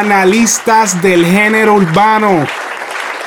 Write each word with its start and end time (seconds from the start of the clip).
Analistas 0.00 1.02
del 1.02 1.26
género 1.26 1.74
urbano. 1.74 2.46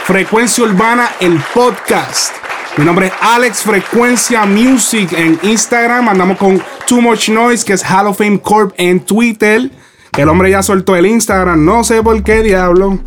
Frecuencia 0.06 0.64
Urbana, 0.64 1.08
el 1.20 1.40
podcast. 1.54 2.34
Mi 2.78 2.84
nombre 2.84 3.08
es 3.08 3.14
Alex 3.22 3.62
Frecuencia 3.62 4.44
Music 4.48 5.14
en 5.14 5.38
Instagram. 5.44 6.10
Andamos 6.10 6.36
con 6.40 6.60
Too 6.88 7.00
Much 7.00 7.30
Noise, 7.30 7.64
que 7.64 7.74
es 7.74 7.84
Hall 7.84 8.08
of 8.08 8.18
Fame 8.18 8.42
Corp 8.42 8.74
en 8.78 9.02
Twitter. 9.02 9.70
El 10.18 10.30
hombre 10.30 10.50
ya 10.50 10.64
soltó 10.64 10.96
el 10.96 11.06
Instagram. 11.06 11.64
No 11.64 11.84
sé 11.84 12.02
por 12.02 12.24
qué, 12.24 12.42
diablo. 12.42 12.98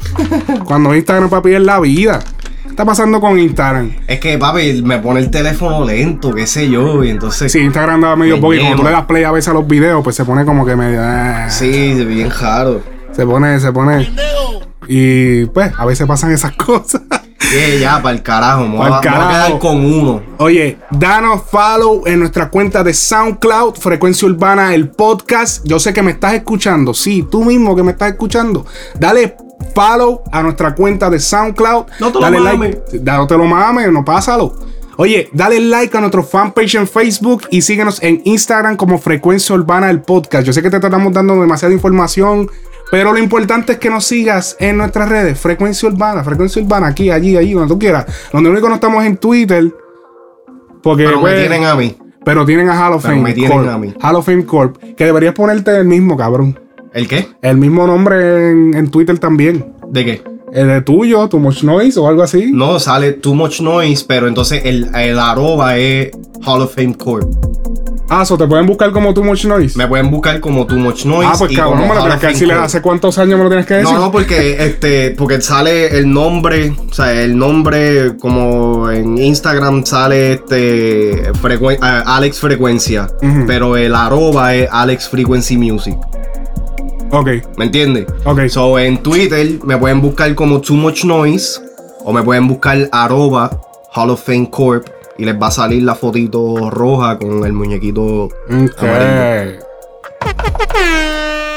Cuando 0.65 0.95
Instagram, 0.95 1.29
papi, 1.29 1.55
es 1.55 1.61
la 1.61 1.81
vida. 1.81 2.21
¿Qué 2.63 2.69
está 2.69 2.85
pasando 2.85 3.21
con 3.21 3.37
Instagram? 3.37 3.97
Es 4.07 4.21
que, 4.21 4.39
papi, 4.39 4.81
me 4.83 5.01
pone 5.01 5.19
el 5.19 5.31
teléfono 5.31 5.85
lento, 5.85 6.33
qué 6.33 6.47
sé 6.47 6.71
yo, 6.71 7.03
y 7.03 7.11
entonces... 7.11 7.51
Sí, 7.51 7.59
Instagram 7.59 8.01
da 8.01 8.15
medio 8.15 8.35
Me 8.39 8.57
y 8.57 8.61
cuando 8.61 8.77
tú 8.77 8.85
le 8.85 8.91
das 8.93 9.07
play 9.07 9.25
a 9.25 9.33
veces 9.33 9.49
a 9.49 9.55
los 9.55 9.67
videos, 9.67 10.05
pues 10.05 10.15
se 10.15 10.25
pone 10.25 10.45
como 10.45 10.65
que 10.65 10.77
medio. 10.77 11.01
ah. 11.03 11.49
Sí, 11.51 11.95
bien 12.05 12.31
raro. 12.31 12.96
Se 13.17 13.25
pone, 13.25 13.59
se 13.59 13.73
pone. 13.73 14.11
Y 14.87 15.47
pues, 15.47 15.73
a 15.79 15.87
veces 15.87 16.07
pasan 16.07 16.33
esas 16.33 16.53
cosas. 16.57 17.01
Que 17.39 17.81
ya, 17.81 18.03
para 18.03 18.15
el 18.15 18.23
carajo, 18.23 18.69
me 18.69 18.85
a, 18.85 19.01
quedar 19.01 19.59
con 19.59 19.83
uno. 19.83 20.23
Oye, 20.37 20.77
danos 20.91 21.43
follow 21.51 22.03
en 22.05 22.19
nuestra 22.19 22.51
cuenta 22.51 22.85
de 22.85 22.93
SoundCloud, 22.93 23.77
Frecuencia 23.77 24.29
Urbana, 24.29 24.75
el 24.75 24.91
podcast. 24.91 25.65
Yo 25.65 25.79
sé 25.79 25.95
que 25.95 26.03
me 26.03 26.11
estás 26.11 26.35
escuchando. 26.35 26.93
Sí, 26.93 27.27
tú 27.31 27.43
mismo 27.43 27.75
que 27.75 27.83
me 27.83 27.93
estás 27.93 28.11
escuchando. 28.11 28.67
Dale 28.99 29.37
follow 29.75 30.23
a 30.31 30.43
nuestra 30.43 30.75
cuenta 30.75 31.09
de 31.09 31.19
SoundCloud. 31.19 31.87
No 32.01 32.09
te 32.09 32.15
lo 32.15 32.21
dale 32.21 32.41
mames. 32.41 32.77
like. 32.93 33.01
No 33.03 33.27
te 33.27 33.39
lo 33.39 33.45
mames, 33.47 33.91
no 33.91 34.05
pásalo. 34.05 34.59
Oye, 34.99 35.29
dale 35.33 35.61
like 35.61 35.97
a 35.97 36.01
nuestro 36.01 36.23
fanpage 36.23 36.75
en 36.75 36.89
Facebook 36.89 37.43
y 37.51 37.61
síguenos 37.63 38.03
en 38.03 38.23
Instagram 38.25 38.77
como 38.77 38.99
Frecuencia 38.99 39.55
Urbana, 39.55 39.91
el 39.91 40.01
podcast. 40.01 40.47
Yo 40.47 40.55
sé 40.55 40.63
que 40.63 40.71
te 40.71 40.77
estamos 40.77 41.13
dando 41.13 41.39
demasiada 41.39 41.73
información. 41.73 42.51
Pero 42.91 43.13
lo 43.13 43.19
importante 43.19 43.73
es 43.73 43.79
que 43.79 43.91
nos 43.91 44.05
sigas 44.05 44.57
en 44.61 44.77
nuestras 44.77 45.09
redes, 45.09 45.39
Frecuencia 45.39 45.89
Urbana, 45.89 46.23
Frecuencia 46.23 46.63
Urbana, 46.63 46.87
aquí, 46.89 47.11
allí, 47.11 47.37
allí, 47.37 47.53
donde 47.53 47.69
tú 47.75 47.79
quieras. 47.79 48.07
Donde 48.33 48.49
único 48.51 48.69
no 48.69 48.77
estamos 48.77 49.05
en 49.05 49.17
Twitter, 49.17 49.73
porque 50.83 51.05
Pero 51.05 51.17
me 51.17 51.23
pues, 51.23 51.41
tienen 51.41 51.65
a 51.65 51.75
mí. 51.75 51.97
pero 52.25 52.45
tienen 52.47 52.69
a 52.69 52.75
Hall 52.87 52.95
of 52.95 53.03
Pero 53.03 53.15
Fame 53.15 53.23
me 53.29 53.33
tienen 53.35 53.59
Corp. 53.59 53.69
a 53.69 53.79
mí. 53.79 53.93
Hall 54.01 54.15
of 54.17 54.25
Fame 54.27 54.45
Corp. 54.47 54.77
Que 54.97 55.05
deberías 55.05 55.35
ponerte 55.35 55.77
el 55.77 55.85
mismo, 55.85 56.17
cabrón. 56.17 56.59
¿El 56.93 57.09
qué? 57.09 57.29
El 57.43 57.57
mismo 57.57 57.87
nombre 57.89 58.51
en, 58.51 58.75
en 58.75 58.91
Twitter 58.91 59.19
también. 59.19 59.73
¿De 59.91 60.05
qué? 60.05 60.23
El 60.53 60.69
de 60.69 60.81
tuyo, 60.83 61.29
Too 61.29 61.41
Much 61.41 61.65
Noise 61.65 61.99
o 61.99 62.07
algo 62.09 62.23
así. 62.23 62.51
No, 62.53 62.79
sale 62.79 63.15
Too 63.15 63.35
Much 63.35 63.61
Noise, 63.61 64.05
pero 64.07 64.29
entonces 64.29 64.63
el, 64.65 64.89
el 64.95 65.19
arroba 65.19 65.77
es 65.77 66.11
Hall 66.47 66.63
of 66.63 66.75
Fame 66.75 66.95
Corp. 66.95 67.29
Ah, 68.09 68.25
so 68.25 68.39
te 68.39 68.47
pueden 68.47 68.67
buscar 68.67 68.93
como 68.93 69.13
Too 69.13 69.25
Much 69.25 69.47
Noise. 69.47 69.77
Me 69.77 69.87
pueden 69.89 70.11
buscar 70.13 70.39
como 70.39 70.65
Too 70.65 70.77
Much 70.79 71.05
Noise. 71.07 71.29
ah, 71.29 71.35
pues 71.37 71.51
y 71.53 71.57
cabrón, 71.57 71.81
me 71.81 71.89
lo 71.89 72.03
tienes 72.03 72.21
que 72.21 72.29
Corp. 72.29 72.63
hace 72.63 72.81
cuántos 72.81 73.19
años 73.19 73.37
me 73.37 73.43
lo 73.45 73.51
tienes 73.51 73.67
que 73.67 73.75
decir. 73.75 73.93
No, 73.93 73.99
no, 74.01 74.13
porque 74.13 74.57
este, 74.65 75.11
porque 75.11 75.41
sale 75.41 75.99
el 75.99 76.13
nombre, 76.13 76.73
o 76.89 76.95
sea, 76.95 77.13
el 77.13 77.37
nombre 77.37 78.17
como 78.19 78.89
en 78.93 79.19
Instagram 79.19 79.85
sale 79.85 80.35
este 80.35 81.33
frecuen- 81.43 81.79
ah, 81.83 82.05
Alex 82.17 82.39
Frecuencia, 82.39 83.09
pero 83.49 83.77
el 83.77 83.93
arroba 83.95 84.55
es 84.55 84.69
Alex 84.71 85.09
Frequency 85.09 85.57
Music. 85.57 85.97
Ok, 87.11 87.29
¿Me 87.57 87.65
entiendes? 87.67 88.07
ok. 88.25 88.47
So 88.49 88.79
en 88.79 88.99
Twitter 89.03 89.59
me 89.65 89.77
pueden 89.79 90.01
buscar 90.01 90.33
como 90.35 90.61
Too 90.61 90.75
Much 90.75 91.05
Noise 91.05 91.61
o 92.05 92.13
me 92.13 92.23
pueden 92.23 92.47
buscar 92.49 92.89
arroba 92.93 93.51
Hall 93.95 94.11
of 94.11 94.23
Fame 94.25 94.49
Corp 94.51 94.87
y 95.19 95.25
les 95.25 95.41
va 95.41 95.47
a 95.49 95.51
salir 95.51 95.83
la 95.83 95.95
fotito 95.95 96.71
roja 96.71 97.19
con 97.19 97.45
el 97.45 97.53
muñequito 97.53 98.29
amarillo. 98.79 99.61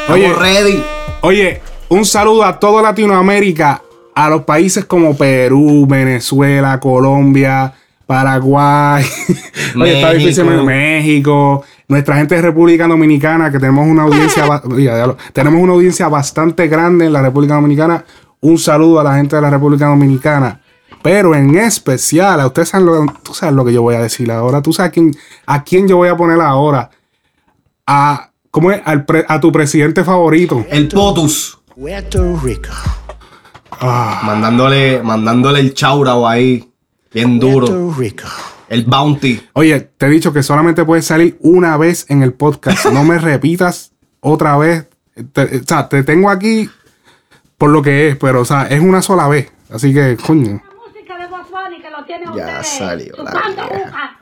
Oye, 0.10 0.34
ready. 0.34 0.84
Oye, 1.22 1.62
un 1.90 2.06
saludo 2.06 2.44
a 2.44 2.60
toda 2.60 2.82
Latinoamérica, 2.82 3.82
a 4.16 4.30
los 4.30 4.44
países 4.44 4.86
como 4.86 5.16
Perú, 5.16 5.86
Venezuela, 5.88 6.80
Colombia, 6.80 7.74
Paraguay, 8.08 9.06
Oye, 9.80 9.96
está 10.00 10.14
difícil 10.14 10.46
México. 10.46 10.66
México, 10.66 11.64
nuestra 11.88 12.16
gente 12.16 12.36
de 12.36 12.42
República 12.42 12.88
Dominicana, 12.88 13.52
que 13.52 13.60
tenemos 13.60 13.88
una 13.88 14.04
audiencia, 14.04 14.46
ba- 14.48 14.64
ya, 14.78 14.98
ya 14.98 15.08
lo- 15.08 15.18
tenemos 15.32 15.62
una 15.62 15.74
audiencia 15.74 16.08
bastante 16.08 16.68
grande 16.68 17.06
en 17.06 17.14
la 17.14 17.22
República 17.22 17.54
Dominicana. 17.56 18.04
Un 18.42 18.58
saludo 18.58 19.00
a 19.00 19.04
la 19.04 19.16
gente 19.16 19.36
de 19.36 19.42
la 19.44 19.50
República 19.52 19.86
Dominicana. 19.88 20.60
Pero 21.02 21.34
en 21.36 21.56
especial, 21.58 22.40
a 22.42 22.48
ustedes 22.48 22.70
saben 22.70 22.86
lo, 22.88 23.06
tú 23.24 23.34
sabes 23.34 23.56
lo 23.56 23.64
que 23.64 23.72
yo 23.74 23.82
voy 23.82 23.96
a 23.96 24.02
decir 24.02 24.30
ahora. 24.32 24.62
Tú 24.62 24.74
sabes 24.74 24.90
a 24.90 24.92
quién, 24.92 25.16
a 25.46 25.64
quién 25.64 25.88
yo 25.88 25.98
voy 25.98 26.10
a 26.10 26.18
poner 26.18 26.40
ahora. 26.42 26.90
A, 27.88 28.32
¿cómo 28.52 28.72
es? 28.72 28.82
Al 28.86 29.06
pre- 29.06 29.26
a 29.28 29.40
tu 29.40 29.52
presidente 29.52 30.04
favorito. 30.04 30.66
El 30.70 30.88
POTUS. 30.90 31.60
Puerto 31.76 32.38
Rico. 32.44 32.70
Ah. 33.72 34.22
Mandándole, 34.26 35.02
mandándole 35.02 35.60
el 35.62 35.74
chaurao 35.74 36.28
ahí. 36.28 36.70
Bien 37.14 37.40
duro. 37.40 37.68
Puerto 37.68 37.94
Rico. 37.98 38.28
El 38.68 38.84
bounty. 38.86 39.42
Oye, 39.54 39.80
te 39.80 40.06
he 40.06 40.10
dicho 40.10 40.32
que 40.34 40.44
solamente 40.44 40.86
puedes 40.86 41.06
salir 41.06 41.38
una 41.42 41.78
vez 41.78 42.06
en 42.10 42.22
el 42.22 42.34
podcast. 42.34 42.86
No 42.88 43.04
me 43.04 43.18
repitas 43.18 43.94
otra 44.20 44.58
vez. 44.58 44.88
Te- 45.34 45.58
o 45.60 45.64
sea, 45.66 45.90
te 45.90 46.04
tengo 46.04 46.30
aquí 46.30 46.70
por 47.58 47.72
lo 47.72 47.82
que 47.82 48.10
es, 48.10 48.18
pero 48.18 48.42
o 48.42 48.46
sea, 48.46 48.64
es 48.68 48.80
una 48.82 49.02
sola 49.02 49.28
vez. 49.28 49.52
Así 49.74 49.94
que, 49.94 50.18
coño. 50.18 50.62
música 50.86 51.18
de 51.18 51.28
Bob 51.28 51.46
Bunny 51.50 51.82
que 51.82 51.89
lo 52.00 52.06
tienen 52.06 52.26
Ya 52.36 52.46
ustedes 52.46 52.68
salió 52.68 53.14
la 53.18 53.68
vieja. 53.68 54.18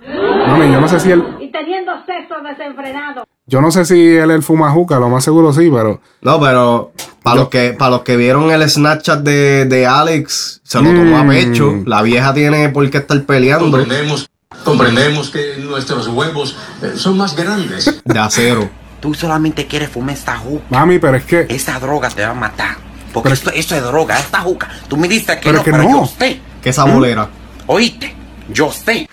Mami, 0.47 0.71
yo 0.71 0.81
no 0.81 0.87
sé 0.87 0.99
si 0.99 1.11
él, 1.11 1.23
y 1.39 1.51
teniendo 1.51 1.91
sexo 2.05 2.35
desenfrenado. 2.43 3.25
yo 3.45 3.61
no 3.61 3.71
sé 3.71 3.85
si 3.85 4.15
él 4.15 4.29
es 4.31 4.35
el 4.37 4.43
fumajuca, 4.43 4.99
lo 4.99 5.09
más 5.09 5.23
seguro 5.23 5.53
sí, 5.53 5.69
pero 5.73 6.01
No, 6.21 6.39
pero 6.39 6.91
para 7.23 7.35
los 7.37 7.49
que 7.49 7.73
para 7.77 7.91
los 7.91 8.01
que 8.01 8.15
vieron 8.17 8.49
el 8.51 8.69
Snapchat 8.69 9.19
de, 9.19 9.65
de 9.65 9.85
Alex, 9.85 10.61
se 10.63 10.81
lo 10.81 10.89
tomó 10.93 11.17
a 11.17 11.23
Mm. 11.23 11.29
pecho. 11.29 11.73
La 11.85 12.01
vieja 12.01 12.33
tiene 12.33 12.69
por 12.69 12.89
qué 12.89 12.97
estar 12.99 13.21
peleando 13.23 13.65
Comprendemos, 13.69 14.29
comprendemos 14.63 15.29
que 15.29 15.57
nuestros 15.59 16.07
huevos 16.07 16.57
eh, 16.81 16.93
son 16.95 17.17
más 17.17 17.35
grandes. 17.35 18.01
de 18.03 18.19
acero. 18.19 18.69
Tú 18.99 19.13
solamente 19.13 19.67
quieres 19.67 19.89
fumar 19.89 20.15
esta 20.15 20.37
juca. 20.37 20.63
mami, 20.69 20.97
pero 20.99 21.17
es 21.17 21.25
que 21.25 21.45
Esa 21.49 21.79
droga 21.79 22.09
te 22.09 22.23
va 22.23 22.31
a 22.31 22.33
matar. 22.33 22.77
Porque 23.13 23.29
Pero- 23.29 23.33
esto, 23.35 23.49
esto 23.51 23.75
es 23.75 23.83
droga, 23.83 24.19
esta 24.19 24.39
juca. 24.41 24.67
Tú 24.87 24.97
me 24.97 25.07
dices 25.07 25.35
que 25.37 25.43
Pero 25.43 25.53
no, 25.53 25.59
es 25.59 25.65
que 25.65 25.71
pero 25.71 25.83
no. 25.83 25.89
yo 26.01 26.05
sé. 26.05 26.39
¿Qué 26.61 26.73
sabolera? 26.73 27.29
Oíste, 27.67 28.13
yo 28.53 28.71
sé. 28.71 29.09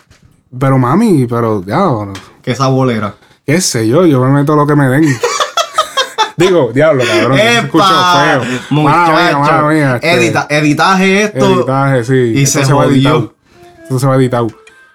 pero 0.58 0.78
mami, 0.78 1.26
pero 1.26 1.64
ya, 1.64 1.86
bueno, 1.86 2.12
¿Qué 2.42 2.54
sabolera? 2.54 3.14
qué 3.44 3.60
sé 3.60 3.86
yo, 3.88 4.06
yo 4.06 4.20
me 4.20 4.30
meto 4.30 4.54
lo 4.56 4.66
que 4.66 4.74
me 4.76 4.88
den. 4.88 5.04
Digo, 6.36 6.70
diablo, 6.72 7.04
cabrón, 7.06 7.38
se 7.38 7.58
escuchó 7.58 7.84
¡Epa! 7.84 8.40
feo. 8.40 8.42
Mala 8.82 9.06
mía, 9.06 9.16
mala 9.16 9.38
Muchacho, 9.38 9.66
mía, 9.68 9.94
este- 9.96 10.14
edita- 10.14 10.46
editaje 10.50 11.22
esto. 11.24 11.54
Editaje, 11.54 12.04
sí. 12.04 12.32
y 12.34 12.42
Esto 12.42 12.64
se 12.64 12.72
va 12.72 12.82
jodió. 12.84 12.92
editado. 12.96 13.34
Esto 13.82 13.98
se 14.00 14.06
va 14.06 14.16
editado. 14.16 14.46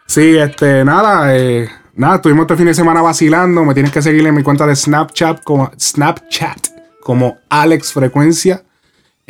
Sí, 0.06 0.38
este, 0.38 0.84
nada, 0.84 1.36
eh, 1.38 1.70
nada, 1.96 2.16
estuvimos 2.16 2.44
este 2.44 2.58
fin 2.58 2.66
de 2.66 2.74
semana 2.74 3.02
vacilando. 3.02 3.64
Me 3.64 3.74
tienes 3.74 3.92
que 3.94 4.02
seguir 4.02 4.26
en 4.28 4.36
mi 4.36 4.44
cuenta 4.44 4.66
de 4.68 4.76
Snapchat 4.76 5.42
como 5.44 5.72
Snapchat 5.80 6.58
como 7.04 7.38
Alex 7.50 7.94
Frecuencia. 7.94 8.64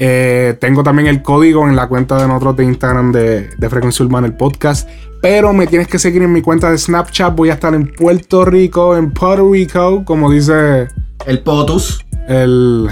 Eh, 0.01 0.55
tengo 0.61 0.81
también 0.81 1.09
el 1.09 1.21
código 1.21 1.67
en 1.67 1.75
la 1.75 1.87
cuenta 1.89 2.21
de 2.21 2.25
nosotros 2.25 2.55
de 2.55 2.63
Instagram 2.63 3.11
de, 3.11 3.49
de 3.57 3.69
Frecuencia 3.69 4.05
Urbana, 4.05 4.27
el 4.27 4.33
podcast. 4.33 4.87
Pero 5.21 5.51
me 5.51 5.67
tienes 5.67 5.89
que 5.89 5.99
seguir 5.99 6.21
en 6.23 6.31
mi 6.31 6.41
cuenta 6.41 6.71
de 6.71 6.77
Snapchat. 6.77 7.35
Voy 7.35 7.49
a 7.49 7.55
estar 7.55 7.73
en 7.73 7.87
Puerto 7.91 8.45
Rico, 8.45 8.95
en 8.95 9.11
Puerto 9.11 9.51
Rico, 9.51 10.05
como 10.05 10.31
dice 10.31 10.87
El 11.25 11.41
POTUS. 11.43 12.05
el. 12.29 12.87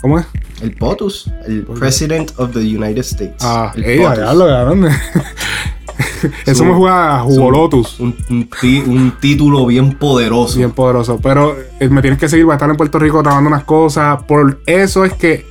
¿Cómo 0.00 0.18
es? 0.18 0.26
El 0.62 0.74
POTUS. 0.76 1.30
El 1.46 1.64
President 1.64 2.32
of 2.38 2.52
the 2.52 2.60
United 2.60 3.00
States. 3.00 3.36
Ah, 3.42 3.70
el 3.76 3.84
ella, 3.84 4.14
POTUS. 4.14 4.24
ya 4.24 4.32
lo. 4.32 4.88
Eso 6.46 6.64
me 6.64 6.72
juega 6.72 7.16
a 7.16 7.20
Jugolotus. 7.20 8.00
Un, 8.00 8.16
un 8.86 9.12
título 9.20 9.66
bien 9.66 9.92
poderoso. 9.98 10.58
Bien 10.58 10.72
poderoso. 10.72 11.18
Pero 11.22 11.56
eh, 11.80 11.88
me 11.88 12.00
tienes 12.02 12.18
que 12.18 12.28
seguir, 12.28 12.44
voy 12.44 12.52
a 12.52 12.56
estar 12.56 12.70
en 12.70 12.76
Puerto 12.76 12.98
Rico 12.98 13.22
grabando 13.22 13.48
unas 13.48 13.64
cosas. 13.64 14.22
Por 14.24 14.60
eso 14.66 15.04
es 15.04 15.12
que. 15.14 15.46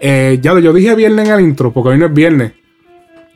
eh, 0.00 0.38
ya 0.42 0.54
lo, 0.54 0.60
yo 0.60 0.72
dije 0.72 0.94
viernes 0.94 1.28
en 1.28 1.34
el 1.34 1.40
intro, 1.40 1.72
porque 1.72 1.90
hoy 1.90 1.98
no 1.98 2.06
es 2.06 2.14
viernes. 2.14 2.52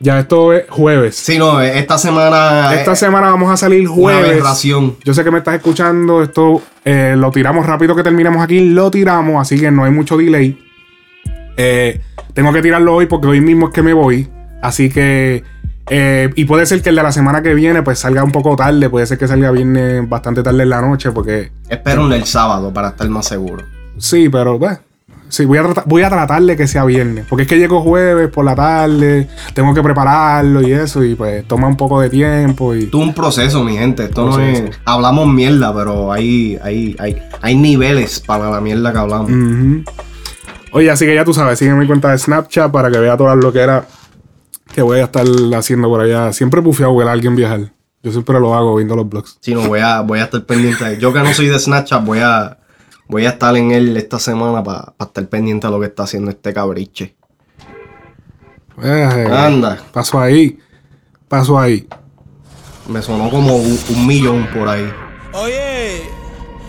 Ya 0.01 0.17
esto 0.17 0.53
es 0.53 0.63
jueves. 0.69 1.15
Sí, 1.17 1.37
no, 1.37 1.59
esta 1.59 1.97
semana. 1.97 2.73
Esta 2.73 2.93
eh, 2.93 2.95
semana 2.95 3.31
vamos 3.31 3.51
a 3.51 3.57
salir 3.57 3.85
jueves. 3.85 4.41
Yo 5.03 5.13
sé 5.13 5.23
que 5.25 5.31
me 5.31 5.39
estás 5.39 5.55
escuchando. 5.55 6.23
Esto 6.23 6.61
eh, 6.85 7.15
lo 7.17 7.31
tiramos 7.31 7.65
rápido 7.65 7.95
que 7.95 8.03
terminemos 8.03 8.41
aquí. 8.41 8.61
Lo 8.61 8.89
tiramos, 8.89 9.41
así 9.41 9.59
que 9.59 9.69
no 9.71 9.83
hay 9.83 9.91
mucho 9.91 10.15
delay. 10.15 10.57
Eh, 11.57 11.99
tengo 12.33 12.53
que 12.53 12.61
tirarlo 12.61 12.95
hoy 12.95 13.07
porque 13.07 13.27
hoy 13.27 13.41
mismo 13.41 13.67
es 13.67 13.73
que 13.73 13.81
me 13.81 13.93
voy. 13.93 14.29
Así 14.61 14.89
que. 14.89 15.43
Eh, 15.89 16.29
y 16.35 16.45
puede 16.45 16.65
ser 16.65 16.81
que 16.81 16.89
el 16.89 16.95
de 16.95 17.03
la 17.03 17.11
semana 17.11 17.41
que 17.41 17.53
viene 17.53 17.81
pues 17.81 17.99
salga 17.99 18.23
un 18.23 18.31
poco 18.31 18.55
tarde. 18.55 18.89
Puede 18.89 19.05
ser 19.05 19.17
que 19.17 19.27
salga 19.27 19.51
viernes 19.51 20.07
bastante 20.07 20.43
tarde 20.43 20.63
en 20.63 20.69
la 20.69 20.81
noche. 20.81 21.11
Porque. 21.11 21.51
Espero 21.67 22.11
el 22.11 22.25
sábado 22.25 22.71
para 22.73 22.89
estar 22.89 23.09
más 23.09 23.27
seguro. 23.27 23.63
Sí, 23.97 24.29
pero 24.29 24.57
bueno. 24.59 24.79
Sí, 25.29 25.45
voy 25.45 25.59
a, 25.59 25.61
tratar, 25.61 25.83
voy 25.85 26.01
a 26.01 26.09
tratar 26.09 26.41
de 26.41 26.57
que 26.57 26.67
sea 26.67 26.85
viernes. 26.85 27.25
Porque 27.29 27.43
es 27.43 27.47
que 27.47 27.59
llego 27.59 27.81
jueves 27.81 28.29
por 28.29 28.43
la 28.45 28.55
tarde. 28.55 29.29
Tengo 29.53 29.75
que 29.75 29.83
prepararlo 29.83 30.67
y 30.67 30.71
eso. 30.71 31.03
Y 31.03 31.13
pues 31.13 31.47
toma 31.47 31.67
un 31.67 31.77
poco 31.77 32.01
de 32.01 32.09
tiempo. 32.09 32.73
Y. 32.75 32.85
Es 32.85 32.93
un 32.93 33.13
proceso, 33.13 33.63
mi 33.63 33.77
gente. 33.77 34.05
Esto 34.05 34.25
no 34.25 34.39
es. 34.39 34.71
Hablamos 34.85 35.27
mierda, 35.27 35.73
pero 35.73 36.11
hay, 36.11 36.57
hay, 36.63 36.95
hay, 36.99 37.21
hay 37.41 37.55
niveles 37.55 38.19
para 38.19 38.49
la 38.49 38.59
mierda 38.59 38.91
que 38.91 38.97
hablamos. 38.97 39.31
Oye, 40.71 40.89
así 40.91 41.05
que 41.05 41.15
ya 41.15 41.25
tú 41.25 41.33
sabes, 41.33 41.57
sigue 41.57 41.73
mi 41.73 41.87
cuenta 41.87 42.11
de 42.11 42.17
Snapchat 42.17 42.71
para 42.71 42.91
que 42.91 42.99
vea 42.99 43.17
todas 43.17 43.37
lo 43.37 43.51
que 43.51 43.59
era 43.59 43.85
que 44.73 44.81
voy 44.81 44.99
a 44.99 45.05
estar 45.05 45.25
haciendo 45.57 45.87
por 45.89 46.01
allá. 46.01 46.31
Siempre 46.33 46.59
he 46.59 46.63
bufeado 46.63 46.95
ver 46.95 47.07
a 47.07 47.11
alguien 47.11 47.35
viajar. 47.35 47.71
Yo 48.01 48.11
siempre 48.11 48.39
lo 48.39 48.53
hago 48.55 48.75
viendo 48.77 48.95
los 48.95 49.09
blogs. 49.09 49.37
Si 49.41 49.53
no, 49.53 49.67
voy 49.67 49.79
a, 49.79 50.01
voy 50.01 50.19
a 50.19 50.23
estar 50.25 50.43
pendiente. 50.45 50.83
de- 50.85 50.97
Yo 50.99 51.11
que 51.11 51.19
no 51.19 51.33
soy 51.33 51.47
de 51.47 51.59
Snapchat, 51.59 52.03
voy 52.05 52.19
a, 52.19 52.57
voy 53.07 53.25
a 53.25 53.29
estar 53.29 53.55
en 53.57 53.71
él 53.71 53.97
esta 53.97 54.19
semana 54.19 54.63
para 54.63 54.93
estar 54.99 55.27
pendiente 55.27 55.67
de 55.67 55.73
lo 55.73 55.79
que 55.79 55.87
está 55.87 56.03
haciendo 56.03 56.31
este 56.31 56.53
cabriche. 56.53 57.15
Eh, 58.81 59.27
Anda. 59.31 59.77
Paso 59.91 60.19
ahí. 60.19 60.57
Paso 61.27 61.59
ahí. 61.59 61.87
Me 62.87 63.01
sonó 63.01 63.29
como 63.29 63.57
un, 63.57 63.77
un 63.89 64.07
millón 64.07 64.47
por 64.53 64.67
ahí. 64.69 64.89
Oye, 65.33 66.01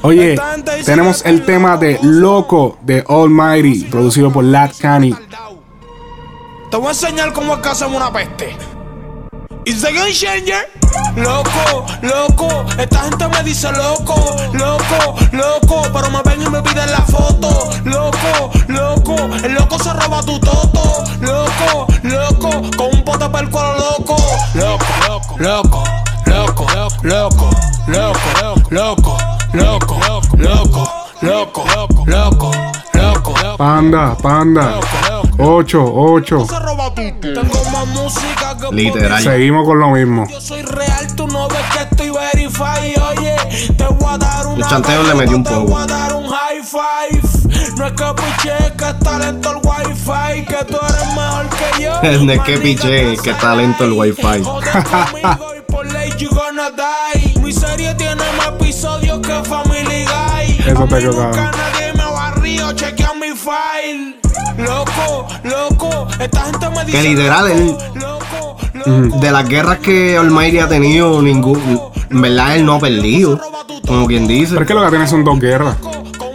Oye, 0.03 0.37
tenemos 0.85 1.25
el 1.25 1.45
tema 1.45 1.77
de 1.77 1.99
Loco 2.03 2.79
de 2.83 3.05
Almighty, 3.07 3.85
producido 3.85 4.33
por 4.33 4.45
Lat 4.45 4.73
Cani. 4.79 5.15
Te 6.71 6.77
voy 6.77 6.87
a 6.87 6.91
enseñar 6.91 7.33
cómo 7.33 7.55
es 7.55 7.61
que 7.61 7.69
hacemos 7.69 7.97
una 7.97 8.13
peste. 8.13 8.57
It's 9.65 9.83
the 9.83 9.93
game 9.93 10.13
changer. 10.13 10.71
Loco, 11.17 11.85
loco, 12.03 12.65
esta 12.79 13.01
gente 13.01 13.29
me 13.29 13.43
dice 13.43 13.71
loco, 13.73 14.15
loco, 14.53 15.17
loco, 15.33 15.83
pero 15.93 16.11
me 16.11 16.23
ven 16.23 16.43
y 16.43 16.49
me 16.49 16.63
piden 16.63 16.91
la 16.91 17.01
foto. 17.03 17.71
Loco, 17.85 18.51
loco, 18.69 19.17
el 19.45 19.55
loco 19.55 19.79
se 19.79 19.93
roba 19.93 20.23
tu 20.23 20.39
toto. 20.39 21.05
Loco, 21.21 21.87
loco, 22.03 22.51
con 22.77 22.95
un 22.95 23.05
pote 23.05 23.29
para 23.29 23.45
el 23.45 23.51
cuero 23.51 23.75
loco. 23.77 24.17
Loco, 24.55 24.85
loco, 25.07 25.37
loco, 25.39 25.85
loco, 26.25 26.67
loco, 27.03 27.51
loco, 27.87 28.21
loco, 28.71 29.19
loco, 29.53 29.99
loco, 30.33 30.89
loco, 31.21 31.65
loco, 31.67 32.05
loco, 32.07 32.53
loco. 32.95 33.57
Panda, 33.57 34.17
panda. 34.23 34.81
8, 35.39 35.93
8. 35.95 36.47
Se 36.49 36.59
roba 36.59 36.95
tu 36.95 37.03
Tengo 37.21 37.65
más 37.73 37.87
música 37.89 38.57
que 38.59 38.75
Literal. 38.75 39.23
Seguimos 39.23 39.65
con 39.67 39.79
lo 39.79 39.91
mismo. 39.91 40.27
Yo 40.29 40.41
soy 40.41 40.63
real, 40.63 41.15
tú 41.17 41.27
no 41.27 41.49
ves 41.49 41.59
que 41.73 41.83
estoy 41.83 42.11
verify. 42.11 42.95
Oye, 43.11 43.37
te 43.77 43.85
voy 43.85 44.15
a 44.15 44.19
dar 44.19 44.47
un 44.47 44.59
El 44.59 44.67
chanteo 44.69 45.03
le 45.03 45.15
metió 45.15 45.37
un 45.37 45.45
Te 45.45 45.51
poco. 45.51 45.67
voy 45.67 45.83
a 45.83 45.87
dar 45.87 46.15
un 46.15 46.29
high 46.29 46.63
five. 46.63 47.23
No 47.77 47.87
es 47.87 47.93
que 47.93 48.05
piche, 48.15 48.73
que 48.77 48.85
es 48.85 48.99
talento 49.01 49.51
el 49.51 49.57
wifi. 49.57 50.45
Que 50.47 50.65
tú 50.65 50.77
eres 50.77 51.07
mejor 51.15 51.47
que 51.49 51.83
yo. 51.83 51.91
No 52.25 52.33
es 52.33 52.41
que 52.43 52.59
piche, 52.59 53.17
que 53.23 53.33
talento 53.35 53.85
el 53.85 53.93
wifi. 53.93 54.43
Mi 57.43 57.53
serie 57.53 57.95
tiene 57.95 58.23
más 58.37 58.49
episodios 58.49 59.19
que 59.21 59.43
Family 59.43 60.05
Guy. 60.05 60.59
Eso 60.67 60.87
te 60.87 61.01
nadie 61.03 61.93
me 61.95 62.05
barrió, 62.05 62.73
chequea 62.73 63.13
mi 63.15 63.29
file. 63.37 64.21
Loco, 64.59 65.27
loco, 65.45 66.07
esta 66.19 66.41
gente 66.43 66.69
me 66.71 66.85
dice. 66.85 66.99
Que 66.99 67.03
literal, 67.09 67.51
él- 67.51 67.77
Loco, 67.95 68.57
loco. 68.75 69.19
De 69.19 69.31
las 69.31 69.49
guerras 69.49 69.79
que 69.79 70.17
Almighty 70.17 70.59
ha 70.59 70.69
tenido, 70.69 71.23
ningún. 71.23 71.81
En 72.11 72.21
verdad, 72.23 72.57
él 72.57 72.65
no 72.67 72.75
ha 72.75 72.81
perdido. 72.81 73.41
Como 73.87 74.07
quien 74.07 74.27
dice. 74.27 74.53
Pero 74.53 74.63
es 74.63 74.69
que 74.69 74.75
lo 74.75 74.83
que 74.85 74.91
tiene 74.91 75.07
son 75.07 75.25
dos 75.25 75.39
guerras. 75.39 75.77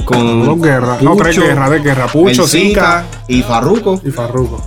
Con 0.06 0.46
Dos 0.46 0.62
guerras. 0.62 1.02
No, 1.02 1.16
tres 1.16 1.36
Pucho, 1.36 1.48
guerras 1.48 1.70
de 1.72 1.80
guerra. 1.80 2.08
Pucho, 2.08 2.48
Zika 2.48 3.06
y 3.28 3.42
Farruko. 3.42 4.00
y 4.04 4.12
Farruko. 4.12 4.62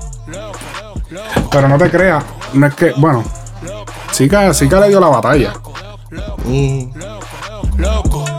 Pero 1.51 1.69
no 1.69 1.79
te 1.79 1.91
creas, 1.91 2.25
no 2.53 2.67
es 2.67 2.75
que, 2.75 2.93
bueno, 2.97 3.25
Zika, 4.12 4.53
Zika 4.53 4.81
le 4.81 4.89
dio 4.89 5.01
la 5.01 5.09
batalla. 5.09 5.53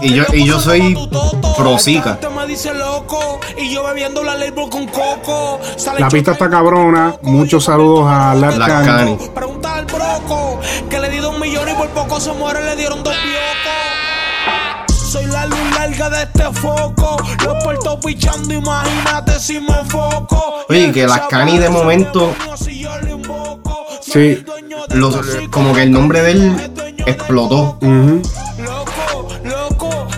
Y 0.02 0.14
yo, 0.14 0.24
y 0.34 0.46
yo 0.46 0.60
soy 0.60 0.98
pro 1.58 1.78
Zika. 1.78 2.20
Me 2.36 2.48
dice 2.48 2.74
loco 2.74 3.40
y 3.58 3.70
yo 3.74 3.84
bebiendo 3.84 4.24
la 4.24 4.36
pista 6.10 6.32
está 6.32 6.50
cabrona. 6.50 7.16
Muchos 7.22 7.66
saludos 7.66 8.06
a 8.08 8.34
La 8.36 8.52
Lat 8.52 8.68
Cani. 8.86 9.18
Pregunta 9.36 9.76
al 9.76 9.86
broco 9.86 10.60
que 10.90 11.00
le 11.00 11.10
di 11.10 11.18
dos 11.18 11.38
millones 11.40 11.74
y 11.76 11.78
por 11.78 11.90
poco 11.90 12.20
se 12.20 12.32
muere, 12.34 12.64
le 12.64 12.76
dieron 12.76 13.04
dos 13.04 13.14
piocos. 13.16 15.00
Soy 15.12 15.26
la 15.26 15.46
luz 15.48 15.60
larga 15.76 16.10
de 16.10 16.24
este 16.24 16.44
foco. 16.54 17.18
Los 17.44 17.64
puertos 17.64 17.98
pichando, 18.06 18.54
imagínate 18.54 19.40
si 19.40 19.60
me 19.60 19.80
enfoco. 19.80 20.66
Oye, 20.70 20.92
que 20.92 21.08
las 21.08 21.22
Cani 21.22 21.58
de 21.58 21.70
momento- 21.70 22.34
Sí. 24.02 24.44
Los, 24.90 25.16
como 25.52 25.74
que 25.74 25.84
el 25.84 25.92
nombre 25.92 26.22
de 26.22 26.32
él 26.32 26.72
explotó. 27.06 27.78
Loco, 27.82 28.22
loco, 28.64 28.79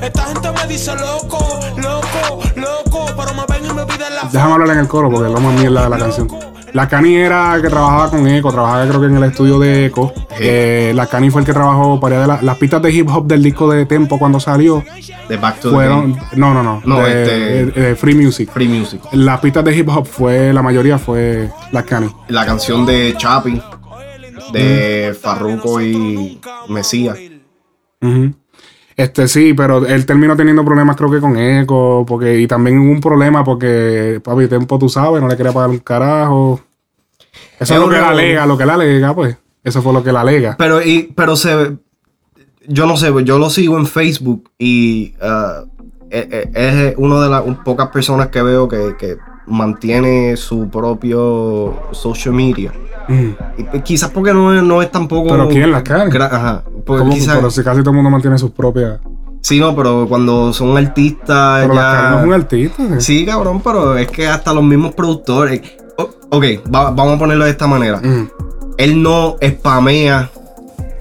esta 0.01 0.23
gente 0.23 0.49
me 0.51 0.67
dice 0.67 0.91
loco, 0.95 1.59
loco, 1.77 2.43
loco, 2.55 3.05
pero 3.17 3.33
me 3.33 3.43
ven 3.49 3.65
y 3.69 3.73
me 3.73 3.85
piden 3.85 4.15
la 4.15 4.29
Déjame 4.31 4.53
hablar 4.53 4.69
en 4.71 4.79
el 4.79 4.87
coro 4.87 5.09
porque 5.09 5.27
es 5.27 5.33
lo 5.33 5.39
más 5.41 5.53
mierda 5.59 5.83
de 5.83 5.89
la 5.89 5.97
canción. 5.97 6.27
La 6.73 6.87
Cani 6.87 7.15
era 7.17 7.59
que 7.61 7.67
trabajaba 7.67 8.09
con 8.09 8.25
Echo, 8.27 8.49
trabajaba 8.49 8.87
creo 8.87 9.01
que 9.01 9.07
en 9.07 9.17
el 9.17 9.23
estudio 9.25 9.59
de 9.59 9.87
Echo. 9.87 10.13
Eh, 10.39 10.93
la 10.95 11.05
Cani 11.07 11.29
fue 11.29 11.41
el 11.41 11.45
que 11.45 11.51
trabajó 11.51 11.99
para 11.99 12.21
de 12.21 12.27
la- 12.27 12.41
las 12.41 12.57
pistas 12.57 12.81
de 12.81 12.91
hip 12.93 13.09
hop 13.09 13.27
del 13.27 13.43
disco 13.43 13.69
de 13.69 13.85
Tempo 13.85 14.17
cuando 14.17 14.39
salió. 14.39 14.81
De 15.27 15.35
Back 15.35 15.59
to 15.59 15.69
the 15.69 15.75
Fueron, 15.75 16.13
Game. 16.13 16.27
no, 16.37 16.53
no, 16.53 16.63
no, 16.63 16.81
No, 16.85 16.99
de, 17.01 17.23
este- 17.23 17.35
de- 17.81 17.87
de 17.89 17.95
Free 17.97 18.15
Music. 18.15 18.49
Free 18.53 18.69
Music. 18.69 19.01
Las 19.11 19.41
pistas 19.41 19.65
de 19.65 19.75
hip 19.75 19.89
hop 19.89 20.07
fue, 20.07 20.53
la 20.53 20.61
mayoría 20.61 20.97
fue 20.97 21.49
la 21.73 21.83
Cani. 21.83 22.09
La 22.29 22.45
canción 22.45 22.85
de 22.85 23.15
Chapi. 23.17 23.61
De 24.53 25.15
Farruko 25.21 25.81
y 25.81 26.39
Mesías. 26.69 27.17
Ujú. 28.01 28.33
Este 28.95 29.27
sí, 29.27 29.53
pero 29.53 29.85
él 29.85 30.05
terminó 30.05 30.35
teniendo 30.35 30.65
problemas 30.65 30.95
creo 30.95 31.11
que 31.11 31.19
con 31.19 31.37
Echo, 31.37 32.03
porque 32.07 32.39
y 32.39 32.47
también 32.47 32.79
hubo 32.79 32.91
un 32.91 33.01
problema 33.01 33.43
porque 33.43 34.19
papi 34.23 34.47
Tempo 34.47 34.77
tú 34.77 34.89
sabes, 34.89 35.21
no 35.21 35.27
le 35.27 35.37
quería 35.37 35.53
pagar 35.53 35.69
un 35.69 35.79
carajo. 35.79 36.61
Eso 37.59 37.63
es 37.63 37.71
Es 37.71 37.77
lo 37.79 37.89
que 37.89 37.97
él 37.97 38.03
alega, 38.03 38.45
lo 38.45 38.57
que 38.57 38.63
él 38.63 38.69
alega, 38.69 39.15
pues. 39.15 39.37
Eso 39.63 39.81
fue 39.81 39.93
lo 39.93 40.03
que 40.03 40.09
él 40.09 40.17
alega. 40.17 40.55
Pero, 40.57 40.81
y, 40.81 41.13
pero 41.15 41.35
se. 41.35 41.77
Yo 42.67 42.85
no 42.85 42.97
sé, 42.97 43.11
yo 43.23 43.39
lo 43.39 43.49
sigo 43.49 43.77
en 43.77 43.87
Facebook 43.87 44.51
y 44.59 45.15
eh, 46.11 46.51
es 46.53 46.95
una 46.97 47.21
de 47.21 47.29
las 47.29 47.41
pocas 47.63 47.87
personas 47.87 48.27
que 48.27 48.41
veo 48.41 48.67
que, 48.67 48.95
que 48.99 49.17
mantiene 49.51 50.35
su 50.37 50.69
propio 50.69 51.73
social 51.91 52.33
media. 52.33 52.71
Y, 53.57 53.63
pues, 53.63 53.83
quizás 53.83 54.09
porque 54.11 54.33
no 54.33 54.53
es, 54.55 54.63
no 54.63 54.81
es 54.81 54.89
tampoco. 54.91 55.29
¿Pero 55.29 55.49
quién, 55.49 55.71
las 55.71 55.83
Cani? 55.83 56.09
gra- 56.11 56.29
Ajá. 56.31 56.63
Porque 56.85 57.09
quizás- 57.09 57.35
Pero 57.35 57.51
si 57.51 57.61
casi 57.63 57.81
todo 57.81 57.89
el 57.91 57.95
mundo 57.97 58.09
mantiene 58.09 58.37
sus 58.37 58.51
propias. 58.51 58.99
Sí, 59.41 59.59
no, 59.59 59.75
pero 59.75 60.05
cuando 60.07 60.53
son 60.53 60.77
artistas. 60.77 61.63
Pero 61.63 61.73
ya... 61.73 61.81
la 61.81 62.11
no 62.11 62.19
es 62.19 62.25
un 62.27 62.33
artista. 62.33 62.83
¿eh? 62.83 63.01
Sí, 63.01 63.25
cabrón, 63.25 63.61
pero 63.61 63.97
es 63.97 64.07
que 64.07 64.27
hasta 64.27 64.53
los 64.53 64.63
mismos 64.63 64.93
productores. 64.93 65.61
Ok, 66.29 66.43
va- 66.73 66.91
vamos 66.91 67.15
a 67.15 67.19
ponerlo 67.19 67.43
de 67.45 67.51
esta 67.51 67.67
manera. 67.67 67.97
Ujú. 67.97 68.29
Él 68.77 69.01
no 69.03 69.35
spamea 69.43 70.29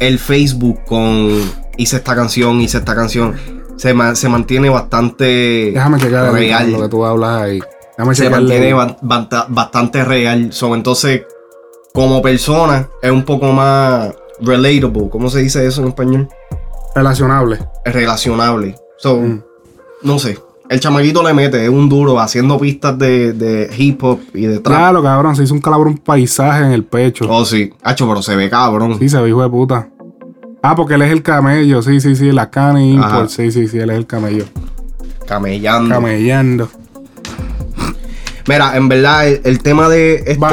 el 0.00 0.19
Facebook 0.19 0.80
con 0.87 1.28
hice 1.76 1.97
esta 1.97 2.16
canción, 2.16 2.61
hice 2.61 2.78
esta 2.78 2.95
canción. 2.97 3.35
Se, 3.76 3.95
ma- 3.95 4.14
se 4.14 4.28
mantiene 4.28 4.69
bastante 4.69 5.71
Déjame 5.73 5.99
el- 5.99 6.33
real. 6.33 6.73
lo 6.73 6.80
que 6.83 6.88
tú 6.88 7.04
hablas 7.04 7.42
ahí. 7.42 7.61
Se 8.12 8.30
mantiene 8.30 8.73
ba- 8.75 9.47
bastante 9.49 10.04
real. 10.04 10.52
So, 10.52 10.75
entonces, 10.75 11.23
como 11.92 12.21
persona, 12.23 12.88
es 13.02 13.11
un 13.11 13.25
poco 13.25 13.52
más 13.52 14.14
relatable. 14.40 15.09
¿Cómo 15.11 15.28
se 15.30 15.40
dice 15.40 15.66
eso 15.66 15.83
en 15.83 15.88
español? 15.88 16.28
relacionable. 16.95 17.59
Relacionable. 17.85 18.75
So, 18.99 19.16
Mm. 19.19 19.42
no 20.02 20.19
sé. 20.19 20.38
El 20.69 20.80
chamaquito 20.80 21.23
le 21.23 21.33
mete, 21.35 21.62
es 21.64 21.69
un 21.71 21.88
duro, 21.88 22.19
haciendo 22.21 22.59
pistas 22.59 22.99
de, 22.99 23.33
de 23.33 23.71
hip 23.76 24.02
hop 24.04 24.21
y 24.35 24.42
de 24.47 24.59
trap. 24.59 24.76
Claro, 24.76 25.02
cabrón, 25.02 25.35
se 25.37 25.45
hizo 25.45 25.54
un 25.54 25.61
cabrón 25.61 25.99
paisaje 25.99 26.64
en 26.64 26.73
el 26.73 26.85
pecho. 26.85 27.26
Oh, 27.28 27.45
sí. 27.45 27.73
Hacho, 27.83 28.09
pero 28.09 28.23
se 28.23 28.35
ve 28.37 28.49
cabrón. 28.50 28.97
Sí, 28.99 29.09
se 29.09 29.21
ve 29.21 29.28
hijo 29.28 29.42
de 29.42 29.49
puta. 29.49 29.88
Ah, 30.62 30.75
porque 30.76 30.95
él 30.95 31.02
es 31.02 31.11
el 31.12 31.23
camello, 31.23 31.80
sí, 31.83 32.00
sí, 32.00 32.14
sí, 32.16 32.33
la 32.33 32.50
Cani 32.50 32.97
Ajá. 32.99 33.09
Import, 33.09 33.30
sí, 33.30 33.50
sí, 33.52 33.66
sí, 33.69 33.78
él 33.78 33.90
es 33.90 33.97
el 33.97 34.07
camello. 34.07 34.45
Camellando. 35.26 35.95
Camellando. 35.95 36.69
Mira, 38.50 38.76
en 38.76 38.88
verdad, 38.88 39.28
el, 39.28 39.40
el 39.45 39.62
tema 39.62 39.88
de 39.88 40.16
este. 40.16 40.37
Va, 40.38 40.50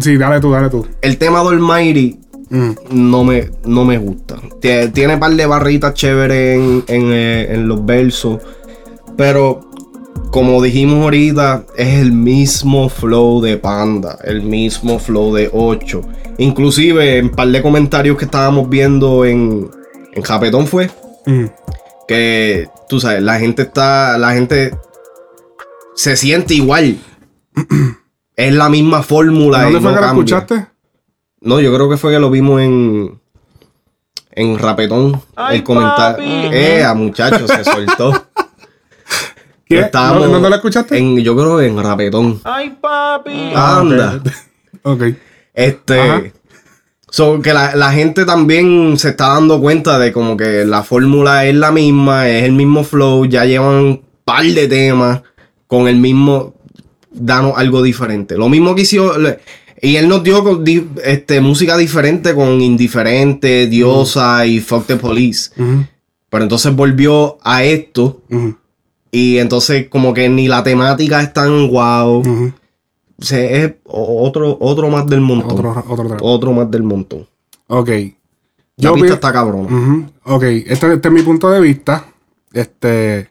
sí, 0.00 0.16
dale 0.16 0.40
tú, 0.40 0.50
dale 0.52 0.70
tú. 0.70 0.86
El 1.02 1.18
tema 1.18 1.42
de 1.42 1.48
Almighty 1.50 2.18
Mm. 2.48 2.70
no 2.90 3.24
me, 3.24 3.50
no 3.64 3.84
me 3.84 3.98
gusta. 3.98 4.36
Tie- 4.60 4.92
Tiene 4.92 5.14
un 5.14 5.20
par 5.20 5.32
de 5.32 5.46
barritas 5.46 5.94
chéveres 5.94 6.56
en, 6.56 6.84
en, 6.86 7.12
eh, 7.12 7.48
en 7.54 7.66
los 7.66 7.84
versos. 7.84 8.38
Pero 9.16 9.68
como 10.30 10.62
dijimos 10.62 11.02
ahorita, 11.02 11.64
es 11.76 11.98
el 12.00 12.12
mismo 12.12 12.88
flow 12.88 13.40
de 13.42 13.56
Panda. 13.56 14.16
El 14.22 14.42
mismo 14.44 15.00
flow 15.00 15.34
de 15.34 15.50
8. 15.52 16.02
Inclusive 16.38 17.18
en 17.18 17.30
par 17.30 17.48
de 17.48 17.60
comentarios 17.62 18.16
que 18.16 18.26
estábamos 18.26 18.68
viendo 18.68 19.24
en, 19.24 19.68
en 20.12 20.22
Japetón 20.22 20.68
fue. 20.68 20.88
Mm. 21.26 21.46
Que 22.06 22.68
tú 22.88 23.00
sabes, 23.00 23.22
la 23.24 23.40
gente 23.40 23.62
está. 23.62 24.16
La 24.18 24.34
gente 24.34 24.72
se 25.96 26.16
siente 26.16 26.54
igual. 26.54 26.96
es 28.36 28.52
la 28.52 28.68
misma 28.68 29.02
fórmula. 29.02 29.62
¿Dónde 29.62 29.78
y 29.78 29.82
fue 29.82 29.90
no 29.92 29.96
que 29.96 30.02
lo 30.02 30.08
escuchaste? 30.08 30.66
No, 31.40 31.60
yo 31.60 31.74
creo 31.74 31.88
que 31.88 31.96
fue 31.96 32.12
que 32.12 32.18
lo 32.18 32.30
vimos 32.30 32.60
en. 32.60 33.20
En 34.32 34.58
Rapetón. 34.58 35.20
el 35.50 35.62
comentario. 35.62 36.24
Eh, 36.52 36.84
a 36.84 36.94
muchachos, 36.94 37.50
se 37.50 37.64
soltó. 37.64 38.12
¿Qué? 39.64 39.80
Estábamos 39.80 40.20
¿Dónde, 40.20 40.34
dónde 40.34 40.50
lo 40.50 40.56
escuchaste? 40.56 40.98
En, 40.98 41.18
yo 41.18 41.34
creo 41.34 41.60
en 41.60 41.82
Rapetón. 41.82 42.40
Ay, 42.44 42.76
papi. 42.80 43.52
Anda. 43.54 44.20
Ok. 44.82 45.02
Este. 45.54 46.00
Ajá. 46.00 46.22
So, 47.08 47.40
que 47.40 47.54
la, 47.54 47.74
la 47.76 47.92
gente 47.92 48.26
también 48.26 48.98
se 48.98 49.10
está 49.10 49.28
dando 49.28 49.60
cuenta 49.60 49.98
de 49.98 50.12
como 50.12 50.36
que 50.36 50.66
la 50.66 50.82
fórmula 50.82 51.46
es 51.46 51.54
la 51.54 51.70
misma, 51.70 52.28
es 52.28 52.44
el 52.44 52.52
mismo 52.52 52.84
flow, 52.84 53.24
ya 53.24 53.44
llevan 53.44 54.02
par 54.24 54.44
de 54.44 54.66
temas 54.66 55.22
con 55.68 55.88
el 55.88 55.96
mismo, 55.96 56.54
danos 57.16 57.52
algo 57.56 57.82
diferente. 57.82 58.36
Lo 58.36 58.48
mismo 58.48 58.74
que 58.74 58.82
hizo, 58.82 59.12
y 59.80 59.96
él 59.96 60.08
nos 60.08 60.22
dio 60.22 60.62
este, 61.04 61.40
música 61.40 61.76
diferente 61.76 62.34
con 62.34 62.60
Indiferente, 62.60 63.66
Diosa 63.66 64.46
y 64.46 64.60
Fuck 64.60 64.86
the 64.86 64.96
Police. 64.96 65.50
Pero 66.28 66.42
entonces 66.42 66.74
volvió 66.74 67.38
a 67.42 67.62
esto 67.64 68.22
y 69.10 69.38
entonces 69.38 69.88
como 69.88 70.12
que 70.12 70.28
ni 70.28 70.48
la 70.48 70.62
temática 70.62 71.22
es 71.22 71.32
tan 71.32 71.68
guau. 71.68 72.18
ujú. 72.20 72.52
O 73.18 73.24
sea, 73.24 73.40
es 73.40 73.72
otro, 73.84 74.58
otro 74.60 74.90
más 74.90 75.06
del 75.06 75.22
montón. 75.22 75.52
Otro, 75.52 75.84
otro 75.88 76.06
track. 76.06 76.20
Otro 76.22 76.52
más 76.52 76.70
del 76.70 76.82
montón. 76.82 77.26
Ok. 77.68 77.88
La 77.88 78.90
Yo 78.90 78.92
pista 78.92 79.08
pi- 79.08 79.14
está 79.14 79.32
cabrona. 79.32 80.06
Ok, 80.24 80.42
este, 80.42 80.92
este 80.92 81.08
es 81.08 81.14
mi 81.14 81.22
punto 81.22 81.50
de 81.50 81.60
vista. 81.62 82.04
Este. 82.52 83.30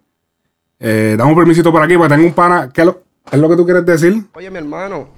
Eh, 0.79 1.15
dame 1.17 1.29
un 1.31 1.37
permisito 1.37 1.71
por 1.71 1.83
aquí, 1.83 1.95
porque 1.97 2.15
tengo 2.15 2.27
un 2.27 2.33
pana. 2.33 2.71
¿Qué 2.73 2.81
es 2.81 2.87
lo, 2.87 3.03
es 3.31 3.39
lo 3.39 3.49
que 3.49 3.55
tú 3.55 3.65
quieres 3.65 3.85
decir? 3.85 4.25
Oye, 4.35 4.49
mi 4.51 4.57
hermano, 4.57 5.09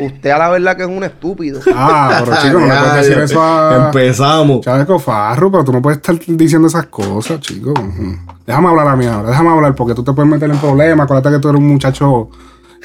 usted 0.00 0.30
a 0.30 0.38
la 0.38 0.48
verdad 0.50 0.76
que 0.76 0.82
es 0.82 0.88
un 0.88 1.04
estúpido. 1.04 1.60
Ah, 1.74 2.22
pero 2.24 2.36
chico, 2.42 2.60
no 2.60 2.66
le 2.66 2.74
puedes 2.80 2.94
decir 3.06 3.18
eso 3.18 3.42
a. 3.42 3.86
Empezamos. 3.86 4.60
Chávez 4.62 4.86
Cofarro, 4.86 5.50
pero 5.50 5.64
tú 5.64 5.72
no 5.72 5.82
puedes 5.82 5.98
estar 5.98 6.18
diciendo 6.18 6.68
esas 6.68 6.86
cosas, 6.86 7.40
chico. 7.40 7.72
Déjame 8.46 8.68
hablar 8.68 8.88
a 8.88 8.96
mí 8.96 9.06
ahora, 9.06 9.28
déjame 9.30 9.50
hablar 9.50 9.74
porque 9.74 9.94
tú 9.94 10.02
te 10.02 10.12
puedes 10.12 10.30
meter 10.30 10.50
en 10.50 10.58
problemas. 10.58 11.04
Acuérdate 11.04 11.36
que 11.36 11.40
tú 11.40 11.48
eres 11.48 11.60
un 11.60 11.68
muchacho. 11.68 12.30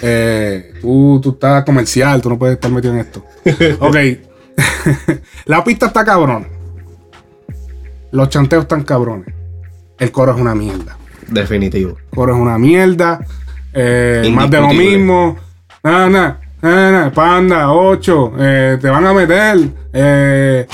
eh, 0.02 0.74
tú, 0.82 1.20
tú 1.24 1.30
estás 1.32 1.64
comercial, 1.64 2.22
tú 2.22 2.30
no 2.30 2.38
puedes 2.38 2.56
estar 2.56 2.72
metido 2.72 2.94
en 2.94 3.00
esto. 3.00 3.24
Ok. 3.80 3.96
La 5.46 5.64
pista 5.64 5.88
está 5.88 6.06
cabrón. 6.06 6.48
Los 8.12 8.30
chanteos 8.30 8.64
están 8.64 8.84
cabrones. 8.84 9.34
El 9.98 10.12
coro 10.12 10.34
es 10.34 10.40
una 10.40 10.56
mierda. 10.56 10.98
Definitivo. 11.28 11.98
El 11.98 12.16
coro 12.16 12.36
es 12.36 12.42
una 12.42 12.58
mierda. 12.58 13.20
Eh, 13.76 14.32
más 14.34 14.50
de 14.50 14.62
lo 14.62 14.70
mismo. 14.70 15.36
Nada, 15.84 16.10
nada, 16.10 16.40
nada, 16.62 17.12
Panda, 17.12 17.72
8. 17.72 18.34
te 18.82 18.90
van 18.90 19.06
a 19.06 19.14
meter. 19.14 19.58
eh, 19.94 20.66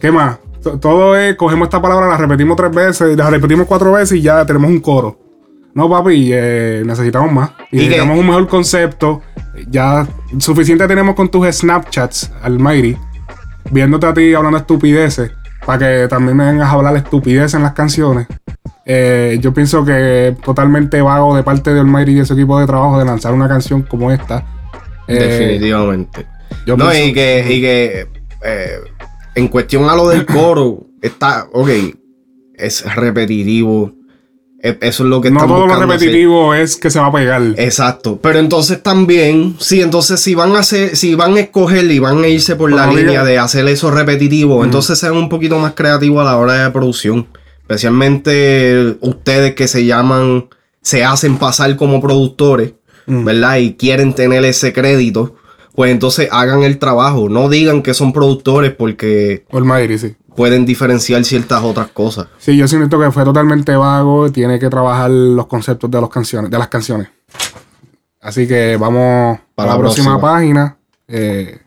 ¿Qué 0.00 0.10
más? 0.12 0.38
To- 0.62 0.78
Todo 0.78 1.16
es, 1.16 1.36
cogemos 1.36 1.66
esta 1.66 1.80
palabra, 1.80 2.06
la 2.08 2.16
repetimos 2.16 2.56
tres 2.56 2.70
veces, 2.72 3.16
la 3.16 3.30
repetimos 3.30 3.66
cuatro 3.66 3.92
veces 3.92 4.18
y 4.18 4.22
ya 4.22 4.44
tenemos 4.44 4.70
un 4.70 4.80
coro. 4.80 5.18
No, 5.74 5.88
papi, 5.88 6.30
eh, 6.32 6.82
necesitamos 6.84 7.32
más. 7.32 7.50
Y, 7.70 7.76
¿Y 7.76 7.78
qué? 7.78 7.84
necesitamos 7.86 8.18
un 8.18 8.26
mejor 8.26 8.46
concepto. 8.48 9.22
Ya 9.68 10.06
suficiente 10.38 10.86
tenemos 10.86 11.14
con 11.14 11.28
tus 11.30 11.46
Snapchats, 11.56 12.30
Almighty, 12.42 12.96
viéndote 13.70 14.06
a 14.06 14.12
ti 14.14 14.34
hablando 14.34 14.58
estupideces, 14.58 15.30
para 15.64 15.78
que 15.78 16.08
también 16.08 16.36
me 16.36 16.44
vengas 16.46 16.68
a 16.68 16.72
hablar 16.72 16.96
estupideces 16.96 17.54
en 17.54 17.62
las 17.62 17.72
canciones. 17.72 18.26
Eh, 18.84 19.38
yo 19.40 19.54
pienso 19.54 19.84
que 19.84 20.28
es 20.28 20.40
totalmente 20.40 21.00
vago 21.00 21.36
de 21.36 21.42
parte 21.42 21.72
de 21.72 21.80
Almighty 21.80 22.18
y 22.20 22.24
su 22.24 22.32
equipo 22.34 22.58
de 22.58 22.66
trabajo 22.66 22.98
de 22.98 23.04
lanzar 23.04 23.32
una 23.32 23.48
canción 23.48 23.82
como 23.82 24.10
esta. 24.10 24.44
Eh, 25.06 25.14
Definitivamente. 25.14 26.26
yo 26.66 26.76
no, 26.76 26.92
y 26.94 27.12
que, 27.12 27.44
y 27.48 27.60
que 27.60 28.08
eh, 28.44 28.70
en 29.34 29.48
cuestión 29.48 29.88
a 29.88 29.94
lo 29.96 30.08
del 30.08 30.26
coro, 30.26 30.86
está, 31.00 31.46
ok, 31.52 31.68
es 32.54 32.94
repetitivo. 32.94 33.92
E- 34.64 34.78
Eso 34.80 35.02
es 35.04 35.08
lo 35.10 35.20
que 35.20 35.28
no 35.30 35.38
están 35.38 35.48
todo 35.48 35.66
lo 35.66 35.74
hacer. 35.74 35.88
repetitivo 35.88 36.54
es 36.54 36.76
que 36.76 36.88
se 36.90 37.00
va 37.00 37.06
a 37.06 37.12
pegar. 37.12 37.42
Exacto. 37.56 38.18
Pero 38.22 38.38
entonces 38.38 38.80
también, 38.82 39.56
sí, 39.58 39.80
entonces 39.80 40.20
si 40.20 40.34
van 40.36 40.54
a 40.54 40.60
hacer, 40.60 40.94
si 40.96 41.14
van 41.16 41.34
a 41.36 41.40
escoger 41.40 41.90
y 41.90 41.98
van 41.98 42.22
a 42.22 42.28
irse 42.28 42.54
por 42.54 42.70
la 42.72 42.86
no 42.86 42.94
línea 42.94 43.24
de 43.24 43.38
hacer 43.38 43.66
eso 43.68 43.90
repetitivo, 43.90 44.64
entonces 44.64 44.98
sean 44.98 45.16
un 45.16 45.28
poquito 45.28 45.58
más 45.58 45.72
creativos 45.74 46.20
a 46.22 46.24
la 46.24 46.36
hora 46.36 46.64
de 46.64 46.70
producción. 46.70 47.26
Especialmente 47.72 48.96
ustedes 49.00 49.54
que 49.54 49.66
se 49.66 49.84
llaman, 49.86 50.48
se 50.82 51.04
hacen 51.04 51.38
pasar 51.38 51.76
como 51.76 52.00
productores, 52.00 52.74
Mm. 53.06 53.24
¿verdad? 53.24 53.56
Y 53.56 53.74
quieren 53.74 54.14
tener 54.14 54.44
ese 54.44 54.72
crédito. 54.72 55.34
Pues 55.74 55.90
entonces 55.90 56.28
hagan 56.30 56.62
el 56.62 56.78
trabajo. 56.78 57.28
No 57.28 57.48
digan 57.48 57.82
que 57.82 57.94
son 57.94 58.12
productores 58.12 58.72
porque 58.72 59.44
Almighty, 59.50 59.98
sí. 59.98 60.14
pueden 60.36 60.64
diferenciar 60.66 61.24
ciertas 61.24 61.62
otras 61.64 61.88
cosas. 61.88 62.28
Sí, 62.38 62.56
yo 62.56 62.68
siento 62.68 63.00
que 63.00 63.10
fue 63.10 63.24
totalmente 63.24 63.74
vago. 63.74 64.30
Tiene 64.30 64.58
que 64.60 64.68
trabajar 64.70 65.10
los 65.10 65.46
conceptos 65.48 65.90
de, 65.90 66.00
los 66.00 66.10
canciones, 66.10 66.48
de 66.50 66.58
las 66.58 66.68
canciones. 66.68 67.08
Así 68.20 68.46
que 68.46 68.76
vamos 68.76 69.40
Para 69.56 69.72
a 69.72 69.74
la 69.74 69.80
próxima, 69.80 70.18
próxima. 70.20 70.20
página. 70.20 70.76
Eh, 71.08 71.58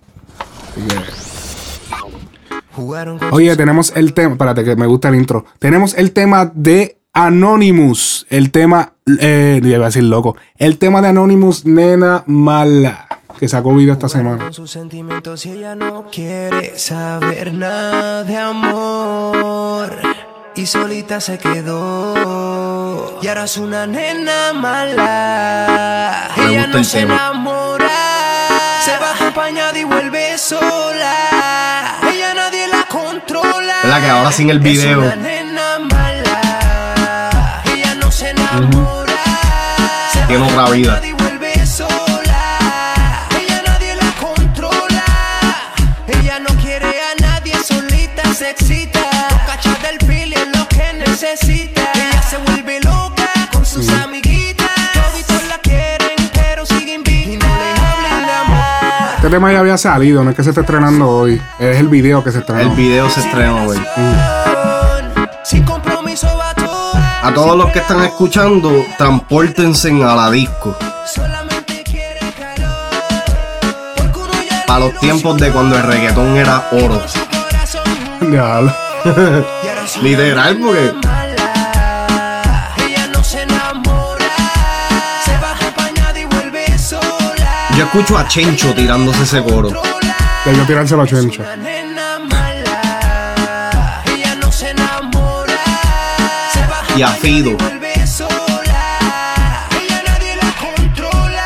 Oye, 3.32 3.56
tenemos 3.56 3.94
el 3.96 4.14
tema. 4.14 4.34
Espérate, 4.34 4.64
que 4.64 4.76
me 4.76 4.86
gusta 4.86 5.10
el 5.10 5.16
intro. 5.16 5.46
Tenemos 5.60 5.94
el 5.96 6.12
tema 6.12 6.52
de 6.54 6.98
Anonymous. 7.14 8.26
El 8.30 8.52
tema. 8.52 8.94
Eh, 9.20 9.62
iba 9.64 9.84
a 9.86 9.90
decir 9.90 10.04
loco. 10.04 10.36
El 10.58 10.78
tema 10.78 11.02
de 11.02 11.10
Anonymous, 11.10 11.66
Nena 11.66 12.24
Mala. 12.28 13.08
Que 13.40 13.48
sacó 13.50 13.74
video 13.76 13.94
esta 13.94 14.08
semana. 14.10 14.44
Con 14.46 14.54
sus 14.54 14.72
sentimientos 14.72 15.46
y 15.46 15.52
ella 15.52 15.76
no 15.76 16.06
quiere 16.12 16.78
saber 16.80 17.54
nada 17.54 18.24
de 18.24 18.38
amor. 18.38 19.92
Y 20.56 20.66
solita 20.68 21.20
se 21.20 21.38
quedó. 21.38 23.20
Y 23.22 23.28
ahora 23.28 23.44
es 23.44 23.58
una 23.58 23.86
nena 23.88 24.54
mala. 24.54 26.30
Me 26.38 26.44
ella 26.46 26.60
gusta 26.62 26.68
no 26.72 26.78
el 26.78 26.86
se 26.86 27.00
tema. 27.00 27.14
enamora. 27.16 27.90
Se 28.86 28.92
va 28.98 29.14
acompañada 29.16 29.78
y 29.78 29.84
vuelve 29.84 30.38
sola. 30.38 31.35
La 33.88 33.96
controla. 33.96 34.02
¿Verdad 34.02 34.02
que 34.02 34.10
ahora 34.10 34.32
sin 34.32 34.50
el 34.50 34.60
video? 34.60 35.04
Es 35.04 35.14
una 35.14 35.16
nena 35.16 35.80
mala. 35.80 37.62
Ella 37.74 37.96
no 37.96 38.12
se 38.12 38.30
enamora. 38.32 39.14
Tiene 40.28 40.44
otra 40.44 40.70
vida. 40.72 41.02
Ella 46.08 46.40
no 46.40 46.50
quiere 46.62 46.88
a 46.88 47.16
nadie 47.22 47.56
solita, 47.64 48.34
se 48.34 48.50
excita. 48.52 48.95
Este 59.26 59.38
tema 59.38 59.52
ya 59.52 59.62
había 59.62 59.76
salido, 59.76 60.24
no 60.24 60.30
es 60.30 60.36
que 60.36 60.44
se 60.44 60.50
esté 60.52 60.62
estrenando 60.62 61.10
hoy. 61.10 61.42
Es 61.58 61.80
el 61.80 61.88
video 61.88 62.24
que 62.24 62.32
se 62.32 62.38
estrenó. 62.38 62.62
El 62.62 62.70
video 62.78 63.10
se 63.10 63.22
estrenó 63.22 63.66
hoy. 63.66 63.76
A 67.24 67.32
todos 67.34 67.58
los 67.58 67.72
que 67.72 67.80
están 67.80 68.04
escuchando, 68.04 68.86
transpórtense 69.00 69.90
a 70.04 70.16
la 70.16 70.30
disco. 70.30 70.78
Para 74.68 74.80
los 74.80 75.00
tiempos 75.00 75.42
de 75.42 75.50
cuando 75.50 75.76
el 75.76 75.82
reggaetón 75.82 76.38
era 76.38 76.68
oro. 76.72 77.02
Literal, 80.04 80.58
porque 80.60 80.94
yo 87.78 87.84
escucho 87.86 88.18
a 88.18 88.28
Chencho 88.28 88.74
tirándose 88.74 89.24
ese 89.24 89.44
coro. 89.44 89.70
Debió 90.46 90.64
tirárselo 90.66 91.02
a 91.04 91.08
Chencho. 91.08 91.42
Una 91.42 91.56
nena 91.58 92.20
mala. 92.20 94.04
Ella 94.06 94.36
no 94.36 94.52
se 94.52 94.70
enamora. 94.70 95.54
Se 96.54 96.60
va 96.62 96.84
Y 96.98 97.02
a 97.02 97.10
Fido. 97.10 97.58
vuelve 97.58 98.08
sola. 98.08 99.00
Ella 99.82 100.04
nadie 100.08 100.36
la 100.36 100.52
controla. 100.60 101.46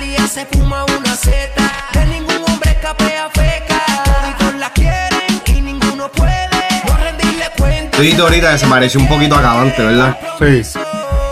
Ella 0.00 0.26
se 0.26 0.46
fuma 0.46 0.84
una 0.84 1.14
seta. 1.14 1.70
De 1.92 2.06
ningún 2.06 2.42
hombre 2.48 2.70
escapea 2.70 3.28
feca. 3.30 3.80
Toditos 4.04 4.54
la 4.60 4.70
quieren 4.70 5.42
y 5.46 5.60
ninguno 5.60 6.08
puede. 6.12 6.48
No 6.86 6.96
rendirle 6.96 7.46
cuenta. 7.58 7.96
Tú 7.96 8.02
dijiste 8.02 8.22
ahorita 8.22 8.52
que 8.52 8.58
se 8.58 8.66
parece 8.66 8.98
un 8.98 9.08
poquito 9.08 9.34
a 9.36 9.42
Cavante, 9.42 9.82
¿verdad? 9.82 10.16
Sí. 10.38 10.62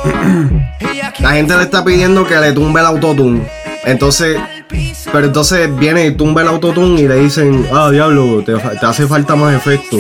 La 1.20 1.32
gente 1.32 1.56
le 1.56 1.62
está 1.62 1.84
pidiendo 1.84 2.26
que 2.26 2.36
le 2.36 2.52
tumbe 2.52 2.80
el 2.80 2.86
autotune. 2.86 3.42
Entonces, 3.84 4.38
pero 5.12 5.26
entonces 5.26 5.74
viene 5.76 6.06
y 6.06 6.10
tumba 6.12 6.42
el 6.42 6.48
autotune 6.48 7.00
y 7.00 7.08
le 7.08 7.16
dicen, 7.16 7.66
ah, 7.72 7.90
diablo, 7.90 8.42
te, 8.44 8.54
hace 8.86 9.06
falta 9.06 9.36
más 9.36 9.54
efecto. 9.54 9.98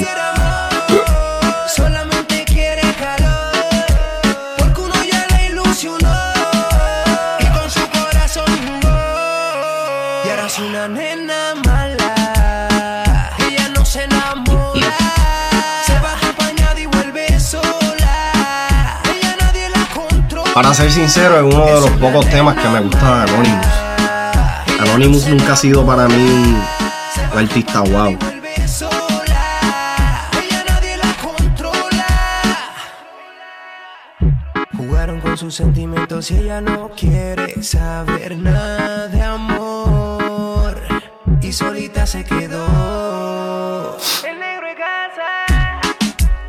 Para 20.56 20.72
ser 20.72 20.90
sincero, 20.90 21.36
es 21.36 21.54
uno 21.54 21.66
de 21.66 21.80
los 21.82 21.90
pocos 22.00 22.26
temas 22.30 22.56
que 22.56 22.66
me 22.66 22.80
gusta 22.80 23.26
de 23.26 23.30
Anonymous. 23.30 23.66
Anonymous 24.80 25.28
nunca 25.28 25.52
ha 25.52 25.56
sido 25.56 25.84
para 25.84 26.08
mí 26.08 26.14
un, 26.14 27.38
artista 27.38 27.80
wow. 27.80 28.16
Jugaron 34.74 35.20
con 35.20 35.36
sus 35.36 35.54
sentimientos 35.54 36.30
y 36.30 36.38
ella 36.38 36.62
no 36.62 36.90
quiere 36.96 37.62
saber 37.62 38.38
nada 38.38 39.08
de 39.08 39.22
amor. 39.22 40.80
Y 41.42 41.52
solita 41.52 42.06
se 42.06 42.24
quedó. 42.24 43.98
El 44.26 44.40
negro 44.40 44.68
de 44.68 44.74
casa. 44.74 45.44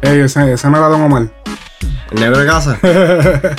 Ey, 0.01 0.21
ese, 0.21 0.53
ese 0.53 0.69
no 0.69 0.77
era 0.77 0.87
Don 0.87 1.01
Omar. 1.01 1.36
El 2.11 2.19
negro 2.19 2.37
de 2.39 2.45
casa. 2.45 2.79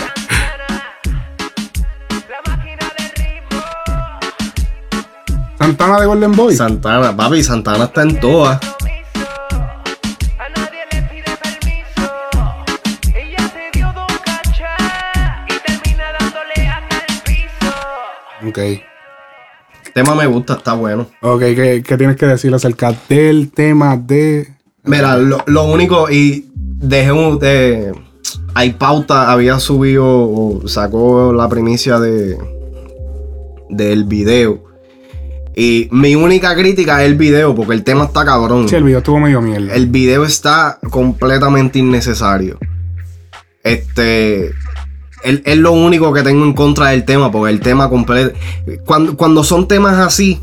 Santana 5.58 6.00
de 6.00 6.06
Golden 6.06 6.32
Boy. 6.32 6.54
Santana, 6.56 7.14
papi, 7.14 7.42
Santana 7.42 7.84
está 7.84 8.02
en 8.02 8.18
todas. 8.20 8.58
A 10.38 10.48
nadie 10.56 10.80
le 10.92 11.02
pide 11.02 11.36
permiso. 11.42 12.10
Ella 13.14 13.50
se 13.50 13.70
dio 13.78 13.92
dos 13.92 14.12
cachas 14.24 14.80
y 15.46 15.54
termina 15.66 16.04
dándole 16.18 16.68
hasta 16.68 16.96
el 17.06 17.22
piso. 17.24 18.48
ok. 18.48 18.58
El 18.58 19.92
tema 19.92 20.14
me 20.14 20.26
gusta, 20.26 20.54
está 20.54 20.72
bueno. 20.72 21.08
Ok, 21.20 21.40
¿qué, 21.40 21.82
qué 21.86 21.96
tienes 21.98 22.16
que 22.16 22.26
decir 22.26 22.54
acerca 22.54 22.94
del 23.08 23.50
tema 23.50 23.96
de. 23.96 24.54
Mira, 24.84 25.18
lo, 25.18 25.42
lo 25.46 25.64
único, 25.64 26.08
y 26.08 26.46
dejé 26.54 27.12
un. 27.12 27.38
De, 27.38 27.92
hay 28.54 28.72
pauta, 28.72 29.30
había 29.30 29.60
subido, 29.60 30.04
o 30.06 30.62
sacó 30.66 31.32
la 31.32 31.48
primicia 31.48 31.98
de 31.98 32.36
del 33.68 34.04
video. 34.04 34.64
Y 35.54 35.88
mi 35.90 36.14
única 36.14 36.54
crítica 36.54 37.02
es 37.02 37.10
el 37.10 37.16
video, 37.16 37.54
porque 37.54 37.74
el 37.74 37.82
tema 37.82 38.04
está 38.04 38.24
cabrón. 38.24 38.68
Sí, 38.68 38.76
el 38.76 38.84
video 38.84 38.98
estuvo 38.98 39.18
medio 39.18 39.40
mierda. 39.40 39.74
El 39.74 39.88
video 39.88 40.24
está 40.24 40.78
completamente 40.90 41.78
innecesario. 41.78 42.58
Este. 43.62 44.52
Es, 45.24 45.56
lo 45.56 45.72
único 45.72 46.12
que 46.12 46.22
tengo 46.22 46.44
en 46.44 46.52
contra 46.52 46.90
del 46.90 47.04
tema, 47.04 47.30
porque 47.32 47.52
el 47.52 47.60
tema 47.60 47.90
completo. 47.90 48.38
Cuando, 48.84 49.16
cuando 49.16 49.42
son 49.42 49.66
temas 49.66 49.98
así, 49.98 50.40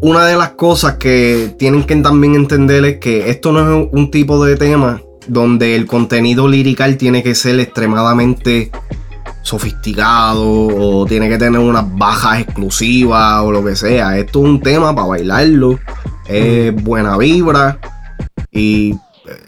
una 0.00 0.26
de 0.26 0.36
las 0.36 0.50
cosas 0.50 0.94
que 0.96 1.54
tienen 1.58 1.84
que 1.84 1.94
también 1.96 2.34
entender 2.34 2.84
es 2.84 2.96
que 2.98 3.30
esto 3.30 3.52
no 3.52 3.60
es 3.60 3.88
un 3.92 4.10
tipo 4.10 4.44
de 4.44 4.56
tema 4.56 5.00
donde 5.26 5.76
el 5.76 5.86
contenido 5.86 6.48
lirical 6.48 6.96
tiene 6.96 7.22
que 7.22 7.34
ser 7.34 7.58
extremadamente 7.60 8.70
sofisticado 9.42 10.44
o 10.44 11.04
tiene 11.06 11.28
que 11.28 11.38
tener 11.38 11.60
unas 11.60 11.84
bajas 11.96 12.40
exclusivas 12.40 13.42
o 13.42 13.52
lo 13.52 13.64
que 13.64 13.76
sea. 13.76 14.18
Esto 14.18 14.40
es 14.40 14.44
un 14.46 14.60
tema 14.60 14.94
para 14.94 15.08
bailarlo, 15.08 15.78
es 16.26 16.74
buena 16.82 17.16
vibra 17.16 17.78
y 18.50 18.94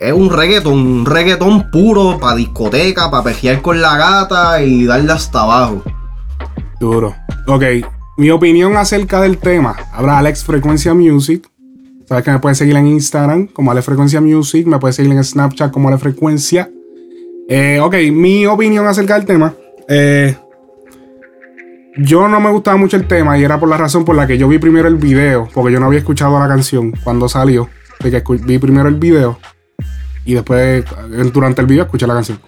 es 0.01 0.13
un 0.13 0.31
reggaetón, 0.31 0.79
un 0.79 1.07
reggaetón 1.07 1.71
puro 1.71 2.19
para 2.19 2.37
discoteca, 2.37 3.11
para 3.11 3.25
pejear 3.25 3.63
con 3.63 3.81
la 3.81 3.97
gata 3.97 4.63
y 4.63 4.85
darle 4.85 5.13
hasta 5.13 5.43
abajo. 5.43 5.83
Duro. 6.81 7.15
Ok, 7.47 7.65
mi 8.17 8.31
opinión 8.31 8.77
acerca 8.77 9.21
del 9.21 9.39
tema. 9.39 9.77
Habla 9.93 10.19
Alex 10.19 10.45
Frecuencia 10.45 10.95
Music. 10.95 11.49
Sabes 12.07 12.23
que 12.25 12.31
me 12.31 12.39
puedes 12.39 12.59
seguir 12.59 12.77
en 12.77 12.87
Instagram 12.87 13.47
como 13.47 13.71
Alex 13.71 13.87
Frecuencia 13.87 14.21
Music. 14.21 14.67
Me 14.67 14.79
puedes 14.79 14.97
seguir 14.97 15.13
en 15.13 15.25
Snapchat 15.25 15.73
como 15.73 15.89
Alex 15.89 16.03
Frecuencia. 16.03 16.71
Eh, 17.49 17.81
ok, 17.81 17.95
mi 18.13 18.47
opinión 18.47 18.87
acerca 18.87 19.15
del 19.15 19.25
tema. 19.25 19.55
Eh, 19.89 20.37
yo 21.97 22.29
no 22.29 22.41
me 22.41 22.51
gustaba 22.51 22.77
mucho 22.77 22.97
el 22.97 23.07
tema 23.07 23.39
y 23.39 23.45
era 23.45 23.59
por 23.59 23.69
la 23.69 23.77
razón 23.79 24.05
por 24.05 24.17
la 24.17 24.27
que 24.27 24.37
yo 24.37 24.49
vi 24.49 24.59
primero 24.59 24.87
el 24.87 24.97
video. 24.97 25.49
Porque 25.55 25.73
yo 25.73 25.81
no 25.81 25.87
había 25.87 26.01
escuchado 26.01 26.39
la 26.39 26.49
canción 26.49 26.93
cuando 27.03 27.29
salió. 27.29 27.71
Así 27.99 28.11
que 28.11 28.23
vi 28.45 28.59
primero 28.59 28.89
el 28.89 28.97
video. 28.97 29.39
Y 30.27 30.35
después, 30.35 30.85
eh, 30.85 31.31
durante 31.33 31.63
el 31.63 31.67
video, 31.67 31.85
escuché 31.85 32.07
la 32.07 32.15
canción. 32.15 32.39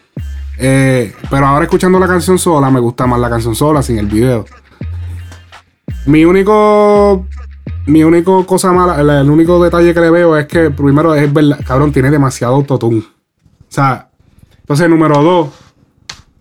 Pero 0.59 1.47
ahora 1.47 1.65
escuchando 1.65 1.99
la 1.99 2.07
canción 2.07 2.39
sola, 2.39 2.71
me 2.71 2.81
gusta 2.81 3.07
más 3.07 3.21
la 3.21 3.31
canción 3.31 3.55
sola 3.55 3.83
sin 3.83 3.99
el 3.99 4.07
video. 4.07 4.45
Mi 6.07 6.25
único. 6.25 7.27
Mi 7.87 8.03
único 8.03 8.45
cosa 8.47 8.73
mala, 8.73 9.01
el, 9.21 9.31
único 9.31 9.63
detalle 9.63 9.95
que 9.95 10.01
le 10.01 10.11
veo 10.11 10.37
es 10.37 10.47
que 10.47 10.71
primero 10.71 11.15
es 11.15 11.33
verdad, 11.33 11.61
cabrón, 11.67 11.93
tiene 11.93 12.11
demasiado 12.11 12.55
autotune. 12.55 12.99
O 13.01 13.05
sea, 13.69 14.09
entonces 14.59 14.89
número 14.89 15.23
dos, 15.23 15.49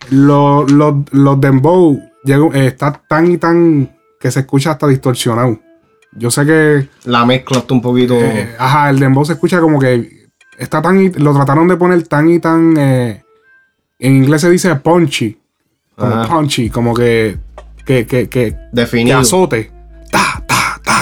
los, 0.09 0.71
los, 0.71 0.95
los 1.11 1.41
dembow 1.41 1.99
llega- 2.23 2.49
eh, 2.55 2.67
está 2.67 2.91
tan 3.07 3.31
y 3.31 3.37
tan 3.37 3.95
que 4.19 4.31
se 4.31 4.41
escucha 4.41 4.71
hasta 4.71 4.87
distorsionado. 4.87 5.59
Yo 6.17 6.31
sé 6.31 6.45
que 6.45 6.89
La 7.05 7.25
mezcla 7.25 7.59
está 7.59 7.73
un 7.73 7.81
poquito. 7.81 8.15
eh, 8.15 8.55
ajá, 8.57 8.89
el 8.89 8.99
dembow 8.99 9.25
se 9.25 9.33
escucha 9.33 9.59
como 9.59 9.79
que 9.79 10.27
está 10.57 10.81
tan 10.81 10.99
y, 11.01 11.09
lo 11.09 11.33
trataron 11.33 11.67
de 11.67 11.75
poner 11.77 12.07
tan 12.07 12.29
y 12.29 12.39
tan 12.39 12.75
eh, 12.77 13.23
en 13.99 14.15
inglés 14.15 14.41
se 14.41 14.49
dice 14.49 14.73
punchy, 14.75 15.37
como 15.95 16.15
Ajá. 16.15 16.27
punchy, 16.35 16.69
como 16.69 16.93
que 16.93 17.37
que 17.85 18.07
que 18.07 18.29
que, 18.29 18.55
que 18.73 19.13
azote, 19.13 19.71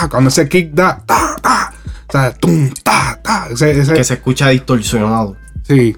ta 0.03 0.09
ta, 0.09 0.09
cuando 0.09 0.29
ese 0.29 0.47
kick 0.47 0.73
da 0.73 0.99
ta 1.05 1.35
ta, 1.41 1.73
o 2.07 2.11
sea, 2.11 2.31
tum 2.33 2.69
ta 2.83 3.19
ta, 3.21 3.47
ese, 3.51 3.79
ese- 3.79 3.93
Que 3.93 4.03
se 4.03 4.13
escucha 4.15 4.49
distorsionado. 4.49 5.35
sí, 5.63 5.95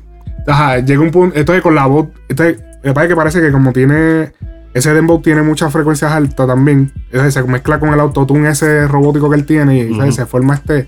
ajá, 0.48 0.80
llega 0.80 1.02
un 1.02 1.12
punto, 1.12 1.36
entonces 1.38 1.62
con 1.62 1.76
la 1.76 1.86
voz, 1.88 2.08
entonces, 2.30 2.60
me 2.84 2.94
parece 2.94 3.10
que 3.10 3.16
parece 3.16 3.42
que 3.42 3.52
como 3.52 3.74
tiene 3.74 4.32
ese 4.74 4.94
dembow 4.94 5.22
tiene 5.22 5.42
muchas 5.42 5.72
frecuencias 5.72 6.12
altas 6.12 6.46
también. 6.48 6.92
Entonces 7.06 7.34
se 7.34 7.44
mezcla 7.44 7.80
con 7.80 7.94
el 7.94 8.00
autotune 8.02 8.50
ese 8.50 8.88
robótico 8.88 9.30
que 9.30 9.38
él 9.38 9.46
tiene 9.46 9.78
y 9.80 9.96
¿sabes? 9.96 10.16
se 10.16 10.26
forma 10.26 10.56
este. 10.56 10.86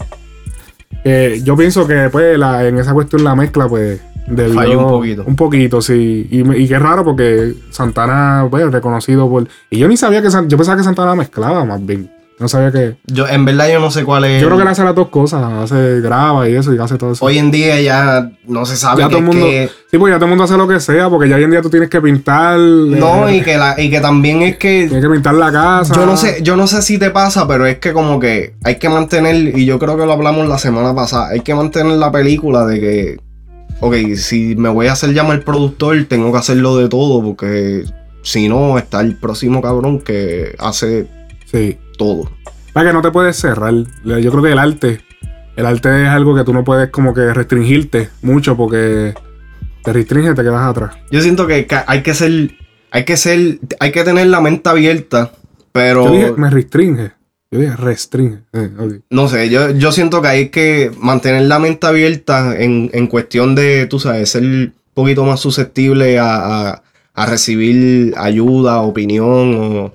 eh, 1.05 1.39
yo 1.43 1.55
pienso 1.55 1.87
que 1.87 2.09
pues 2.11 2.37
la- 2.37 2.67
en 2.67 2.77
esa 2.79 2.93
cuestión 2.93 3.23
la 3.23 3.33
mezcla 3.35 3.67
pues 3.67 4.01
Falló 4.53 4.79
un 4.81 4.89
poquito. 4.89 5.23
Un 5.25 5.35
poquito, 5.37 5.81
sí. 5.81 6.27
Y, 6.29 6.41
y 6.61 6.67
qué 6.67 6.77
raro 6.77 7.05
porque 7.05 7.53
Santana, 7.69 8.45
pues, 8.51 8.69
reconocido 8.73 9.29
por. 9.29 9.47
Y 9.69 9.77
yo 9.77 9.87
ni 9.87 9.95
sabía 9.95 10.21
que 10.21 10.29
San- 10.29 10.49
yo 10.49 10.57
pensaba 10.57 10.75
que 10.75 10.83
Santana 10.83 11.15
mezclaba 11.15 11.63
más 11.63 11.85
bien. 11.85 12.11
No 12.39 12.47
sabía 12.47 12.71
que. 12.71 12.97
Yo, 13.07 13.27
en 13.27 13.45
verdad, 13.45 13.67
yo 13.71 13.79
no 13.79 13.89
sé 13.89 14.03
cuál 14.03 14.25
es. 14.25 14.39
Yo 14.41 14.47
creo 14.47 14.57
que 14.59 14.61
él 14.63 14.69
hace 14.69 14.83
las 14.83 14.93
dos 14.93 15.07
cosas. 15.07 15.41
Hace 15.43 16.01
graba 16.01 16.47
y 16.47 16.55
eso 16.55 16.71
y 16.71 16.77
hace 16.77 16.95
todo 16.95 17.13
eso. 17.13 17.25
Hoy 17.25 17.39
en 17.39 17.49
día 17.49 17.81
ya 17.81 18.31
no 18.45 18.63
se 18.65 18.77
sabe 18.77 19.01
ya 19.01 19.07
que 19.07 19.15
todo 19.15 19.23
el 19.23 19.27
es 19.29 19.33
mundo. 19.35 19.47
que- 19.49 19.69
Sí, 19.89 19.97
pues 19.97 20.11
ya 20.11 20.17
todo 20.17 20.25
el 20.25 20.29
mundo 20.29 20.43
hace 20.43 20.55
lo 20.55 20.67
que 20.67 20.79
sea, 20.79 21.09
porque 21.09 21.29
ya 21.29 21.35
hoy 21.37 21.43
en 21.45 21.49
día 21.51 21.63
tú 21.63 21.69
tienes 21.71 21.89
que 21.89 21.99
pintar. 21.99 22.59
No, 22.59 23.27
eh, 23.27 23.37
y 23.37 23.41
que, 23.41 23.57
la, 23.57 23.73
y 23.81 23.89
que 23.89 23.99
también 24.01 24.43
es 24.43 24.57
que. 24.57 24.85
Tienes 24.87 25.03
que 25.03 25.09
pintar 25.11 25.33
la 25.33 25.51
casa. 25.51 25.95
Yo 25.95 26.05
no 26.05 26.15
sé, 26.15 26.43
yo 26.43 26.55
no 26.55 26.67
sé 26.67 26.83
si 26.83 26.99
te 26.99 27.09
pasa, 27.09 27.47
pero 27.47 27.65
es 27.65 27.79
que 27.79 27.91
como 27.91 28.19
que 28.19 28.53
hay 28.63 28.75
que 28.75 28.87
mantener, 28.89 29.57
y 29.57 29.65
yo 29.65 29.79
creo 29.79 29.97
que 29.97 30.05
lo 30.05 30.13
hablamos 30.13 30.47
la 30.47 30.59
semana 30.59 30.93
pasada, 30.93 31.29
hay 31.29 31.39
que 31.39 31.55
mantener 31.55 31.93
la 31.97 32.11
película 32.11 32.67
de 32.67 32.79
que, 32.79 33.17
ok, 33.79 33.95
si 34.15 34.55
me 34.55 34.69
voy 34.69 34.85
a 34.87 34.91
hacer 34.93 35.11
llamar 35.11 35.41
productor, 35.43 36.05
tengo 36.07 36.31
que 36.31 36.37
hacerlo 36.37 36.77
de 36.77 36.87
todo, 36.87 37.23
porque 37.23 37.83
si 38.21 38.47
no, 38.47 38.77
está 38.77 39.01
el 39.01 39.15
próximo 39.15 39.59
cabrón 39.61 40.01
que 40.01 40.55
hace 40.59 41.07
Sí. 41.51 41.77
Todo. 41.97 42.29
Para 42.73 42.89
que 42.89 42.93
no 42.93 43.01
te 43.01 43.11
puedes 43.11 43.35
cerrar. 43.35 43.73
Yo 44.05 44.31
creo 44.31 44.43
que 44.43 44.51
el 44.51 44.59
arte. 44.59 45.01
El 45.55 45.65
arte 45.65 46.03
es 46.03 46.09
algo 46.09 46.35
que 46.35 46.43
tú 46.43 46.53
no 46.53 46.63
puedes 46.63 46.89
como 46.91 47.13
que 47.15 47.33
restringirte 47.33 48.09
mucho 48.21 48.55
porque 48.55 49.15
te 49.83 49.91
restringe 49.93 50.31
y 50.31 50.35
te 50.35 50.43
quedas 50.43 50.61
atrás. 50.67 50.95
Yo 51.11 51.19
siento 51.21 51.47
que 51.47 51.65
hay 51.87 52.03
que 52.03 52.13
ser, 52.13 52.51
hay 52.91 53.03
que 53.05 53.17
ser, 53.17 53.59
hay 53.79 53.91
que 53.91 54.03
tener 54.03 54.27
la 54.27 54.39
mente 54.39 54.69
abierta, 54.69 55.31
pero... 55.71 56.05
Yo 56.05 56.11
dije, 56.11 56.31
me 56.37 56.49
restringe. 56.51 57.11
Yo 57.49 57.59
dije, 57.59 57.75
restringe. 57.75 58.39
Eh. 58.53 58.69
No 59.09 59.27
sé, 59.29 59.49
yo, 59.49 59.71
yo 59.71 59.91
siento 59.91 60.21
que 60.21 60.27
hay 60.27 60.49
que 60.49 60.91
mantener 60.99 61.43
la 61.43 61.57
mente 61.57 61.87
abierta 61.87 62.55
en, 62.59 62.91
en 62.93 63.07
cuestión 63.07 63.55
de, 63.55 63.87
tú 63.87 63.99
sabes, 63.99 64.29
ser 64.29 64.43
un 64.43 64.73
poquito 64.93 65.25
más 65.25 65.39
susceptible 65.39 66.19
a, 66.19 66.35
a- 66.69 66.83
a 67.15 67.25
recibir 67.25 68.13
ayuda, 68.15 68.81
opinión 68.81 69.55
o, 69.55 69.93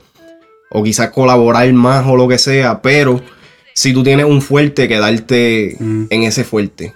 o 0.75 0.83
quizás 0.83 1.11
colaborar 1.11 1.71
más 1.73 2.07
o 2.07 2.17
lo 2.17 2.27
que 2.29 2.39
sea, 2.39 2.81
pero 2.83 3.21
si 3.75 3.93
tú 3.93 4.03
tienes 4.03 4.27
un 4.27 4.41
fuerte, 4.43 4.89
quedarte 4.89 5.77
en 5.81 6.23
ese 6.23 6.45
fuerte. 6.45 6.95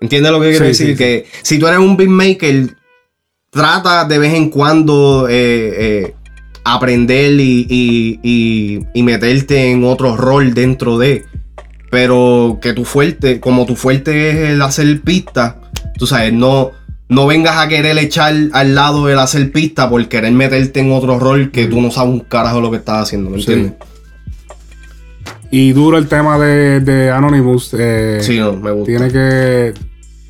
¿Entiendes 0.00 0.32
lo 0.32 0.40
que 0.40 0.50
quiero 0.50 0.64
Sí, 0.64 0.68
decir? 0.68 0.86
sí, 0.88 0.92
sí. 0.92 0.98
que 0.98 1.26
si 1.42 1.58
tú 1.58 1.66
eres 1.66 1.78
un 1.78 1.96
beatmaker, 1.96 2.76
trata 3.50 4.04
de 4.04 4.18
vez 4.18 4.34
en 4.34 4.50
cuando 4.50 5.26
eh, 5.28 5.72
eh, 6.06 6.14
aprender 6.64 7.32
y, 7.40 7.66
y- 7.68 8.20
y- 8.22 8.80
y 8.92 9.02
meterte 9.02 9.70
en 9.70 9.84
otro 9.84 10.16
rol 10.16 10.52
dentro 10.54 10.98
de. 10.98 11.24
Pero 11.90 12.58
que 12.60 12.72
tu 12.72 12.84
fuerte, 12.84 13.38
como 13.40 13.66
tu 13.66 13.76
fuerte 13.76 14.30
es 14.30 14.36
el 14.50 14.62
hacer 14.62 15.00
pistas, 15.02 15.54
tú 15.96 16.06
sabes, 16.06 16.32
no, 16.32 16.72
no 17.14 17.26
vengas 17.26 17.56
a 17.56 17.68
querer 17.68 17.96
echar 17.98 18.34
al 18.52 18.74
lado 18.74 19.08
el 19.08 19.18
hacer 19.18 19.50
pista 19.52 19.88
por 19.88 20.06
querer 20.08 20.32
meterte 20.32 20.80
en 20.80 20.92
otro 20.92 21.18
rol 21.18 21.50
que 21.50 21.66
tú 21.66 21.80
no 21.80 21.90
sabes 21.90 22.12
un 22.12 22.20
carajo 22.20 22.60
lo 22.60 22.70
que 22.70 22.78
estás 22.78 23.02
haciendo, 23.04 23.30
¿me 23.30 23.40
Sí. 23.40 23.52
entiendes? 23.52 23.78
Y 25.50 25.72
duro 25.72 25.98
el 25.98 26.08
tema 26.08 26.38
de, 26.38 26.80
de 26.80 27.10
Anonymous. 27.10 27.74
eh, 27.78 28.18
Sí, 28.22 28.38
no, 28.38 28.54
me 28.54 28.70
gusta. 28.72 28.86
Tiene 28.86 29.12
que. 29.12 29.72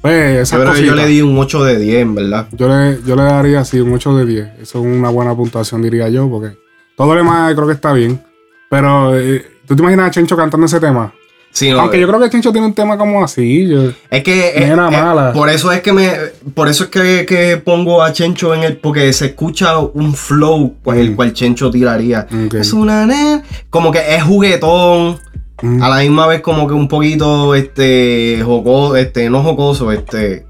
Pues, 0.03 0.51
Yo 0.51 0.61
creo 0.61 0.73
que 0.75 0.85
yo 0.85 0.95
le 0.95 1.07
di 1.07 1.23
un 1.23 1.39
8 1.39 1.65
de 1.65 1.79
10, 1.79 2.03
en 2.03 2.15
verdad. 2.15 2.47
Yo 2.53 2.69
le, 2.69 2.99
yo 3.07 3.17
le 3.17 3.23
daría 3.23 3.61
así 3.61 3.81
un 3.81 3.93
8 3.95 4.17
de 4.19 4.27
10. 4.27 4.47
Eso 4.61 4.81
es 4.81 4.85
una 4.85 5.09
buena 5.09 5.35
puntuación, 5.35 5.81
diría 5.81 6.11
yo, 6.11 6.29
porque 6.29 6.59
todo 6.95 7.15
lo 7.15 7.19
demás 7.21 7.55
creo 7.55 7.67
que 7.67 7.73
está 7.73 7.95
bien. 7.95 8.21
Pero, 8.69 9.19
eh, 9.19 9.43
¿tú 9.67 9.75
te 9.75 9.81
imaginas 9.83 10.09
a 10.09 10.11
Chencho 10.11 10.37
cantando 10.37 10.67
ese 10.67 10.79
tema? 10.79 11.11
Sí, 11.57 11.71
no, 11.71 11.79
Aunque 11.83 12.01
yo 12.01 12.09
creo 12.09 12.19
que 12.21 12.29
Chencho 12.31 12.51
tiene 12.51 12.67
un 12.67 12.75
tema 12.75 12.99
como 12.99 13.23
así. 13.23 13.69
yo- 13.69 13.93
Es 14.11 14.25
que 14.25 14.49
eh, 14.57 14.67
Nena 14.67 14.89
eh, 14.89 14.91
mala. 14.91 15.33
por 15.33 15.49
eso 15.49 15.71
es 15.71 15.83
que 15.83 15.93
me 15.93 16.11
por 16.53 16.67
eso 16.69 16.83
es 16.85 16.91
que, 16.91 17.25
que 17.27 17.57
pongo 17.59 18.03
a 18.03 18.13
Chencho 18.13 18.53
en 18.55 18.65
el 18.65 18.77
porque 18.77 19.13
se 19.13 19.27
escucha 19.27 19.79
un 19.79 20.15
flow 20.15 20.75
pues, 20.83 20.99
el 20.99 21.13
Mm. 21.13 21.15
cual 21.15 21.33
Chencho 21.33 21.71
tiraría. 21.71 22.27
Es 22.59 22.73
una 22.73 23.07
nena 23.07 23.45
como 23.71 23.93
que 23.93 24.17
es 24.17 24.23
juguetón, 24.25 25.21
Mm. 25.63 25.81
a 25.81 25.89
la 25.91 25.99
misma 25.99 26.27
vez 26.27 26.41
como 26.41 26.67
que 26.67 26.75
un 26.75 26.89
poquito 26.89 27.55
este 27.55 28.43
jocoso, 28.45 28.97
este 28.97 29.31
no 29.31 29.45
jocoso, 29.45 29.93
este 29.93 30.45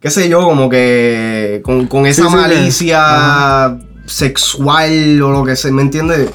qué 0.00 0.10
sé 0.10 0.28
yo, 0.28 0.42
como 0.42 0.68
que 0.68 1.60
con, 1.62 1.86
con 1.86 2.04
esa 2.06 2.22
Sí, 2.24 2.28
sí, 2.28 2.34
que- 2.34 2.40
malicia 2.40 3.78
sexual 4.06 5.22
o 5.22 5.30
lo 5.30 5.44
que 5.44 5.54
sea, 5.54 5.70
¿me 5.70 5.82
entiendes? 5.82 6.30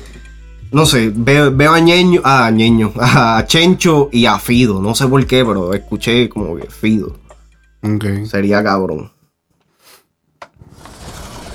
No 0.75 0.85
sé, 0.85 1.09
veo, 1.15 1.55
veo 1.55 1.71
a 1.71 1.79
Ñeño, 1.79 2.19
a 2.25 2.51
Ñeño, 2.51 2.91
a 2.99 3.45
Chencho 3.47 4.09
y 4.11 4.25
a 4.25 4.37
Fido. 4.37 4.81
No 4.81 4.93
sé 4.93 5.07
por 5.07 5.25
qué, 5.25 5.45
pero 5.45 5.73
escuché 5.73 6.27
como 6.27 6.57
que 6.57 6.69
Fido. 6.69 7.15
Ok. 7.81 8.25
Sería 8.25 8.61
cabrón. 8.61 9.09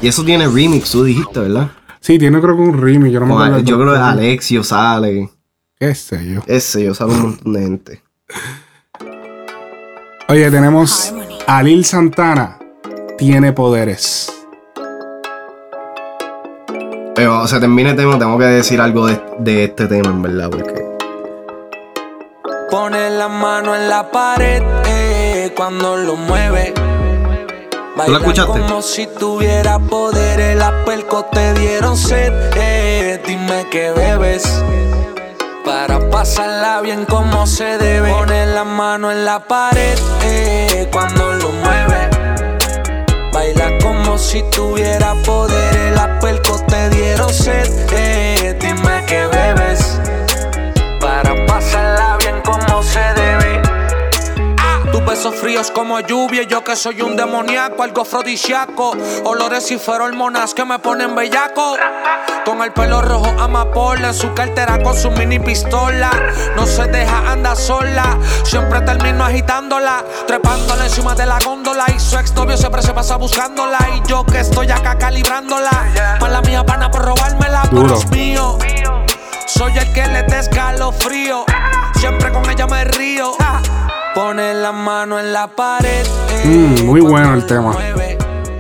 Y 0.00 0.08
eso 0.08 0.24
tiene 0.24 0.48
remix, 0.48 0.92
tú 0.92 1.04
dijiste, 1.04 1.38
¿verdad? 1.38 1.70
Sí, 2.00 2.18
tiene 2.18 2.40
creo 2.40 2.56
que 2.56 2.62
un 2.62 2.80
remix. 2.80 3.12
Yo 3.12 3.20
no 3.20 3.26
me 3.26 3.34
acuerdo. 3.34 3.58
Yo 3.58 3.78
creo 3.78 3.92
que. 3.92 3.98
Alexio 3.98 4.64
sale. 4.64 5.28
Qué 5.78 5.94
sé 5.94 6.26
yo. 6.26 6.40
Ese, 6.46 6.82
yo 6.82 6.94
sale 6.94 7.12
un 7.12 7.20
montón 7.20 7.52
de 7.52 7.60
gente. 7.60 8.02
Oye, 10.28 10.50
tenemos 10.50 11.12
a 11.46 11.62
Lil 11.62 11.84
Santana. 11.84 12.58
Tiene 13.18 13.52
poderes. 13.52 14.39
Pero 17.14 17.46
se 17.46 17.60
termina 17.60 17.90
el 17.90 17.96
tema, 17.96 18.18
tengo 18.18 18.38
que 18.38 18.44
decir 18.44 18.80
algo 18.80 19.06
de, 19.06 19.20
de 19.38 19.64
este 19.64 19.86
tema, 19.86 20.08
en 20.10 20.22
verdad, 20.22 20.48
porque. 20.50 20.84
Pone 22.70 23.10
la 23.10 23.28
mano 23.28 23.74
en 23.74 23.88
la 23.88 24.10
pared 24.10 24.62
eh, 24.86 25.52
cuando 25.56 25.96
lo 25.96 26.16
mueve. 26.16 26.72
Baila 27.96 28.18
escuchaste? 28.18 28.52
como 28.60 28.80
si 28.80 29.06
tuviera 29.06 29.78
poder. 29.78 30.56
Las 30.56 30.72
pelcos 30.86 31.28
te 31.30 31.52
dieron 31.54 31.96
sed. 31.96 32.32
eh, 32.56 33.20
dime 33.26 33.66
que 33.70 33.90
bebes. 33.90 34.44
Para 35.64 35.98
pasarla 36.10 36.80
bien 36.80 37.04
como 37.04 37.46
se 37.46 37.76
debe. 37.78 38.10
Pone 38.12 38.46
la 38.46 38.64
mano 38.64 39.10
en 39.10 39.24
la 39.24 39.40
pared 39.40 39.98
eh, 40.24 40.88
cuando 40.92 41.32
lo 41.34 41.50
mueve. 41.50 42.08
Baila 43.32 43.78
como 43.82 44.16
si 44.16 44.42
tuviera 44.50 45.14
poder. 45.26 45.92
Las 45.94 46.22
pelcos 46.22 46.49
dieron 47.10 47.32
sed. 47.32 47.68
eh, 47.92 48.29
besos 55.20 55.38
fríos 55.38 55.70
como 55.70 56.00
lluvia. 56.00 56.44
Yo 56.44 56.64
que 56.64 56.74
soy 56.74 57.02
un 57.02 57.14
demoníaco, 57.14 57.82
algo 57.82 58.02
afrodisíaco. 58.02 58.96
Olores 59.24 59.70
y 59.70 59.78
hormonas 59.86 60.54
que 60.54 60.64
me 60.64 60.78
ponen 60.78 61.14
bellaco. 61.14 61.76
Con 62.46 62.62
el 62.62 62.72
pelo 62.72 63.02
rojo 63.02 63.28
amapola. 63.38 64.08
En 64.08 64.14
su 64.14 64.32
cartera 64.32 64.82
con 64.82 64.96
su 64.96 65.10
mini 65.10 65.38
pistola. 65.38 66.10
No 66.56 66.64
se 66.64 66.86
deja, 66.86 67.30
anda 67.30 67.54
sola. 67.54 68.18
Siempre 68.44 68.80
termino 68.80 69.22
agitándola. 69.22 70.02
Trepándola 70.26 70.86
encima 70.86 71.14
de 71.14 71.26
la 71.26 71.38
góndola. 71.44 71.84
Y 71.94 72.00
su 72.00 72.16
ex 72.16 72.32
novio 72.34 72.56
siempre 72.56 72.80
se 72.80 72.94
pasa 72.94 73.16
buscándola. 73.16 73.78
Y 73.96 74.08
yo 74.08 74.24
que 74.24 74.40
estoy 74.40 74.70
acá 74.70 74.96
calibrándola. 74.96 76.16
Mala 76.18 76.40
mía, 76.40 76.64
pana 76.64 76.90
por 76.90 77.04
robármela. 77.04 77.64
Duro. 77.70 77.96
eres 77.96 78.10
mío. 78.10 78.56
Soy 79.46 79.76
el 79.76 79.92
que 79.92 80.06
le 80.06 80.22
da 80.22 80.40
escalofrío. 80.40 81.44
Siempre 81.96 82.32
con 82.32 82.48
ella 82.48 82.66
me 82.66 82.84
río. 82.84 83.32
Pone 84.14 84.54
la 84.54 84.72
mano 84.72 85.18
en 85.18 85.32
la 85.32 85.46
pared. 85.48 86.04
eh, 86.30 86.42
Mm, 86.44 86.84
muy 86.86 87.00
bueno 87.00 87.34
el 87.34 87.46
tema. 87.46 87.76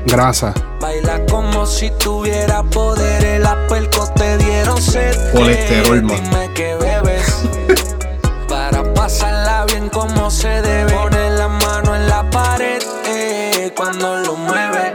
Grasa. 0.06 0.54
Baila 0.80 1.24
como 1.26 1.66
si 1.66 1.90
tuviera 1.90 2.62
poder. 2.62 3.40
Las 3.40 3.56
pelcos 3.68 4.12
te 4.14 4.38
dieron 4.38 4.80
sed. 4.80 5.14
Colesterol, 5.32 6.02
man. 6.02 6.22
Dime 6.22 6.50
que 6.54 6.74
bebes. 6.76 7.26
Para 8.48 8.82
pasarla 8.94 9.64
bien 9.66 9.88
como 9.88 10.30
se 10.30 10.48
debe. 10.62 10.92
Pone 10.92 11.30
la 11.30 11.48
mano 11.48 11.94
en 11.96 12.08
la 12.08 12.28
pared. 12.30 12.82
eh, 13.06 13.72
cuando 13.76 14.16
lo 14.18 14.36
mueve. 14.36 14.94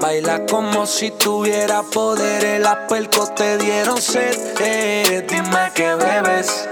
Baila 0.00 0.46
como 0.46 0.86
si 0.86 1.10
tuviera 1.10 1.82
poder. 1.82 2.60
Las 2.60 2.76
pelcos 2.88 3.34
te 3.34 3.58
dieron 3.58 4.00
sed. 4.00 4.36
eh, 4.60 5.26
dime 5.28 5.70
que 5.74 5.94
bebes. 5.94 6.68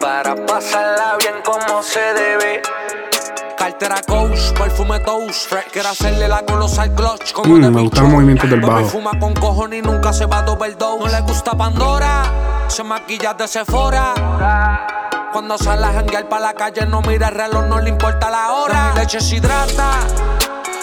Para 0.00 0.34
pasarla 0.46 1.16
bien 1.18 1.34
como 1.44 1.82
se 1.82 2.00
debe. 2.00 2.62
Cartera 3.58 3.96
Coach, 4.06 4.52
perfume 4.56 5.00
Toast. 5.00 5.52
Quiero 5.72 5.88
hacerle 5.88 6.28
la 6.28 6.42
colosal 6.44 6.94
clutch 6.94 7.32
como 7.32 7.54
Mm, 7.56 7.70
me 7.74 7.80
gustan 7.82 8.04
los 8.04 8.12
movimientos 8.12 8.48
del 8.50 8.60
bajo. 8.60 8.84
fuma 8.86 9.18
con 9.18 9.34
cojones 9.34 9.78
y 9.80 9.82
nunca 9.82 10.12
se 10.12 10.26
va 10.26 10.40
a 10.40 10.50
overdose. 10.50 10.98
No 10.98 11.06
le 11.08 11.20
gusta 11.22 11.52
Pandora, 11.52 12.22
se 12.68 12.82
maquilla 12.84 13.34
de 13.34 13.48
Sephora. 13.48 14.14
Cuando 15.32 15.58
sale 15.58 15.84
a 15.86 15.92
janguear 15.92 16.28
pa' 16.28 16.40
la 16.40 16.52
calle 16.54 16.86
no 16.86 17.00
mira 17.02 17.28
el 17.28 17.34
reloj, 17.34 17.64
no 17.66 17.80
le 17.80 17.90
importa 17.90 18.30
la 18.30 18.52
hora. 18.52 18.92
Mi 18.94 19.00
leche 19.00 19.20
se 19.20 19.36
hidrata. 19.36 19.90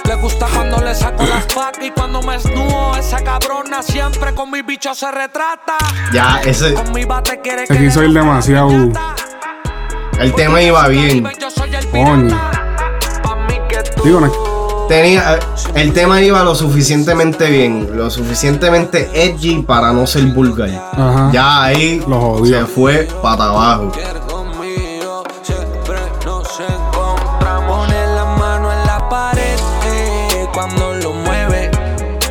Le 0.07 0.15
gusta 0.15 0.47
cuando 0.53 0.77
le 0.81 0.93
saco 0.93 1.23
las 1.23 1.45
pacas 1.45 1.83
y 1.85 1.91
cuando 1.91 2.21
me 2.21 2.35
esnudo 2.35 2.95
esa 2.97 3.21
cabrona 3.23 3.81
siempre 3.81 4.33
con 4.35 4.51
mi 4.51 4.61
bicho 4.61 4.93
se 4.93 5.09
retrata. 5.11 5.77
Ya, 6.13 6.41
ese. 6.45 6.73
Con 6.73 6.91
mi 6.93 7.05
bate 7.05 7.39
quiere 7.41 7.65
Se 7.65 7.73
que 7.73 7.79
quiso 7.85 8.01
le 8.01 8.07
ir 8.07 8.13
dé 8.13 8.19
demasiado. 8.19 8.69
El 10.19 10.33
tema 10.35 10.61
iba 10.61 10.87
bien. 10.89 11.27
Yo 11.39 11.49
soy 11.49 11.73
el 11.75 11.87
Coño. 11.89 12.37
Digo, 14.03 14.19
no- 14.19 14.53
Tenía, 14.89 15.39
el 15.75 15.93
tema 15.93 16.21
iba 16.21 16.43
lo 16.43 16.53
suficientemente 16.53 17.49
bien, 17.49 17.89
lo 17.97 18.09
suficientemente 18.11 19.09
edgy 19.13 19.61
para 19.61 19.93
no 19.93 20.05
ser 20.05 20.23
vulgar. 20.25 20.69
Ajá. 20.91 21.29
Ya 21.31 21.63
ahí 21.63 22.03
Lo 22.05 22.45
se 22.45 22.65
fue 22.65 23.07
para 23.21 23.45
abajo. 23.45 23.91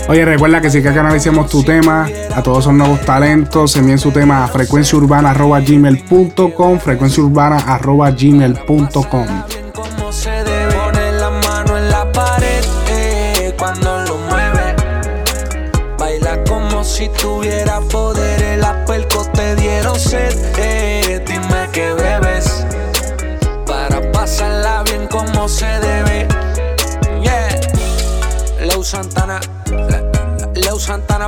Oye, 0.09 0.25
recuerda 0.25 0.61
que 0.61 0.69
si 0.69 0.79
quieres 0.79 0.95
que 0.95 1.01
analicemos 1.01 1.49
tu 1.49 1.63
tema, 1.63 2.09
a 2.35 2.43
todos 2.43 2.59
esos 2.61 2.75
nuevos 2.75 3.01
talentos, 3.03 3.77
envíen 3.77 3.99
su 3.99 4.11
tema 4.11 4.43
a 4.45 4.49
frecuenciaurbana.gmail.com, 4.49 6.79
frecuenciaurbana.gmail.com. 6.79 9.27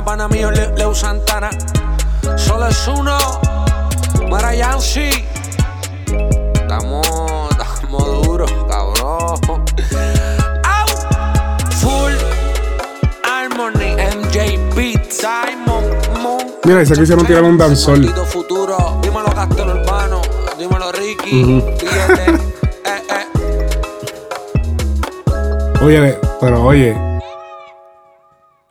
pana 0.05 0.27
mío, 0.27 0.51
Le- 0.51 0.71
Leo 0.77 0.93
Santana. 0.93 1.49
Solo 2.37 2.67
es 2.67 2.87
uno. 2.87 3.17
Marayansi. 4.29 5.09
Estamos, 6.53 7.49
estamos 7.51 8.23
duros, 8.25 8.51
cabrón. 8.69 9.39
Au. 10.63 10.87
Full 11.79 12.13
Harmony, 13.23 13.95
MJ 13.95 14.59
Pizza. 14.75 15.41
Mira, 16.65 16.81
y 16.81 16.85
se 16.85 16.95
quisieron 16.95 17.25
tirar 17.27 17.43
un 17.43 17.57
danzol. 17.59 18.07
Futuro, 18.25 18.97
dímelo 19.01 19.29
Castro 19.35 19.65
Urbano, 19.65 20.21
dímelo 20.57 20.91
Ricky, 20.91 21.43
Billete, 21.43 22.31
eh, 22.85 23.03
eh. 23.11 23.25
Oye, 25.83 26.19
pero 26.41 26.63
oye. 26.63 27.04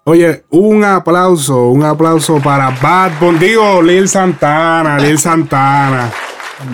Oye, 0.07 0.45
un 0.51 0.85
aplauso, 0.85 1.69
un 1.71 1.83
aplauso 1.83 2.39
para 2.41 2.71
Bad 2.71 3.13
Bunny. 3.21 3.39
Digo, 3.39 3.81
Lil 3.83 4.07
Santana, 4.09 4.99
Lil 4.99 5.19
Santana. 5.19 6.11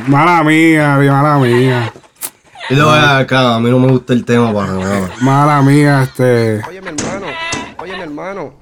Mala 0.08 0.42
mía, 0.42 0.96
mala 0.98 1.38
mía. 1.38 1.92
Y 2.68 2.74
te 2.74 2.82
voy 2.82 2.92
a 2.98 3.02
dar 3.02 3.22
acá, 3.22 3.54
a 3.54 3.60
mí 3.60 3.70
no 3.70 3.78
me 3.78 3.88
gusta 3.92 4.12
el 4.12 4.24
tema 4.24 4.52
para 4.52 4.72
nada. 4.74 5.10
Mala 5.20 5.62
mía, 5.62 6.02
este. 6.02 6.60
Oye, 6.68 6.80
mi 6.80 6.88
hermano, 6.88 7.26
oye, 7.78 7.96
mi 7.96 8.02
hermano. 8.02 8.54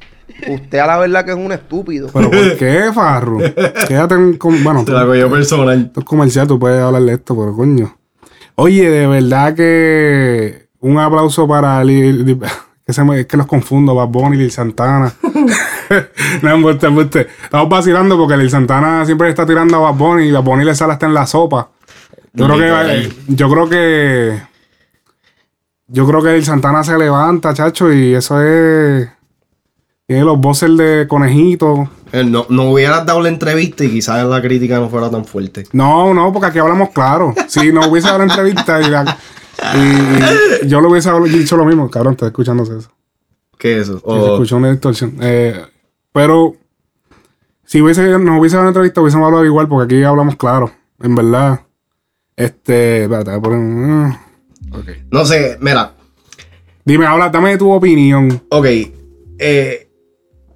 Usted 0.46 0.78
a 0.78 0.87
la 0.87 0.98
verdad 0.98 1.24
que 1.24 1.31
es 1.33 1.37
un 1.37 1.50
estúpido. 1.50 2.09
¿Pero 2.12 2.31
por 2.31 2.57
qué, 2.59 2.90
Farru? 2.94 3.40
Quédate 3.88 4.14
en. 4.14 4.37
com- 4.37 4.62
Bueno, 4.62 4.85
Te 4.85 4.92
la 4.92 5.04
cogió 5.07 5.31
personal. 5.31 5.87
esto 5.87 6.00
es 6.00 6.07
comercial, 6.07 6.46
tú 6.46 6.59
puedes 6.59 6.81
hablar 6.83 7.02
de 7.02 7.14
esto, 7.14 7.35
pero 7.37 7.54
coño. 7.57 7.96
Oye, 8.54 8.88
de 8.90 9.07
verdad 9.07 9.54
que. 9.54 10.68
Un 10.81 10.98
aplauso 10.98 11.48
para 11.48 11.83
Lil. 11.83 12.38
Que 12.88 12.94
se 12.94 13.05
me- 13.05 13.20
es 13.20 13.27
que 13.27 13.37
los 13.37 13.46
confundo, 13.46 13.94
Bad 13.94 14.09
Bunny 14.09 14.37
y 14.37 14.38
Lil 14.38 14.51
Santana. 14.51 15.12
no, 16.42 16.51
embuste, 16.51 16.87
embuste. 16.87 17.29
Estamos 17.44 17.68
vacilando 17.68 18.16
porque 18.16 18.35
Lil 18.38 18.48
Santana 18.48 19.05
siempre 19.05 19.29
está 19.29 19.44
tirando 19.44 19.77
a 19.77 19.90
Bad 19.90 19.98
Bunny 19.98 20.22
y 20.29 20.33
Bad 20.33 20.42
Bunny 20.42 20.64
le 20.64 20.74
sale 20.74 20.94
hasta 20.94 21.05
en 21.05 21.12
la 21.12 21.27
sopa. 21.27 21.68
Yo 22.33 22.46
creo 22.46 22.57
que. 22.59 23.12
Yo 23.27 23.51
creo 23.51 23.68
que. 23.68 24.42
Yo 25.88 26.07
creo 26.07 26.22
que 26.22 26.33
Lil 26.33 26.44
Santana 26.46 26.83
se 26.83 26.96
levanta, 26.96 27.53
chacho, 27.53 27.92
y 27.92 28.14
eso 28.14 28.40
es. 28.40 29.07
Tiene 30.09 30.25
los 30.25 30.38
bosses 30.40 30.75
de 30.75 31.07
conejito. 31.07 31.87
Eh, 32.12 32.25
No, 32.25 32.47
no 32.49 32.71
hubieras 32.71 33.05
dado 33.05 33.21
la 33.21 33.29
entrevista 33.29 33.85
y 33.85 33.90
quizás 33.90 34.27
la 34.27 34.40
crítica 34.40 34.79
no 34.79 34.88
fuera 34.88 35.11
tan 35.11 35.27
fuerte. 35.27 35.64
No, 35.73 36.14
no, 36.14 36.33
porque 36.33 36.47
aquí 36.47 36.59
hablamos 36.59 36.88
claro. 36.94 37.35
Si 37.47 37.71
no 37.71 37.87
hubiese 37.87 38.09
dado 38.09 38.21
la 38.21 38.25
entrevista 38.25 38.81
y, 38.81 38.88
la- 38.88 39.18
y- 39.75 40.64
y 40.64 40.68
yo 40.68 40.81
le 40.81 40.87
hubiese 40.88 41.11
dicho 41.29 41.59
lo 41.59 41.66
mismo, 41.66 41.90
cabrón, 41.90 42.14
está 42.14 42.25
escuchándose 42.29 42.79
eso. 42.79 42.90
¿Qué 43.59 43.77
es 43.77 43.83
eso? 43.83 43.99
Se 43.99 44.05
Oh, 44.07 44.33
escuchó 44.33 44.57
una 44.57 44.71
distorsión. 44.71 45.14
Eh, 45.21 45.61
pero 46.11 46.57
si 47.66 47.83
hubiese, 47.83 48.18
no 48.18 48.40
hubiese 48.40 48.57
dado 48.57 48.64
la 48.64 48.71
entrevista, 48.71 49.03
hubiésemos 49.03 49.27
hablado 49.27 49.44
igual, 49.44 49.68
porque 49.68 49.94
aquí 49.97 50.05
hablamos 50.05 50.37
claro. 50.37 50.71
En 51.03 51.14
verdad. 51.16 51.61
Este. 52.35 53.03
Espérate, 53.03 53.31
voy 53.33 53.38
a 53.38 53.42
poner. 53.42 54.12
Ok. 54.73 54.88
no 55.11 55.27
sé, 55.27 55.59
mira. 55.61 55.92
Dime, 56.83 57.05
habla, 57.05 57.29
dame 57.29 57.59
tu 57.59 57.71
opinión. 57.71 58.40
Ok. 58.49 58.66
eh, 59.38 59.85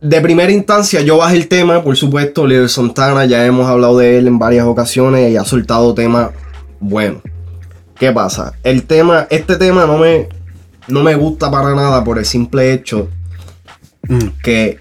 de 0.03 0.21
primera 0.21 0.51
instancia, 0.53 1.01
yo 1.01 1.19
bajé 1.19 1.37
el 1.37 1.49
tema, 1.49 1.83
por 1.83 1.97
supuesto. 1.97 2.47
Lil 2.47 2.69
Santana, 2.69 3.25
ya 3.25 3.47
hemos 3.47 3.67
hablado 3.69 3.99
de 3.99 4.19
él 4.19 4.27
en 4.27 4.38
varias 4.38 4.67
ocasiones 4.67 5.31
y 5.33 5.37
ha 5.37 5.45
soltado 5.45 5.95
temas 5.95 6.31
buenos. 6.81 7.23
¿Qué 7.99 8.11
pasa? 8.12 8.53
El 8.65 8.83
tema, 8.85 9.27
este 9.31 9.57
tema 9.57 9.87
no 9.87 9.99
me, 9.99 10.29
no 10.88 11.03
me 11.05 11.15
gusta 11.15 11.51
para 11.51 11.75
nada 11.75 12.03
por 12.05 12.19
el 12.19 12.25
simple 12.25 12.73
hecho 12.73 13.09
Mm. 14.09 14.19
que 14.43 14.79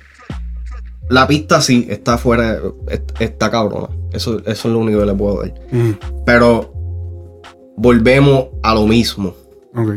la 1.08 1.28
pista 1.28 1.62
sí 1.62 1.86
está 1.88 2.18
fuera, 2.18 2.58
est- 2.90 3.12
está 3.22 3.52
cabrona. 3.52 3.90
Eso, 4.12 4.40
eso 4.40 4.50
es 4.50 4.66
lo 4.74 4.80
único 4.80 5.00
que 5.02 5.06
le 5.06 5.14
puedo 5.14 5.42
dar. 5.44 5.54
Mm, 5.72 5.92
Pero 6.26 6.74
volvemos 7.78 8.48
a 8.64 8.74
lo 8.74 8.88
mismo. 8.88 9.36
ok. 9.76 9.92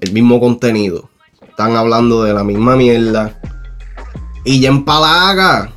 el 0.00 0.12
mismo 0.12 0.38
contenido. 0.38 1.10
Están 1.48 1.74
hablando 1.74 2.22
de 2.22 2.32
la 2.32 2.44
misma 2.44 2.76
mierda. 2.76 3.37
Y 4.48 4.60
ya 4.60 4.70
empalaga. 4.70 5.70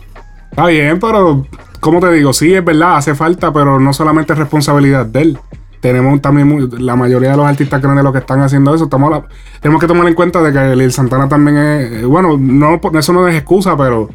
Está 0.50 0.68
bien, 0.68 1.00
pero 1.00 1.46
como 1.82 2.00
te 2.00 2.12
digo, 2.12 2.32
sí, 2.32 2.54
es 2.54 2.64
verdad, 2.64 2.98
hace 2.98 3.16
falta, 3.16 3.52
pero 3.52 3.80
no 3.80 3.92
solamente 3.92 4.32
es 4.34 4.40
responsabilidad 4.40 5.06
de 5.06 5.22
él. 5.22 5.40
Tenemos 5.82 6.22
también 6.22 6.70
la 6.78 6.96
mayoría 6.96 7.32
de 7.32 7.38
los 7.38 7.46
artistas 7.48 7.82
grandes 7.82 8.04
los 8.04 8.14
que 8.14 8.20
están 8.20 8.40
haciendo 8.42 8.74
eso. 8.74 8.84
Estamos 8.86 9.10
la- 9.12 9.26
tenemos 9.62 9.82
que 9.82 9.88
tomar 9.88 10.08
en 10.08 10.14
cuenta 10.14 10.42
de 10.42 10.54
que 10.54 10.76
Lil 10.76 10.92
Santana 10.94 11.28
también 11.28 11.58
es. 11.58 11.92
eh, 12.04 12.06
Bueno, 12.06 12.38
no, 12.40 12.80
eso 12.98 13.12
no 13.14 13.28
es 13.28 13.36
excusa, 13.36 13.76
pero 13.76 14.08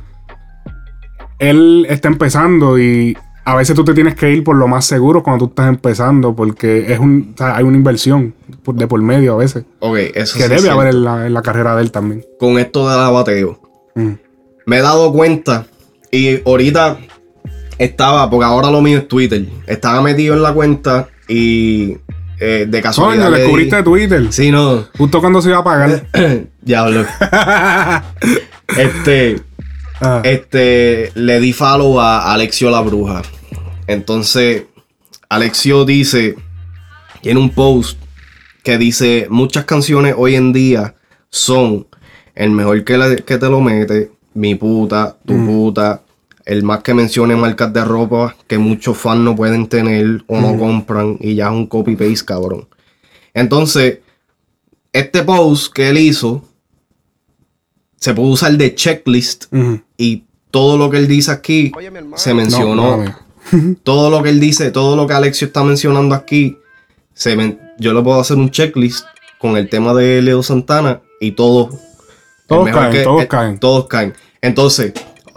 él 1.39 1.87
está 1.91 2.09
empezando 2.09 2.79
y 2.79 3.17
a 3.45 3.55
veces 3.55 3.77
tú 3.77 3.85
te 3.85 3.95
tienes 3.95 4.15
que 4.15 4.31
ir 4.33 4.43
por 4.43 4.57
lo 4.57 4.69
más 4.69 4.85
seguro 4.85 5.23
cuando 5.23 5.45
tú 5.47 5.51
estás 5.51 5.69
empezando, 5.69 6.35
porque 6.35 6.93
es 6.93 6.99
un, 6.99 7.33
o 7.35 7.39
sea, 7.39 7.57
hay 7.57 7.65
una 7.65 7.77
inversión 7.77 8.35
de 8.75 8.87
por 8.87 9.01
medio 9.03 9.35
a 9.35 9.37
veces. 9.37 9.65
Ok, 9.81 9.97
eso 10.15 10.37
Que 10.39 10.45
sí 10.45 10.49
debe 10.49 10.71
haber 10.71 10.89
en 10.89 11.05
la, 11.05 11.27
en 11.27 11.35
la 11.35 11.43
carrera 11.43 11.77
de 11.77 11.83
él 11.83 11.93
también. 11.93 12.25
Con 12.39 12.59
esto 12.59 12.89
del 12.89 12.99
abateo. 13.01 13.61
Mm. 13.95 14.13
Me 14.67 14.79
he 14.79 14.83
dado 14.83 15.13
cuenta. 15.13 15.67
Y 16.11 16.41
ahorita 16.47 16.99
estaba, 17.79 18.29
porque 18.31 18.45
ahora 18.45 18.71
lo 18.71 18.81
mío 18.83 18.99
es 18.99 19.09
Twitter. 19.09 19.45
Estaba 19.67 20.01
metido 20.03 20.35
en 20.35 20.43
la 20.43 20.53
cuenta 20.53 21.09
y 21.29 21.97
eh, 22.39 22.67
de 22.69 22.83
casualidad. 22.83 23.25
Coño, 23.25 23.31
le 23.31 23.37
di- 23.37 23.43
descubriste 23.43 23.83
Twitter. 23.83 24.33
Sí, 24.33 24.51
no. 24.51 24.87
Justo 24.97 25.21
cuando 25.21 25.41
se 25.43 25.49
iba 25.51 25.59
a 25.59 25.65
pagar. 25.65 26.07
Diablo. 26.63 27.05
este. 28.77 29.41
Ah. 30.01 30.21
Este. 30.25 31.11
Le 31.15 31.41
di 31.41 31.53
follow 31.53 32.01
a 32.01 32.33
Alexio 32.33 32.71
la 32.71 32.81
Bruja. 32.81 33.23
Entonces. 33.87 34.65
Alexio 35.29 35.85
dice. 35.85 36.37
Tiene 37.23 37.41
un 37.41 37.51
post 37.51 37.99
que 38.63 38.79
dice. 38.79 39.27
Muchas 39.31 39.65
canciones 39.65 40.15
hoy 40.17 40.35
en 40.35 40.53
día 40.53 40.95
son. 41.29 41.87
El 42.35 42.51
mejor 42.51 42.85
que, 42.85 42.99
la- 42.99 43.17
que 43.17 43.39
te 43.39 43.49
lo 43.49 43.61
mete. 43.61 44.11
Mi 44.37 44.55
puta, 44.55 45.17
tu 45.25 45.35
puta. 45.45 46.03
El 46.45 46.63
más 46.63 46.83
que 46.83 46.95
mencione 46.95 47.35
marcas 47.35 47.73
de 47.73 47.85
ropa 47.85 48.37
que 48.47 48.57
muchos 48.59 48.97
fans 48.97 49.21
no 49.21 49.35
pueden 49.35 49.67
tener 49.67 50.23
o 50.29 50.41
no 50.41 50.57
compran. 50.57 51.17
Y 51.21 51.35
ya 51.35 51.47
es 51.47 51.53
un 51.53 51.67
copy-paste, 51.67 52.25
cabrón. 52.25 52.69
Entonces, 53.35 53.99
este 54.93 55.23
post 55.25 55.73
que 55.73 55.89
él 55.89 55.99
hizo 55.99 56.45
se 57.99 58.15
puede 58.15 58.29
usar 58.29 58.53
de 58.57 58.75
checklist 58.75 59.47
Ujú. 59.53 59.81
y 59.97 60.25
todo 60.51 60.79
lo 60.79 60.91
que 60.91 60.99
él 60.99 61.09
dice 61.09 61.31
aquí 61.33 61.73
Oye, 61.77 61.91
se 62.15 62.35
mencionó. 62.35 62.99
No, 63.05 63.17
todo 63.83 64.11
lo 64.11 64.23
que 64.23 64.31
él 64.31 64.39
dice, 64.41 64.71
todo 64.71 64.97
lo 64.97 65.07
que 65.07 65.15
Alexio 65.15 65.47
está 65.49 65.65
mencionando 65.65 66.15
aquí, 66.15 66.59
se 67.15 67.37
men- 67.37 67.59
yo 67.79 67.93
le 67.93 68.03
puedo 68.03 68.21
hacer 68.21 68.37
un 68.37 68.51
checklist 68.51 69.05
con 69.39 69.57
el 69.57 69.69
tema 69.69 69.93
de 69.95 70.23
Leo 70.23 70.43
Santana 70.43 71.01
y 71.21 71.33
todo. 71.33 71.71
Todos 72.47 72.69
caen, 72.71 73.03
todos 73.03 73.23
eh, 73.23 73.29
caen. 73.29 73.59
Todos 73.59 73.87
caen. 73.89 74.15
Entonces, 74.43 74.93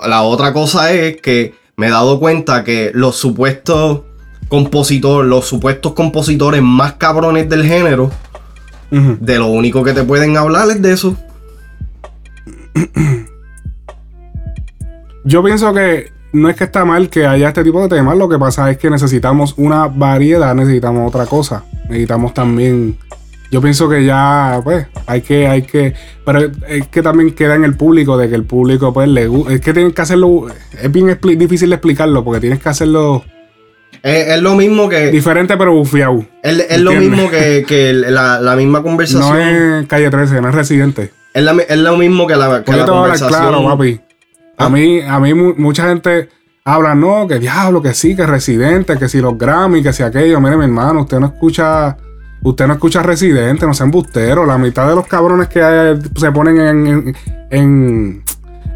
la 0.05 0.21
otra 0.23 0.53
cosa 0.53 0.91
es 0.91 1.21
que 1.21 1.53
me 1.77 1.87
he 1.87 1.89
dado 1.89 2.19
cuenta 2.19 2.63
que 2.63 2.91
los 2.93 3.15
supuestos 3.15 4.01
compositores, 4.47 5.29
los 5.29 5.45
supuestos 5.45 5.93
compositores 5.93 6.61
más 6.61 6.93
cabrones 6.93 7.47
del 7.49 7.65
género, 7.65 8.11
de 8.91 9.37
lo 9.37 9.47
único 9.47 9.83
que 9.83 9.93
te 9.93 10.03
pueden 10.03 10.35
hablar 10.35 10.69
es 10.69 10.81
de 10.81 10.93
eso. 10.93 11.15
Yo 15.23 15.43
pienso 15.43 15.73
que 15.73 16.11
no 16.31 16.49
es 16.49 16.55
que 16.55 16.63
está 16.63 16.85
mal 16.85 17.09
que 17.09 17.25
haya 17.25 17.49
este 17.49 17.63
tipo 17.63 17.81
de 17.81 17.89
temas, 17.89 18.17
lo 18.17 18.29
que 18.29 18.39
pasa 18.39 18.69
es 18.71 18.77
que 18.77 18.89
necesitamos 18.89 19.53
una 19.57 19.87
variedad, 19.87 20.53
necesitamos 20.55 21.07
otra 21.07 21.25
cosa. 21.25 21.63
Necesitamos 21.87 22.33
también. 22.33 22.97
Yo 23.51 23.61
pienso 23.61 23.89
que 23.89 24.05
ya, 24.05 24.61
pues, 24.63 24.85
hay 25.07 25.21
que, 25.21 25.47
hay 25.47 25.63
que. 25.63 25.93
Pero 26.23 26.51
es 26.67 26.87
que 26.89 27.01
también 27.01 27.31
queda 27.31 27.55
en 27.55 27.65
el 27.65 27.75
público, 27.75 28.15
de 28.17 28.29
que 28.29 28.35
el 28.35 28.43
público, 28.43 28.93
pues, 28.93 29.07
le 29.09 29.27
gu- 29.27 29.49
Es 29.49 29.59
que 29.61 29.73
tienes 29.73 29.93
que 29.93 30.01
hacerlo. 30.03 30.45
Es 30.79 30.91
bien 30.91 31.07
expli- 31.07 31.35
difícil 31.37 31.73
explicarlo, 31.73 32.23
porque 32.23 32.39
tienes 32.41 32.59
que 32.59 32.69
hacerlo 32.69 33.23
Es, 34.03 34.27
es 34.27 34.41
lo 34.41 34.53
mismo 34.55 34.87
que. 34.87 35.09
diferente, 35.09 35.57
pero 35.57 35.73
bufiado. 35.73 36.23
Es, 36.43 36.59
es 36.69 36.79
lo 36.79 36.91
mismo 36.93 37.29
que, 37.31 37.65
que 37.67 37.91
la, 37.93 38.39
la 38.39 38.55
misma 38.55 38.83
conversación. 38.83 39.21
No 39.39 39.79
es 39.79 39.87
calle 39.87 40.09
13, 40.11 40.41
no 40.41 40.49
es 40.49 40.55
residente. 40.55 41.11
es, 41.33 41.43
la- 41.43 41.53
es 41.67 41.77
lo 41.79 41.97
mismo 41.97 42.27
que 42.27 42.35
la, 42.35 42.63
que 42.63 42.71
la 42.71 42.85
te 42.85 42.91
voy 42.91 42.99
a 42.99 43.03
hablar 43.03 43.19
conversación. 43.19 43.49
claro, 43.51 43.63
papi. 43.65 43.99
A 44.57 44.65
Ah. 44.65 44.69
mí, 44.69 44.99
a 45.01 45.19
mí 45.19 45.33
mu- 45.33 45.55
mucha 45.57 45.87
gente 45.87 46.29
habla, 46.65 46.93
no, 46.93 47.27
que 47.27 47.39
diablo, 47.39 47.81
que 47.81 47.93
sí, 47.95 48.15
que 48.15 48.27
Residente, 48.27 48.95
que 48.97 49.09
si 49.09 49.19
los 49.21 49.37
Grammy, 49.39 49.81
que 49.81 49.91
si 49.91 50.03
aquello. 50.03 50.39
Mire, 50.39 50.55
mi 50.57 50.65
hermano, 50.65 51.01
usted 51.01 51.17
no 51.19 51.27
escucha, 51.27 51.97
usted 52.43 52.67
no 52.67 52.73
escucha 52.73 53.01
Residente, 53.03 53.65
no 53.65 53.73
sea 53.73 53.85
embustero. 53.85 54.45
La 54.45 54.57
mitad 54.57 54.87
de 54.87 54.95
los 54.95 55.07
cabrones 55.07 55.47
que 55.47 55.61
hay- 55.63 55.99
se 56.15 56.31
ponen 56.31 56.59
en, 56.59 56.87
en, 56.87 57.15
en, 57.51 58.23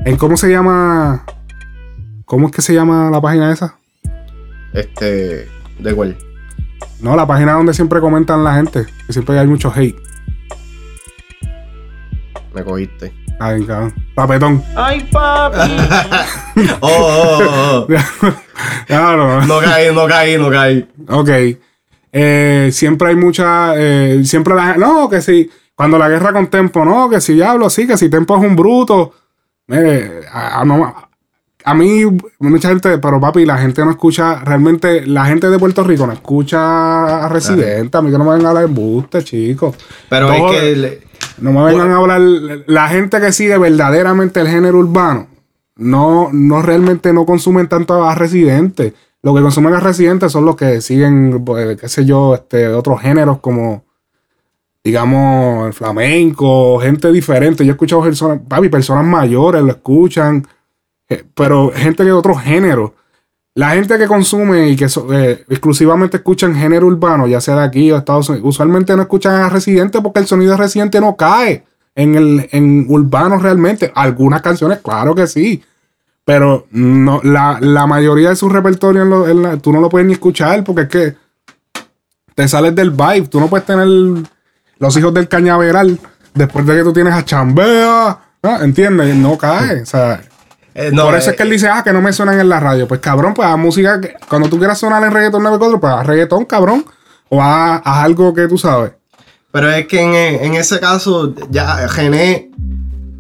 en- 0.06 0.18
¿cómo 0.18 0.38
se 0.38 0.50
llama? 0.50 1.24
¿Cómo 2.26 2.48
es 2.48 2.54
que 2.56 2.62
se 2.62 2.74
llama 2.74 3.10
la 3.12 3.22
página 3.22 3.52
esa? 3.52 3.76
Este. 4.74 5.48
¿De 5.80 5.94
cuál? 5.94 6.18
No, 7.00 7.16
la 7.16 7.28
página 7.28 7.54
donde 7.54 7.74
siempre 7.74 8.00
comentan 8.00 8.44
la 8.44 8.56
gente, 8.56 8.86
que 9.06 9.14
siempre 9.14 9.38
hay 9.38 9.46
mucho 9.48 9.72
hate. 9.76 9.96
Me 12.54 12.64
cogiste. 12.64 13.12
Ay, 13.40 13.64
cabrón. 13.66 13.94
Papetón. 14.16 14.64
Ay, 14.76 15.08
papi. 15.12 15.72
Oh, 16.82 16.88
oh, 16.88 17.40
oh, 17.42 17.88
oh. 17.88 17.88
Claro. 18.88 19.44
No 19.46 19.60
caí, 19.60 19.94
no 19.94 20.08
caí, 20.08 20.38
no 20.38 20.50
caí. 20.52 20.88
Ok. 21.10 21.30
Eh, 22.16 22.70
siempre 22.72 23.10
hay 23.10 23.16
mucha. 23.16 23.74
eh, 23.76 24.22
siempre 24.24 24.54
la 24.56 24.78
No, 24.78 25.10
que 25.10 25.22
si. 25.22 25.50
Cuando 25.76 25.98
la 25.98 26.08
guerra 26.08 26.32
con 26.32 26.48
Tempo, 26.48 26.86
no, 26.86 27.10
que 27.10 27.20
si 27.20 27.34
diablo, 27.34 27.68
sí, 27.70 27.88
que 27.88 27.98
si 27.98 28.08
Tempo 28.08 28.38
es 28.38 28.44
un 28.46 28.56
bruto. 28.56 29.12
Mire, 29.68 30.22
a- 30.32 30.62
a- 30.62 30.66
no, 30.66 30.94
a 31.66 31.74
mí, 31.74 32.02
mucha 32.40 32.70
gente, 32.70 33.00
pero 33.00 33.20
papi, 33.20 33.44
la 33.46 33.58
gente 33.58 33.84
no 33.84 33.90
escucha, 33.92 34.36
realmente, 34.44 35.08
la 35.08 35.26
gente 35.26 35.50
de 35.50 35.58
Puerto 35.58 35.84
Rico 35.84 36.06
no 36.06 36.14
escucha 36.14 37.26
a 37.26 37.30
Residente. 37.30 37.98
A 37.98 38.02
mí 38.04 38.12
que 38.12 38.18
no 38.20 38.26
me 38.26 38.32
vengan 38.32 38.46
a 38.46 38.50
hablar 38.50 38.66
embuste, 38.66 39.24
chicos. 39.24 39.76
Pero 40.10 40.28
Todo- 40.28 40.54
es 40.54 40.60
que. 40.62 40.76
le- 40.76 41.02
No 41.40 41.52
me 41.52 41.64
vengan 41.66 41.90
a 41.90 41.96
hablar. 41.98 42.22
La 42.68 42.90
gente 42.90 43.20
que 43.20 43.32
sigue 43.32 43.58
verdaderamente 43.58 44.40
el 44.42 44.48
género 44.50 44.78
urbano 44.78 45.28
no, 45.78 46.30
no 46.32 46.62
realmente 46.62 47.12
no 47.14 47.26
consumen 47.26 47.68
tanto 47.68 48.04
a 48.04 48.14
Residente. 48.14 48.94
Lo 49.24 49.34
que 49.34 49.42
consumen 49.42 49.74
a 49.74 49.80
Residente 49.80 50.30
son 50.30 50.46
los 50.46 50.56
que 50.58 50.82
siguen, 50.82 51.44
pues, 51.46 51.80
qué 51.80 51.88
sé 51.88 52.04
yo, 52.06 52.36
este, 52.36 52.68
otros 52.68 53.00
géneros 53.02 53.40
como, 53.40 53.86
digamos, 54.84 55.66
el 55.66 55.74
flamenco, 55.74 56.78
gente 56.80 57.10
diferente. 57.12 57.66
Yo 57.66 57.72
he 57.72 57.76
escuchado 57.76 58.04
personas, 58.04 58.42
papi, 58.48 58.68
personas 58.68 59.06
mayores 59.06 59.62
lo 59.64 59.70
escuchan, 59.72 60.46
eh, 61.08 61.24
pero 61.34 61.72
gente 61.74 62.04
de 62.04 62.12
otros 62.12 62.42
géneros. 62.42 62.92
La 63.56 63.70
gente 63.72 63.98
que 63.98 64.08
consume 64.08 64.70
y 64.70 64.76
que 64.76 64.90
so- 64.90 65.08
eh, 65.14 65.46
exclusivamente 65.48 66.18
escuchan 66.18 66.54
género 66.56 66.88
urbano, 66.88 67.26
ya 67.28 67.40
sea 67.40 67.56
de 67.58 67.64
aquí 67.64 67.92
o 67.92 67.94
de 67.94 68.00
Estados 68.00 68.28
Unidos, 68.28 68.48
usualmente 68.50 68.94
no 68.96 69.04
escuchan 69.04 69.36
a 69.36 69.48
Residente 69.50 70.02
porque 70.02 70.20
el 70.20 70.28
sonido 70.28 70.52
de 70.52 70.58
Residente 70.58 71.00
no 71.00 71.16
cae 71.16 71.64
en 71.96 72.16
el 72.16 72.50
en 72.52 72.88
urbano 72.90 73.38
realmente. 73.38 73.90
Algunas 73.96 74.42
canciones, 74.42 74.80
claro 74.80 75.16
que 75.16 75.28
sí. 75.28 75.64
Pero 76.26 76.68
no, 76.72 77.20
la, 77.24 77.58
la 77.62 77.86
mayoría 77.86 78.30
de 78.30 78.36
su 78.36 78.48
repertorio 78.50 79.02
en 79.04 79.10
lo- 79.10 79.28
en 79.28 79.42
la- 79.42 79.58
tú 79.58 79.74
no 79.74 79.82
lo 79.82 79.90
puedes 79.90 80.08
ni 80.08 80.14
escuchar 80.14 80.64
porque 80.64 80.84
es 80.84 80.88
que 80.90 81.16
te 82.36 82.48
sales 82.48 82.74
del 82.76 82.92
vibe. 82.92 83.28
Tú 83.28 83.40
no 83.40 83.48
puedes 83.50 83.66
tener 83.66 83.88
los 84.80 84.98
hijos 84.98 85.14
del 85.14 85.28
cañaveral 85.28 86.00
después 86.34 86.66
de 86.66 86.76
que 86.78 86.84
tú 86.84 86.94
tienes 86.94 87.14
a 87.14 87.26
Chambea. 87.26 88.20
¿no? 88.42 88.62
¿Entiendes? 88.62 89.16
No 89.16 89.38
cae. 89.38 89.82
O 89.82 89.86
sea, 89.86 90.22
eh, 90.76 90.90
no, 90.94 91.06
por 91.06 91.16
eso 91.16 91.30
eh, 91.30 91.32
es 91.32 91.38
que 91.38 91.44
él 91.44 91.50
dice, 91.50 91.68
ah, 91.70 91.84
que 91.84 91.94
no 91.94 92.02
me 92.02 92.12
suenan 92.14 92.40
en 92.40 92.50
la 92.50 92.60
radio. 92.60 92.88
Pues 92.88 93.00
cabrón, 93.02 93.34
pues 93.34 93.48
haz 93.48 93.58
música. 93.58 94.00
que- 94.02 94.16
cuando 94.30 94.50
tú 94.50 94.58
quieras 94.58 94.78
sonar 94.80 95.04
en 95.04 95.12
reggaetón 95.12 95.44
94, 95.44 95.80
pues 95.80 95.94
haz 95.94 96.06
reggaetón, 96.08 96.46
cabrón. 96.46 96.86
O 97.30 97.42
haz, 97.42 97.82
haz 97.84 97.98
algo 98.04 98.34
que 98.34 98.48
tú 98.48 98.58
sabes. 98.58 98.92
Pero 99.52 99.70
es 99.72 99.88
que 99.88 100.02
en, 100.02 100.14
en 100.46 100.54
ese 100.56 100.80
caso, 100.80 101.34
ya 101.50 101.86
René. 101.88 102.50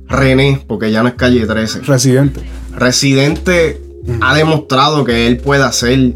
René, 0.07 0.63
porque 0.67 0.91
ya 0.91 1.01
no 1.03 1.09
es 1.09 1.15
calle 1.15 1.45
13. 1.45 1.81
Residente. 1.81 2.41
Residente 2.75 3.81
ha 4.21 4.35
demostrado 4.35 5.03
que 5.05 5.27
él 5.27 5.37
puede 5.37 5.63
hacer 5.63 6.15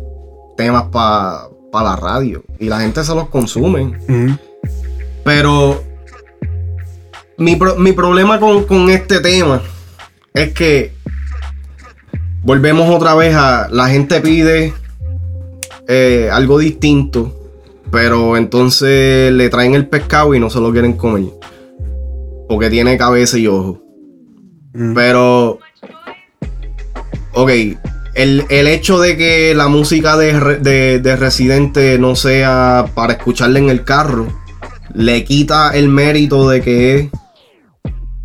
temas 0.58 0.86
para 0.92 1.50
la 1.74 1.96
radio. 1.96 2.44
Y 2.60 2.66
la 2.70 2.80
gente 2.80 3.04
se 3.04 3.14
los 3.16 3.30
consume. 3.30 3.98
Pero 5.24 5.84
mi, 7.38 7.56
pro- 7.56 7.76
mi 7.78 7.92
problema 7.92 8.40
con, 8.40 8.64
con 8.66 8.90
este 8.90 9.20
tema 9.20 9.62
es 10.34 10.54
que 10.54 10.94
volvemos 12.44 12.90
otra 12.94 13.14
vez 13.16 13.36
a 13.36 13.68
la 13.70 13.90
gente 13.90 14.22
pide 14.22 14.74
eh, 15.88 16.30
algo 16.32 16.58
distinto, 16.60 17.34
pero 17.92 18.38
entonces 18.38 19.32
le 19.34 19.50
traen 19.50 19.76
el 19.76 19.88
pescado 19.88 20.34
y 20.34 20.40
no 20.40 20.50
se 20.50 20.60
lo 20.60 20.72
quieren 20.72 20.94
comer. 20.94 21.26
Porque 22.50 22.70
tiene 22.70 22.98
cabeza 22.98 23.38
y 23.38 23.48
ojo. 23.48 23.82
Pero, 24.96 25.60
ok, 27.38 27.52
el, 28.16 28.46
el 28.50 28.68
hecho 28.68 29.00
de 29.00 29.16
que 29.16 29.54
la 29.56 29.68
música 29.68 30.18
de, 30.18 30.58
de, 30.60 31.00
de 31.00 31.16
Residente 31.16 32.00
no 32.00 32.16
sea 32.16 32.86
para 32.96 33.14
escucharla 33.14 33.60
en 33.60 33.70
el 33.70 33.84
carro, 33.84 34.28
le 34.96 35.24
quita 35.24 35.70
el 35.76 35.88
mérito 35.88 36.50
de 36.50 36.62
que 36.62 36.96
es 36.96 37.10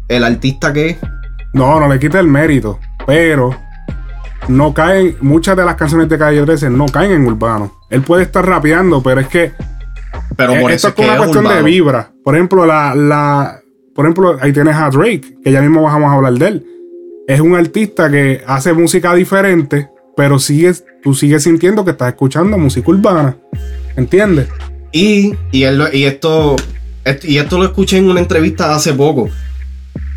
el 0.09 0.25
artista 0.25 0.73
que 0.73 0.91
es. 0.91 0.97
No, 1.53 1.79
no 1.79 1.89
le 1.89 1.99
quita 1.99 2.19
el 2.21 2.27
mérito. 2.27 2.79
Pero 3.07 3.55
no 4.49 4.73
caen, 4.73 5.17
muchas 5.21 5.59
de 5.59 5.65
las 5.67 5.77
canciones 5.77 6.09
de 6.09 6.17
Calle 6.17 6.43
13 6.43 6.71
no 6.71 6.87
caen 6.87 7.13
en 7.13 7.27
urbano. 7.27 7.81
Él 7.91 8.01
puede 8.01 8.23
estar 8.23 8.47
rapeando, 8.47 9.03
pero 9.03 9.21
es 9.21 9.29
que 9.29 9.53
Pero 10.37 10.55
por 10.59 10.71
eh, 10.71 10.75
eso 10.75 10.89
esto 10.89 10.89
es 10.89 10.95
que 10.95 11.03
una 11.03 11.13
es 11.13 11.19
cuestión 11.19 11.49
de 11.49 11.63
vibra. 11.63 12.11
Por 12.25 12.35
ejemplo, 12.35 12.65
la, 12.65 12.95
la, 12.95 13.61
por 13.95 14.07
ejemplo, 14.07 14.39
ahí 14.41 14.55
tienes 14.55 14.75
a 14.75 14.89
Drake, 14.89 15.37
que 15.45 15.53
ya 15.53 15.61
mismo 15.61 15.83
vamos 15.83 16.11
a 16.11 16.15
hablar 16.15 16.33
de 16.33 16.47
él. 16.47 16.67
Es 17.27 17.41
un 17.41 17.55
artista 17.55 18.11
que 18.11 18.43
hace 18.47 18.73
música 18.73 19.15
diferente, 19.15 19.89
pero 20.17 20.39
sigues, 20.39 20.85
tú 21.03 21.15
sigues 21.15 21.43
sintiendo 21.45 21.85
que 21.85 21.93
estás 21.93 22.09
escuchando 22.09 22.59
música 22.59 22.91
urbana. 22.91 23.37
¿Entiendes? 23.97 24.49
Y, 24.91 25.35
y, 25.53 25.63
él 25.65 25.83
y 25.93 26.05
esto 26.05 26.57
est- 27.05 27.25
y 27.25 27.39
esto 27.39 27.59
lo 27.59 27.65
escuché 27.65 27.99
en 27.99 28.11
una 28.11 28.21
entrevista 28.21 28.75
hace 28.75 28.93
poco. 28.93 29.29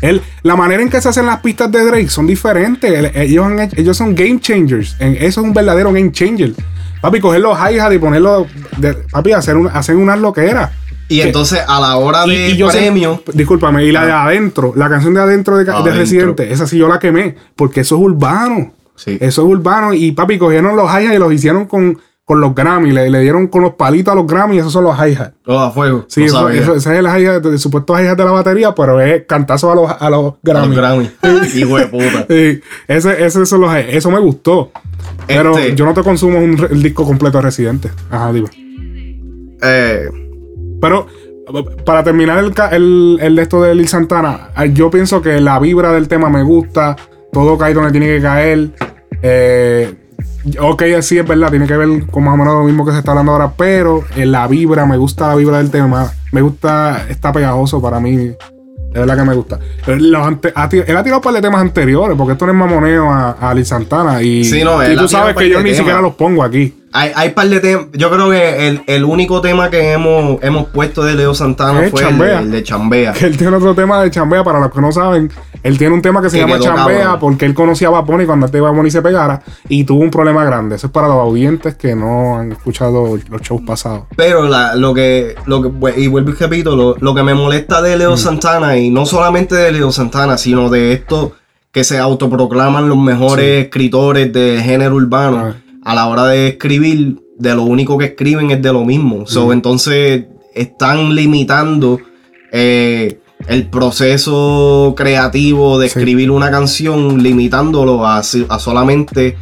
Él, 0.02 0.20
la 0.42 0.56
manera 0.56 0.82
en 0.82 0.90
que 0.90 1.00
se 1.00 1.08
hacen 1.08 1.26
las 1.26 1.40
pistas 1.40 1.70
de 1.72 1.84
Drake 1.84 2.08
son 2.08 2.26
diferentes. 2.26 3.10
Ellos, 3.14 3.46
han 3.46 3.58
ellos 3.76 3.96
son 3.96 4.14
game 4.14 4.40
changers. 4.40 4.96
Eso 5.00 5.40
es 5.40 5.46
un 5.46 5.54
verdadero 5.54 5.92
game 5.92 6.12
changer. 6.12 6.52
Papi, 7.00 7.20
coger 7.20 7.40
los 7.40 7.56
hi-hat 7.58 7.92
y 7.92 7.98
ponerlo. 7.98 8.46
de- 8.78 8.94
papi, 9.10 9.32
hacer 9.32 9.56
un, 9.56 9.68
hacer 9.68 9.96
unas 9.96 10.18
loqueras. 10.18 10.70
Y 11.08 11.20
entonces 11.20 11.60
a 11.66 11.78
la 11.80 11.96
hora 11.96 12.26
Y- 12.26 12.30
de 12.30 12.48
y 12.50 12.56
yo 12.56 12.70
sé- 12.70 12.78
premio. 12.78 13.22
discúlpame, 13.32 13.84
y 13.84 13.92
la 13.92 14.04
de 14.06 14.12
adentro, 14.12 14.72
la 14.76 14.88
canción 14.88 15.14
de 15.14 15.20
adentro 15.20 15.56
de, 15.56 15.64
de 15.64 15.70
Adentro. 15.70 15.94
Residente, 15.94 16.52
esa 16.52 16.66
sí 16.66 16.78
yo 16.78 16.88
la 16.88 16.98
quemé, 16.98 17.36
porque 17.54 17.80
eso 17.80 17.96
es 17.96 18.02
urbano. 18.02 18.72
Sí. 18.96 19.18
Eso 19.20 19.42
es 19.42 19.48
urbano. 19.48 19.92
Y 19.94 20.12
papi, 20.12 20.38
cogieron 20.38 20.74
los 20.74 20.90
hi-hat 20.90 21.14
y 21.14 21.18
los 21.18 21.32
hicieron 21.32 21.66
con, 21.66 21.98
con 22.24 22.40
los 22.40 22.54
Grammy. 22.54 22.90
Le, 22.92 23.08
le 23.10 23.20
dieron 23.20 23.46
con 23.48 23.62
los 23.62 23.74
palitos 23.74 24.10
a 24.10 24.14
los 24.16 24.26
Grammy 24.26 24.56
y 24.56 24.58
esos 24.60 24.72
son 24.72 24.84
los 24.84 24.96
hi-hat. 24.96 25.34
Todo 25.44 25.60
a 25.60 25.70
fuego. 25.70 26.06
Sí, 26.08 26.20
no 26.22 26.26
eso, 26.26 26.48
eso- 26.48 26.74
ese 26.74 26.92
es 26.94 26.98
el 26.98 27.04
hi-hat, 27.06 27.44
el 27.46 27.58
supuesto 27.58 27.94
hi-hat 27.94 28.16
de 28.16 28.24
la 28.24 28.32
batería, 28.32 28.74
pero 28.74 29.00
es 29.00 29.24
cantazo 29.28 29.70
a 29.70 29.74
los, 29.74 29.90
a 30.00 30.10
los 30.10 30.32
A 30.32 30.36
Grammy. 30.42 30.68
los 30.68 30.76
Grammy. 30.76 31.10
Hijo 31.54 31.76
de 31.78 31.86
puta. 31.86 32.26
Sí, 32.28 32.60
ese, 32.88 33.24
ese, 33.26 33.46
son 33.46 33.60
los, 33.60 33.74
eso 33.76 34.10
me 34.10 34.18
gustó. 34.18 34.72
Pero 35.28 35.56
Este- 35.58 35.76
yo 35.76 35.84
no 35.84 35.94
te 35.94 36.02
consumo 36.02 36.38
un, 36.40 36.66
el 36.70 36.82
disco 36.82 37.04
completo 37.04 37.38
de 37.38 37.42
Residente. 37.42 37.90
Ajá, 38.10 38.32
digo. 38.32 38.48
Eh, 39.62 40.08
Pero 40.80 41.06
para 41.84 42.02
terminar 42.02 42.38
el, 42.44 42.52
el, 42.72 43.18
el 43.20 43.38
esto 43.38 43.62
de 43.62 43.74
Lil 43.74 43.88
Santana, 43.88 44.50
ah, 44.54 44.66
yo 44.66 44.90
pienso 44.90 45.22
que 45.22 45.40
la 45.40 45.58
vibra 45.60 45.92
del 45.92 46.08
tema 46.08 46.28
me 46.28 46.42
gusta. 46.42 46.96
Todo 47.32 47.56
cae 47.58 47.74
donde 47.74 47.90
tiene 47.92 48.06
que 48.06 48.20
caer. 48.22 48.70
Eh, 49.22 49.94
ok, 50.60 50.82
sí 51.00 51.18
es 51.18 51.26
verdad, 51.26 51.50
tiene 51.50 51.66
que 51.66 51.76
ver 51.76 52.06
con 52.06 52.24
más 52.24 52.34
o 52.34 52.36
menos 52.36 52.54
lo 52.54 52.64
mismo 52.64 52.84
que 52.84 52.92
se 52.92 52.98
está 52.98 53.12
hablando 53.12 53.32
ahora, 53.32 53.52
pero 53.56 54.04
eh, 54.16 54.26
la 54.26 54.46
vibra, 54.48 54.86
me 54.86 54.96
gusta 54.96 55.28
la 55.28 55.34
vibra 55.36 55.58
del 55.58 55.70
tema. 55.70 56.10
Me 56.32 56.40
gusta, 56.40 57.06
está 57.08 57.32
pegajoso 57.32 57.80
para 57.80 58.00
mí. 58.00 58.16
De 58.16 59.00
verdad 59.00 59.16
que 59.18 59.24
me 59.24 59.34
gusta. 59.34 59.58
Los 59.86 60.26
ante- 60.26 60.52
ha 60.54 60.68
tir- 60.68 60.84
él 60.86 60.96
ha 60.96 61.02
tirado 61.02 61.18
un 61.18 61.22
par 61.24 61.34
de 61.34 61.42
temas 61.42 61.60
anteriores, 61.60 62.16
porque 62.16 62.32
esto 62.32 62.46
no 62.46 62.52
es 62.52 62.58
mamoneo 62.58 63.10
a, 63.10 63.32
a 63.32 63.54
Lil 63.54 63.66
Santana. 63.66 64.22
Y, 64.22 64.44
Sí, 64.44 64.64
no, 64.64 64.82
y 64.82 64.96
tú 64.96 65.06
sabes 65.08 65.34
que 65.36 65.48
yo 65.50 65.62
ni 65.62 65.70
siquiera 65.74 66.00
los 66.00 66.14
pongo 66.14 66.42
aquí. 66.42 66.74
Hay, 66.96 67.12
hay 67.14 67.30
par 67.30 67.48
de 67.48 67.60
temas. 67.60 67.86
Yo 67.92 68.10
creo 68.10 68.30
que 68.30 68.68
el, 68.68 68.82
el 68.86 69.04
único 69.04 69.40
tema 69.40 69.70
que 69.70 69.92
hemos, 69.92 70.42
hemos 70.42 70.66
puesto 70.68 71.04
de 71.04 71.14
Leo 71.14 71.34
Santana 71.34 71.84
Es 71.84 71.90
fue 71.90 72.00
el, 72.00 72.06
Chambea. 72.08 72.40
el 72.40 72.50
de 72.50 72.62
Chambea. 72.62 73.12
Que 73.12 73.26
él 73.26 73.36
tiene 73.36 73.56
otro 73.56 73.74
tema 73.74 74.02
de 74.02 74.10
chambea, 74.10 74.42
para 74.42 74.58
los 74.60 74.72
que 74.72 74.80
no 74.80 74.90
saben. 74.92 75.30
Él 75.62 75.78
tiene 75.78 75.94
un 75.94 76.02
tema 76.02 76.22
que 76.22 76.30
se 76.30 76.36
Que 76.38 76.42
llama 76.46 76.58
chambea 76.60 76.98
cabrón. 77.00 77.18
porque 77.20 77.44
él 77.44 77.54
conocía 77.54 77.88
a 77.88 77.90
Bad 77.90 78.04
Bunny 78.04 78.24
cuando 78.26 78.46
Bad 78.48 78.72
Bunny 78.72 78.90
se 78.90 79.02
pegara 79.02 79.42
y 79.68 79.84
tuvo 79.84 80.00
un 80.02 80.10
problema 80.10 80.44
grande. 80.44 80.76
Eso 80.76 80.86
es 80.86 80.92
para 80.92 81.08
los 81.08 81.16
audientes 81.16 81.74
que 81.74 81.94
no 81.96 82.38
han 82.38 82.52
escuchado 82.52 83.18
los 83.30 83.40
shows 83.42 83.62
pasados. 83.66 84.04
Pero 84.16 84.44
la- 84.48 84.74
lo 84.76 84.94
que, 84.94 85.34
lo 85.46 85.62
que, 85.62 85.68
pues, 85.70 85.98
y 85.98 86.06
vuelvo 86.06 86.30
y 86.30 86.34
repito, 86.34 86.76
lo, 86.76 86.96
lo 87.00 87.14
que 87.14 87.22
me 87.22 87.34
molesta 87.34 87.82
de 87.82 87.96
Mm. 87.96 87.98
Leo 87.98 88.16
Santana, 88.16 88.76
y 88.76 88.90
no 88.90 89.06
solamente 89.06 89.54
de 89.56 89.72
Leo 89.72 89.90
Santana, 89.90 90.38
sino 90.38 90.70
de 90.70 90.92
estos 90.92 91.32
que 91.72 91.82
se 91.84 91.98
autoproclaman 91.98 92.88
los 92.88 92.96
mejores 92.98 93.64
escritores 93.64 94.32
de 94.32 94.60
género 94.62 94.94
urbano, 94.94 95.38
Ah. 95.38 95.54
A 95.86 95.94
la 95.94 96.08
hora 96.08 96.26
de 96.26 96.48
escribir, 96.48 97.16
de 97.38 97.54
lo 97.54 97.62
único 97.62 97.96
que 97.96 98.06
escriben 98.06 98.50
es 98.50 98.60
de 98.60 98.72
lo 98.72 98.84
mismo. 98.84 99.20
Mm. 99.20 99.26
So, 99.26 99.52
entonces 99.52 100.24
están 100.54 101.14
limitando 101.14 102.00
eh, 102.50 103.20
el 103.46 103.68
proceso 103.68 104.94
creativo 104.96 105.78
de 105.78 105.88
Sí. 105.88 105.98
escribir 105.98 106.30
una 106.32 106.50
canción, 106.50 107.22
limitándolo 107.22 108.04
a, 108.04 108.18
a 108.18 108.58
solamente, 108.58 109.36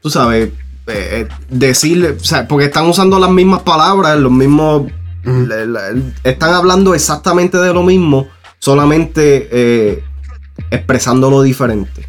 tú 0.00 0.10
sabes, 0.10 0.50
eh, 0.86 1.26
eh, 1.26 1.28
decirle, 1.48 2.10
o 2.10 2.20
sea, 2.24 2.46
porque 2.46 2.66
están 2.66 2.86
usando 2.86 3.18
las 3.18 3.30
mismas 3.30 3.62
palabras, 3.62 4.16
los 4.18 4.30
mismos, 4.32 4.84
están 6.24 6.54
hablando 6.54 6.94
exactamente 6.94 7.58
de 7.58 7.74
lo 7.74 7.82
mismo, 7.82 8.28
solamente 8.60 9.48
eh, 9.50 10.04
expresándolo 10.70 11.42
diferente. 11.42 12.06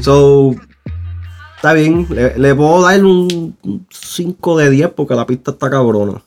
So, 0.00 0.54
está 1.62 1.74
bien, 1.74 2.08
le, 2.10 2.36
le 2.36 2.54
puedo 2.56 2.82
dar 2.82 3.04
un 3.04 3.56
5 3.88 4.58
de 4.58 4.70
10 4.70 4.90
porque 4.96 5.14
la 5.14 5.24
pista 5.24 5.52
está 5.52 5.70
cabrona. 5.70 6.20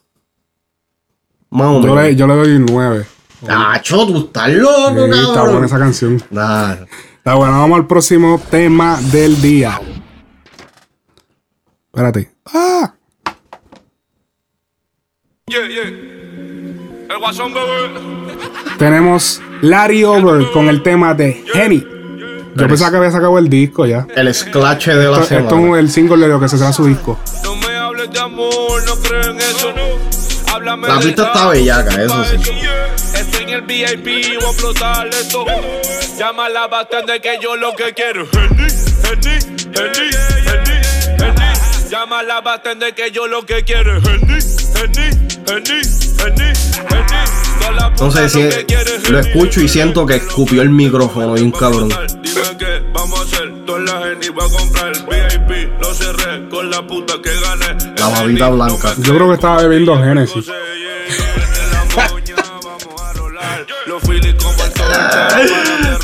Más 1.50 1.68
o 1.68 1.82
Yo 1.82 1.88
menos. 1.90 2.04
le, 2.04 2.16
yo 2.16 2.26
le 2.28 2.36
doy 2.36 2.52
un 2.56 2.66
9. 2.66 3.06
Nacho, 3.42 4.08
tú 4.08 4.18
estás 4.20 4.50
loco, 4.54 4.94
Sí, 4.96 5.12
está 5.20 5.34
cabrón. 5.34 5.52
buena 5.52 5.66
esa 5.68 5.78
canción. 5.78 6.24
Nah. 6.32 6.76
Está 7.18 7.36
bueno, 7.36 7.52
vamos 7.60 7.78
al 7.80 7.86
próximo 7.88 8.42
tema 8.50 8.98
del 9.12 9.42
día. 9.42 9.80
Espérate. 11.88 12.32
¡Ah! 12.54 12.94
El 15.48 17.20
guasón 17.20 17.54
bebé. 17.54 18.38
Tenemos 18.78 19.42
Larry 19.62 20.04
Over 20.06 20.50
con 20.52 20.70
el 20.70 20.82
tema 20.82 21.14
de 21.14 21.44
Henny. 21.54 21.86
Yo 22.56 22.68
pensaba 22.68 22.92
que 22.92 22.98
había 22.98 23.12
sacado 23.12 23.38
el 23.38 23.50
disco 23.50 23.86
ya. 23.86 24.08
El 24.16 24.30
esclache 24.30 24.96
de 24.96 25.06
la 25.06 25.22
Esto, 25.22 25.36
esto 25.36 25.50
semana. 25.50 25.78
es 25.78 25.84
el 25.84 25.92
single 25.92 26.18
de 26.18 26.28
lo 26.30 26.40
que 26.40 26.48
se 26.48 26.58
será 26.58 26.72
su 26.72 26.86
disco. 26.86 27.20
No 27.44 27.56
me 27.58 27.76
hables 27.76 28.10
de 28.12 28.20
amor, 28.20 28.84
no 28.86 28.96
creo 29.02 29.32
en 29.32 29.38
eso, 29.42 29.74
no. 29.74 30.54
Háblame 30.54 30.88
La 30.88 31.00
pista 31.00 31.26
está 31.28 31.48
bellaca, 31.50 32.02
eso 32.02 32.24
sí. 32.24 32.52
Estoy 33.14 33.44
en 33.44 33.50
el 33.50 33.62
VIP, 33.62 34.06
voy 34.06 34.46
a 34.46 34.50
explotar 34.52 35.08
esto. 35.08 35.46
Llama 36.18 36.46
a 36.46 36.50
la 36.50 36.68
bartender 36.68 37.20
que 37.22 37.38
yo 37.42 37.58
lo 37.58 37.74
que 37.76 37.94
quiero. 37.94 38.26
Henny, 38.32 38.68
Henny, 39.04 39.38
Henny, 39.76 40.10
Henny, 40.48 40.78
Henny. 41.20 41.90
Llama 41.92 42.20
a 42.20 42.24
la 42.24 42.40
bartender 42.42 42.96
que 42.96 43.12
yo 43.12 43.28
lo 43.28 43.46
que 43.46 43.64
quiero. 43.66 43.98
Henny, 43.98 44.40
Henny, 44.76 45.10
Henny, 45.46 45.82
Henny, 46.24 46.54
Henny. 46.90 47.45
Puta 47.66 47.88
Entonces 47.88 48.32
si 48.32 49.12
lo 49.12 49.20
es 49.20 49.28
escucho 49.28 49.62
y 49.62 49.68
siento 49.68 50.06
que 50.06 50.16
escupió 50.16 50.62
el 50.62 50.70
micrófono 50.70 51.38
y 51.38 51.42
un 51.42 51.52
cabrón. 51.52 51.90
Dime 51.90 52.58
que 52.58 52.84
vamos 52.94 53.20
a 53.20 53.24
hacer. 53.24 53.54
Toda 53.66 53.80
la 57.98 58.08
babita 58.10 58.50
blanca. 58.50 58.94
Yo 59.00 59.16
creo 59.16 59.28
que 59.30 59.34
estaba 59.36 59.62
bebiendo 59.64 59.98
Genesis. 59.98 60.46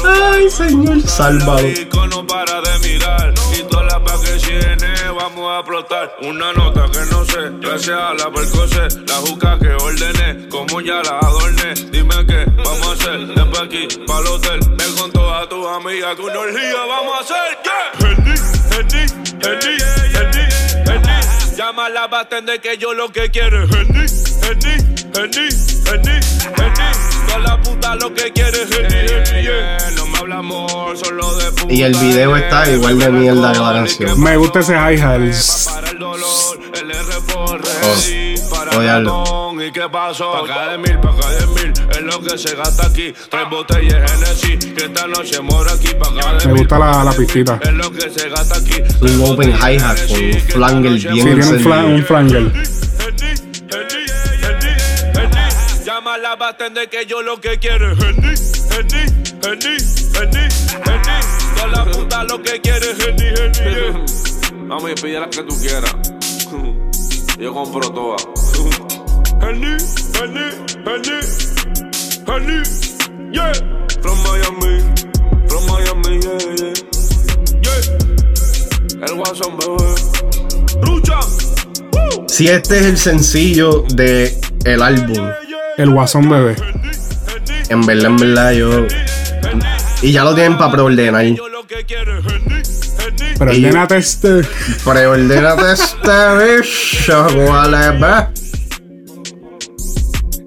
Ay, 0.04 0.50
señor, 0.50 1.02
sálvalo. 1.08 1.68
Que 4.24 4.32
tiene 4.46 4.94
vamos 5.12 5.52
a 5.52 5.60
explotar. 5.60 6.16
Una 6.22 6.54
nota 6.54 6.86
que 6.92 7.00
no 7.12 7.26
sé 7.26 7.50
gracias 7.60 8.00
a 8.00 8.14
la 8.14 8.32
percose 8.32 8.88
la 9.08 9.16
juca 9.16 9.58
que 9.60 9.74
ordené 9.74 10.50
como 10.50 10.82
ya 10.82 11.02
la 11.04 11.20
adorné. 11.20 11.74
Dime 11.92 12.26
qué 12.26 12.46
vamos 12.58 12.88
a 12.88 12.92
hacer 12.94 13.28
de 13.28 13.46
pa' 13.46 13.64
aquí 13.64 13.88
pa'l 14.08 14.28
hotel. 14.28 14.60
Ven 14.78 14.96
con 14.96 15.12
todas 15.12 15.50
tus 15.50 15.68
amigas 15.68 16.16
que 16.16 16.22
una 16.22 16.40
orgía 16.40 16.86
vamos 16.88 17.16
a 17.16 17.20
hacer 17.22 17.58
yeah. 17.64 17.92
Henny, 18.02 18.36
Henny, 18.72 19.04
Henny, 19.44 19.78
Henny, 20.16 20.46
Henny. 20.88 21.56
llama 21.58 21.86
a 21.86 21.90
la 21.90 22.08
bartender 22.08 22.60
que 22.62 22.78
yo 22.78 22.94
lo 22.94 23.12
que 23.12 23.30
quiero 23.30 23.64
es 23.64 23.72
Henny, 23.72 24.31
Henny, 24.44 24.76
Henny, 25.16 25.48
Henny, 25.86 26.20
Henny. 26.58 27.28
toda 27.28 27.40
la 27.40 27.62
puta 27.62 27.96
lo 27.96 28.14
que 28.14 28.32
quiere 28.32 28.64
es 28.64 28.72
Henny, 28.72 28.96
Henny, 29.30 29.42
yeah. 29.44 29.78
no 29.96 30.06
me 30.08 30.18
habla 30.18 30.38
amor 30.38 30.98
solo 30.98 31.36
de 31.38 31.52
puta 31.52 31.74
Y 31.74 31.84
el 31.84 31.96
video 31.96 32.36
está 32.36 32.70
igual 32.70 33.00
de 33.00 33.10
mierda 33.10 33.54
que 33.54 33.60
la 33.60 33.74
canción. 33.74 34.20
Me 34.22 34.38
gusta 34.38 34.60
ese 34.60 34.74
hi-hat. 34.74 35.22
Oh, 37.84 38.78
óyalo. 38.78 39.24
¿Y 39.62 39.72
qué 39.72 39.88
pasó? 39.92 40.34
De 40.44 40.78
mil, 40.78 41.00
de 41.00 41.48
mil 41.48 41.74
Es 41.92 42.02
lo 42.02 42.20
que 42.22 42.38
se 42.38 42.56
gasta 42.56 42.88
aquí 42.88 43.14
Tres 43.30 43.50
botellas 43.50 43.94
de 43.94 44.00
Hennessy 44.18 44.58
Que 44.74 44.86
esta 44.86 45.06
noche 45.08 45.40
mora 45.42 45.72
aquí 45.74 45.90
de 45.90 46.48
Me 46.48 46.54
gusta 46.54 46.80
la, 46.80 47.04
la 47.04 47.12
pistita. 47.14 47.60
Es 47.62 47.72
lo 47.74 47.92
que 47.92 48.10
se 48.10 48.30
gasta 48.30 48.58
aquí 48.58 48.82
Un 49.02 49.22
open 49.32 49.52
hi-hat 49.52 49.98
con 50.08 50.22
un 50.24 50.42
flanger 50.42 51.00
Sí, 51.00 51.08
bien 51.10 51.26
tiene 51.26 51.32
un, 51.34 51.40
encendido. 51.42 51.70
fla- 51.70 51.86
un 51.86 52.06
flanger. 56.22 56.28
Llama 56.28 56.28
a 56.28 56.30
la 56.30 56.36
bartender 56.36 56.90
que 56.90 57.06
yo 57.06 57.22
lo 57.22 57.40
que 57.40 57.58
quiero 57.60 57.92
es 57.92 58.00
Henny, 58.00 58.34
Henny, 58.72 59.04
Henny, 59.44 59.78
Henny, 60.16 60.48
Henny. 60.86 61.20
Toda 61.56 61.68
la 61.68 61.86
puta 61.92 62.24
lo 62.24 62.42
que 62.42 62.62
quiere 62.62 62.92
es 62.92 63.00
Henny, 63.00 63.28
Henny, 63.28 63.60
yeah. 63.60 64.64
Mami, 64.66 64.94
pide 64.96 65.20
la 65.20 65.30
que 65.30 65.44
tú 65.44 65.56
quieras. 65.60 65.96
Yo 67.40 67.54
compro 67.54 67.92
todas. 67.92 68.24
Henny, 69.42 69.78
Henny, 70.14 70.52
Henny, 70.86 71.20
Henny, 72.28 72.62
yeah. 73.34 73.54
From 74.02 74.18
Miami, 74.24 74.82
from 75.48 75.66
Miami, 75.68 76.20
yeah, 76.22 76.40
yeah. 76.58 76.74
Yeah. 77.64 79.08
El 79.08 79.14
Watson, 79.18 79.58
bebé. 79.58 79.90
Lucha. 80.86 81.20
Woo. 81.94 82.26
Si 82.28 82.48
este 82.48 82.80
es 82.80 82.86
el 82.86 82.98
sencillo 82.98 83.84
de 83.96 84.40
el 84.66 84.82
álbum, 84.84 85.32
El 85.82 85.90
guasón 85.92 86.30
bebé. 86.30 86.56
en 87.70 87.86
verdad, 87.86 88.06
en 88.06 88.18
verdad, 88.18 88.52
yo. 88.54 88.70
Y 90.02 90.12
ya 90.12 90.24
lo 90.24 90.34
tienen 90.36 90.58
para 90.58 90.72
preordenar. 90.72 91.26
Pero 93.38 93.54
Y- 93.54 93.66
ordenate 93.66 93.98
este. 93.98 94.42
Preordénate 94.84 95.72
este 95.74 96.62
bicho, 96.62 97.28
¿cuál 97.48 97.74
es? 97.74 98.42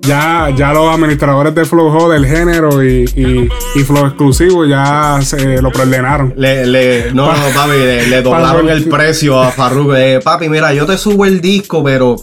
Ya, 0.02 0.50
ya 0.54 0.72
los 0.74 0.94
administradores 0.94 1.54
de 1.54 1.64
Flow 1.64 1.88
Hall 1.90 2.12
del 2.12 2.26
género 2.26 2.84
y, 2.84 3.04
y, 3.16 3.48
y 3.74 3.84
Flow 3.84 4.04
exclusivo 4.06 4.66
ya 4.66 5.18
se 5.22 5.62
lo 5.62 5.70
preordenaron. 5.72 6.34
Le, 6.36 6.66
le, 6.66 7.10
no, 7.14 7.32
no, 7.32 7.42
papi, 7.54 7.70
le, 7.78 8.06
le 8.08 8.20
doblaron 8.22 8.68
el 8.68 8.84
precio 8.90 9.40
a 9.40 9.50
Farruko. 9.50 9.96
Eh, 9.96 10.20
papi, 10.22 10.50
mira, 10.50 10.74
yo 10.74 10.84
te 10.84 10.98
subo 10.98 11.24
el 11.24 11.40
disco, 11.40 11.82
pero. 11.82 12.16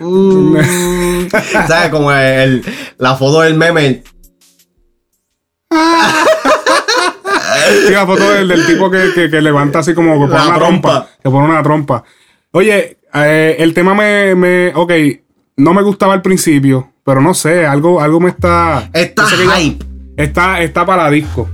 Mm, 0.00 0.56
¿Sabes? 1.66 1.90
Como 1.90 2.12
el, 2.12 2.64
la 2.98 3.16
foto 3.16 3.40
del 3.42 3.54
meme. 3.54 4.02
Sí, 7.86 7.92
la 7.92 8.06
foto 8.06 8.30
del, 8.32 8.48
del 8.48 8.66
tipo 8.66 8.90
que, 8.90 9.10
que- 9.14 9.30
que 9.30 9.40
levanta 9.42 9.80
así 9.80 9.94
como 9.94 10.12
que 10.14 10.32
pone 10.32 10.46
una 10.46 10.54
trompa. 10.58 10.90
trompa. 10.90 11.08
Que 11.22 11.30
pone 11.30 11.44
una 11.46 11.62
trompa. 11.62 12.04
Oye, 12.52 12.98
eh, 13.14 13.56
el 13.58 13.74
tema 13.74 13.94
me, 13.94 14.34
me. 14.34 14.72
Ok, 14.74 14.92
no 15.56 15.74
me 15.74 15.82
gustaba 15.82 16.14
al 16.14 16.22
principio, 16.22 16.92
pero 17.04 17.20
no 17.20 17.34
sé, 17.34 17.66
algo, 17.66 18.00
algo 18.00 18.20
me 18.20 18.30
está. 18.30 18.88
Está 18.92 19.26
sé 19.26 19.36
ya- 19.44 19.56
hype. 19.56 19.84
Está, 20.16 20.62
está 20.62 20.86
para 20.86 21.04
la 21.04 21.10
disco. 21.10 21.48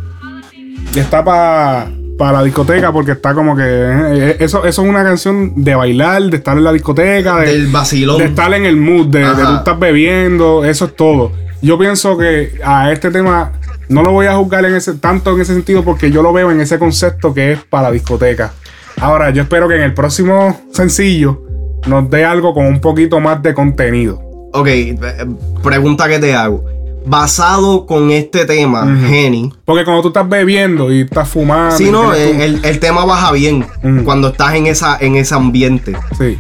Está 0.95 1.25
para 1.25 1.91
para 2.19 2.39
la 2.39 2.43
discoteca 2.45 2.93
porque 2.93 3.13
está 3.13 3.35
como 3.35 3.57
que. 3.57 3.63
eh, 3.65 4.37
eso, 4.41 4.65
eso 4.65 4.83
es 4.83 4.89
una 4.89 5.03
canción 5.03 5.53
de 5.57 5.75
bailar, 5.75 6.23
de 6.25 6.37
estar 6.37 6.57
en 6.57 6.65
la 6.65 6.73
discoteca, 6.73 7.41
de, 7.41 7.47
Del 7.47 7.67
vacilón. 7.69 8.19
de 8.19 8.27
estar 8.27 8.53
en 8.55 8.65
el 8.65 8.77
mood, 8.77 9.07
de, 9.09 9.21
de 9.21 9.43
tú 9.43 9.55
estás 9.57 9.79
bebiendo, 9.79 10.65
eso 10.65 10.87
es 10.87 10.97
todo. 10.97 11.33
Yo 11.63 11.79
pienso 11.79 12.19
que 12.19 12.59
a 12.65 12.93
este 12.93 13.11
tema 13.11 13.53
no 13.89 14.03
lo 14.03 14.13
voy 14.13 14.27
a 14.27 14.35
juzgar 14.37 14.65
en 14.65 14.75
ese, 14.75 14.95
tanto 14.95 15.35
en 15.35 15.41
ese 15.41 15.55
sentido 15.55 15.83
porque 15.83 16.11
yo 16.11 16.23
lo 16.23 16.33
veo 16.33 16.51
en 16.51 16.61
ese 16.61 16.79
concepto 16.79 17.33
que 17.33 17.53
es 17.53 17.65
para 17.65 17.85
la 17.85 17.93
discoteca. 17.93 18.53
Ahora, 19.01 19.31
yo 19.31 19.43
espero 19.43 19.69
que 19.69 19.77
en 19.77 19.83
el 19.83 19.95
próximo 19.95 20.61
sencillo 20.73 21.43
nos 21.87 22.09
dé 22.11 22.25
algo 22.25 22.55
con 22.55 22.67
un 22.67 22.81
poquito 22.81 23.21
más 23.21 23.43
de 23.43 23.55
contenido. 23.55 24.21
Ok, 24.53 24.67
eh, 24.69 24.97
pregunta 25.63 26.09
que 26.09 26.19
te 26.19 26.35
hago. 26.35 26.65
Basado 27.07 27.85
con 27.87 28.11
este 28.11 28.47
tema, 28.47 28.87
Jenny. 29.09 29.53
Porque 29.65 29.85
cuando 29.85 30.03
tú 30.03 30.09
estás 30.09 30.29
bebiendo 30.29 30.91
y 30.93 31.03
estás 31.03 31.29
fumando. 31.29 31.77
Sí, 31.77 31.91
no, 31.91 32.15
el, 32.15 32.41
el- 32.41 32.65
el 32.65 32.81
tema 32.81 33.05
baja 33.05 33.31
bien 33.33 33.67
cuando 34.05 34.29
estás 34.29 34.55
en, 34.55 34.67
esa, 34.67 34.97
en 34.99 35.17
ese 35.17 35.35
ambiente. 35.35 35.97
Sí. 36.19 36.39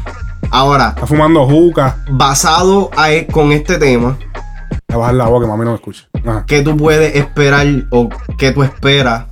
Ahora, 0.51 0.89
Estás 0.91 1.09
fumando 1.09 1.47
juca. 1.47 1.99
basado 2.11 2.91
a 2.97 3.11
e- 3.13 3.27
con 3.27 3.53
este 3.53 3.77
tema, 3.79 4.17
A 4.89 4.97
bajar 4.97 5.15
la 5.15 5.27
boca, 5.27 5.45
que 5.47 5.51
mami 5.51 5.65
no 5.65 5.71
me 5.73 5.77
escucha. 5.77 6.05
Ajá. 6.25 6.45
¿qué 6.47 6.63
tú 6.63 6.77
puedes 6.77 7.15
esperar 7.17 7.67
o 7.91 8.09
qué 8.39 8.53
tú 8.53 8.63
esperas 8.63 9.25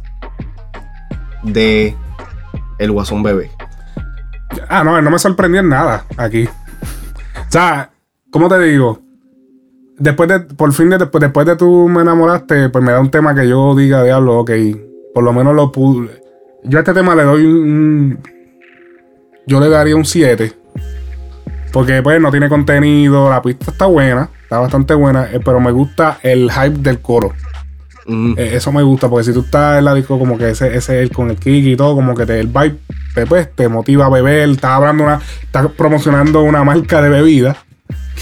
de 1.43 1.95
El 2.79 2.93
Guasón 2.93 3.23
Bebé? 3.23 3.51
Ah, 4.69 4.85
no, 4.85 5.01
no 5.01 5.11
me 5.11 5.19
sorprendió 5.19 5.61
en 5.61 5.69
nada 5.69 6.05
aquí. 6.17 6.45
O 6.47 7.51
sea, 7.53 7.91
¿cómo 8.31 8.49
te 8.49 8.59
digo? 8.61 9.01
Después 10.03 10.29
de, 10.29 10.41
por 10.41 10.73
fin, 10.73 10.91
de, 10.91 10.99
después, 10.99 11.21
después 11.21 11.47
de 11.47 11.55
tú 11.55 11.89
me 11.89 12.03
enamoraste, 12.03 12.71
pues 12.71 12.85
me 12.85 12.91
da 12.91 12.99
un 12.99 13.13
tema 13.13 13.37
que 13.37 13.49
yo 13.49 13.73
diga, 13.77 14.03
diablo, 14.03 14.41
ok, 14.41 14.51
por 15.15 15.23
lo 15.23 15.33
menos 15.33 15.55
lo 15.55 15.71
pude. 15.71 16.21
Yo 16.65 16.79
a 16.79 16.81
este 16.81 16.93
tema 16.93 17.15
le 17.15 17.23
doy 17.23 17.47
un. 17.47 18.19
Yo 19.47 19.61
le 19.61 19.69
daría 19.69 19.95
un 19.95 20.05
7. 20.05 20.53
Porque, 21.73 22.03
pues, 22.03 22.21
no 22.21 22.33
tiene 22.33 22.49
contenido, 22.49 23.31
la 23.31 23.41
pista 23.43 23.71
está 23.71 23.87
buena, 23.87 24.29
está 24.43 24.59
bastante 24.59 24.93
buena, 24.95 25.29
eh, 25.33 25.39
pero 25.39 25.61
me 25.61 25.71
gusta 25.71 26.19
el 26.25 26.51
hype 26.51 26.79
del 26.81 27.01
coro. 27.01 27.33
Eh, 28.05 28.51
eso 28.55 28.73
me 28.73 28.83
gusta, 28.83 29.09
porque 29.09 29.27
si 29.27 29.33
tú 29.33 29.43
estás 29.43 29.79
en 29.79 29.85
la 29.85 29.95
disco, 29.95 30.19
como 30.19 30.37
que 30.37 30.51
ese, 30.51 30.77
ese 30.77 31.11
con 31.11 31.31
el 31.31 31.37
kick 31.37 31.65
y 31.65 31.77
todo, 31.77 31.95
como 31.95 32.17
que 32.17 32.27
te, 32.27 32.41
el 32.41 32.49
vibe 32.49 32.77
pues, 33.29 33.55
te 33.55 33.69
motiva 33.69 34.07
a 34.07 34.11
beber. 34.11 34.49
Estás 34.49 34.73
hablando 34.73 35.05
una, 35.05 35.21
estás 35.43 35.69
promocionando 35.77 36.43
una 36.43 36.65
marca 36.65 37.01
de 37.01 37.09
bebida 37.09 37.57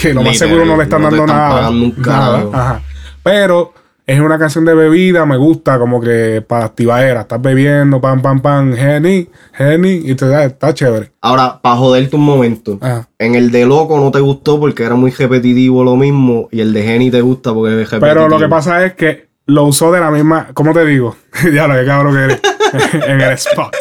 que 0.01 0.15
lo 0.15 0.23
más 0.23 0.39
seguro 0.39 0.65
no 0.65 0.77
le 0.77 0.85
están 0.85 1.03
no 1.03 1.09
dando 1.09 1.25
están 1.25 1.37
nada. 1.37 1.71
un 1.71 1.95
nada, 1.99 2.45
ajá. 2.53 2.83
Pero 3.23 3.75
es 4.11 4.19
una 4.19 4.39
canción 4.41 4.65
de 4.65 4.75
bebida, 4.75 5.25
me 5.25 5.37
gusta, 5.37 5.79
como 5.79 6.01
que 6.01 6.45
para 6.47 6.65
activadera. 6.65 7.21
Estás 7.21 7.41
bebiendo, 7.41 8.01
pam, 8.01 8.21
pam, 8.21 8.41
pam, 8.41 8.75
Henny, 8.75 9.29
Henny, 9.57 10.03
y 10.05 10.15
te 10.17 10.27
da, 10.27 10.45
está 10.45 10.75
chévere. 10.75 11.13
Ahora, 11.21 11.61
para 11.63 11.77
joderte 11.77 12.17
un 12.17 12.25
momento. 12.25 12.79
Ajá. 12.81 13.09
En 13.21 13.37
el 13.37 13.53
de 13.53 13.67
Loco 13.67 14.01
no 14.01 14.11
te 14.11 14.19
gustó 14.19 14.59
porque 14.59 14.83
era 14.83 14.97
muy 14.97 15.13
repetitivo 15.13 15.85
lo 15.85 15.95
mismo. 15.95 16.49
Y 16.51 16.61
el 16.61 16.73
de 16.73 16.83
Jenny 16.83 17.11
te 17.11 17.21
gusta 17.21 17.55
porque 17.55 17.83
es 17.83 17.91
repetitivo. 17.91 18.01
Pero 18.01 18.29
lo 18.29 18.39
que 18.39 18.49
pasa 18.49 18.85
es 18.85 18.95
que 18.95 19.29
lo 19.47 19.65
usó 19.65 19.93
de 19.93 20.01
la 20.01 20.11
misma. 20.11 20.49
¿Cómo 20.55 20.73
te 20.73 20.85
digo? 20.85 21.17
ya 21.55 21.69
lo 21.69 21.75
que 21.75 21.87
cabrón 21.87 22.15
que 22.15 22.25
eres. 22.25 22.41
en 23.07 23.21
el 23.21 23.33
spot. 23.35 23.77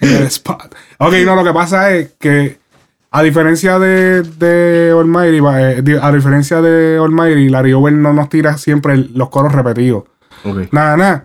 En 0.00 0.16
el 0.16 0.22
spot. 0.24 0.74
Ok, 0.98 1.14
no, 1.24 1.34
lo 1.34 1.42
que 1.42 1.52
pasa 1.52 1.90
es 1.92 2.12
que. 2.18 2.61
A 3.12 3.22
diferencia 3.22 3.78
de, 3.78 4.22
de 4.22 4.90
Almighty, 4.98 5.38
eh, 5.38 5.98
a 6.00 6.12
diferencia 6.12 6.60
de 6.62 6.96
Almighty, 6.98 7.48
Larry 7.50 7.72
Over 7.74 7.92
no 7.92 8.12
nos 8.12 8.28
tira 8.28 8.56
siempre 8.56 8.94
el- 8.94 9.10
los 9.14 9.28
coros 9.28 9.52
repetidos. 9.52 10.04
Nada, 10.72 10.96
nada. 10.96 11.24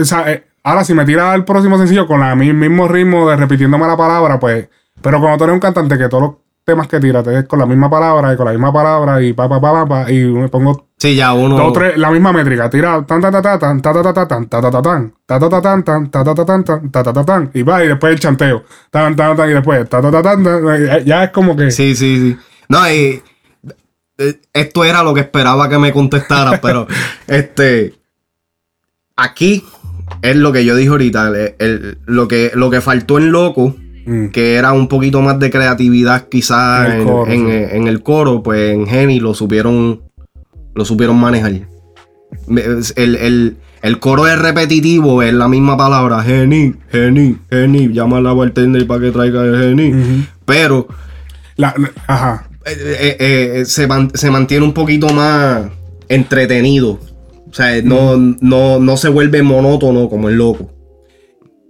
O 0.00 0.04
sea, 0.04 0.30
eh, 0.32 0.44
Ahora, 0.64 0.84
si 0.84 0.92
me 0.92 1.06
tiras 1.06 1.32
al 1.32 1.46
próximo 1.46 1.78
sencillo 1.78 2.06
con 2.06 2.20
mi- 2.36 2.52
mismo 2.52 2.88
ritmo 2.88 3.30
de 3.30 3.36
repitiéndome 3.36 3.86
la 3.86 3.96
palabra, 3.96 4.38
pues. 4.38 4.68
Pero 5.00 5.18
cuando 5.18 5.38
tú 5.38 5.44
eres 5.44 5.54
un 5.54 5.60
cantante 5.60 5.96
que 5.96 6.08
todos 6.10 6.22
los 6.22 6.32
temas 6.68 6.86
que 6.86 7.00
tiras 7.00 7.24
te 7.24 7.36
es 7.38 7.44
con 7.46 7.58
la 7.58 7.66
misma 7.66 7.88
palabra 7.88 8.32
y 8.32 8.36
con 8.36 8.44
la 8.46 8.52
misma 8.52 8.72
palabra 8.72 9.22
y 9.22 9.32
pa 9.32 9.48
pa 9.48 9.60
pa 9.60 9.72
pa, 9.72 9.86
pa, 10.04 10.12
y 10.12 10.24
me 10.26 10.48
pongo 10.48 10.86
Sí, 10.98 11.14
ya 11.14 11.32
uno. 11.32 11.56
dos 11.56 11.72
tres, 11.72 11.96
la 11.96 12.10
misma 12.10 12.32
métrica, 12.32 12.68
tira 12.68 13.02
tan 13.06 13.20
tan 13.20 13.32
tan 13.32 13.42
tan 13.42 13.58
tan 13.58 13.80
tan 13.80 14.02
tan 14.02 14.02
tan 14.02 14.14
tan 14.14 14.48
tan 14.48 14.82
tan 14.82 14.82
tan 15.82 16.10
tan 16.10 16.44
tan 16.44 16.64
tan 16.64 16.92
tan 16.92 17.14
tan 17.14 17.24
tan 17.26 17.50
y 17.54 17.62
va 17.62 17.82
y 17.84 17.88
después 17.88 18.12
el 18.12 18.20
chanteo 18.20 18.64
tan 18.90 19.16
tan 19.16 19.36
tan 19.36 19.48
y 19.50 19.54
después 19.54 19.88
tan 19.88 20.02
tan 20.02 20.22
tan 20.22 20.44
tan 20.44 21.04
ya 21.04 21.24
es 21.24 21.30
como 21.30 21.56
que 21.56 21.70
Sí, 21.70 21.94
sí, 21.96 22.18
sí. 22.20 22.36
No, 22.68 22.88
y 22.90 23.22
eh, 24.18 24.40
esto 24.52 24.84
era 24.84 25.02
lo 25.02 25.14
que 25.14 25.20
esperaba 25.20 25.68
que 25.68 25.78
me 25.78 25.92
contestara, 25.92 26.60
pero 26.60 26.86
este 27.28 27.94
aquí 29.16 29.64
es 30.22 30.36
lo 30.36 30.52
que 30.52 30.64
yo 30.64 30.74
dije 30.74 30.90
ahorita, 30.90 31.28
el- 31.28 31.54
el- 31.58 31.98
lo 32.06 32.26
que 32.28 32.50
lo 32.54 32.70
que 32.70 32.80
faltó 32.80 33.18
en 33.18 33.30
loco, 33.30 33.74
Mm. 34.08 34.28
que 34.28 34.54
era 34.54 34.72
un 34.72 34.88
poquito 34.88 35.20
más 35.20 35.38
de 35.38 35.50
creatividad 35.50 36.28
quizás 36.28 36.86
En 36.86 36.92
el 36.92 37.00
en, 37.00 37.06
coro, 37.06 37.30
en- 37.30 37.46
sí. 37.46 37.76
en 37.76 37.86
el 37.88 38.02
coro, 38.02 38.42
pues 38.42 38.72
en 38.72 38.86
Geni 38.86 39.20
lo 39.20 39.34
supieron 39.34 40.00
lo 40.74 40.84
supieron 40.84 41.16
manejar. 41.16 41.52
El, 42.96 43.16
el- 43.16 43.56
el 43.82 44.00
coro 44.00 44.26
es 44.26 44.38
repetitivo, 44.38 45.22
es 45.22 45.32
la 45.34 45.46
misma 45.48 45.76
palabra, 45.76 46.22
Geni, 46.22 46.74
Geni, 46.90 47.36
Geni, 47.50 47.88
llama 47.92 48.18
a 48.18 48.20
la 48.20 48.32
bartender 48.32 48.86
para 48.86 49.00
que 49.02 49.10
traiga 49.12 49.44
el 49.44 49.56
Geni, 49.60 50.26
pero 50.44 50.88
la, 51.56 51.74
ajá 52.06 52.48
eh, 52.66 53.16
eh, 53.20 53.60
eh, 53.60 53.64
se, 53.64 53.86
man- 53.86 54.10
se 54.14 54.30
mantiene 54.30 54.64
un 54.64 54.72
poquito 54.74 55.08
más 55.10 55.66
entretenido. 56.08 56.98
O 57.50 57.54
sea, 57.54 57.80
no, 57.82 58.16
no, 58.40 58.78
no 58.78 58.96
se 58.96 59.08
vuelve 59.08 59.42
monótono 59.42 60.08
como 60.08 60.28
el 60.28 60.36
loco. 60.36 60.70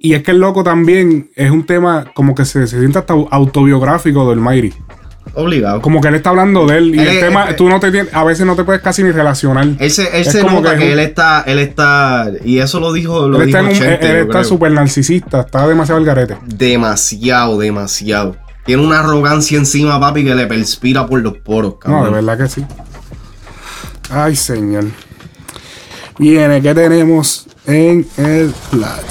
Y 0.01 0.15
es 0.15 0.23
que 0.23 0.31
el 0.33 0.39
loco 0.39 0.63
también 0.63 1.31
es 1.35 1.51
un 1.51 1.65
tema 1.67 2.07
como 2.15 2.35
que 2.35 2.45
se, 2.45 2.67
se 2.67 2.79
siente 2.79 2.99
hasta 2.99 3.15
autobiográfico 3.15 4.29
del 4.31 4.41
Mayri 4.41 4.73
Obligado. 5.35 5.83
como 5.83 6.01
que 6.01 6.09
él 6.09 6.15
está 6.15 6.31
hablando 6.31 6.67
de 6.67 6.79
él 6.79 6.95
y 6.95 6.99
el 7.01 7.09
es- 7.09 7.21
tema 7.21 7.51
eh, 7.51 7.55
tú 7.55 7.69
no 7.69 7.79
te 7.81 7.91
tienes 7.93 8.13
a 8.15 8.25
veces 8.25 8.47
no 8.47 8.57
te 8.57 8.65
puedes 8.65 8.81
casi 8.81 9.03
ni 9.03 9.11
relacionar 9.11 9.67
Él 9.79 9.91
se, 9.91 10.05
él 10.17 10.27
Es 10.27 10.33
se 10.33 10.41
como 10.41 10.61
nota 10.61 10.73
que 10.73 10.79
que, 10.79 10.85
es 10.89 10.93
un- 10.95 10.99
él 11.01 11.05
está, 11.07 11.43
él 11.47 11.59
está, 11.59 12.31
y 12.45 12.59
eso 12.59 12.81
lo 12.81 12.93
dijo, 12.93 13.29
lo 13.29 13.41
él 13.43 13.47
dijo 13.49 13.59
está, 13.59 13.73
Chente, 13.73 14.11
él 14.11 14.17
está 14.27 14.43
súper 14.45 14.73
narcisista 14.73 15.41
está 15.41 15.67
demasiado 15.69 15.99
al 16.01 16.07
garete 16.07 16.37
Demasiado, 16.47 17.59
demasiado. 17.59 18.37
Tiene 18.65 18.85
una 18.87 19.01
arrogancia 19.01 19.57
encima, 19.59 19.99
papi, 20.01 20.25
que 20.25 20.35
le 20.35 20.47
perspira 20.47 21.07
por 21.07 21.21
los 21.21 21.39
poros, 21.39 21.75
No, 21.87 21.91
de 21.91 22.03
cabrón. 22.11 22.13
verdad 22.27 22.39
que 22.45 22.49
sí. 22.51 22.65
Ay, 24.11 24.37
señor. 24.37 24.85
Viene, 26.19 26.61
¿qué 26.61 26.75
tenemos 26.75 27.47
en 27.67 28.07
el 28.17 28.53
plato? 28.71 29.05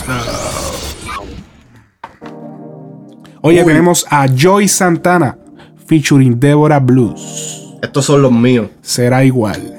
Oye, 3.42 3.62
Uy. 3.62 3.66
tenemos 3.66 4.06
a 4.10 4.28
Joy 4.28 4.68
Santana 4.68 5.38
featuring 5.86 6.40
Deborah 6.40 6.80
Blues. 6.80 7.78
Estos 7.82 8.06
son 8.06 8.22
los 8.22 8.32
míos. 8.32 8.70
Será 8.82 9.24
igual. 9.24 9.74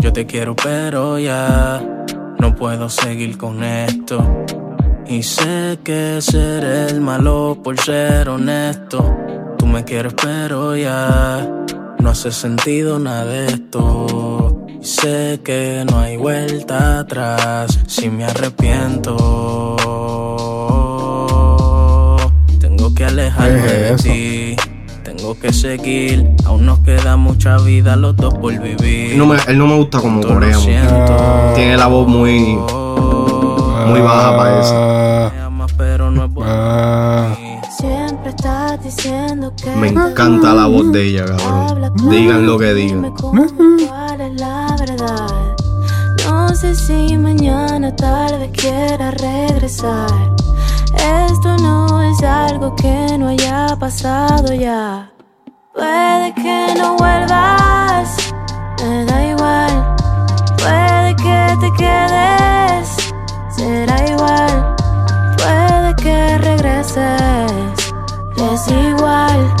Yo 0.00 0.12
te 0.12 0.26
quiero, 0.26 0.54
pero 0.54 1.18
ya 1.18 1.82
no 2.38 2.54
puedo 2.54 2.88
seguir 2.88 3.36
con 3.36 3.64
esto. 3.64 4.44
Y 5.06 5.22
sé 5.22 5.78
que 5.82 6.18
seré 6.20 6.86
el 6.86 7.00
malo 7.00 7.58
por 7.62 7.78
ser 7.78 8.28
honesto. 8.28 9.16
Tú 9.58 9.66
me 9.66 9.84
quieres, 9.84 10.14
pero 10.14 10.76
ya 10.76 11.48
no 11.98 12.10
hace 12.10 12.30
sentido 12.30 12.98
nada 12.98 13.24
de 13.24 13.46
esto. 13.46 14.66
Y 14.80 14.84
sé 14.84 15.40
que 15.42 15.84
no 15.90 15.98
hay 15.98 16.16
vuelta 16.16 17.00
atrás 17.00 17.78
si 17.86 18.08
me 18.08 18.24
arrepiento. 18.24 19.76
Tengo 22.94 22.96
que 22.96 23.04
alejarme 23.06 23.62
¿Qué 23.62 23.90
es 23.90 24.04
de 24.04 24.56
ti. 24.56 24.56
Tengo 25.02 25.38
que 25.38 25.52
seguir, 25.52 26.30
aún 26.44 26.64
nos 26.64 26.78
queda 26.80 27.16
mucha 27.16 27.58
vida 27.58 27.96
los 27.96 28.16
dos 28.16 28.34
por 28.34 28.52
vivir. 28.52 29.12
Él 29.12 29.18
no 29.18 29.26
me, 29.26 29.36
él 29.48 29.58
no 29.58 29.66
me 29.66 29.76
gusta 29.76 30.00
como 30.00 30.22
corea. 30.22 30.54
siento. 30.56 31.16
Tiene 31.56 31.76
la 31.76 31.88
voz 31.88 32.06
muy, 32.06 32.56
muy 33.86 34.00
baja 34.00 34.36
para 34.36 34.60
eso. 34.60 34.72
Ah, 34.74 35.30
Me 35.34 35.40
amas, 35.42 35.72
pero 35.76 36.10
no 36.10 36.24
es 36.24 36.32
bueno. 36.32 36.52
ah. 36.54 37.36
Siempre 37.76 38.30
estás 38.30 38.82
diciendo 38.82 39.52
que 39.60 39.70
Me 39.74 39.88
encanta 39.88 40.54
la 40.54 40.66
voz 40.66 40.90
de 40.92 41.02
ella, 41.08 41.24
cabrón. 41.26 41.92
Digan 42.10 42.46
lo 42.46 42.58
que 42.58 42.72
digan. 42.74 43.12
cuál 43.12 44.20
es 44.20 44.40
la 44.40 44.76
verdad. 44.78 45.56
No 46.26 46.54
sé 46.54 46.74
si 46.76 47.18
mañana 47.18 47.94
tal 47.96 48.38
vez 48.38 48.50
quiera 48.52 49.10
regresar. 49.10 50.08
Esto 51.04 51.56
no 51.58 52.02
es 52.02 52.22
algo 52.22 52.74
que 52.76 53.18
no 53.18 53.28
haya 53.28 53.76
pasado 53.78 54.54
ya. 54.54 55.10
Puede 55.74 56.34
que 56.34 56.74
no 56.78 56.96
vuelvas, 56.96 58.16
me 58.82 59.04
da 59.04 59.24
igual. 59.26 59.96
Puede 60.56 61.14
que 61.16 61.56
te 61.60 61.72
quedes, 61.76 62.88
será 63.54 64.08
igual. 64.08 64.76
Puede 65.36 65.94
que 65.96 66.38
regreses, 66.38 67.52
es 68.36 68.68
igual. 68.68 69.54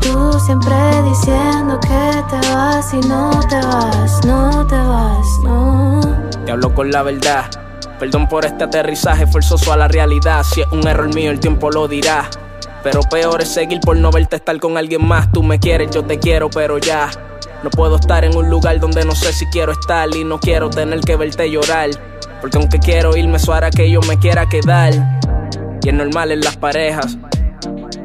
Tú 0.00 0.38
siempre 0.40 0.74
diciendo 1.02 1.78
que 1.80 2.22
te 2.30 2.54
vas 2.54 2.94
y 2.94 3.00
no 3.00 3.40
te 3.50 3.60
vas, 3.60 4.24
no 4.24 4.66
te 4.66 4.76
vas, 4.76 5.38
no. 5.42 6.00
Te 6.46 6.52
hablo 6.52 6.74
con 6.74 6.90
la 6.90 7.02
verdad. 7.02 7.57
Perdón 7.98 8.28
por 8.28 8.44
este 8.44 8.64
aterrizaje 8.64 9.26
forzoso 9.26 9.72
a 9.72 9.76
la 9.76 9.88
realidad. 9.88 10.44
Si 10.44 10.60
es 10.60 10.66
un 10.70 10.86
error 10.86 11.12
mío, 11.12 11.32
el 11.32 11.40
tiempo 11.40 11.70
lo 11.70 11.88
dirá. 11.88 12.30
Pero 12.84 13.00
peor 13.10 13.42
es 13.42 13.48
seguir 13.48 13.80
por 13.80 13.96
no 13.96 14.12
verte 14.12 14.36
estar 14.36 14.58
con 14.60 14.78
alguien 14.78 15.04
más. 15.04 15.32
Tú 15.32 15.42
me 15.42 15.58
quieres, 15.58 15.90
yo 15.90 16.04
te 16.04 16.18
quiero, 16.20 16.48
pero 16.48 16.78
ya. 16.78 17.10
No 17.64 17.70
puedo 17.70 17.96
estar 17.96 18.24
en 18.24 18.36
un 18.36 18.48
lugar 18.48 18.78
donde 18.78 19.04
no 19.04 19.16
sé 19.16 19.32
si 19.32 19.46
quiero 19.46 19.72
estar 19.72 20.08
y 20.14 20.22
no 20.22 20.38
quiero 20.38 20.70
tener 20.70 21.00
que 21.00 21.16
verte 21.16 21.50
llorar. 21.50 21.90
Porque 22.40 22.56
aunque 22.56 22.78
quiero 22.78 23.16
irme, 23.16 23.38
eso 23.38 23.52
hará 23.52 23.70
que 23.70 23.90
yo 23.90 24.00
me 24.02 24.16
quiera 24.16 24.48
quedar. 24.48 24.92
Y 25.82 25.88
es 25.88 25.94
normal 25.94 26.30
en 26.30 26.40
las 26.40 26.56
parejas. 26.56 27.18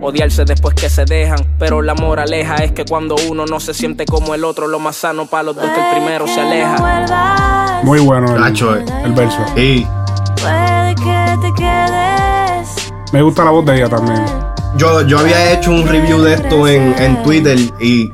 Odiarse 0.06 0.44
después 0.44 0.76
que 0.76 0.90
se 0.90 1.06
dejan, 1.06 1.40
pero 1.58 1.82
la 1.82 1.94
moraleja 1.96 2.56
es 2.58 2.74
que 2.74 2.84
cuando 2.84 3.16
uno 3.30 3.46
no 3.46 3.60
se 3.62 3.74
siente 3.74 4.06
como 4.06 4.36
el 4.36 4.44
otro, 4.44 4.68
lo 4.68 4.78
más 4.78 4.98
sano 4.98 5.26
para 5.28 5.44
los 5.44 5.56
dos 5.56 5.64
es 5.64 5.72
que 5.72 5.80
el 5.80 5.96
primero 5.96 6.28
se 6.28 6.42
aleja. 6.42 7.80
Muy 7.84 8.00
bueno 8.00 8.36
el, 8.36 8.42
Nacho, 8.42 8.76
eh. 8.76 8.84
el 9.06 9.14
verso. 9.14 9.40
Y 9.56 9.86
Puede 10.42 10.96
que 10.96 11.38
te 11.42 11.54
quedes. 11.56 12.94
Me 13.14 13.22
gusta 13.22 13.46
la 13.46 13.52
voz 13.52 13.66
de 13.66 13.78
ella 13.78 13.88
también. 13.90 14.22
yo, 14.76 15.02
yo 15.04 15.20
había 15.20 15.54
hecho 15.54 15.72
un 15.72 15.88
review 15.88 16.22
de 16.22 16.34
esto 16.34 16.68
en, 16.68 16.94
en 17.02 17.24
Twitter 17.24 17.58
y 17.80 18.12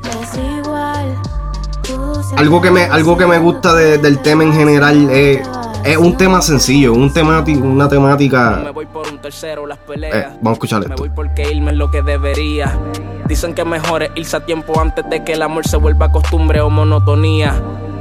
algo 2.36 2.60
que 2.60 2.70
me, 2.70 2.84
algo 2.84 3.16
que 3.18 3.26
me 3.26 3.38
gusta 3.38 3.74
de- 3.74 3.98
del 3.98 4.18
tema 4.20 4.44
en 4.44 4.52
general 4.54 5.10
es, 5.10 5.40
es 5.84 5.96
un 5.96 6.16
tema 6.16 6.40
sencillo, 6.42 6.92
un 6.92 7.12
temati- 7.12 7.60
una 7.60 7.84
Me 7.84 7.90
temática. 7.90 8.70
voy 8.72 8.86
por 8.86 9.08
un 9.08 9.18
tercero 9.18 9.66
las 9.66 9.78
Eh, 9.78 9.82
peleas. 9.86 10.32
vamos 10.36 10.50
a 10.50 10.52
escuchar 10.52 10.80
Me 10.80 10.86
esto. 10.86 10.96
voy 11.02 11.10
porque 11.10 11.50
irme 11.50 11.70
es 11.72 11.76
lo 11.76 11.90
que 11.90 12.02
debería. 12.02 12.78
Dicen 13.26 13.54
que 13.54 13.64
mejor 13.64 14.02
es 14.02 14.10
irse 14.16 14.36
a 14.36 14.44
tiempo 14.46 14.78
antes 14.80 15.04
de 15.08 15.22
que 15.24 15.32
el 15.34 15.42
amor 15.42 15.66
se 15.66 15.76
vuelva 15.76 16.10
costumbre 16.10 16.60
o 16.60 16.70
monotonía. 16.70 17.54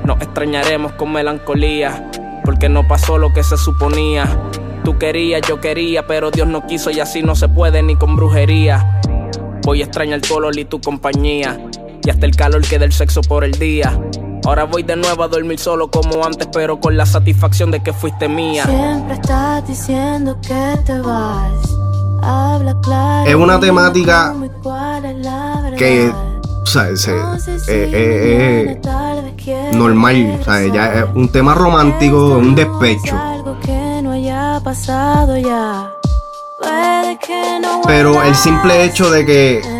Nos 0.03 0.21
extrañaremos 0.21 0.93
con 0.93 1.11
melancolía, 1.13 2.09
porque 2.43 2.67
no 2.69 2.87
pasó 2.87 3.17
lo 3.17 3.31
que 3.33 3.43
se 3.43 3.57
suponía. 3.57 4.25
Tú 4.83 4.97
querías, 4.97 5.41
yo 5.47 5.59
quería, 5.59 6.07
pero 6.07 6.31
Dios 6.31 6.47
no 6.47 6.65
quiso 6.65 6.89
y 6.89 6.99
así 6.99 7.21
no 7.21 7.35
se 7.35 7.47
puede 7.47 7.83
ni 7.83 7.95
con 7.95 8.15
brujería. 8.15 9.01
Voy 9.63 9.81
a 9.81 9.85
extrañar 9.85 10.21
tu 10.21 10.33
olor 10.35 10.57
y 10.57 10.65
tu 10.65 10.81
compañía, 10.81 11.59
y 12.03 12.09
hasta 12.09 12.25
el 12.25 12.35
calor 12.35 12.61
que 12.67 12.79
del 12.79 12.91
sexo 12.91 13.21
por 13.21 13.43
el 13.43 13.51
día. 13.51 13.99
Ahora 14.49 14.63
voy 14.63 14.81
de 14.81 14.95
nuevo 14.95 15.21
a 15.21 15.27
dormir 15.27 15.59
solo 15.59 15.91
como 15.91 16.25
antes, 16.25 16.47
pero 16.51 16.79
con 16.79 16.97
la 16.97 17.05
satisfacción 17.05 17.69
de 17.69 17.83
que 17.83 17.93
fuiste 17.93 18.27
mía. 18.27 18.65
Siempre 18.65 19.13
estás 19.13 19.67
diciendo 19.67 20.39
que 20.41 20.75
te 20.87 20.99
vas. 21.01 21.53
Habla 22.23 22.75
claro. 22.81 23.29
Es 23.29 23.35
una 23.35 23.59
temática 23.59 24.33
es. 24.33 25.77
Que, 25.77 26.11
o 26.11 26.65
sea, 26.65 26.89
eh, 26.89 26.95
eh, 27.67 27.89
eh, 27.93 28.63
mañana 28.65 28.81
tal 28.81 29.23
vez 29.23 29.33
quieras 29.35 29.75
normal, 29.75 30.39
o 30.41 30.43
sea, 30.43 30.67
ya 30.73 30.93
es 30.93 31.05
un 31.13 31.29
tema 31.29 31.53
romántico, 31.53 32.39
un 32.39 32.55
despecho. 32.55 33.15
Pero 37.85 38.23
el 38.23 38.35
simple 38.35 38.83
hecho 38.83 39.11
de 39.11 39.25
que. 39.27 39.78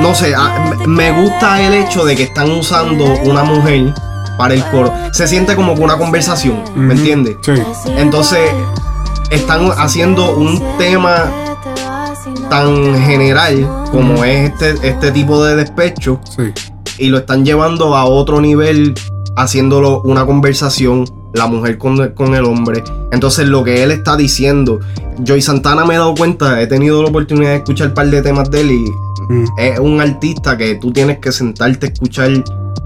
No 0.00 0.14
sé, 0.14 0.34
a- 0.34 0.74
me 0.86 1.10
gusta 1.12 1.60
el 1.62 1.74
hecho 1.74 2.04
de 2.04 2.16
que 2.16 2.24
están 2.24 2.50
usando 2.50 3.04
una 3.24 3.42
mujer 3.44 3.94
para 4.38 4.54
el 4.54 4.64
coro. 4.70 4.92
Se 5.12 5.26
siente 5.28 5.54
como 5.56 5.74
que 5.74 5.80
una 5.82 5.96
conversación, 5.98 6.62
¿me 6.74 6.94
entiendes? 6.94 7.36
Sí. 7.42 7.52
Entonces, 7.96 8.50
están 9.30 9.70
haciendo 9.76 10.34
un 10.36 10.62
tema 10.78 11.26
tan 12.48 13.00
general 13.02 13.66
como 13.90 14.24
es 14.24 14.50
este, 14.50 14.88
este 14.88 15.10
tipo 15.12 15.42
de 15.44 15.56
despecho 15.56 16.20
Sí. 16.36 16.52
y 16.98 17.08
lo 17.08 17.18
están 17.18 17.44
llevando 17.44 17.96
a 17.96 18.04
otro 18.04 18.40
nivel 18.40 18.94
haciéndolo 19.36 20.02
una 20.02 20.26
conversación 20.26 21.04
la 21.32 21.46
mujer 21.46 21.78
con, 21.78 22.10
con 22.10 22.34
el 22.34 22.44
hombre. 22.44 22.84
Entonces 23.10 23.46
lo 23.48 23.64
que 23.64 23.82
él 23.82 23.90
está 23.90 24.16
diciendo, 24.16 24.80
Joy 25.24 25.40
Santana 25.40 25.86
me 25.86 25.94
he 25.94 25.98
dado 25.98 26.14
cuenta, 26.14 26.60
he 26.60 26.66
tenido 26.66 27.02
la 27.02 27.08
oportunidad 27.08 27.50
de 27.52 27.56
escuchar 27.56 27.88
un 27.88 27.94
par 27.94 28.06
de 28.08 28.20
temas 28.20 28.50
de 28.50 28.60
él 28.60 28.70
y 28.72 28.84
Mm. 29.28 29.44
es 29.58 29.78
un 29.78 30.00
artista 30.00 30.56
que 30.56 30.74
tú 30.76 30.92
tienes 30.92 31.18
que 31.18 31.32
sentarte 31.32 31.86
a 31.86 31.88
escuchar 31.90 32.30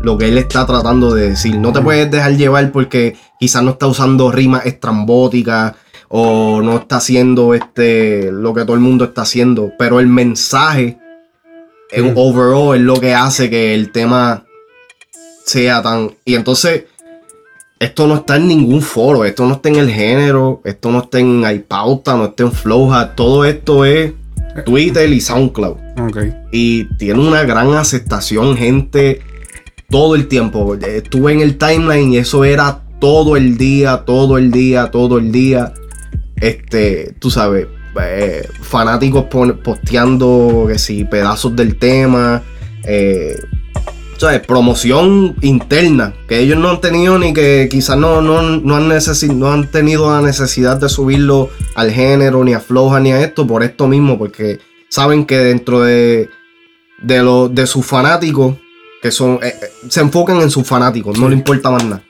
lo 0.00 0.18
que 0.18 0.28
él 0.28 0.38
está 0.38 0.66
tratando 0.66 1.14
de 1.14 1.30
decir. 1.30 1.58
No 1.58 1.72
te 1.72 1.80
puedes 1.80 2.10
dejar 2.10 2.36
llevar 2.36 2.70
porque 2.72 3.16
quizás 3.40 3.62
no 3.62 3.72
está 3.72 3.86
usando 3.86 4.30
rimas 4.30 4.66
estrambóticas 4.66 5.74
o 6.08 6.60
no 6.62 6.76
está 6.76 6.96
haciendo 6.96 7.54
este 7.54 8.30
lo 8.30 8.54
que 8.54 8.62
todo 8.62 8.74
el 8.74 8.80
mundo 8.80 9.06
está 9.06 9.22
haciendo, 9.22 9.72
pero 9.78 9.98
el 9.98 10.06
mensaje 10.06 10.98
en 11.90 12.12
overall 12.16 12.76
es 12.76 12.82
lo 12.82 13.00
que 13.00 13.14
hace 13.14 13.50
que 13.50 13.74
el 13.74 13.90
tema 13.90 14.44
sea 15.44 15.82
tan 15.82 16.12
y 16.24 16.34
entonces 16.34 16.84
esto 17.78 18.06
no 18.06 18.16
está 18.16 18.36
en 18.36 18.48
ningún 18.48 18.80
foro, 18.80 19.24
esto 19.24 19.44
no 19.46 19.54
está 19.54 19.68
en 19.68 19.76
el 19.76 19.90
género, 19.90 20.62
esto 20.64 20.90
no 20.90 21.00
está 21.00 21.18
en 21.18 21.44
iPauta, 21.48 22.16
no 22.16 22.26
está 22.26 22.44
en 22.44 22.52
Flowha, 22.52 23.14
todo 23.14 23.44
esto 23.44 23.84
es 23.84 24.12
Twitter 24.64 25.10
y 25.10 25.20
SoundCloud. 25.20 25.76
Y 26.52 26.84
tiene 26.96 27.20
una 27.20 27.44
gran 27.44 27.74
aceptación, 27.74 28.56
gente, 28.56 29.20
todo 29.90 30.14
el 30.14 30.28
tiempo. 30.28 30.74
Estuve 30.74 31.32
en 31.32 31.40
el 31.40 31.58
timeline 31.58 32.12
y 32.12 32.18
eso 32.18 32.44
era 32.44 32.82
todo 33.00 33.36
el 33.36 33.58
día, 33.58 34.04
todo 34.06 34.38
el 34.38 34.50
día, 34.50 34.90
todo 34.90 35.18
el 35.18 35.32
día. 35.32 35.72
Este, 36.40 37.14
tú 37.18 37.30
sabes, 37.30 37.66
eh, 38.00 38.46
fanáticos 38.60 39.24
posteando 39.24 40.66
que 40.68 40.78
si 40.78 41.04
pedazos 41.04 41.56
del 41.56 41.78
tema. 41.78 42.42
Eh, 42.84 43.36
¿sabes? 44.18 44.40
Promoción 44.46 45.36
interna, 45.42 46.14
que 46.28 46.38
ellos 46.40 46.58
no 46.58 46.70
han 46.70 46.80
tenido 46.80 47.18
ni 47.18 47.32
que 47.32 47.68
quizás 47.70 47.96
no, 47.98 48.20
no, 48.22 48.42
no, 48.42 48.76
han 48.76 48.88
necesi- 48.88 49.32
no 49.34 49.50
han 49.52 49.70
tenido 49.70 50.10
la 50.10 50.20
necesidad 50.22 50.78
de 50.80 50.88
subirlo 50.88 51.50
al 51.74 51.90
género, 51.90 52.44
ni 52.44 52.54
a 52.54 52.60
Floja, 52.60 53.00
ni 53.00 53.12
a 53.12 53.20
esto, 53.20 53.46
por 53.46 53.62
esto 53.62 53.86
mismo, 53.88 54.18
porque 54.18 54.58
saben 54.88 55.24
que 55.26 55.38
dentro 55.38 55.80
de, 55.80 56.28
de, 57.02 57.22
lo, 57.22 57.48
de 57.48 57.66
sus 57.66 57.84
fanáticos, 57.86 58.54
que 59.02 59.10
son 59.10 59.38
eh, 59.42 59.54
eh, 59.60 59.66
se 59.88 60.00
enfocan 60.00 60.40
en 60.40 60.50
sus 60.50 60.66
fanáticos, 60.66 61.18
no 61.18 61.28
le 61.28 61.34
importa 61.36 61.70
más 61.70 61.84
nada. 61.84 62.02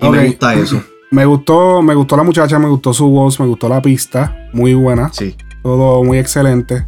Y 0.00 0.08
me 0.08 0.26
gusta 0.26 0.54
eso. 0.54 0.82
Me 1.10 1.24
gustó, 1.24 1.80
me 1.80 1.94
gustó 1.94 2.18
la 2.18 2.22
muchacha, 2.22 2.58
me 2.58 2.68
gustó 2.68 2.92
su 2.92 3.08
voz, 3.08 3.40
me 3.40 3.46
gustó 3.46 3.66
la 3.66 3.80
pista, 3.80 4.50
muy 4.52 4.74
buena. 4.74 5.10
Sí. 5.10 5.34
Todo 5.62 6.04
muy 6.04 6.18
excelente. 6.18 6.86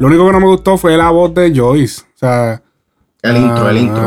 Lo 0.00 0.08
único 0.08 0.26
que 0.26 0.32
no 0.32 0.40
me 0.40 0.46
gustó 0.48 0.76
fue 0.76 0.96
la 0.96 1.10
voz 1.10 1.32
de 1.32 1.52
Joyce. 1.54 2.02
O 2.02 2.18
sea. 2.18 2.60
El 3.26 3.36
intro, 3.38 3.68
el 3.68 3.78
intro. 3.78 4.02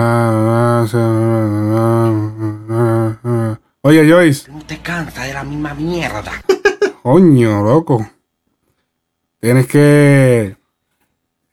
Oye, 3.81 4.09
Joyce. 4.09 4.51
No 4.51 4.61
te 4.65 4.77
cansa 4.79 5.23
de 5.23 5.33
la 5.33 5.43
misma 5.43 5.73
mierda. 5.73 6.31
Coño, 7.03 7.63
loco. 7.63 8.07
Tienes 9.41 9.67
que. 9.67 10.55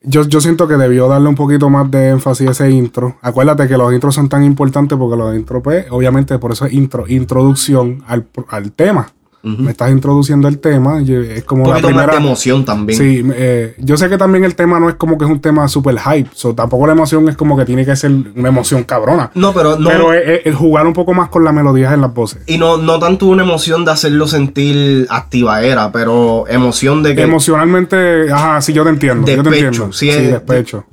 Yo, 0.02 0.22
yo 0.28 0.40
siento 0.40 0.68
que 0.68 0.74
debió 0.74 1.08
darle 1.08 1.28
un 1.28 1.34
poquito 1.34 1.68
más 1.68 1.90
de 1.90 2.10
énfasis 2.10 2.46
a 2.46 2.50
ese 2.52 2.70
intro. 2.70 3.16
Acuérdate 3.22 3.66
que 3.66 3.76
los 3.76 3.92
intros 3.92 4.14
son 4.14 4.28
tan 4.28 4.44
importantes 4.44 4.96
porque 4.96 5.16
los 5.16 5.34
intros, 5.34 5.62
pues, 5.62 5.86
obviamente, 5.90 6.38
por 6.38 6.52
eso 6.52 6.66
es 6.66 6.72
intro, 6.72 7.08
introducción 7.08 8.04
al, 8.06 8.28
al 8.48 8.70
tema. 8.72 9.08
Me 9.46 9.70
estás 9.70 9.90
introduciendo 9.92 10.48
el 10.48 10.58
tema. 10.58 11.00
es 11.00 11.44
como 11.44 11.62
Un 11.62 11.68
la 11.68 11.74
más 11.76 11.84
primera. 11.84 12.12
de 12.12 12.16
emoción 12.18 12.64
también. 12.64 12.98
Sí, 12.98 13.22
eh, 13.34 13.74
yo 13.78 13.96
sé 13.96 14.08
que 14.08 14.18
también 14.18 14.44
el 14.44 14.54
tema 14.56 14.80
no 14.80 14.88
es 14.88 14.96
como 14.96 15.16
que 15.16 15.24
es 15.24 15.30
un 15.30 15.40
tema 15.40 15.68
super 15.68 15.96
hype. 15.98 16.28
So, 16.34 16.54
tampoco 16.54 16.86
la 16.86 16.94
emoción 16.94 17.28
es 17.28 17.36
como 17.36 17.56
que 17.56 17.64
tiene 17.64 17.86
que 17.86 17.94
ser 17.94 18.10
una 18.34 18.48
emoción 18.48 18.82
cabrona. 18.82 19.30
No, 19.34 19.52
pero 19.52 19.78
no. 19.78 19.88
Pero 19.88 20.12
es, 20.12 20.40
es 20.40 20.46
el 20.46 20.54
jugar 20.54 20.86
un 20.86 20.92
poco 20.92 21.14
más 21.14 21.28
con 21.28 21.44
las 21.44 21.54
melodías 21.54 21.92
en 21.94 22.00
las 22.00 22.12
voces. 22.12 22.42
Y 22.46 22.58
no, 22.58 22.76
no 22.76 22.98
tanto 22.98 23.26
una 23.26 23.44
emoción 23.44 23.84
de 23.84 23.92
hacerlo 23.92 24.26
sentir 24.26 25.06
activaera, 25.10 25.92
pero 25.92 26.44
emoción 26.48 27.02
de 27.04 27.14
que. 27.14 27.22
Emocionalmente, 27.22 28.32
ajá, 28.32 28.60
sí, 28.60 28.72
yo 28.72 28.82
te 28.84 28.90
entiendo. 28.90 29.26
yo 29.26 29.42
te 29.42 29.50
Despecho, 29.50 29.66
entiendo. 29.66 29.92
sí, 29.92 30.10
Sí, 30.10 30.18
es- 30.18 30.30
despecho. 30.32 30.84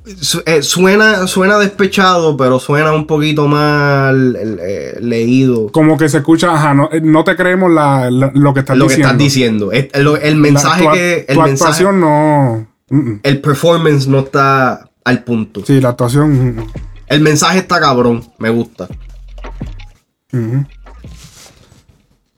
Eh, 0.46 0.62
suena, 0.62 1.26
suena 1.26 1.58
despechado, 1.58 2.36
pero 2.36 2.58
suena 2.58 2.92
un 2.92 3.06
poquito 3.06 3.48
mal 3.48 4.36
eh, 4.38 4.96
leído. 5.00 5.68
Como 5.72 5.96
que 5.96 6.08
se 6.08 6.18
escucha, 6.18 6.52
ajá, 6.54 6.74
no, 6.74 6.88
no 7.02 7.24
te 7.24 7.36
creemos 7.36 7.70
la, 7.72 8.10
la- 8.10 8.30
lo 8.44 8.54
que 8.54 8.60
estás 8.60 8.76
lo 8.76 8.86
que 8.86 8.94
diciendo. 8.96 9.08
estás 9.10 9.18
diciendo. 9.18 9.72
El, 9.72 10.22
el 10.22 10.36
mensaje 10.36 10.84
La- 10.84 10.90
tu, 10.90 10.96
que. 10.96 11.14
El 11.28 11.34
tu 11.34 11.40
mensaje, 11.42 11.52
actuación 11.52 12.00
no. 12.00 12.66
mm, 12.90 12.96
mm. 12.98 13.20
el 13.22 13.40
performance 13.40 14.06
no 14.06 14.20
está 14.20 14.88
al 15.04 15.24
punto. 15.24 15.64
Sí, 15.66 15.80
la 15.80 15.88
actuación. 15.90 16.56
mm, 16.56 16.66
El 17.08 17.20
mensaje 17.20 17.58
está 17.58 17.80
cabrón, 17.80 18.22
me 18.38 18.50
gusta. 18.50 18.86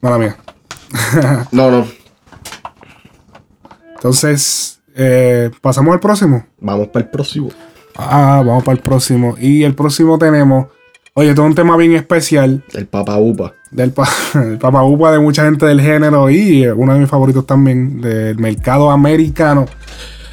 Mala 0.01 0.19
mía. 0.19 0.37
No, 1.53 1.71
no. 1.71 1.87
Entonces, 3.97 4.81
eh, 4.95 5.51
pasamos 5.61 5.93
al 5.95 6.01
próximo. 6.01 6.47
Vamos 6.61 6.89
para 6.89 7.05
el 7.05 7.11
próximo. 7.11 7.49
Ah, 7.97 8.43
vamos 8.45 8.63
para 8.65 8.77
el 8.77 8.83
próximo. 8.83 9.37
Y 9.41 9.65
el 9.65 9.75
próximo 9.75 10.19
tenemos. 10.19 10.67
Oye, 11.19 11.35
todo 11.35 11.47
un 11.47 11.55
tema 11.55 11.79
bien 11.79 11.95
especial. 11.95 12.63
El 12.75 12.87
Papa 12.89 13.17
Upa. 13.17 13.55
Del 13.71 13.91
pa 13.91 14.07
el 14.35 14.59
Papa 14.59 14.85
Upa 14.85 15.13
de 15.13 15.19
mucha 15.19 15.47
gente 15.47 15.65
del 15.65 15.81
género 15.81 16.29
y 16.29 16.65
eh, 16.65 16.73
uno 16.75 16.93
de 16.93 17.01
mis 17.01 17.09
favoritos 17.09 17.47
también 17.47 18.03
del 18.03 18.37
mercado 18.37 18.91
americano. 18.91 19.65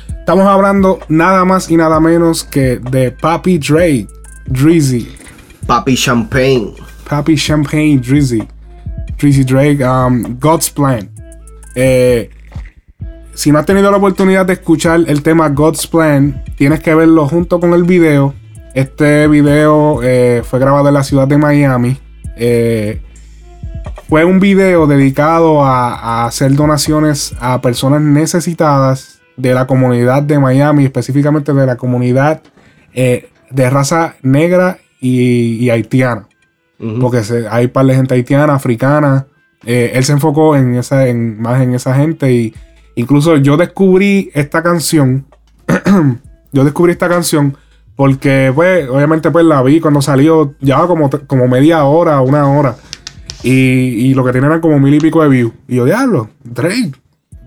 Estamos 0.09 0.45
hablando 0.45 0.99
nada 1.07 1.45
más 1.45 1.71
y 1.71 1.77
nada 1.77 2.01
menos 2.01 2.43
que 2.43 2.79
de 2.79 3.11
Papi 3.11 3.59
Drake, 3.59 4.07
Drizzy. 4.45 5.07
Papi 5.65 5.95
Champagne. 5.95 6.73
Papi 7.09 7.37
Champagne 7.37 8.01
Drizzy. 8.05 8.43
Drizzy 9.17 9.45
Drake, 9.45 9.81
um, 9.85 10.37
God's 10.37 10.69
Plan. 10.69 11.09
Eh, 11.75 12.29
si 13.33 13.53
no 13.53 13.59
has 13.59 13.65
tenido 13.65 13.89
la 13.89 13.95
oportunidad 13.95 14.45
de 14.45 14.53
escuchar 14.53 14.99
el 15.07 15.23
tema 15.23 15.47
God's 15.47 15.87
Plan, 15.87 16.43
tienes 16.57 16.81
que 16.81 16.93
verlo 16.93 17.25
junto 17.25 17.61
con 17.61 17.73
el 17.73 17.83
video. 17.83 18.33
Este 18.73 19.27
video 19.27 20.01
eh, 20.03 20.41
fue 20.43 20.59
grabado 20.59 20.87
en 20.87 20.93
la 20.95 21.03
ciudad 21.03 21.27
de 21.27 21.37
Miami. 21.37 21.97
Eh, 22.35 23.01
fue 24.09 24.25
un 24.25 24.39
video 24.39 24.87
dedicado 24.87 25.63
a, 25.63 25.93
a 25.93 26.25
hacer 26.25 26.53
donaciones 26.55 27.35
a 27.39 27.61
personas 27.61 28.01
necesitadas 28.01 29.19
de 29.37 29.53
la 29.53 29.67
comunidad 29.67 30.23
de 30.23 30.39
Miami, 30.39 30.85
específicamente 30.85 31.53
de 31.53 31.65
la 31.65 31.75
comunidad 31.77 32.41
eh, 32.93 33.29
de 33.51 33.69
raza 33.69 34.15
negra 34.23 34.77
y, 34.99 35.55
y 35.63 35.69
haitiana. 35.69 36.27
Porque 36.99 37.23
se- 37.23 37.47
hay 37.47 37.67
par 37.67 37.85
de 37.85 37.95
gente 37.95 38.13
haitiana, 38.15 38.55
africana. 38.55 39.27
Él 39.65 40.03
se 40.03 40.11
enfocó 40.11 40.55
en 40.57 40.75
esa, 40.75 41.07
en, 41.07 41.39
más 41.39 41.61
en 41.61 41.73
esa 41.73 41.95
gente. 41.95 42.31
Y 42.33 42.53
incluso 42.95 43.37
yo 43.37 43.55
descubrí 43.55 44.31
esta 44.33 44.61
canción. 44.61 45.25
yo 46.51 46.63
descubrí 46.65 46.91
esta 46.91 47.07
canción 47.07 47.55
porque, 47.95 48.51
pues, 48.55 48.89
obviamente, 48.89 49.29
pues 49.31 49.45
la 49.45 49.61
vi 49.61 49.79
cuando 49.79 50.01
salió. 50.01 50.55
Llevaba 50.59 50.87
como, 50.87 51.09
como 51.27 51.47
media 51.47 51.83
hora, 51.83 52.21
una 52.21 52.47
hora. 52.49 52.75
Y, 53.43 53.51
y 53.51 54.13
lo 54.13 54.23
que 54.23 54.31
tiene 54.31 54.47
eran 54.47 54.61
como 54.61 54.79
mil 54.79 54.93
y 54.93 54.99
pico 54.99 55.21
de 55.21 55.29
views. 55.29 55.53
Y 55.67 55.75
yo, 55.75 55.85
diablo, 55.85 56.29
Drake. 56.43 56.93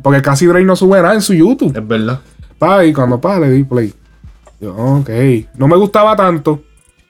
Porque 0.02 0.22
casi 0.22 0.46
Drake 0.46 0.64
no 0.64 0.76
sube 0.76 1.00
nada 1.02 1.14
en 1.14 1.22
su 1.22 1.34
YouTube. 1.34 1.76
Es 1.76 1.88
verdad. 1.88 2.20
Pa, 2.58 2.84
y 2.84 2.92
cuando 2.92 3.20
pa, 3.20 3.38
le 3.40 3.50
di 3.50 3.64
play. 3.64 3.92
Yo, 4.60 4.74
ok. 4.74 5.10
No 5.56 5.66
me 5.68 5.76
gustaba 5.76 6.14
tanto. 6.14 6.62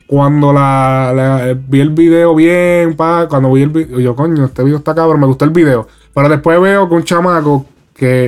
Cuando 0.06 0.52
la, 0.52 1.12
la- 1.14 1.54
vi 1.68 1.80
el 1.80 1.90
video 1.90 2.34
bien, 2.34 2.94
pa, 2.94 3.26
cuando 3.28 3.52
vi 3.52 3.62
el 3.62 3.70
video, 3.70 3.98
yo, 3.98 4.14
coño, 4.14 4.44
este 4.44 4.62
video 4.62 4.78
está 4.78 4.94
cabrón, 4.94 5.20
me 5.20 5.26
gustó 5.26 5.44
el 5.44 5.50
video. 5.50 5.88
Pero 6.14 6.28
después 6.28 6.60
veo 6.60 6.88
que 6.88 6.94
un 6.94 7.02
chamaco 7.04 7.66
que 7.92 8.26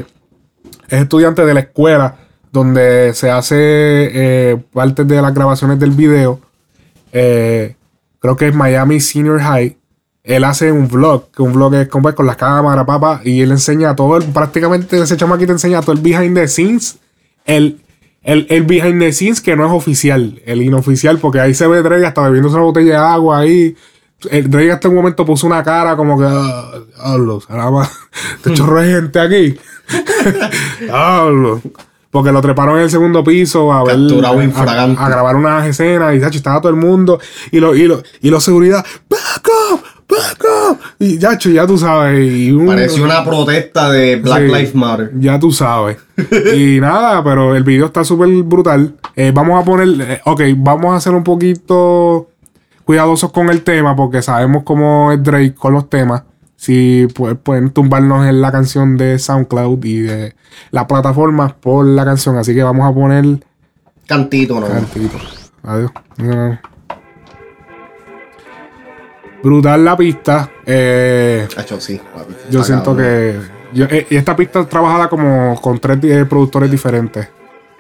es 0.89 1.01
estudiante 1.01 1.47
de 1.47 1.55
la 1.55 1.61
escuela 1.61 2.17
donde 2.53 3.13
se 3.15 3.31
hace 3.31 3.57
eh, 3.59 4.57
parte 4.73 5.05
de 5.05 5.21
las 5.21 5.35
grabaciones 5.35 5.79
del 5.79 5.91
video, 5.91 6.41
eh, 7.13 7.77
creo 8.21 8.37
que 8.37 8.49
es 8.49 8.55
Miami 8.55 9.01
Senior 9.01 9.41
High. 9.41 9.77
Él 10.25 10.45
hace 10.45 10.73
un 10.73 10.89
vlog, 10.89 11.31
que 11.31 11.43
un 11.43 11.55
vlog 11.55 11.75
es 11.75 11.89
pues, 11.89 12.15
con 12.15 12.27
la 12.27 12.37
cámara, 12.37 12.85
papá, 12.85 13.23
y 13.25 13.41
él 13.41 13.51
enseña 13.51 13.97
todo, 13.97 14.19
el, 14.19 14.25
prácticamente 14.25 15.01
ese 15.01 15.17
chamaquito 15.17 15.53
enseña 15.53 15.81
todo 15.81 15.93
el 15.93 16.01
behind 16.01 16.37
the 16.37 16.47
scenes, 16.47 16.99
el, 17.47 17.81
el, 18.23 18.47
el 18.51 18.65
behind 18.65 19.01
the 19.01 19.13
scenes 19.13 19.41
que 19.41 19.57
no 19.57 19.65
es 19.65 19.73
oficial, 19.73 20.43
el 20.45 20.61
inoficial, 20.61 21.19
porque 21.19 21.41
ahí 21.41 21.55
se 21.55 21.67
ve 21.67 21.83
Drake 21.83 22.05
hasta 22.05 22.23
bebiéndose 22.23 22.57
una 22.57 22.65
botella 22.65 22.91
de 22.91 22.97
agua 22.97 23.39
ahí. 23.39 23.75
El 24.31 24.51
Drake 24.51 24.73
hasta 24.73 24.89
un 24.89 24.97
momento 24.97 25.25
puso 25.25 25.47
una 25.47 25.63
cara 25.63 25.97
como 25.97 26.19
que, 26.19 26.27
ah, 26.29 26.73
diablo, 26.95 27.41
caramba, 27.41 27.89
este 28.37 28.53
chorro 28.53 28.83
gente 28.83 29.21
aquí. 29.21 29.57
Diablo. 30.81 31.63
Porque 32.11 32.33
lo 32.33 32.41
treparon 32.41 32.77
en 32.79 32.85
el 32.85 32.91
segundo 32.91 33.23
piso 33.23 33.71
a. 33.73 33.85
Capturado 33.85 34.37
grabar 35.09 35.37
unas 35.37 35.67
escenas 35.67 36.15
y 36.15 36.21
chacho, 36.21 36.39
estaba 36.39 36.61
todo 36.61 36.71
el 36.71 36.77
mundo. 36.79 37.21
Y 37.51 37.61
lo, 37.61 37.75
y 37.75 37.85
lo, 37.87 38.03
y 38.23 38.31
los 38.31 38.43
seguridad. 38.43 38.85
Back 39.11 39.47
up, 39.73 39.81
back 40.09 40.45
up. 40.71 40.79
Y 40.99 41.19
chacho, 41.19 41.51
ya 41.51 41.67
tú 41.67 41.77
sabes. 41.77 42.33
Y 42.33 42.51
un- 42.51 42.67
Pareció 42.67 43.05
una 43.05 43.23
protesta 43.25 43.91
de 43.91 44.17
Black 44.17 44.39
Sí, 44.41 44.47
Lives 44.47 44.75
Matter. 44.75 45.13
Ya 45.19 45.39
tú 45.39 45.53
sabes. 45.53 45.99
y 46.57 46.81
nada, 46.81 47.23
pero 47.23 47.55
el 47.55 47.63
video 47.63 47.87
está 47.87 48.03
súper 48.05 48.29
brutal. 48.43 48.95
Eh, 49.15 49.31
vamos 49.35 49.61
a 49.61 49.65
poner. 49.65 49.89
eh, 50.11 50.21
ok, 50.25 50.41
vamos 50.57 50.93
a 50.95 50.97
hacer 50.97 51.13
un 51.15 51.25
poquito. 51.25 52.29
cuidadosos 52.87 53.31
con 53.33 53.51
el 53.51 53.61
tema 53.63 53.95
porque 53.95 54.23
sabemos 54.23 54.63
cómo 54.65 55.13
es 55.13 55.23
Drake 55.23 55.55
con 55.55 55.75
los 55.75 55.91
temas. 55.91 56.23
Si 56.61 57.07
pues, 57.15 57.37
pueden 57.41 57.71
tumbarnos 57.71 58.27
en 58.27 58.41
la 58.41 58.51
canción 58.51 58.97
de 58.97 59.17
SoundCloud 59.21 59.85
y 59.85 60.01
de 60.01 60.35
las 60.73 60.87
plataformas 60.87 61.53
por 61.53 61.87
la 61.87 62.05
canción. 62.05 62.37
Así 62.37 62.53
que 62.53 62.65
vamos 62.65 62.85
a 62.91 62.93
poner 62.93 63.25
Cantito, 64.09 64.59
¿no? 64.59 64.67
Cantito. 64.67 65.19
Adiós. 65.63 65.93
No. 66.17 66.59
Brutal 69.43 69.85
la 69.85 69.97
pista. 69.97 70.51
Eh, 70.67 71.47
Hacho, 71.57 71.81
sí, 71.81 72.01
yo 72.51 72.65
siento 72.65 72.97
cabrón. 72.97 73.05
que. 73.07 73.41
yo- 73.73 73.87
eh, 73.89 74.07
y 74.11 74.17
esta 74.17 74.35
pista 74.35 74.61
es 74.61 74.69
trabajada 74.69 75.09
como 75.09 75.61
con 75.61 75.79
tres 75.79 75.99
eh, 76.03 76.25
productores 76.29 76.69
diferentes. 76.71 77.29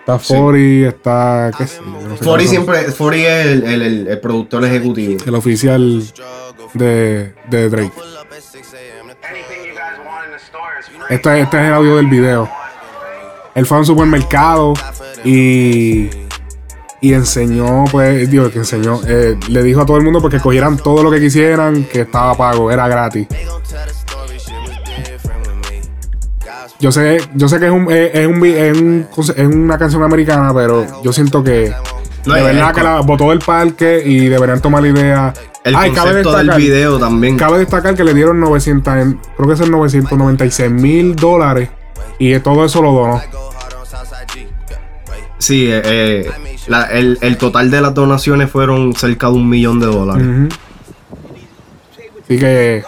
Está 0.08 0.18
Sí. 0.20 0.34
Fori, 0.34 0.84
está. 0.84 1.50
¿Qué 1.58 1.66
sé? 1.66 1.80
no 1.82 2.16
sé 2.16 2.24
Fori 2.24 2.46
siempre, 2.48 2.78
Fori 2.92 3.26
es 3.26 3.46
el, 3.46 3.62
el- 3.64 4.08
el- 4.08 4.20
productor 4.20 4.64
ejecutivo. 4.64 5.22
El 5.26 5.34
oficial 5.34 6.02
de, 6.72 7.34
de 7.50 7.68
Drake. 7.68 7.92
Este, 11.10 11.40
este 11.40 11.56
es 11.58 11.64
el 11.64 11.72
audio 11.74 11.96
del 11.96 12.06
video. 12.06 12.48
Él 13.54 13.66
fue 13.66 13.76
a 13.76 13.80
un 13.80 13.86
supermercado 13.86 14.72
y, 15.24 16.08
y 17.02 17.12
enseñó, 17.12 17.84
pues, 17.90 18.30
digo, 18.30 18.50
que 18.50 18.58
enseñó, 18.60 19.00
eh, 19.06 19.36
le 19.48 19.62
dijo 19.62 19.82
a 19.82 19.86
todo 19.86 19.98
el 19.98 20.04
mundo 20.04 20.20
porque 20.22 20.38
cogieran 20.40 20.78
todo 20.78 21.02
lo 21.02 21.10
que 21.10 21.20
quisieran, 21.20 21.84
que 21.84 22.02
estaba 22.02 22.34
pago, 22.34 22.70
era 22.70 22.88
gratis. 22.88 23.26
Yo 26.80 26.92
sé, 26.92 27.18
yo 27.34 27.48
sé 27.48 27.58
que 27.58 27.66
es, 27.66 27.72
un, 27.72 27.90
es, 27.90 28.10
es 28.14 28.26
un 28.26 28.44
es 28.46 28.78
un 28.78 29.06
es 29.36 29.46
una 29.46 29.76
canción 29.78 30.02
americana, 30.04 30.52
pero 30.54 30.86
yo 31.02 31.12
siento 31.12 31.42
que 31.42 31.72
No, 32.24 32.34
de 32.34 32.42
verdad 32.42 32.72
que 32.72 32.82
la 32.82 33.00
botó 33.00 33.30
del 33.30 33.40
parque 33.40 34.00
y 34.04 34.26
deberían 34.28 34.60
tomar 34.60 34.82
la 34.82 34.88
idea. 34.88 35.34
El 35.64 35.74
Ay, 35.74 35.90
cabe 35.90 36.22
concepto 36.22 36.36
del 36.38 36.50
video 36.52 36.98
también. 36.98 37.36
Cabe 37.36 37.58
destacar 37.58 37.94
que 37.96 38.04
le 38.04 38.14
dieron 38.14 38.38
900, 38.40 38.94
en- 38.96 39.20
creo 39.36 39.48
que 39.48 39.56
son 39.56 39.70
996 39.72 40.70
mil 40.70 41.16
dólares 41.16 41.68
y 42.18 42.38
todo 42.38 42.64
eso 42.64 42.80
lo 42.80 42.92
donó. 42.92 43.20
Sí, 45.38 45.66
eh, 45.70 45.82
eh, 45.84 46.30
la- 46.68 46.84
el, 46.86 47.18
el 47.22 47.36
total 47.38 47.70
de 47.70 47.80
las 47.80 47.94
donaciones 47.94 48.50
fueron 48.50 48.92
cerca 48.94 49.28
de 49.28 49.32
un 49.34 49.48
millón 49.48 49.80
de 49.80 49.86
dólares. 49.86 50.26
Ujú. 50.26 50.48
Así 52.24 52.38
que 52.38 52.82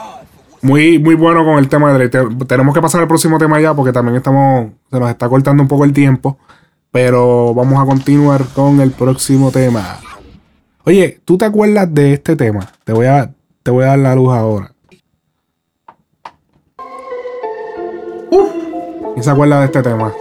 muy, 0.62 0.98
muy 0.98 1.14
bueno 1.14 1.44
con 1.44 1.58
el 1.58 1.68
tema 1.68 1.92
de. 1.96 2.08
Te- 2.08 2.26
Tenemos 2.46 2.74
que 2.74 2.80
pasar 2.82 3.00
al 3.00 3.08
próximo 3.08 3.38
tema 3.38 3.60
ya 3.60 3.74
porque 3.74 3.92
también 3.92 4.16
estamos, 4.16 4.68
se 4.90 5.00
nos 5.00 5.08
está 5.10 5.28
cortando 5.28 5.62
un 5.62 5.68
poco 5.68 5.84
el 5.84 5.92
tiempo. 5.92 6.38
Pero 6.92 7.54
vamos 7.54 7.80
a 7.80 7.86
continuar 7.86 8.44
con 8.54 8.80
el 8.80 8.90
próximo 8.90 9.50
tema. 9.50 9.98
Oye, 10.84 11.20
¿tú 11.24 11.38
te 11.38 11.44
acuerdas 11.44 11.92
de 11.94 12.14
este 12.14 12.34
tema? 12.36 12.66
Te 12.84 12.92
voy 12.92 13.06
a, 13.06 13.32
te 13.62 13.70
voy 13.70 13.84
a 13.84 13.88
dar 13.88 13.98
la 14.00 14.14
luz 14.14 14.32
ahora. 14.34 14.72
¿Quién 19.14 19.22
se 19.24 19.30
acuerda 19.30 19.60
de 19.60 19.66
este 19.66 19.82
tema? 19.82 20.12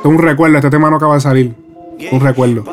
Es 0.00 0.04
un 0.04 0.18
recuerdo, 0.18 0.56
este 0.58 0.70
tema 0.70 0.90
no 0.90 0.96
acaba 0.96 1.14
de 1.14 1.20
salir. 1.20 1.54
Un 2.10 2.20
recuerdo. 2.20 2.64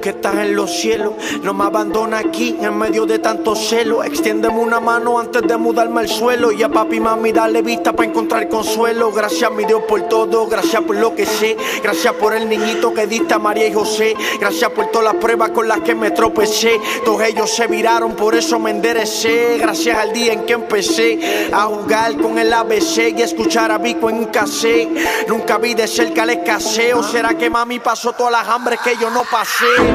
Que 0.00 0.10
estás 0.10 0.34
en 0.36 0.56
los 0.56 0.70
cielos, 0.70 1.12
no 1.42 1.52
me 1.52 1.64
abandona 1.64 2.18
aquí 2.18 2.56
en 2.60 2.78
medio 2.78 3.04
de 3.04 3.18
tanto 3.18 3.54
celo. 3.54 4.02
Extiéndeme 4.02 4.58
una 4.58 4.80
mano 4.80 5.18
antes 5.18 5.42
de 5.42 5.56
mudarme 5.58 6.00
al 6.00 6.08
suelo. 6.08 6.52
Y 6.52 6.62
a 6.62 6.70
papi 6.70 6.96
y 6.96 7.00
mami 7.00 7.32
dale 7.32 7.60
vista 7.60 7.92
para 7.92 8.08
encontrar 8.08 8.48
consuelo. 8.48 9.12
Gracias 9.12 9.50
mi 9.52 9.64
Dios 9.64 9.82
por 9.86 10.02
todo, 10.08 10.46
gracias 10.46 10.82
por 10.82 10.96
lo 10.96 11.14
que 11.14 11.26
sé. 11.26 11.56
Gracias 11.82 12.14
por 12.14 12.34
el 12.34 12.48
niñito 12.48 12.94
que 12.94 13.06
diste 13.06 13.34
a 13.34 13.38
María 13.38 13.66
y 13.66 13.74
José. 13.74 14.14
Gracias 14.40 14.70
por 14.70 14.86
todas 14.86 15.12
las 15.12 15.22
pruebas 15.22 15.50
con 15.50 15.68
las 15.68 15.80
que 15.80 15.94
me 15.94 16.10
tropecé. 16.12 16.80
Todos 17.04 17.22
ellos 17.22 17.50
se 17.50 17.66
viraron, 17.66 18.14
por 18.16 18.34
eso 18.34 18.58
me 18.58 18.70
enderecé. 18.70 19.58
Gracias 19.58 19.98
al 19.98 20.12
día 20.12 20.32
en 20.32 20.46
que 20.46 20.54
empecé 20.54 21.50
a 21.52 21.66
jugar 21.66 22.16
con 22.16 22.38
el 22.38 22.52
ABC 22.52 23.14
y 23.16 23.22
escuchar 23.22 23.70
a 23.70 23.78
Vico 23.78 24.08
en 24.08 24.16
un 24.16 24.24
cassette. 24.26 24.88
Nunca 25.28 25.58
vi 25.58 25.74
de 25.74 25.86
cerca 25.86 26.22
el 26.22 26.30
escaseo. 26.30 27.02
¿Será 27.02 27.34
que 27.34 27.50
mami 27.50 27.80
pasó 27.80 28.12
todas 28.12 28.32
las 28.32 28.48
hambres 28.48 28.80
que 28.80 28.96
yo 28.96 29.10
no 29.10 29.22
pasé? 29.30 29.89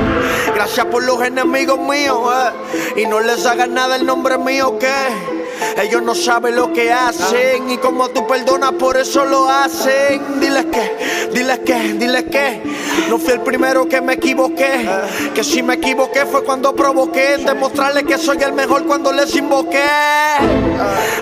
Gracias 0.53 0.85
por 0.87 1.03
los 1.03 1.21
enemigos 1.21 1.79
míos, 1.79 2.19
eh. 2.33 3.01
Y 3.01 3.05
no 3.05 3.19
les 3.19 3.45
hagas 3.45 3.69
nada 3.69 3.95
el 3.95 4.05
nombre 4.05 4.37
mío 4.37 4.77
que 4.79 5.34
ellos 5.82 6.01
no 6.03 6.16
saben 6.16 6.56
lo 6.56 6.72
que 6.74 6.91
hacen. 6.91 7.70
Y 7.70 7.78
como 7.78 8.10
tú 8.10 8.26
perdonas, 8.28 8.74
por 8.74 8.97
eso 8.97 9.26
lo 9.26 9.49
hacen. 9.49 10.39
Diles 10.39 10.66
que, 10.66 11.30
diles 11.34 11.60
que, 11.60 11.93
diles 11.93 12.24
que 12.26 12.62
no 13.10 13.18
fui 13.18 13.34
el 13.34 13.41
primero 13.41 13.88
que 13.88 14.01
me 14.01 14.14
equivoqué. 14.14 14.88
Que 15.34 15.43
si 15.43 15.62
me 15.62 15.76
equivoqué 15.76 16.26
fue 16.26 16.43
cuando 16.43 16.76
provoqué. 16.76 17.38
Demostrarles 17.38 18.03
que 18.03 18.18
soy 18.18 18.38
el 18.41 18.53
mejor 18.53 18.86
cuando 18.86 19.12
les 19.12 19.36
invoqué. 19.36 19.84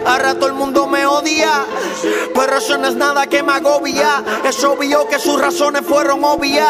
Ahora 0.05 0.35
todo 0.35 0.47
el 0.47 0.53
mundo 0.53 0.87
me 0.87 1.05
odia, 1.05 1.65
pero 2.33 2.57
eso 2.57 2.77
no 2.77 2.87
es 2.87 2.95
nada 2.95 3.27
que 3.27 3.43
me 3.43 3.53
agobia. 3.53 4.23
Es 4.43 4.63
obvio 4.63 5.07
que 5.07 5.19
sus 5.19 5.39
razones 5.39 5.83
fueron 5.85 6.23
obvias. 6.23 6.67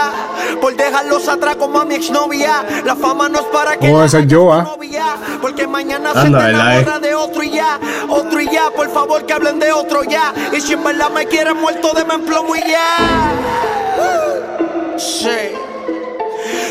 Por 0.61 0.76
dejarlos 0.76 1.28
atrás 1.28 1.55
como 1.55 1.80
a 1.80 1.86
mi 1.86 1.95
exnovia. 1.95 2.64
La 2.86 2.95
fama 2.95 3.30
no 3.30 3.39
es 3.39 3.45
para 3.45 3.78
que 3.78 3.91
Oh, 3.93 4.03
ese 4.03 4.20
es 4.20 4.28
yo, 4.28 4.49
porque 5.41 5.68
mañana 5.68 6.14
se 6.14 6.22
te 6.24 6.30
¿verdad, 6.30 6.80
enamora 6.80 6.99
de 6.99 7.16
otro 7.16 7.43
y 7.43 7.52
otro 8.09 8.41
y 8.41 8.49
ya, 8.49 8.71
por 8.71 8.89
favor 8.89 9.25
que 9.25 9.33
hablen 9.33 9.59
de 9.59 9.71
otro 9.71 10.03
ya. 10.03 10.33
Y 10.51 10.61
si 10.61 10.73
en 10.73 10.83
verdad 10.83 11.09
me 11.11 11.25
quieren 11.25 11.57
muerto, 11.57 11.91
de 11.93 12.01
en 12.01 12.25
plomo 12.25 12.55
y 12.55 12.59
ya. 12.59 13.31
Sí. 14.97 15.55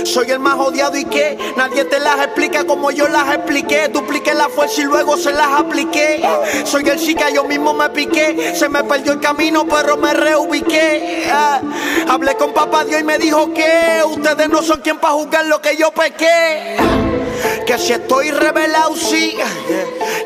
Soy 0.05 0.31
el 0.31 0.41
más 0.41 0.59
odiado 0.59 0.97
y 0.97 1.05
que 1.05 1.39
nadie 1.57 1.85
te 1.85 1.99
las 2.01 2.19
explica 2.19 2.65
como 2.65 2.91
yo 2.91 3.09
las 3.09 3.35
expliqué. 3.35 3.89
Dupliqué 3.89 4.35
la 4.35 4.49
fuerza 4.49 4.81
y 4.83 4.85
luego 4.85 5.17
se 5.17 5.33
las 5.33 5.61
apliqué. 5.61 6.23
Soy 6.65 6.89
el 6.89 6.99
chica, 6.99 7.31
yo 7.31 7.45
mismo 7.45 7.73
me 7.73 7.89
piqué. 7.91 8.55
Se 8.55 8.69
me 8.69 8.85
perdió 8.85 9.13
el 9.13 9.21
camino, 9.21 9.67
pero 9.67 9.97
me 9.97 10.13
reubiqué. 10.13 11.29
Ah, 11.31 11.61
hablé 12.09 12.35
con 12.35 12.53
papá 12.53 12.85
Dios 12.85 13.01
y 13.01 13.05
me 13.05 13.19
dijo 13.19 13.53
que 13.55 14.03
ustedes 14.07 14.49
no 14.49 14.63
son 14.63 14.81
quien 14.81 14.99
para 14.99 15.15
juzgar 15.15 15.47
lo 15.47 15.61
que 15.61 15.77
yo 15.77 15.91
pequé. 15.93 16.77
Que 17.67 17.79
si 17.79 17.93
estoy 17.93 18.31
revelado, 18.31 18.97
sí. 18.97 19.37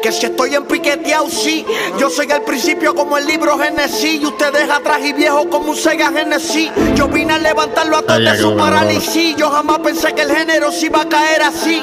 Que 0.03 0.13
si 0.13 0.27
estoy 0.27 0.55
en 0.55 0.65
piqueteado, 0.65 1.29
sí. 1.29 1.65
Yo 1.99 2.11
soy 2.11 2.31
al 2.31 2.43
principio 2.43 2.95
como 2.95 3.19
el 3.19 3.27
libro 3.27 3.59
Genesis. 3.59 4.23
Y 4.23 4.27
ustedes 4.27 4.69
atrás 4.71 5.01
y 5.03 5.13
viejo 5.13 5.49
como 5.49 5.71
un 5.71 5.77
Sega 5.77 6.11
Genesis. 6.13 6.71
Yo 6.95 7.09
vine 7.09 7.35
a 7.35 7.39
levantarlo 7.39 7.99
a 7.99 8.03
todos 8.03 8.21
de 8.21 8.37
su 8.37 8.57
parálisis. 8.57 9.37
Yo 9.37 9.51
jamás 9.51 9.79
pensé 9.81 10.15
que 10.15 10.23
el 10.23 10.35
género 10.35 10.73
se 10.73 10.87
iba 10.87 11.03
a 11.03 11.09
caer 11.09 11.43
así. 11.43 11.83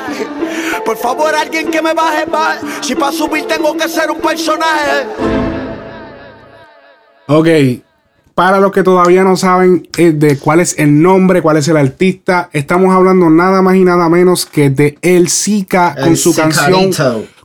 Por 0.86 0.98
favor, 0.98 1.34
alguien 1.36 1.70
que 1.70 1.82
me 1.82 1.94
baje 1.94 2.26
más. 2.26 2.60
Si 2.82 2.96
para 2.96 3.12
subir 3.12 3.48
tengo 3.48 3.76
que 3.78 3.88
ser 3.88 4.12
un 4.12 4.20
personaje. 4.20 5.08
Ok, 7.28 7.48
para 8.36 8.60
los 8.60 8.72
que 8.72 8.84
todavía 8.84 9.24
no 9.24 9.38
saben 9.38 9.88
eh, 9.98 10.12
de 10.12 10.38
cuál 10.38 10.60
es 10.60 10.78
el 10.80 11.02
nombre, 11.02 11.42
cuál 11.42 11.58
es 11.58 11.68
el 11.68 11.78
artista, 11.78 12.50
estamos 12.54 12.94
hablando 12.94 13.30
nada 13.30 13.62
más 13.62 13.76
y 13.76 13.84
nada 13.84 14.10
menos 14.10 14.46
que 14.46 14.70
de 14.70 14.98
El 15.02 15.30
Zika 15.30 15.96
con 16.02 16.18
su 16.18 16.36
canción 16.36 16.92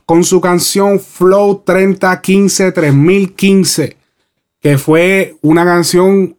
con 0.05 0.23
su 0.23 0.41
canción 0.41 0.99
Flow 0.99 1.61
3015 1.63 2.71
3015, 2.71 3.97
que 4.59 4.79
fue 4.79 5.35
una 5.41 5.63
canción, 5.63 6.35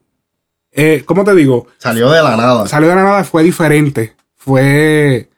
eh, 0.73 1.05
¿cómo 1.07 1.23
te 1.23 1.37
digo? 1.37 1.69
Salió 1.79 2.11
de 2.11 2.21
la 2.21 2.37
nada. 2.37 2.67
Salió 2.67 2.89
de 2.89 2.97
la 2.97 3.05
nada, 3.05 3.23
fue 3.23 3.45
diferente, 3.45 4.17
fue 4.35 5.29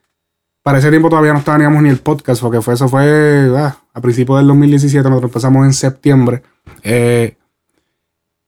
para 0.62 0.78
ese 0.78 0.88
tiempo 0.88 1.10
todavía 1.10 1.34
no 1.34 1.42
teníamos 1.42 1.82
ni 1.82 1.90
el 1.90 1.98
podcast, 1.98 2.40
porque 2.40 2.62
fue, 2.62 2.74
eso 2.74 2.88
fue 2.88 3.52
ah, 3.58 3.76
a 3.92 4.00
principios 4.00 4.38
del 4.38 4.46
2017, 4.46 5.08
nosotros 5.10 5.30
empezamos 5.30 5.66
en 5.66 5.72
septiembre. 5.74 6.42
Eh, 6.82 7.36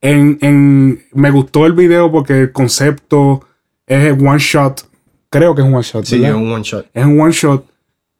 en, 0.04 0.38
en- 0.40 1.02
me 1.12 1.30
gustó 1.30 1.66
el 1.66 1.72
video 1.72 2.12
porque 2.12 2.42
el 2.42 2.52
concepto 2.52 3.42
es 3.86 4.12
one 4.12 4.38
shot. 4.38 4.82
Creo 5.30 5.54
que 5.54 5.62
es 5.62 5.66
un 5.66 5.74
one 5.74 5.82
shot. 5.82 6.04
Sí, 6.04 6.18
¿verdad? 6.20 6.36
es 6.36 6.42
un 6.42 6.52
one 6.52 6.62
shot. 6.62 6.86
Es 6.94 7.04
un 7.04 7.20
one 7.20 7.32
shot 7.32 7.66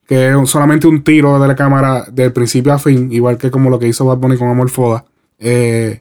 que 0.07 0.28
es 0.30 0.51
solamente 0.51 0.87
un 0.87 1.03
tiro 1.05 1.39
de 1.39 1.47
la 1.49 1.55
cámara 1.57 2.05
del 2.11 2.32
principio 2.32 2.72
a 2.72 2.78
fin, 2.78 3.11
igual 3.12 3.39
que 3.39 3.51
como 3.51 3.70
lo 3.70 3.78
que 3.78 3.87
hizo 3.89 4.05
Bad 4.05 4.18
Bunny 4.18 4.37
con 4.37 4.49
Amor 4.49 4.68
Foda. 4.70 5.05
Eh, 5.39 6.01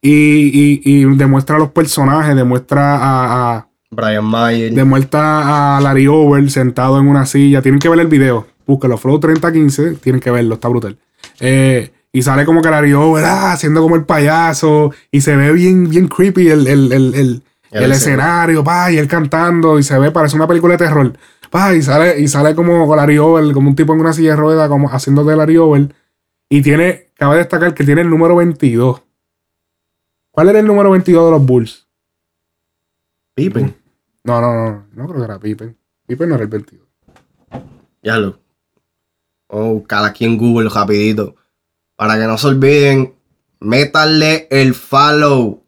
y, 0.00 0.10
y- 0.10 0.80
y 0.84 1.04
demuestra 1.16 1.56
a 1.56 1.58
los 1.58 1.70
personajes, 1.70 2.34
demuestra 2.36 2.96
a, 2.96 3.56
a- 3.56 3.68
Brian 3.90 4.24
Mayer. 4.24 4.72
demuestra 4.74 5.76
a 5.76 5.80
Larry 5.80 6.06
Over 6.08 6.50
sentado 6.50 6.98
en 7.00 7.08
una 7.08 7.24
silla. 7.26 7.62
Tienen 7.62 7.78
que 7.80 7.88
ver 7.88 8.00
el 8.00 8.06
video. 8.06 8.46
Búsquelo, 8.66 8.98
Flow 8.98 9.18
3015. 9.18 9.92
Tienen 10.02 10.20
que 10.20 10.30
verlo, 10.30 10.54
está 10.54 10.68
brutal. 10.68 10.98
Eh, 11.40 11.90
y 12.12 12.22
sale 12.22 12.44
como 12.44 12.60
Over 12.60 13.24
ah, 13.24 13.52
haciendo 13.52 13.82
como 13.82 13.96
el 13.96 14.04
payaso. 14.04 14.92
Y 15.10 15.20
se 15.20 15.36
ve 15.36 15.52
bien, 15.52 15.88
bien 15.88 16.08
creepy 16.08 16.48
el, 16.48 16.66
el, 16.66 16.92
el, 16.92 17.14
el- 17.14 17.42
El 17.70 17.92
escenario, 17.92 18.64
pa, 18.64 18.90
y 18.90 18.96
él 18.98 19.06
cantando. 19.08 19.78
Y 19.78 19.82
se 19.82 19.98
ve, 19.98 20.10
parece 20.10 20.36
una 20.36 20.46
película 20.48 20.74
de 20.76 20.78
terror. 20.86 21.12
Pa, 21.50 21.74
y 21.74 21.82
sale, 21.82 22.18
y 22.20 22.26
sale 22.28 22.54
como 22.54 22.94
Larry 22.96 23.18
Over, 23.18 23.52
como 23.52 23.68
un 23.70 23.76
tipo 23.76 23.92
en 23.94 24.00
una 24.00 24.12
silla 24.12 24.30
de 24.30 24.36
ruedas, 24.36 24.68
como 24.68 24.88
haciendo 24.90 25.22
de 25.24 25.36
Larry 25.36 25.58
Over. 25.58 25.94
Y 26.48 26.62
tiene, 26.62 27.08
cabe 27.14 27.36
destacar 27.36 27.74
que 27.74 27.84
tiene 27.84 28.00
el 28.00 28.08
número 28.10 28.36
22. 28.36 29.02
¿Cuál 30.30 30.48
era 30.48 30.60
el 30.60 30.66
número 30.66 30.90
22 30.90 31.24
de 31.26 31.30
los 31.30 31.44
Bulls? 31.46 31.86
Pippen. 33.34 33.74
No, 34.24 34.40
no, 34.40 34.54
no. 34.54 34.86
No 34.94 35.06
creo 35.06 35.18
que 35.20 35.24
era 35.24 35.38
Pippen. 35.38 35.76
Pippen 36.06 36.28
no 36.28 36.34
era 36.36 36.44
el 36.44 36.50
22. 36.50 36.86
Ya 38.02 38.16
lo. 38.18 38.38
Vamos 39.48 39.66
a 39.66 39.72
buscar 39.72 40.04
aquí 40.04 40.24
en 40.24 40.36
Google 40.38 40.68
rapidito. 40.70 41.34
Para 41.98 42.16
que 42.16 42.28
no 42.28 42.38
se 42.38 42.46
olviden, 42.46 43.14
métanle 43.58 44.46
el 44.52 44.74
follow. 44.74 45.64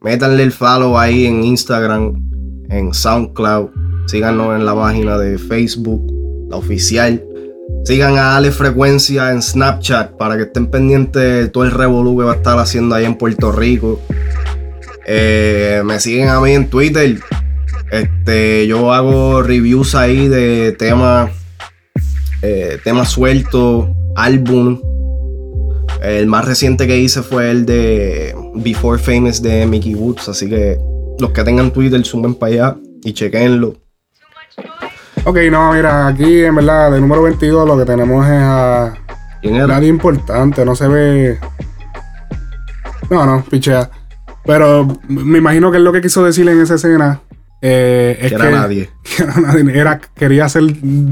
Métanle 0.00 0.42
el 0.42 0.50
follow 0.50 0.98
ahí 0.98 1.24
en 1.24 1.44
Instagram, 1.44 2.20
en 2.68 2.92
SoundCloud. 2.92 3.68
Síganos 4.08 4.56
en 4.56 4.66
la 4.66 4.74
página 4.74 5.16
de 5.18 5.38
Facebook, 5.38 6.04
la 6.50 6.56
oficial. 6.56 7.24
Sigan 7.84 8.18
a 8.18 8.36
Ale 8.36 8.50
Frecuencia 8.50 9.30
en 9.30 9.40
Snapchat 9.40 10.16
para 10.16 10.36
que 10.36 10.42
estén 10.42 10.66
pendientes 10.66 11.22
de 11.22 11.48
todo 11.48 11.62
el 11.62 11.70
revolú 11.70 12.18
que 12.18 12.24
va 12.24 12.32
a 12.32 12.36
estar 12.36 12.58
haciendo 12.58 12.96
ahí 12.96 13.04
en 13.04 13.14
Puerto 13.14 13.52
Rico. 13.52 14.00
Eh, 15.06 15.80
me 15.84 16.00
siguen 16.00 16.28
a 16.28 16.40
mí 16.40 16.54
en 16.54 16.68
Twitter. 16.68 17.20
Este, 17.92 18.66
yo 18.66 18.92
hago 18.92 19.44
reviews 19.44 19.94
ahí 19.94 20.26
de 20.26 20.72
temas, 20.72 21.30
eh, 22.42 22.80
temas 22.82 23.12
sueltos, 23.12 23.90
álbum. 24.16 24.95
El 26.06 26.28
más 26.28 26.44
reciente 26.44 26.86
que 26.86 26.96
hice 26.96 27.20
fue 27.22 27.50
el 27.50 27.66
de 27.66 28.32
Before 28.54 28.96
Famous 28.96 29.42
de 29.42 29.66
Mickey 29.66 29.96
Woods. 29.96 30.28
Así 30.28 30.48
que 30.48 30.78
los 31.18 31.30
que 31.32 31.42
tengan 31.42 31.72
Twitter, 31.72 32.04
suben 32.04 32.36
para 32.36 32.52
allá 32.52 32.76
y 33.02 33.12
chequenlo. 33.12 33.74
Ok, 35.24 35.38
no, 35.50 35.72
mira, 35.72 36.06
aquí 36.06 36.44
en 36.44 36.54
verdad, 36.54 36.92
de 36.92 37.00
número 37.00 37.22
22 37.22 37.66
lo 37.66 37.76
que 37.76 37.84
tenemos 37.84 38.24
es 38.24 38.32
a. 38.32 38.94
Nadie 39.42 39.88
importante, 39.88 40.64
no 40.64 40.76
se 40.76 40.86
ve. 40.86 41.38
No, 43.10 43.26
no, 43.26 43.44
pichea. 43.44 43.90
Pero 44.44 44.86
me 45.08 45.38
imagino 45.38 45.72
que 45.72 45.78
es 45.78 45.82
lo 45.82 45.92
que 45.92 46.00
quiso 46.00 46.24
decir 46.24 46.48
en 46.48 46.60
esa 46.60 46.76
escena. 46.76 47.20
eh, 47.60 48.16
es 48.20 48.28
Que 48.28 48.34
era 48.36 48.50
nadie. 48.50 48.90
que 49.16 49.22
era 49.24 49.40
nadie. 49.40 49.76
Era, 49.76 49.98
quería 49.98 50.48
ser 50.48 50.62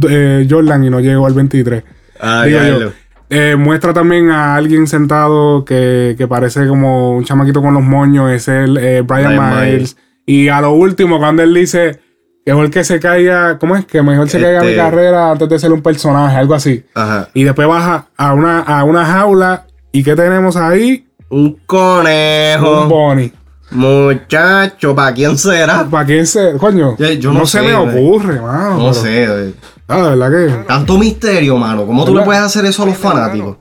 eh, 0.08 0.46
Jordan 0.48 0.84
y 0.84 0.90
no 0.90 1.00
llegó 1.00 1.26
al 1.26 1.34
23. 1.34 1.82
Ah, 2.20 2.46
ya, 2.46 2.92
Eh, 3.30 3.56
muestra 3.56 3.92
también 3.92 4.30
a 4.30 4.54
alguien 4.54 4.86
sentado 4.86 5.64
que, 5.64 6.14
que 6.16 6.28
parece 6.28 6.66
como 6.68 7.16
un 7.16 7.24
chamaquito 7.24 7.62
con 7.62 7.74
los 7.74 7.82
moños. 7.82 8.30
Es 8.30 8.48
el 8.48 8.76
eh, 8.76 9.00
Brian, 9.02 9.36
Brian 9.36 9.50
Miles. 9.60 9.72
Miles. 9.72 9.96
Y 10.26 10.48
a 10.48 10.60
lo 10.60 10.72
último, 10.72 11.18
cuando 11.18 11.42
él 11.42 11.52
dice 11.54 12.00
que 12.44 12.52
mejor 12.52 12.70
que 12.70 12.84
se 12.84 13.00
caiga, 13.00 13.58
¿cómo 13.58 13.76
es? 13.76 13.86
Que 13.86 14.02
mejor 14.02 14.28
se 14.28 14.40
caiga 14.40 14.60
mi 14.60 14.68
Este- 14.68 14.76
carrera 14.76 15.30
antes 15.30 15.48
de 15.48 15.58
ser 15.58 15.72
un 15.72 15.80
personaje, 15.82 16.36
algo 16.36 16.54
así. 16.54 16.84
Ajá. 16.94 17.28
Y 17.34 17.44
después 17.44 17.66
baja 17.66 18.06
a 18.16 18.34
una, 18.34 18.60
a 18.60 18.84
una 18.84 19.04
jaula. 19.06 19.66
¿Y 19.92 20.02
qué 20.02 20.14
tenemos 20.14 20.56
ahí? 20.56 21.06
Un 21.30 21.58
conejo. 21.66 22.82
Un 22.82 22.88
Bonnie. 22.88 23.32
Muchacho, 23.70 24.94
¿para 24.94 25.12
quién 25.14 25.36
será? 25.38 25.84
¿Para 25.90 26.04
quién 26.06 26.26
se.? 26.26 26.52
Coño. 26.58 26.96
Ya, 26.98 27.12
yo 27.12 27.32
no, 27.32 27.40
no 27.40 27.46
se 27.46 27.58
sé, 27.58 27.64
me 27.64 27.74
ocurre, 27.74 28.40
mano. 28.40 28.70
No 28.78 28.78
pero- 28.78 28.94
sé. 28.94 29.54
Ah, 29.88 30.02
de 30.02 30.16
verdad 30.16 30.30
que. 30.30 30.64
Tanto 30.66 30.98
misterio, 30.98 31.56
mano. 31.58 31.86
¿Cómo 31.86 32.04
tú 32.04 32.14
le 32.14 32.22
puedes 32.22 32.42
hacer 32.42 32.64
eso 32.64 32.82
a 32.82 32.86
los 32.86 32.96
fanáticos? 32.96 33.58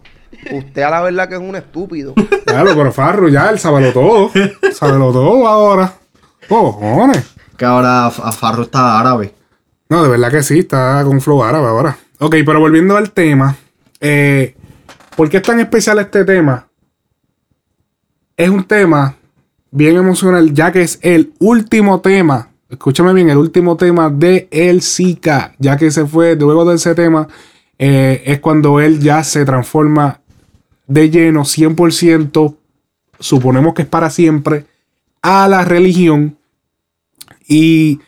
Usted 0.51 0.81
a 0.81 0.89
la 0.89 1.01
verdad 1.01 1.27
que 1.29 1.35
es 1.35 1.41
un 1.41 1.55
estúpido. 1.55 2.13
Claro, 2.45 2.71
pero 2.75 2.91
Farro 2.91 3.29
ya, 3.29 3.49
él 3.49 3.59
sábelo 3.59 3.91
todo. 3.93 4.31
Sábelo 4.73 5.11
todo 5.11 5.47
ahora. 5.47 5.93
Cojones. 6.49 7.33
Que 7.57 7.65
ahora 7.65 8.07
a 8.07 8.31
Farro 8.31 8.63
está 8.63 8.99
árabe. 8.99 9.33
No, 9.89 10.03
de 10.03 10.09
verdad 10.09 10.31
que 10.31 10.43
sí, 10.43 10.59
está 10.59 11.01
con 11.03 11.21
flow 11.21 11.43
árabe 11.43 11.67
ahora. 11.67 11.97
Ok, 12.19 12.35
pero 12.45 12.59
volviendo 12.59 12.97
al 12.97 13.11
tema. 13.11 13.55
eh, 13.99 14.55
¿Por 15.15 15.29
qué 15.29 15.37
es 15.37 15.43
tan 15.43 15.59
especial 15.59 15.99
este 15.99 16.25
tema? 16.25 16.67
Es 18.35 18.49
un 18.49 18.63
tema 18.63 19.15
bien 19.71 19.95
emocional, 19.97 20.53
ya 20.53 20.71
que 20.71 20.81
es 20.81 20.99
el 21.03 21.33
último 21.39 22.01
tema. 22.01 22.49
Escúchame 22.73 23.13
bien, 23.13 23.29
el 23.29 23.37
último 23.37 23.77
tema 23.77 24.09
de 24.09 24.47
El 24.49 24.81
Zika. 24.81 25.53
Ya 25.59 25.77
que 25.77 25.91
se 25.91 26.07
fue, 26.07 26.35
luego 26.35 26.65
de 26.65 26.75
ese 26.75 26.95
tema, 26.95 27.27
eh, 27.77 28.23
es 28.25 28.39
cuando 28.39 28.79
él 28.79 28.99
ya 28.99 29.23
se 29.23 29.45
transforma 29.45 30.21
de 30.87 31.11
lleno, 31.11 31.41
100%, 31.41 32.55
suponemos 33.19 33.75
que 33.75 33.83
es 33.83 33.87
para 33.87 34.09
siempre, 34.09 34.65
a 35.21 35.47
la 35.47 35.63
religión. 35.63 36.35
Y 37.47 37.99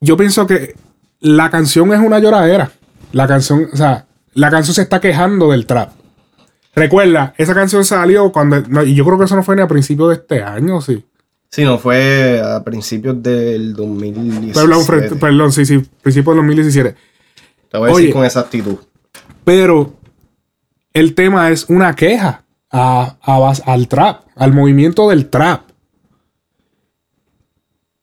yo 0.00 0.16
pienso 0.16 0.46
que 0.46 0.76
la 1.18 1.50
canción 1.50 1.92
es 1.92 1.98
una 1.98 2.20
lloradera. 2.20 2.70
La 3.10 3.26
canción, 3.26 3.68
o 3.72 3.76
sea, 3.76 4.06
la 4.34 4.50
canción 4.50 4.74
se 4.76 4.82
está 4.82 5.00
quejando 5.00 5.50
del 5.50 5.66
trap. 5.66 5.90
Recuerda, 6.76 7.34
esa 7.38 7.54
canción 7.54 7.84
salió 7.84 8.30
cuando. 8.30 8.60
no, 8.68 8.84
yo 8.84 9.04
creo 9.04 9.18
que 9.18 9.24
eso 9.24 9.34
no 9.34 9.42
fue 9.42 9.56
ni 9.56 9.62
a 9.62 9.68
principios 9.68 10.10
de 10.10 10.14
este 10.14 10.42
año, 10.44 10.80
sí. 10.80 11.04
Sí, 11.54 11.62
no, 11.62 11.78
fue 11.78 12.40
a 12.44 12.64
principios 12.64 13.22
del 13.22 13.74
2017. 13.74 15.14
Perdón, 15.20 15.52
sí, 15.52 15.64
sí, 15.64 15.78
principios 16.02 16.34
del 16.34 16.46
2017. 16.46 16.96
Te 17.70 17.78
voy 17.78 17.90
a 17.90 17.92
Oye. 17.92 18.02
decir 18.02 18.12
con 18.14 18.24
exactitud. 18.24 18.76
Pero 19.44 19.94
el 20.92 21.14
tema 21.14 21.50
es 21.52 21.66
una 21.68 21.94
queja 21.94 22.42
a- 22.72 23.16
al 23.66 23.86
trap, 23.86 24.22
al 24.34 24.52
movimiento 24.52 25.08
del 25.10 25.30
trap. 25.30 25.62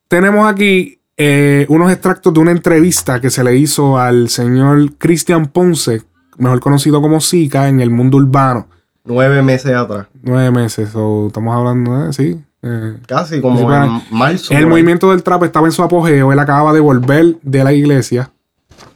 Tenemos 0.08 0.50
aquí 0.50 1.00
eh, 1.18 1.66
unos 1.68 1.92
extractos 1.92 2.34
de 2.34 2.40
una 2.40 2.52
entrevista 2.52 3.20
que 3.20 3.30
se 3.30 3.44
le 3.44 3.58
hizo 3.58 3.98
al 4.00 4.30
señor 4.30 4.94
Cristian 4.98 5.48
Ponce, 5.48 6.04
mejor 6.38 6.62
conocido 6.62 7.02
como 7.02 7.20
Zika, 7.20 7.68
en 7.68 7.82
el 7.82 7.90
mundo 7.90 8.16
urbano. 8.18 8.68
Nueve 9.04 9.42
meses 9.42 9.74
atrás. 9.76 10.08
Nueve 10.22 10.52
meses, 10.52 10.90
o 10.96 11.28
estamos 11.28 11.54
hablando 11.56 12.06
de, 12.06 12.14
sí. 12.14 12.42
Eh, 12.64 12.98
Casi 13.08 13.42
como 13.42 13.58
sí, 13.60 13.64
para- 13.66 13.86
en 13.86 14.02
marzo. 14.12 14.54
el 14.54 14.68
movimiento 14.68 15.12
del 15.12 15.24
trap 15.24 15.44
estaba 15.44 15.68
en 15.68 15.72
su 15.72 15.82
apogeo. 15.84 16.32
Él 16.32 16.40
acababa 16.40 16.74
de 16.74 16.80
volver 16.80 17.38
de 17.42 17.64
la 17.64 17.74
iglesia. 17.74 18.32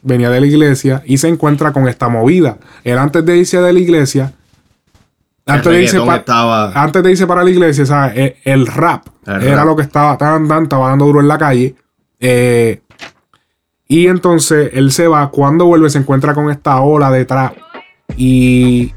Venía 0.02 0.30
de 0.30 0.40
la 0.40 0.46
iglesia 0.46 1.02
y 1.04 1.18
se 1.18 1.28
encuentra 1.28 1.72
con 1.72 1.88
esta 1.88 2.08
movida. 2.08 2.58
Él 2.84 2.98
antes 2.98 3.24
de 3.24 3.36
irse 3.38 3.60
de 3.60 3.72
la 3.72 3.78
iglesia. 3.80 4.32
El 5.46 5.54
Antes 5.54 5.72
de, 5.72 5.82
irse 5.82 5.92
reggaetón 5.98 6.06
pa- 6.08 6.16
estaba- 6.16 6.72
antes 6.74 7.02
de 7.04 7.10
irse 7.12 7.26
para 7.26 7.44
la 7.44 7.50
iglesia, 7.50 7.86
¿sabes? 7.86 8.12
Eh, 8.16 8.36
El, 8.44 8.66
rap 8.66 9.06
El 9.26 9.42
era 9.44 9.56
rap. 9.58 9.66
lo 9.66 9.76
que 9.76 9.82
estaba 9.82 10.16
tan, 10.18 10.48
tan, 10.48 10.64
estaba 10.64 10.88
dando 10.88 11.04
duro 11.06 11.20
en 11.20 11.28
la 11.28 11.38
calle. 11.38 11.76
Eh, 12.18 12.80
y 13.88 14.08
entonces 14.08 14.70
él 14.74 14.90
se 14.90 15.06
va. 15.06 15.28
Cuando 15.30 15.66
vuelve, 15.66 15.88
se 15.90 15.98
encuentra 15.98 16.34
con 16.34 16.50
esta 16.50 16.80
ola 16.80 17.10
de 17.12 17.24
trap. 17.24 17.54
Y 18.16 18.92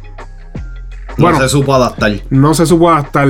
No 1.19 1.25
bueno, 1.25 1.39
se 1.39 1.49
supo 1.49 1.73
adaptar. 1.75 2.13
no 2.29 2.53
se 2.53 2.65
supo 2.65 2.89
hasta 2.91 3.25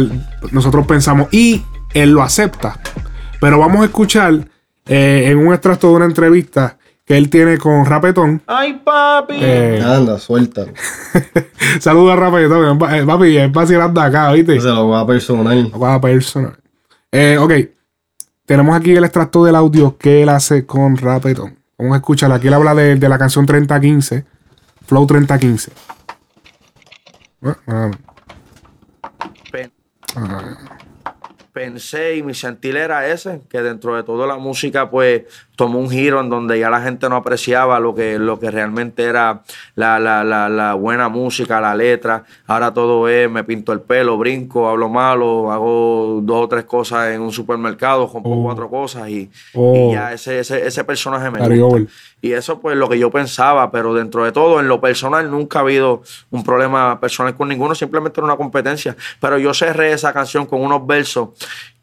nosotros 0.52 0.86
pensamos 0.86 1.28
y 1.32 1.64
él 1.94 2.12
lo 2.12 2.22
acepta. 2.22 2.80
Pero 3.42 3.58
vamos 3.60 3.82
a 3.82 3.86
escuchar 3.86 4.48
eh, 4.86 5.24
en 5.28 5.38
un 5.38 5.54
extracto 5.54 5.90
de 5.90 5.94
una 5.96 6.06
entrevista 6.06 6.78
que 7.06 7.18
él 7.18 7.30
tiene 7.30 7.58
con 7.58 7.86
Rapetón. 7.86 8.42
Ay, 8.46 8.80
papi. 8.84 9.36
Eh, 9.40 9.82
Anda, 9.84 10.20
suelta. 10.20 10.66
Saluda 11.80 12.14
a 12.14 12.16
Rapetón. 12.16 12.78
Papi, 12.78 13.38
es 13.38 13.52
vacilando 13.52 14.00
acá, 14.00 14.32
¿viste? 14.34 14.60
Se 14.62 14.68
lo 14.68 14.90
va 14.90 15.02
a 15.02 15.08
personal. 15.08 15.72
Va 15.82 16.00
personal. 16.00 16.56
Eh, 17.12 17.38
ok. 17.40 17.54
Tenemos 18.46 18.76
aquí 18.76 18.96
el 18.96 19.04
extracto 19.04 19.44
del 19.44 19.56
audio 19.56 19.98
que 19.98 20.22
él 20.24 20.30
hace 20.30 20.66
con 20.66 20.98
Rapetón. 20.98 21.58
Vamos 21.78 21.94
a 21.94 21.98
escuchar. 21.98 22.32
Aquí 22.32 22.48
él 22.48 22.54
habla 22.54 22.76
de, 22.76 22.96
de 22.96 23.10
la 23.10 23.18
canción 23.18 23.46
3015. 23.46 24.26
Flow 24.86 25.08
3015. 25.08 25.72
Ah, 27.42 27.92
Pen- 29.52 29.72
pensé 31.54 32.16
y 32.16 32.24
mi 32.24 32.34
sentir 32.34 32.78
era 32.78 33.08
ese, 33.08 33.42
que 33.50 33.62
dentro 33.62 33.96
de 33.96 34.04
toda 34.04 34.26
la 34.28 34.38
música 34.38 34.90
pues 34.90 35.24
tomó 35.58 35.80
un 35.80 35.90
giro 35.90 36.22
en 36.22 36.30
donde 36.30 36.58
ya 36.58 36.70
la 36.70 36.80
gente 36.82 37.10
no 37.10 37.18
apreciaba 37.18 37.80
lo 37.82 37.94
que, 37.94 38.18
lo 38.18 38.40
que 38.40 38.50
realmente 38.50 39.04
era 39.04 39.42
la, 39.76 40.00
la, 40.00 40.24
la, 40.24 40.48
la 40.48 40.74
buena 40.76 41.10
música, 41.10 41.60
la 41.60 41.76
letra. 41.76 42.24
Ahora 42.48 42.74
todo 42.74 43.10
es, 43.10 43.30
me 43.30 43.44
pinto 43.44 43.74
el 43.74 43.82
pelo, 43.82 44.18
brinco, 44.18 44.70
hablo 44.70 44.88
malo, 44.90 45.52
hago 45.52 46.20
dos 46.24 46.46
o 46.46 46.48
tres 46.48 46.64
cosas 46.64 47.10
en 47.14 47.22
un 47.22 47.32
supermercado, 47.32 48.08
compro 48.08 48.32
Oh. 48.32 48.44
cuatro 48.44 48.70
cosas 48.70 49.10
y, 49.10 49.30
Oh. 49.54 49.90
y 49.90 49.94
ya 49.94 50.14
ese, 50.14 50.40
ese, 50.40 50.66
ese 50.66 50.84
personaje 50.86 51.30
me 51.32 51.40
gusta. 51.60 51.92
Y 52.22 52.34
eso 52.34 52.60
pues 52.60 52.76
lo 52.76 52.90
que 52.90 53.00
yo 53.00 53.12
pensaba, 53.12 53.72
pero 53.72 53.94
dentro 53.94 54.26
de 54.26 54.32
todo, 54.32 54.60
en 54.60 54.68
lo 54.68 54.82
personal, 54.82 55.30
nunca 55.32 55.60
ha 55.60 55.62
habido 55.62 56.04
un 56.30 56.44
problema 56.44 57.00
personal 57.00 57.36
con 57.36 57.48
ninguno, 57.48 57.76
simplemente 57.76 58.20
era 58.20 58.26
una 58.26 58.36
competencia. 58.36 58.96
Pero 59.20 59.38
yo 59.38 59.54
cerré 59.54 59.94
esa 59.94 60.12
canción 60.12 60.46
con 60.46 60.62
unos 60.62 60.86
versos 60.86 61.30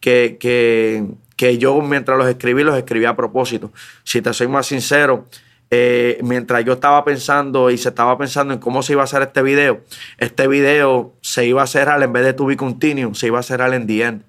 que, 0.01 0.37
que, 0.39 1.05
que 1.37 1.59
yo 1.59 1.80
mientras 1.80 2.18
los 2.18 2.28
escribí, 2.28 2.64
los 2.64 2.76
escribí 2.76 3.07
a 3.07 3.16
propósito. 3.16 3.72
Si 4.05 4.20
te 4.20 4.32
soy 4.34 4.49
más 4.49 4.66
sincero, 4.66 5.26
eh, 5.70 6.18
mientras 6.22 6.64
yo 6.64 6.74
estaba 6.74 7.05
pensando 7.05 7.70
y 7.70 7.78
se 7.78 7.89
estaba 7.89 8.16
pensando 8.16 8.55
en 8.55 8.61
cómo 8.61 8.82
se 8.82 8.93
iba 8.93 9.01
a 9.03 9.05
hacer 9.05 9.22
este 9.22 9.43
video, 9.43 9.80
este 10.18 10.47
video 10.47 11.12
se 11.22 11.47
iba 11.47 11.62
a 11.62 11.66
cerrar 11.66 12.01
en 12.03 12.12
vez 12.12 12.24
de 12.24 12.34
to 12.34 12.47
be 12.47 12.57
continue, 12.57 13.14
se 13.14 13.26
iba 13.28 13.41
a 13.41 13.43
cerrar 13.43 13.74
en 13.74 13.87
the 13.87 14.03
end. 14.03 14.22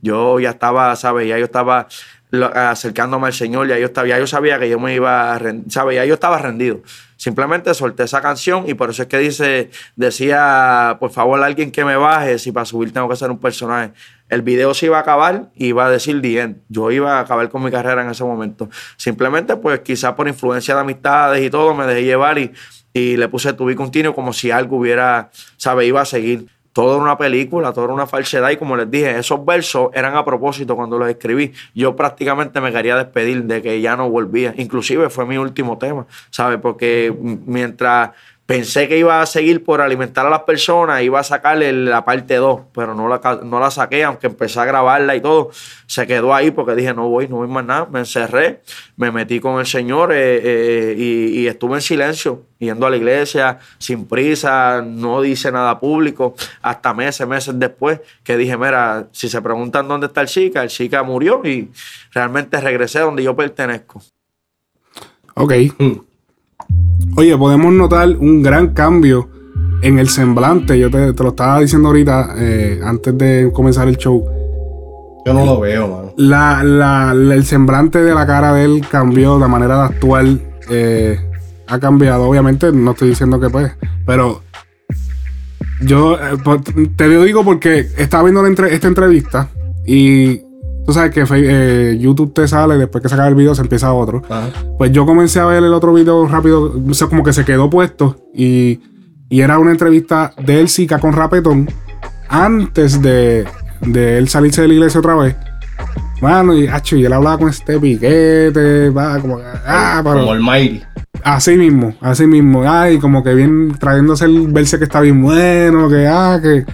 Yo 0.00 0.38
ya 0.40 0.50
estaba, 0.50 0.94
¿sabes? 0.96 1.28
Ya 1.28 1.38
yo 1.38 1.44
estaba 1.44 1.88
acercándome 2.30 3.26
al 3.28 3.32
Señor, 3.32 3.68
ya 3.68 3.78
yo, 3.78 3.86
estaba, 3.86 4.06
ya 4.06 4.18
yo 4.18 4.26
sabía 4.26 4.58
que 4.58 4.68
yo 4.68 4.78
me 4.78 4.94
iba 4.94 5.34
a 5.34 5.38
rendir, 5.38 5.72
¿sabes? 5.72 5.96
Ya 5.96 6.04
yo 6.04 6.14
estaba 6.14 6.38
rendido. 6.38 6.82
Simplemente 7.16 7.72
solté 7.74 8.04
esa 8.04 8.20
canción 8.20 8.68
y 8.68 8.74
por 8.74 8.90
eso 8.90 9.02
es 9.02 9.08
que 9.08 9.18
dice, 9.18 9.70
decía, 9.96 10.98
por 11.00 11.10
favor, 11.10 11.42
alguien 11.42 11.72
que 11.72 11.84
me 11.84 11.96
baje, 11.96 12.38
si 12.38 12.52
para 12.52 12.66
subir 12.66 12.92
tengo 12.92 13.08
que 13.08 13.16
ser 13.16 13.30
un 13.30 13.38
personaje. 13.38 13.92
El 14.28 14.42
video 14.42 14.74
se 14.74 14.86
iba 14.86 14.98
a 14.98 15.00
acabar 15.00 15.50
y 15.56 15.68
iba 15.68 15.86
a 15.86 15.90
decir 15.90 16.20
the 16.20 16.40
end. 16.40 16.58
Yo 16.68 16.90
iba 16.90 17.18
a 17.18 17.20
acabar 17.20 17.48
con 17.48 17.64
mi 17.64 17.70
carrera 17.70 18.02
en 18.02 18.10
ese 18.10 18.24
momento. 18.24 18.68
Simplemente, 18.96 19.56
pues 19.56 19.80
quizás 19.80 20.12
por 20.12 20.28
influencia 20.28 20.74
de 20.74 20.82
amistades 20.82 21.44
y 21.44 21.50
todo, 21.50 21.74
me 21.74 21.86
dejé 21.86 22.04
llevar 22.04 22.38
y, 22.38 22.52
y 22.92 23.16
le 23.16 23.28
puse 23.28 23.52
tu 23.54 23.74
continuo 23.74 24.14
como 24.14 24.32
si 24.32 24.50
algo 24.50 24.76
hubiera, 24.76 25.30
¿sabe? 25.56 25.86
Iba 25.86 26.02
a 26.02 26.04
seguir. 26.04 26.46
Todo 26.78 26.94
era 26.94 27.02
una 27.02 27.18
película, 27.18 27.72
todo 27.72 27.86
era 27.86 27.94
una 27.94 28.06
falsedad. 28.06 28.50
Y 28.50 28.56
como 28.56 28.76
les 28.76 28.88
dije, 28.88 29.18
esos 29.18 29.44
versos 29.44 29.88
eran 29.94 30.14
a 30.14 30.24
propósito 30.24 30.76
cuando 30.76 30.96
los 30.96 31.08
escribí. 31.08 31.52
Yo 31.74 31.96
prácticamente 31.96 32.60
me 32.60 32.70
quería 32.70 32.94
despedir 32.94 33.42
de 33.42 33.60
que 33.60 33.80
ya 33.80 33.96
no 33.96 34.08
volvía. 34.08 34.54
Inclusive 34.56 35.10
fue 35.10 35.26
mi 35.26 35.38
último 35.38 35.76
tema, 35.76 36.06
¿sabes? 36.30 36.60
Porque 36.62 37.12
mientras 37.20 38.10
pensé 38.48 38.88
que 38.88 38.96
iba 38.96 39.20
a 39.20 39.26
seguir 39.26 39.62
por 39.62 39.82
alimentar 39.82 40.24
a 40.24 40.30
las 40.30 40.40
personas, 40.44 41.02
iba 41.02 41.20
a 41.20 41.22
sacarle 41.22 41.70
la 41.70 42.02
parte 42.06 42.36
2, 42.36 42.62
pero 42.72 42.94
no 42.94 43.06
la, 43.06 43.40
no 43.44 43.60
la 43.60 43.70
saqué, 43.70 44.04
aunque 44.04 44.26
empecé 44.26 44.58
a 44.58 44.64
grabarla 44.64 45.14
y 45.14 45.20
todo. 45.20 45.50
Se 45.86 46.06
quedó 46.06 46.34
ahí 46.34 46.50
porque 46.50 46.74
dije, 46.74 46.94
no 46.94 47.10
voy, 47.10 47.28
no 47.28 47.36
voy 47.36 47.48
más 47.48 47.66
nada. 47.66 47.86
Me 47.92 47.98
encerré, 47.98 48.62
me 48.96 49.12
metí 49.12 49.38
con 49.38 49.60
el 49.60 49.66
Señor 49.66 50.14
eh, 50.14 50.40
eh, 50.42 50.94
y, 50.96 51.40
y 51.40 51.46
estuve 51.46 51.74
en 51.74 51.82
silencio, 51.82 52.46
yendo 52.58 52.86
a 52.86 52.90
la 52.90 52.96
iglesia, 52.96 53.58
sin 53.76 54.06
prisa, 54.06 54.80
no 54.80 55.20
dice 55.20 55.52
nada 55.52 55.78
público, 55.78 56.34
hasta 56.62 56.94
meses, 56.94 57.28
meses 57.28 57.58
después, 57.58 58.00
que 58.24 58.38
dije, 58.38 58.56
mira, 58.56 59.08
si 59.12 59.28
se 59.28 59.42
preguntan 59.42 59.86
dónde 59.88 60.06
está 60.06 60.22
el 60.22 60.28
chica, 60.28 60.62
el 60.62 60.70
chica 60.70 61.02
murió 61.02 61.42
y 61.44 61.70
realmente 62.12 62.58
regresé 62.62 63.00
donde 63.00 63.22
yo 63.22 63.36
pertenezco. 63.36 64.00
Ok. 65.34 65.52
Oye, 67.18 67.36
podemos 67.36 67.72
notar 67.72 68.08
un 68.18 68.42
gran 68.44 68.68
cambio 68.74 69.28
en 69.82 69.98
el 69.98 70.08
semblante. 70.08 70.78
Yo 70.78 70.88
te, 70.88 71.12
te 71.12 71.22
lo 71.24 71.30
estaba 71.30 71.58
diciendo 71.60 71.88
ahorita, 71.88 72.34
eh, 72.36 72.80
antes 72.84 73.18
de 73.18 73.50
comenzar 73.52 73.88
el 73.88 73.96
show. 73.96 74.24
Yo 75.26 75.34
no 75.34 75.44
lo 75.44 75.58
veo, 75.60 75.88
mano. 75.88 76.12
La, 76.16 76.62
la- 76.62 77.12
la- 77.14 77.34
el 77.34 77.44
semblante 77.44 78.00
de 78.02 78.14
la 78.14 78.24
cara 78.24 78.52
de 78.54 78.64
él 78.64 78.82
cambió, 78.88 79.36
la 79.36 79.48
manera 79.48 79.78
de 79.78 79.82
actuar 79.84 80.26
eh, 80.70 81.18
ha 81.66 81.78
cambiado. 81.80 82.28
Obviamente, 82.28 82.70
no 82.70 82.92
estoy 82.92 83.08
diciendo 83.08 83.40
que 83.40 83.50
pues, 83.50 83.72
pero 84.06 84.42
yo 85.82 86.14
eh, 86.14 86.36
pues, 86.44 86.60
te 86.96 87.08
lo 87.08 87.24
digo 87.24 87.44
porque 87.44 87.80
estaba 87.98 88.22
viendo 88.22 88.42
la 88.42 88.48
entre- 88.48 88.72
esta 88.72 88.86
entrevista 88.86 89.48
y 89.84 90.40
tú 90.88 90.94
sabes 90.94 91.12
que 91.12 91.22
eh, 91.30 91.98
YouTube 92.00 92.32
te 92.32 92.48
sale, 92.48 92.78
después 92.78 93.02
que 93.02 93.10
se 93.10 93.14
acaba 93.14 93.28
el 93.28 93.34
video 93.34 93.54
se 93.54 93.60
empieza 93.60 93.92
otro. 93.92 94.22
Pues 94.78 94.90
yo 94.90 95.04
comencé 95.04 95.38
a 95.38 95.44
ver 95.44 95.62
el 95.62 95.74
otro 95.74 95.92
video 95.92 96.26
rápido, 96.26 96.74
o 96.88 96.94
sea, 96.94 97.08
como 97.08 97.22
que 97.22 97.34
se 97.34 97.44
quedó 97.44 97.68
puesto 97.68 98.16
y, 98.34 98.80
y 99.28 99.42
era 99.42 99.58
una 99.58 99.70
entrevista 99.70 100.32
de 100.42 100.60
él, 100.60 100.70
Zika, 100.70 100.98
con 100.98 101.12
Rapetón, 101.12 101.68
antes 102.30 103.02
de, 103.02 103.44
de 103.82 104.16
él 104.16 104.30
salirse 104.30 104.62
de 104.62 104.68
la 104.68 104.74
iglesia 104.74 105.00
otra 105.00 105.14
vez. 105.16 105.36
Mano, 106.22 106.54
y, 106.54 106.66
acho, 106.66 106.96
y 106.96 107.04
él 107.04 107.12
hablaba 107.12 107.36
con 107.36 107.50
este 107.50 107.78
piquete, 107.78 108.88
va, 108.88 109.20
como, 109.20 109.40
ah, 109.44 110.00
pero, 110.02 110.20
Como 110.20 110.32
el 110.32 110.40
Mighty. 110.40 110.82
Así 111.22 111.58
mismo, 111.58 111.92
así 112.00 112.26
mismo. 112.26 112.62
Ay, 112.66 112.96
como 112.96 113.22
que 113.22 113.34
bien 113.34 113.76
trayéndose 113.78 114.24
el 114.24 114.48
verse 114.48 114.78
que 114.78 114.84
está 114.84 115.02
bien 115.02 115.20
bueno, 115.20 115.90
que 115.90 116.06
ah, 116.06 116.40
que. 116.42 116.64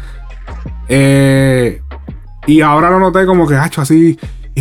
Eh, 0.89 1.81
y 2.47 2.61
ahora 2.61 2.91
lo 2.91 2.99
noté 3.01 3.27
como 3.27 3.47
que, 3.47 3.55
hacho, 3.57 3.81
así. 3.81 4.19
y, 4.55 4.61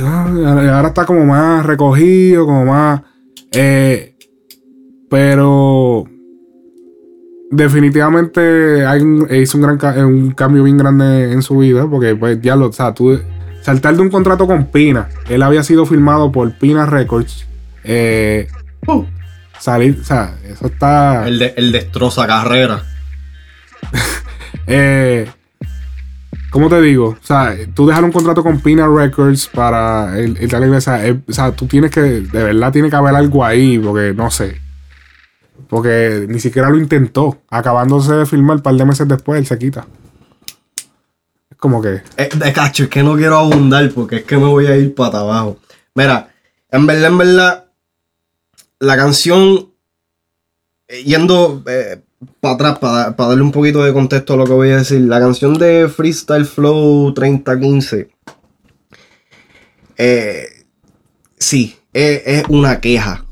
ahora 0.00 0.88
está 0.88 1.04
como 1.06 1.24
más 1.24 1.64
recogido, 1.64 2.46
como 2.46 2.64
más. 2.66 3.02
eh, 3.52 4.16
pero. 5.10 6.04
Definitivamente 7.50 8.84
hay 8.84 9.00
un- 9.02 9.28
hizo 9.32 9.58
un, 9.58 9.62
gran 9.78 10.04
un 10.06 10.30
cambio 10.32 10.64
bien 10.64 10.76
grande 10.76 11.32
en 11.32 11.42
su 11.42 11.58
vida. 11.58 11.86
Porque, 11.88 12.16
pues, 12.16 12.40
ya 12.40 12.56
lo. 12.56 12.66
O 12.68 12.72
sea, 12.72 12.92
tú. 12.94 13.20
Saltar 13.62 13.94
de 13.96 14.02
un 14.02 14.10
contrato 14.10 14.46
con 14.46 14.66
Pina. 14.66 15.08
Él 15.28 15.42
había 15.42 15.62
sido 15.62 15.86
firmado 15.86 16.32
por 16.32 16.58
Pina 16.58 16.84
Records. 16.86 17.46
Eh, 17.84 18.48
salir, 19.60 19.98
o 20.00 20.04
sea, 20.04 20.36
eso 20.44 20.66
está. 20.66 21.26
El, 21.28 21.38
de- 21.38 21.54
el 21.56 21.70
destroza 21.72 22.26
carrera. 22.26 22.82
Eh, 24.66 25.28
¿Cómo 26.54 26.68
te 26.68 26.80
digo? 26.80 27.16
O 27.20 27.26
sea, 27.26 27.56
tú 27.74 27.84
dejar 27.84 28.04
un 28.04 28.12
contrato 28.12 28.44
con 28.44 28.60
Pina 28.60 28.86
Records 28.86 29.48
para 29.48 30.16
el, 30.16 30.36
el 30.36 30.80
sea, 30.80 31.04
eh, 31.04 31.20
o 31.28 31.32
sea, 31.32 31.50
tú 31.50 31.66
tienes 31.66 31.90
que, 31.90 32.00
de 32.00 32.42
verdad, 32.44 32.70
tiene 32.70 32.88
que 32.88 32.94
haber 32.94 33.16
algo 33.16 33.44
ahí, 33.44 33.76
porque 33.76 34.14
no 34.14 34.30
sé. 34.30 34.60
Porque 35.68 36.26
ni 36.28 36.38
siquiera 36.38 36.70
lo 36.70 36.78
intentó. 36.78 37.42
Acabándose 37.50 38.14
de 38.14 38.24
filmar 38.24 38.58
un 38.58 38.62
par 38.62 38.76
de 38.76 38.84
meses 38.84 39.08
después, 39.08 39.40
él 39.40 39.48
se 39.48 39.58
quita. 39.58 39.84
Es 41.50 41.56
como 41.56 41.82
que. 41.82 42.02
Eh, 42.16 42.28
de 42.32 42.52
cacho, 42.52 42.84
es 42.84 42.88
que 42.88 43.02
no 43.02 43.16
quiero 43.16 43.36
abundar 43.36 43.90
porque 43.90 44.18
es 44.18 44.22
que 44.22 44.36
me 44.36 44.46
voy 44.46 44.66
a 44.66 44.76
ir 44.76 44.94
para 44.94 45.18
abajo. 45.18 45.58
Mira, 45.96 46.28
en 46.70 46.86
verdad, 46.86 47.10
en 47.10 47.18
verdad, 47.18 47.64
la 48.78 48.96
canción, 48.96 49.70
eh, 50.86 51.02
yendo 51.02 51.64
para 52.40 52.54
atrás, 52.54 52.78
para 52.78 53.28
darle 53.28 53.42
un 53.42 53.52
poquito 53.52 53.82
de 53.82 53.92
contexto 53.92 54.34
a 54.34 54.36
lo 54.36 54.44
que 54.44 54.52
voy 54.52 54.70
a 54.70 54.78
decir, 54.78 55.00
la 55.02 55.20
canción 55.20 55.54
de 55.54 55.88
Freestyle 55.88 56.44
Flow 56.44 57.12
3015, 57.14 58.08
eh, 59.96 60.46
sí, 61.38 61.76
es, 61.92 62.22
es 62.26 62.44
una 62.48 62.80
queja. 62.80 63.24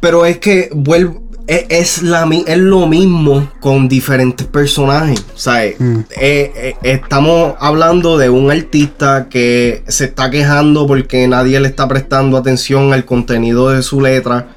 Pero 0.00 0.26
es 0.26 0.38
que 0.38 0.68
vuelvo. 0.72 1.23
Es, 1.46 1.66
es 1.68 2.02
la, 2.02 2.24
mi- 2.24 2.44
es 2.46 2.56
lo 2.58 2.86
mismo 2.86 3.50
con 3.60 3.88
diferentes 3.88 4.46
personajes. 4.46 5.24
¿sabes? 5.34 5.76
Eh, 6.18 6.52
eh, 6.56 6.74
estamos 6.82 7.54
hablando 7.60 8.16
de 8.16 8.30
un 8.30 8.50
artista 8.50 9.28
que 9.28 9.82
se 9.88 10.04
está 10.06 10.30
quejando 10.30 10.86
porque 10.86 11.28
nadie 11.28 11.60
le 11.60 11.68
está 11.68 11.86
prestando 11.86 12.36
atención 12.38 12.92
al 12.92 13.04
contenido 13.04 13.68
de 13.70 13.82
su 13.82 14.00
letra 14.00 14.48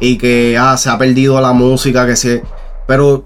y 0.00 0.16
que 0.16 0.56
ah, 0.58 0.76
se 0.78 0.88
ha 0.88 0.96
perdido 0.98 1.40
la 1.40 1.52
música, 1.52 2.06
que 2.06 2.16
se. 2.16 2.42
Pero 2.86 3.24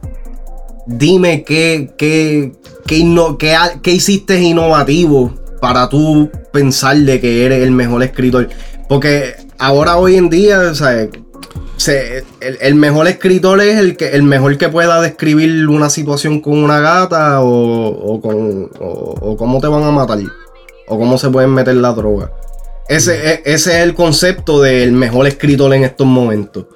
dime 0.86 1.44
qué, 1.44 1.92
qué, 1.96 2.52
qué, 2.86 2.98
inno- 2.98 3.38
qué 3.38 3.56
qué 3.82 3.92
hiciste 3.92 4.40
innovativo 4.40 5.34
para 5.60 5.88
tú 5.88 6.30
pensar 6.52 6.96
de 6.98 7.20
que 7.20 7.44
eres 7.46 7.62
el 7.62 7.70
mejor 7.70 8.02
escritor. 8.02 8.48
Porque 8.88 9.34
ahora 9.58 9.96
hoy 9.96 10.16
en 10.16 10.28
día, 10.28 10.74
sea, 10.74 11.08
se- 11.84 12.24
el, 12.40 12.58
el 12.60 12.74
mejor 12.74 13.06
escritor 13.08 13.60
es 13.60 13.76
el 13.78 13.96
que 13.96 14.08
el 14.10 14.22
mejor 14.22 14.56
que 14.58 14.68
pueda 14.68 15.00
describir 15.00 15.68
una 15.68 15.88
situación 15.90 16.40
con 16.40 16.56
una 16.62 16.80
gata 16.80 17.40
o, 17.42 17.88
o 17.88 18.20
con 18.20 18.70
o, 18.80 19.14
o 19.20 19.36
cómo 19.36 19.60
te 19.60 19.66
van 19.68 19.82
a 19.84 19.90
matar 19.90 20.18
o 20.88 20.98
cómo 20.98 21.16
se 21.18 21.30
pueden 21.30 21.50
meter 21.50 21.74
la 21.76 21.92
droga. 21.92 22.30
Ese, 22.88 23.14
e- 23.32 23.42
ese 23.46 23.70
es 23.78 23.82
el 23.84 23.94
concepto 23.94 24.60
del 24.60 24.92
mejor 24.92 25.26
escritor 25.26 25.72
en 25.74 25.84
estos 25.84 26.06
momentos. 26.06 26.66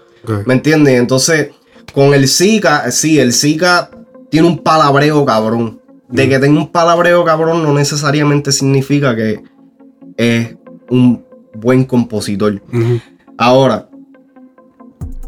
¿Me 0.47 0.55
entiendes? 0.55 0.99
Entonces, 0.99 1.51
con 1.95 2.15
el 2.15 2.29
Zika, 2.29 2.91
sí, 2.91 3.19
el 3.19 3.33
Zika 3.33 3.91
tiene 4.31 4.47
un 4.49 4.59
palabreo 4.59 5.25
cabrón. 5.25 5.81
De 6.09 6.27
que 6.29 6.39
tenga 6.39 6.59
un 6.59 6.73
palabreo 6.73 7.23
cabrón 7.25 7.63
no 7.63 7.75
necesariamente 7.75 8.51
significa 8.53 9.15
que 9.15 9.43
es 10.17 10.57
un 10.91 11.25
buen 11.55 11.85
compositor. 11.85 12.61
Ahora, 13.37 13.88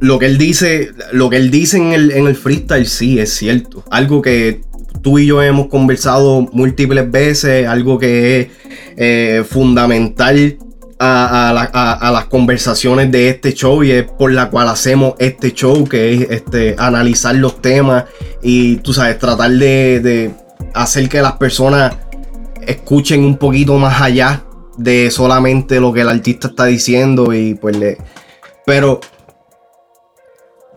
lo 0.00 0.18
que 0.18 0.26
él 0.26 0.38
dice, 0.38 0.92
lo 1.12 1.30
que 1.30 1.36
él 1.36 1.50
dice 1.50 1.76
en 1.76 1.92
el, 1.92 2.10
en 2.10 2.26
el 2.26 2.34
freestyle 2.34 2.86
sí 2.86 3.18
es 3.18 3.34
cierto. 3.34 3.84
Algo 3.90 4.22
que 4.22 4.62
tú 5.02 5.18
y 5.18 5.26
yo 5.26 5.42
hemos 5.42 5.68
conversado 5.68 6.48
múltiples 6.52 7.10
veces, 7.10 7.66
algo 7.66 7.98
que 7.98 8.40
es 8.40 8.48
eh, 8.96 9.44
fundamental 9.48 10.58
a, 10.98 11.50
a 11.72 11.92
a 11.92 12.12
las 12.12 12.26
conversaciones 12.26 13.10
de 13.10 13.30
este 13.30 13.54
show 13.54 13.82
y 13.82 13.90
es 13.90 14.04
por 14.04 14.32
la 14.32 14.50
cual 14.50 14.68
hacemos 14.68 15.14
este 15.18 15.52
show, 15.52 15.86
que 15.86 16.14
es 16.14 16.30
este, 16.30 16.76
analizar 16.78 17.34
los 17.34 17.62
temas 17.62 18.04
y 18.42 18.76
tú 18.76 18.92
sabes, 18.92 19.18
tratar 19.18 19.50
de, 19.50 20.00
de 20.00 20.30
hacer 20.74 21.08
que 21.08 21.22
las 21.22 21.32
personas 21.32 21.94
escuchen 22.66 23.24
un 23.24 23.36
poquito 23.36 23.78
más 23.78 24.00
allá 24.00 24.44
de 24.76 25.10
solamente 25.10 25.80
lo 25.80 25.92
que 25.92 26.02
el 26.02 26.08
artista 26.08 26.48
está 26.48 26.66
diciendo 26.66 27.32
y 27.34 27.54
pues 27.54 27.76
le... 27.76 27.98
Pero 28.64 29.00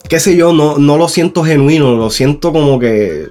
qué 0.09 0.19
sé 0.19 0.35
yo, 0.35 0.53
no, 0.53 0.77
no 0.77 0.97
lo 0.97 1.07
siento 1.07 1.43
genuino, 1.43 1.95
lo 1.95 2.09
siento 2.09 2.51
como 2.51 2.79
que. 2.79 3.27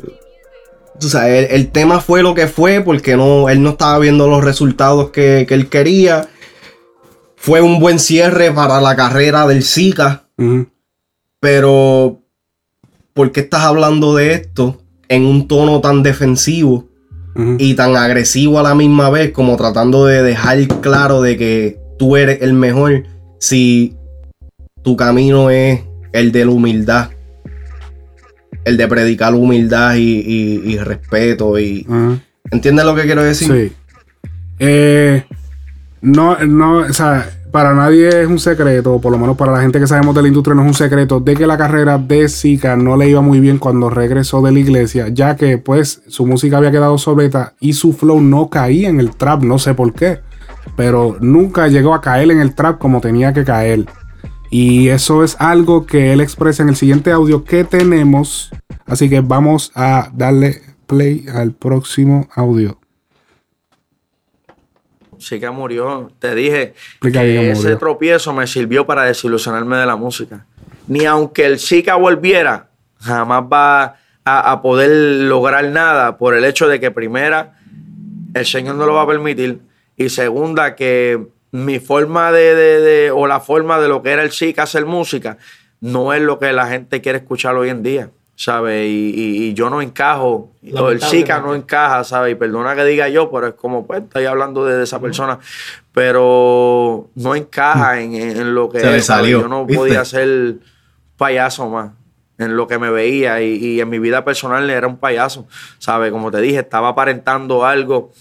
O 0.98 1.08
sea, 1.08 1.28
el, 1.28 1.46
el 1.46 1.70
tema 1.70 2.00
fue 2.00 2.22
lo 2.22 2.34
que 2.34 2.46
fue 2.46 2.80
porque 2.80 3.16
no, 3.16 3.48
él 3.48 3.62
no 3.62 3.70
estaba 3.70 3.98
viendo 3.98 4.28
los 4.28 4.44
resultados 4.44 5.10
que, 5.10 5.46
que 5.48 5.54
él 5.54 5.68
quería. 5.68 6.28
Fue 7.36 7.60
un 7.60 7.80
buen 7.80 7.98
cierre 7.98 8.52
para 8.52 8.80
la 8.80 8.94
carrera 8.94 9.46
del 9.46 9.64
Zika. 9.64 10.28
Pero, 11.40 12.20
¿por 13.14 13.32
qué 13.32 13.40
estás 13.40 13.62
hablando 13.62 14.14
de 14.14 14.32
esto 14.34 14.80
en 15.08 15.24
un 15.24 15.48
tono 15.48 15.80
tan 15.80 16.04
defensivo 16.04 16.88
y 17.58 17.74
tan 17.74 17.96
agresivo 17.96 18.60
a 18.60 18.62
la 18.62 18.74
misma 18.74 19.10
vez, 19.10 19.32
como 19.32 19.56
tratando 19.56 20.06
de 20.06 20.22
dejar 20.22 20.68
claro 20.80 21.20
de 21.20 21.36
que 21.36 21.80
tú 21.98 22.16
eres 22.16 22.42
el 22.42 22.52
mejor? 22.52 23.04
Si 23.40 23.96
tu 24.84 24.96
camino 24.96 25.50
es 25.50 25.80
el 26.12 26.32
de 26.32 26.44
la 26.44 26.50
humildad. 26.50 27.10
El 28.64 28.76
de 28.76 28.86
predicar 28.88 29.34
humildad 29.34 29.94
y, 29.96 30.20
y- 30.20 30.62
y 30.72 30.78
respeto. 30.78 31.58
Y, 31.58 31.86
Ajá. 31.88 32.18
¿Entiendes 32.50 32.84
lo 32.84 32.94
que 32.94 33.02
quiero 33.02 33.22
decir? 33.22 33.48
Sí. 33.70 33.72
Eh, 34.58 35.24
no, 36.02 36.38
no, 36.44 36.78
o 36.78 36.92
sea, 36.92 37.28
para 37.50 37.74
nadie 37.74 38.22
es 38.22 38.26
un 38.28 38.38
secreto, 38.38 39.00
por 39.00 39.10
lo 39.12 39.18
menos 39.18 39.36
para 39.36 39.52
la 39.52 39.60
gente 39.60 39.78
que 39.80 39.86
sabemos 39.86 40.14
de 40.14 40.22
la 40.22 40.28
industria 40.28 40.54
no 40.54 40.62
es 40.62 40.68
un 40.68 40.74
secreto, 40.74 41.20
de 41.20 41.34
que 41.34 41.46
la 41.46 41.58
carrera 41.58 41.98
de 41.98 42.28
Zika 42.28 42.76
no 42.76 42.96
le 42.96 43.08
iba 43.08 43.20
muy 43.20 43.40
bien 43.40 43.58
cuando 43.58 43.90
regresó 43.90 44.40
de 44.42 44.52
la 44.52 44.58
iglesia, 44.58 45.08
ya 45.08 45.36
que 45.36 45.58
pues 45.58 46.02
su 46.08 46.26
música 46.26 46.58
había 46.58 46.70
quedado 46.70 46.92
obsoleta 46.94 47.54
y 47.60 47.72
su 47.72 47.92
flow 47.92 48.20
no 48.20 48.48
caía 48.48 48.88
en 48.88 49.00
el 49.00 49.14
trap, 49.16 49.42
no 49.42 49.58
sé 49.58 49.74
por 49.74 49.92
qué, 49.94 50.20
pero 50.76 51.16
nunca 51.20 51.68
llegó 51.68 51.94
a 51.94 52.00
caer 52.00 52.30
en 52.30 52.40
el 52.40 52.54
trap 52.54 52.78
como 52.78 53.00
tenía 53.00 53.32
que 53.32 53.44
caer. 53.44 53.84
Y 54.54 54.90
eso 54.90 55.24
es 55.24 55.34
algo 55.40 55.86
que 55.86 56.12
él 56.12 56.20
expresa 56.20 56.62
en 56.62 56.68
el 56.68 56.76
siguiente 56.76 57.10
audio 57.10 57.42
que 57.42 57.64
tenemos. 57.64 58.50
Así 58.84 59.08
que 59.08 59.22
vamos 59.22 59.72
a 59.74 60.10
darle 60.12 60.60
play 60.86 61.24
al 61.34 61.52
próximo 61.52 62.28
audio. 62.34 62.78
Chica 65.16 65.50
murió. 65.52 66.12
Te 66.18 66.34
dije 66.34 66.74
Explica 66.90 67.22
que 67.22 67.52
ese 67.52 67.76
tropiezo 67.76 68.34
me 68.34 68.46
sirvió 68.46 68.84
para 68.84 69.04
desilusionarme 69.04 69.78
de 69.78 69.86
la 69.86 69.96
música. 69.96 70.44
Ni 70.86 71.06
aunque 71.06 71.46
el 71.46 71.56
chica 71.56 71.94
volviera, 71.94 72.68
jamás 73.00 73.44
va 73.50 73.96
a, 74.22 74.52
a 74.52 74.60
poder 74.60 74.90
lograr 75.22 75.64
nada 75.64 76.18
por 76.18 76.34
el 76.34 76.44
hecho 76.44 76.68
de 76.68 76.78
que 76.78 76.90
primera, 76.90 77.58
el 78.34 78.44
Señor 78.44 78.74
no 78.74 78.84
lo 78.84 78.92
va 78.92 79.02
a 79.04 79.06
permitir. 79.06 79.62
Y 79.96 80.10
segunda, 80.10 80.74
que 80.74 81.26
mi 81.52 81.78
forma 81.78 82.32
de, 82.32 82.54
de- 82.54 82.80
de- 82.80 83.10
o 83.12 83.26
la 83.26 83.38
forma 83.40 83.78
de 83.80 83.88
lo 83.88 84.02
que 84.02 84.10
era 84.10 84.22
el 84.24 84.30
chica 84.30 84.64
hacer 84.64 84.84
música, 84.86 85.38
no 85.80 86.12
es 86.12 86.20
lo 86.22 86.38
que 86.38 86.52
la 86.52 86.66
gente 86.66 87.00
quiere 87.00 87.18
escuchar 87.18 87.54
hoy 87.56 87.68
en 87.68 87.82
día. 87.82 88.10
¿Sabes? 88.34 88.86
Y, 88.88 89.12
y- 89.14 89.44
y 89.48 89.54
yo 89.54 89.68
no 89.70 89.82
encajo, 89.82 90.50
o 90.74 90.88
el 90.90 90.98
chica 91.00 91.38
no 91.38 91.54
encaja, 91.54 92.02
¿sabes? 92.02 92.32
Y 92.32 92.34
perdona 92.34 92.74
que 92.74 92.84
diga 92.86 93.08
yo, 93.08 93.30
pero 93.30 93.48
es 93.48 93.54
como, 93.54 93.86
pues, 93.86 94.02
estoy 94.02 94.24
hablando 94.24 94.64
de, 94.64 94.78
de 94.78 94.84
esa 94.84 95.00
persona, 95.00 95.38
pero 96.12 97.10
no 97.14 97.34
encaja 97.34 98.00
en, 98.00 98.14
en- 98.14 98.36
en 98.38 98.54
lo 98.54 98.68
que 98.68 98.80
Se 98.80 98.90
le 98.90 98.96
es, 98.98 99.06
¿sabes? 99.06 99.22
salió, 99.24 99.40
Yo 99.42 99.48
no 99.48 99.64
¿viste? 99.66 99.78
podía 99.80 100.04
ser 100.04 100.56
payaso 101.16 101.68
más 101.68 101.90
en 102.38 102.56
lo 102.56 102.66
que 102.66 102.78
me 102.78 102.90
veía 102.90 103.40
y, 103.42 103.54
y 103.64 103.80
en 103.80 103.88
mi 103.88 103.98
vida 104.00 104.24
personal 104.24 104.68
era 104.68 104.86
un 104.88 104.96
payaso, 104.96 105.46
¿sabes? 105.78 106.10
Como 106.10 106.30
te 106.30 106.40
dije, 106.40 106.58
estaba 106.60 106.88
aparentando 106.88 107.64
algo 107.64 108.12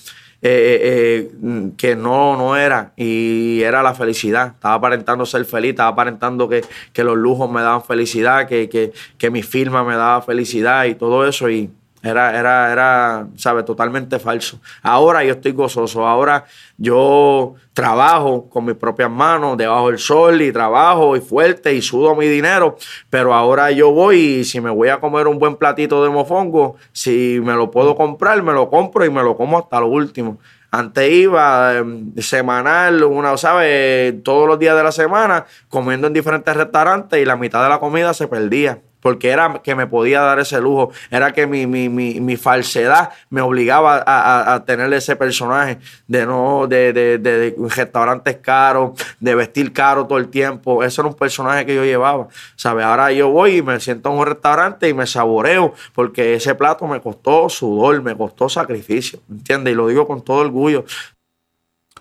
eh, 0.44 0.50
eh, 0.50 1.32
eh, 1.44 1.72
que 1.78 1.96
no, 1.96 2.36
no 2.36 2.56
era 2.56 2.94
y 2.96 3.62
era 3.62 3.84
la 3.84 3.94
felicidad. 3.94 4.54
Estaba 4.56 4.76
aparentando 4.76 5.26
ser 5.26 5.46
feliz, 5.46 5.72
estaba 5.72 5.90
aparentando 5.90 6.50
que, 6.50 6.64
que 6.94 7.04
los 7.04 7.16
lujos 7.16 7.52
me 7.52 7.62
daban 7.62 7.84
felicidad, 7.84 8.48
que, 8.48 8.68
que, 8.68 8.92
que 9.18 9.30
mi 9.30 9.44
firma 9.44 9.84
me 9.84 9.96
daba 9.96 10.22
felicidad 10.22 10.86
y 10.86 10.96
todo 10.96 11.28
eso 11.28 11.50
y 11.50 11.70
era, 12.04 12.38
era, 12.40 12.72
era, 12.72 13.28
¿sabes? 13.36 13.64
Totalmente 13.66 14.18
falso. 14.18 14.60
Ahora 14.82 15.24
yo 15.24 15.34
estoy 15.34 15.52
gozoso. 15.52 16.08
Ahora 16.08 16.46
yo 16.78 17.56
trabajo 17.74 18.50
con 18.50 18.66
mis 18.66 18.76
propias 18.76 19.10
manos 19.10 19.58
debajo 19.58 19.90
del 19.90 20.00
sol 20.00 20.42
y 20.42 20.52
trabajo 20.52 21.16
y 21.16 21.22
fuerte 21.22 21.74
y 21.74 21.82
sudo 21.82 22.16
mi 22.16 22.28
dinero. 22.28 22.78
Pero 23.10 23.34
ahora 23.34 23.72
yo 23.72 23.92
voy 23.92 24.18
y 24.18 24.44
si 24.44 24.60
me 24.60 24.72
voy 24.72 24.90
a 24.90 25.00
comer 25.00 25.28
un 25.28 25.38
buen 25.38 25.56
platito 25.58 26.04
de 26.04 26.10
mofongo, 26.10 26.76
si 26.92 27.40
me 27.44 27.54
lo 27.54 27.70
puedo 27.70 27.96
comprar, 27.96 28.42
me 28.42 28.54
lo 28.54 28.70
compro 28.70 29.06
y 29.06 29.12
me 29.12 29.22
lo 29.22 29.38
como 29.38 29.60
hasta 29.60 29.80
lo 29.80 29.88
último. 29.88 30.40
Antes 30.72 31.12
iba 31.12 31.74
eh, 31.76 31.84
semanal, 32.18 33.04
una, 33.04 33.36
¿sabes? 33.38 34.24
Todos 34.24 34.48
los 34.48 34.58
días 34.58 34.76
de 34.76 34.84
la 34.84 34.94
semana, 34.94 35.46
comiendo 35.68 36.08
en 36.08 36.14
diferentes 36.14 36.56
restaurantes 36.56 37.22
y 37.22 37.26
la 37.26 37.36
mitad 37.36 37.62
de 37.62 37.70
la 37.70 37.80
comida 37.80 38.14
se 38.14 38.28
perdía. 38.28 38.80
Porque 39.02 39.30
era 39.30 39.62
que 39.64 39.76
me 39.76 39.88
podía 39.88 40.22
dar 40.22 40.40
ese 40.40 40.62
lujo. 40.62 40.92
Era 41.10 41.34
que 41.34 41.48
mi, 41.48 41.68
mi, 41.68 41.90
mi, 41.90 42.38
falsedad 42.38 43.10
me 43.30 43.42
obligaba 43.42 43.98
a, 44.06 44.54
a- 44.54 44.66
tener 44.66 44.94
ese 44.94 45.16
personaje 45.16 45.80
de 46.08 46.26
no, 46.26 46.68
de, 46.68 46.94
de, 46.94 47.18
de- 47.18 47.52
de 47.52 47.56
restaurantes 47.76 48.38
caros, 48.38 48.92
de 49.20 49.36
vestir 49.36 49.74
caro 49.74 50.06
todo 50.06 50.18
el 50.18 50.28
tiempo. 50.30 50.84
Eso 50.84 51.02
era 51.02 51.10
un 51.10 51.16
personaje 51.16 51.66
que 51.66 51.76
yo 51.76 51.84
llevaba. 51.84 52.28
¿Sabes? 52.56 52.86
Ahora 52.86 53.12
yo 53.12 53.30
voy 53.30 53.58
y 53.58 53.62
me 53.62 53.80
siento 53.80 54.12
en 54.12 54.18
un 54.20 54.26
restaurante 54.26 54.88
y 54.88 54.94
me 54.94 55.08
saboreo. 55.08 55.74
Porque 55.94 56.36
ese 56.36 56.56
plato 56.56 56.88
me 56.88 57.02
costó 57.02 57.50
sudor, 57.50 58.02
me 58.02 58.16
costó 58.16 58.48
sacrificio. 58.50 59.20
¿Entiendes? 59.30 59.74
Y 59.74 59.76
lo 59.76 59.88
digo 59.88 60.08
con 60.08 60.22
todo 60.22 60.38
orgullo. 60.38 60.86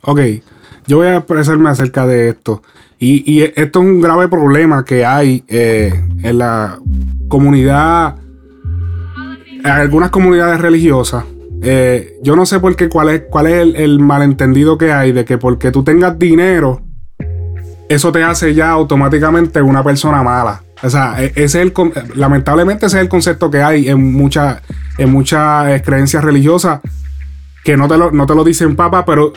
Ok, 0.03 0.21
yo 0.87 0.99
voy 0.99 1.09
a 1.09 1.17
expresarme 1.19 1.69
acerca 1.71 2.07
de 2.07 2.31
esto. 2.31 2.63
Y, 3.03 3.41
esto 3.57 3.81
es 3.81 3.87
un 3.87 4.01
grave 4.03 4.29
problema 4.29 4.85
que 4.85 5.07
hay 5.07 5.43
eh, 5.49 5.91
en 6.23 6.37
la 6.37 6.79
comunidad, 7.29 8.17
en 9.65 9.67
algunas 9.67 10.11
comunidades 10.11 10.61
religiosas. 10.61 11.25
Eh, 11.63 12.19
yo 12.23 12.37
no 12.37 12.45
sé 12.45 12.61
por 12.61 12.77
qué, 12.77 12.91
cuál 12.91 13.09
es, 13.09 13.23
es 13.23 13.75
el, 13.75 14.01
malentendido 14.01 14.77
que 14.77 14.93
hay 14.93 15.13
de 15.13 15.25
que 15.25 15.39
porque 15.39 15.71
tú 15.71 15.83
tengas 15.83 16.19
dinero, 16.19 16.83
eso 17.89 18.13
te 18.13 18.23
hace 18.23 18.55
ya 18.55 18.69
automáticamente 18.69 19.63
una 19.63 19.83
persona 19.83 20.23
mala. 20.23 20.63
O 20.83 20.91
sea, 20.91 21.23
e- 21.23 21.33
ese 21.37 21.45
es 21.45 21.55
el, 21.55 21.73
lamentablemente 22.17 22.85
ese 22.85 22.99
es 22.99 23.03
el 23.03 23.09
concepto 23.09 23.51
que 23.51 23.63
hay 23.63 23.89
en 23.89 24.13
muchas 24.13 24.61
en 24.99 25.11
muchas 25.11 25.69
eh, 25.71 25.83
creencias 25.83 26.23
religiosas 26.23 26.81
que 27.65 27.79
no 27.79 27.89
te 27.89 27.97
lo, 27.97 28.11
no 28.11 28.27
te 28.27 28.35
lo 28.35 28.45
dicen 28.45 28.77
papa, 28.77 29.07
pero 29.07 29.33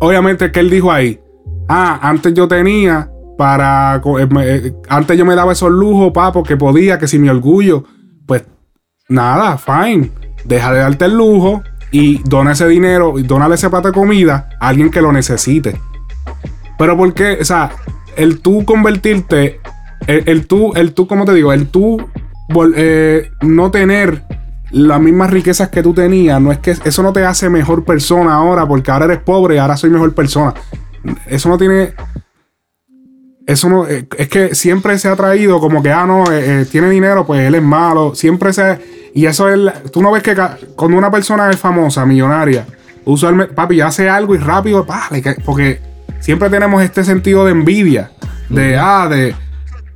obviamente 0.00 0.50
que 0.50 0.60
él 0.60 0.70
dijo 0.70 0.90
ahí, 0.90 1.20
ah, 1.68 1.98
antes 2.02 2.34
yo 2.34 2.48
tenía 2.48 3.10
para, 3.36 3.96
eh, 3.96 4.28
eh, 4.42 4.72
antes 4.88 5.18
yo 5.18 5.24
me 5.24 5.34
daba 5.34 5.52
esos 5.52 5.70
lujos, 5.70 6.12
pa, 6.12 6.32
porque 6.32 6.56
podía, 6.56 6.98
que 6.98 7.06
si 7.06 7.18
mi 7.18 7.28
orgullo, 7.28 7.84
pues 8.26 8.44
nada, 9.08 9.58
fine, 9.58 10.10
deja 10.44 10.72
de 10.72 10.80
darte 10.80 11.04
el 11.04 11.16
lujo 11.16 11.62
y 11.90 12.22
dona 12.24 12.52
ese 12.52 12.66
dinero, 12.66 13.14
dónale 13.24 13.54
ese 13.54 13.70
plato 13.70 13.88
de 13.88 13.94
comida 13.94 14.48
a 14.60 14.68
alguien 14.68 14.90
que 14.90 15.02
lo 15.02 15.12
necesite. 15.12 15.78
Pero 16.78 16.96
porque, 16.96 17.38
o 17.40 17.44
sea, 17.44 17.70
el 18.16 18.40
tú 18.40 18.64
convertirte, 18.64 19.60
el, 20.06 20.46
tú, 20.46 20.72
el 20.74 20.92
tú, 20.92 21.06
¿cómo 21.06 21.24
te 21.24 21.32
digo? 21.32 21.52
El 21.52 21.68
tú 21.68 21.98
eh, 22.76 23.30
no 23.42 23.70
tener 23.70 24.24
las 24.70 25.00
mismas 25.00 25.30
riquezas 25.30 25.68
que 25.68 25.82
tú 25.82 25.94
tenías, 25.94 26.40
no 26.40 26.52
es 26.52 26.58
que 26.58 26.72
eso 26.72 27.02
no 27.02 27.12
te 27.12 27.24
hace 27.24 27.48
mejor 27.48 27.84
persona 27.84 28.34
ahora, 28.34 28.66
porque 28.66 28.90
ahora 28.90 29.06
eres 29.06 29.18
pobre 29.18 29.56
y 29.56 29.58
ahora 29.58 29.76
soy 29.76 29.90
mejor 29.90 30.14
persona. 30.14 30.54
Eso 31.26 31.48
no 31.48 31.58
tiene. 31.58 31.94
Eso 33.46 33.68
no. 33.68 33.86
eh, 33.86 34.06
Es 34.18 34.28
que 34.28 34.54
siempre 34.54 34.98
se 34.98 35.08
ha 35.08 35.16
traído 35.16 35.60
como 35.60 35.82
que, 35.82 35.90
ah, 35.92 36.06
no, 36.06 36.30
eh, 36.32 36.62
eh, 36.62 36.66
tiene 36.70 36.90
dinero, 36.90 37.26
pues 37.26 37.40
él 37.46 37.54
es 37.54 37.62
malo. 37.62 38.14
Siempre 38.14 38.52
se. 38.52 39.10
Y 39.14 39.26
eso 39.26 39.48
es. 39.48 39.90
Tú 39.92 40.02
no 40.02 40.10
ves 40.12 40.22
que 40.22 40.36
cuando 40.74 40.98
una 40.98 41.10
persona 41.10 41.48
es 41.50 41.56
famosa, 41.58 42.04
millonaria, 42.04 42.66
usualmente, 43.04 43.54
papi, 43.54 43.80
hace 43.80 44.08
algo 44.08 44.34
y 44.34 44.38
rápido, 44.38 44.84
pa, 44.84 45.08
porque 45.44 45.80
siempre 46.20 46.50
tenemos 46.50 46.82
este 46.82 47.04
sentido 47.04 47.44
de 47.44 47.52
envidia. 47.52 48.10
De, 48.48 48.76
ah, 48.76 49.08
de. 49.08 49.34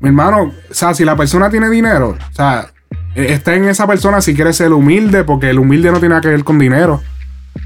Mi 0.01 0.09
hermano, 0.09 0.53
o 0.71 0.75
sea, 0.75 0.95
si 0.95 1.05
la 1.05 1.15
persona 1.17 1.51
tiene 1.51 1.69
dinero, 1.69 2.17
o 2.19 2.35
sea, 2.35 2.71
eh, 3.15 3.27
está 3.31 3.55
en 3.55 3.65
esa 3.69 3.87
persona 3.87 4.23
si 4.23 4.35
quiere 4.35 4.53
ser 4.55 4.73
humilde, 4.73 5.25
porque 5.25 5.51
el 5.51 5.59
humilde 5.59 5.91
no 5.91 5.99
tiene 5.99 6.11
nada 6.11 6.23
que 6.23 6.29
ver 6.29 6.43
con 6.45 6.59
dinero. 6.59 7.03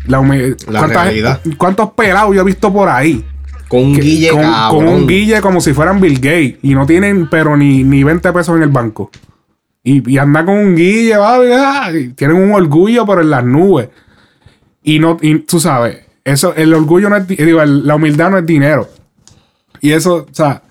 La, 0.07 0.21
La 0.21 0.81
¿cuántas- 0.81 1.05
realidad. 1.05 1.41
¿Cuántos 1.57 1.91
pelados 1.93 2.35
yo 2.35 2.41
he 2.41 2.45
visto 2.45 2.73
por 2.73 2.89
ahí? 2.89 3.25
Con 3.69 3.81
un 3.81 3.95
Que- 3.97 4.03
guille 4.03 4.28
con, 4.31 4.43
cabrón. 4.43 4.85
con 4.85 4.95
un 4.95 5.07
guille 5.07 5.41
como 5.41 5.61
si 5.61 5.73
fueran 5.73 6.01
Bill 6.01 6.15
Gates 6.20 6.57
y 6.62 6.74
no 6.74 6.86
tienen 6.86 7.28
pero 7.28 7.57
ni, 7.57 7.82
ni 7.85 8.05
20 8.05 8.32
pesos 8.32 8.57
en 8.57 8.62
el 8.62 8.69
banco. 8.69 9.11
Y, 9.82 10.11
y 10.12 10.19
anda 10.19 10.45
con 10.45 10.57
un 10.57 10.74
guille, 10.77 11.16
va, 11.16 11.36
ah, 11.36 11.91
y 11.93 12.09
tienen 12.11 12.36
un 12.36 12.53
orgullo 12.53 13.05
pero 13.07 13.20
en 13.20 13.31
las 13.31 13.45
nubes. 13.45 13.89
Y 14.82 14.99
no, 14.99 15.16
y 15.20 15.41
tú 15.41 15.61
sabes, 15.61 15.99
eso, 16.24 16.55
el 16.55 16.73
orgullo 16.74 17.09
no 17.11 17.16
es, 17.16 17.27
di- 17.27 17.36
digo, 17.36 17.61
el- 17.62 17.86
la 17.86 17.97
humildad 17.97 18.31
no 18.31 18.39
es 18.39 18.47
dinero. 18.47 18.89
Y 19.81 19.93
eso, 19.93 20.27
o 20.31 20.35
sea, 20.35 20.62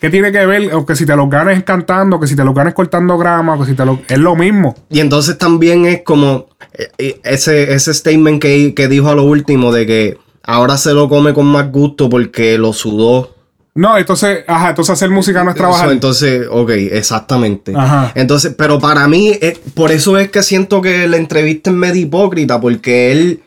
¿qué 0.00 0.10
tiene 0.10 0.30
que 0.30 0.44
ver? 0.46 0.72
O 0.74 0.86
que 0.86 0.94
si 0.94 1.04
te 1.06 1.16
lo 1.16 1.28
ganes 1.28 1.62
cantando, 1.64 2.20
que 2.20 2.26
si 2.28 2.36
te 2.36 2.44
lo 2.44 2.52
ganes 2.54 2.74
cortando 2.74 3.16
grama, 3.18 3.54
o 3.54 3.60
que 3.60 3.66
si 3.66 3.74
te 3.74 3.84
lo. 3.84 4.00
Es 4.08 4.18
lo 4.18 4.36
mismo. 4.36 4.74
Y 4.88 5.00
entonces 5.00 5.36
también 5.38 5.86
es 5.86 6.02
como 6.04 6.46
eh, 6.74 6.88
eh, 6.98 7.20
ese, 7.24 7.72
ese 7.74 7.92
statement 7.94 8.40
que, 8.40 8.72
que 8.74 8.86
dijo 8.88 9.08
a 9.08 9.14
lo 9.16 9.24
último 9.24 9.72
de 9.72 9.86
que 9.86 10.18
ahora 10.42 10.76
se 10.76 10.92
lo 10.94 11.08
come 11.08 11.34
con 11.34 11.46
más 11.46 11.70
gusto 11.70 12.08
porque 12.08 12.58
lo 12.58 12.72
sudó. 12.72 13.34
No, 13.74 13.96
entonces, 13.96 14.44
ajá, 14.48 14.70
entonces 14.70 14.92
hacer 14.92 15.10
música 15.10 15.44
no 15.44 15.50
es 15.50 15.56
trabajar. 15.56 15.86
Eso, 15.86 15.92
entonces, 15.92 16.46
ok, 16.50 16.70
exactamente. 16.70 17.72
Ajá. 17.74 18.12
Entonces, 18.14 18.54
pero 18.56 18.80
para 18.80 19.06
mí, 19.06 19.30
eh, 19.40 19.58
por 19.74 19.92
eso 19.92 20.18
es 20.18 20.30
que 20.30 20.42
siento 20.42 20.82
que 20.82 21.06
la 21.06 21.16
entrevista 21.16 21.70
es 21.70 21.76
medio 21.76 22.02
hipócrita, 22.02 22.60
porque 22.60 23.12
él, 23.12 23.42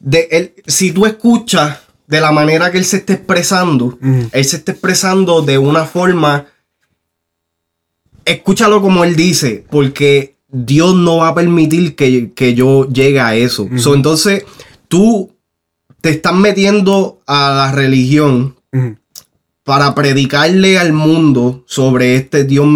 de, 0.00 0.28
él, 0.32 0.54
si 0.66 0.90
tú 0.90 1.06
escuchas 1.06 1.78
de 2.08 2.20
la 2.20 2.32
manera 2.32 2.72
que 2.72 2.78
él 2.78 2.84
se 2.84 2.98
está 2.98 3.12
expresando, 3.12 3.96
él 4.02 4.44
se 4.44 4.56
está 4.56 4.72
expresando 4.72 5.42
de 5.42 5.58
una 5.58 5.84
forma, 5.84 6.46
escúchalo 8.24 8.82
como 8.82 9.04
él 9.04 9.14
dice, 9.14 9.64
porque 9.70 10.34
Dios 10.48 10.96
no 10.96 11.18
va 11.18 11.28
a 11.28 11.34
permitir 11.36 11.94
que, 11.94 12.32
que 12.32 12.54
yo 12.54 12.88
llegue 12.88 13.20
a 13.20 13.36
eso. 13.36 13.68
So, 13.76 13.94
entonces, 13.94 14.44
tú 14.88 15.30
te 16.00 16.10
estás 16.10 16.34
metiendo 16.34 17.20
a 17.26 17.50
la 17.50 17.72
religión 17.72 18.56
para 19.64 19.94
predicarle 19.94 20.78
al 20.78 20.92
mundo 20.92 21.64
sobre 21.66 22.16
este 22.16 22.44
Dios 22.44 22.66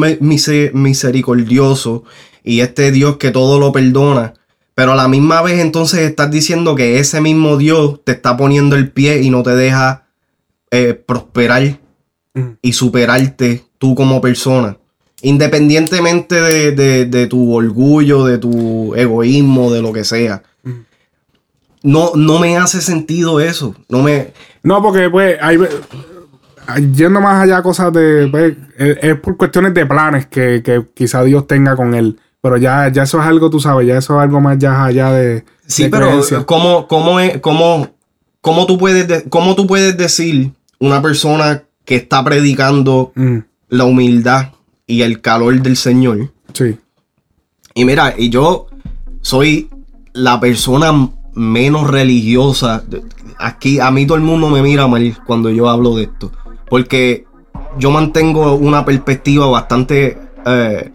misericordioso 0.74 2.04
y 2.42 2.60
este 2.60 2.92
Dios 2.92 3.16
que 3.16 3.30
todo 3.30 3.58
lo 3.58 3.72
perdona. 3.72 4.34
Pero 4.74 4.92
a 4.92 4.96
la 4.96 5.08
misma 5.08 5.40
vez 5.42 5.60
entonces 5.60 6.00
estás 6.00 6.30
diciendo 6.30 6.74
que 6.74 6.98
ese 6.98 7.20
mismo 7.20 7.56
Dios 7.56 8.00
te 8.04 8.12
está 8.12 8.36
poniendo 8.36 8.76
el 8.76 8.90
pie 8.90 9.22
y 9.22 9.30
no 9.30 9.42
te 9.42 9.54
deja 9.54 10.06
eh, 10.70 10.94
prosperar 10.94 11.78
y 12.62 12.72
superarte 12.72 13.64
tú 13.78 13.94
como 13.94 14.20
persona. 14.20 14.76
Independientemente 15.22 16.40
de, 16.40 16.72
de- 16.72 17.06
de 17.06 17.26
tu 17.28 17.54
orgullo, 17.54 18.24
de 18.24 18.38
tu 18.38 18.94
egoísmo, 18.96 19.72
de 19.72 19.80
lo 19.80 19.92
que 19.92 20.04
sea. 20.04 20.42
No, 21.84 22.10
no 22.16 22.38
me 22.40 22.56
hace 22.56 22.80
sentido 22.80 23.38
eso. 23.40 23.76
No 23.88 24.02
me. 24.02 24.32
No, 24.64 24.82
porque 24.82 25.08
pues 25.10 25.38
hay 25.40 25.58
yendo 26.94 27.20
más 27.20 27.42
allá 27.42 27.62
cosas 27.62 27.92
de 27.92 28.26
pues, 28.30 28.56
es, 28.78 28.98
es 29.02 29.20
por 29.20 29.36
cuestiones 29.36 29.74
de 29.74 29.84
planes 29.86 30.26
que, 30.26 30.62
que 30.64 30.84
quizá 30.94 31.22
Dios 31.22 31.46
tenga 31.46 31.76
con 31.76 31.94
él. 31.94 32.18
Pero 32.40 32.56
ya, 32.56 32.88
ya 32.90 33.02
eso 33.04 33.20
es 33.20 33.26
algo, 33.26 33.48
tú 33.50 33.60
sabes, 33.60 33.86
ya 33.86 33.98
eso 33.98 34.16
es 34.18 34.22
algo 34.22 34.40
más 34.40 34.58
ya 34.58 34.84
allá 34.84 35.12
de. 35.12 35.44
Sí, 35.66 35.84
de 35.84 35.90
pero 35.90 36.06
creencia. 36.08 36.44
¿cómo, 36.44 36.86
cómo, 36.88 37.20
es- 37.20 37.38
cómo, 37.40 37.88
cómo 38.40 38.66
tú 38.66 38.76
puedes 38.78 39.06
de- 39.08 39.24
cómo 39.28 39.54
tú 39.54 39.66
puedes 39.66 39.96
decir 39.96 40.52
una 40.80 41.00
persona 41.00 41.62
que 41.84 41.96
está 41.96 42.24
predicando 42.24 43.12
Mm, 43.14 43.38
la 43.68 43.84
humildad 43.84 44.52
y 44.86 45.02
el 45.02 45.20
calor 45.20 45.60
del 45.62 45.76
Señor? 45.76 46.32
sí. 46.52 46.78
Y 47.76 47.84
mira, 47.84 48.14
y 48.16 48.30
yo 48.30 48.68
soy 49.20 49.68
la 50.12 50.38
persona 50.38 50.92
menos 51.34 51.90
religiosa. 51.90 52.82
Aquí 53.38 53.80
a 53.80 53.90
mí 53.90 54.06
todo 54.06 54.16
el 54.18 54.24
mundo 54.24 54.48
me 54.48 54.62
mira 54.62 54.86
mal 54.86 55.16
cuando 55.26 55.50
yo 55.50 55.68
hablo 55.68 55.96
de 55.96 56.04
esto. 56.04 56.30
Porque 56.68 57.26
yo 57.78 57.90
mantengo 57.90 58.54
una 58.54 58.84
perspectiva 58.84 59.46
bastante 59.46 60.18
eh, 60.46 60.92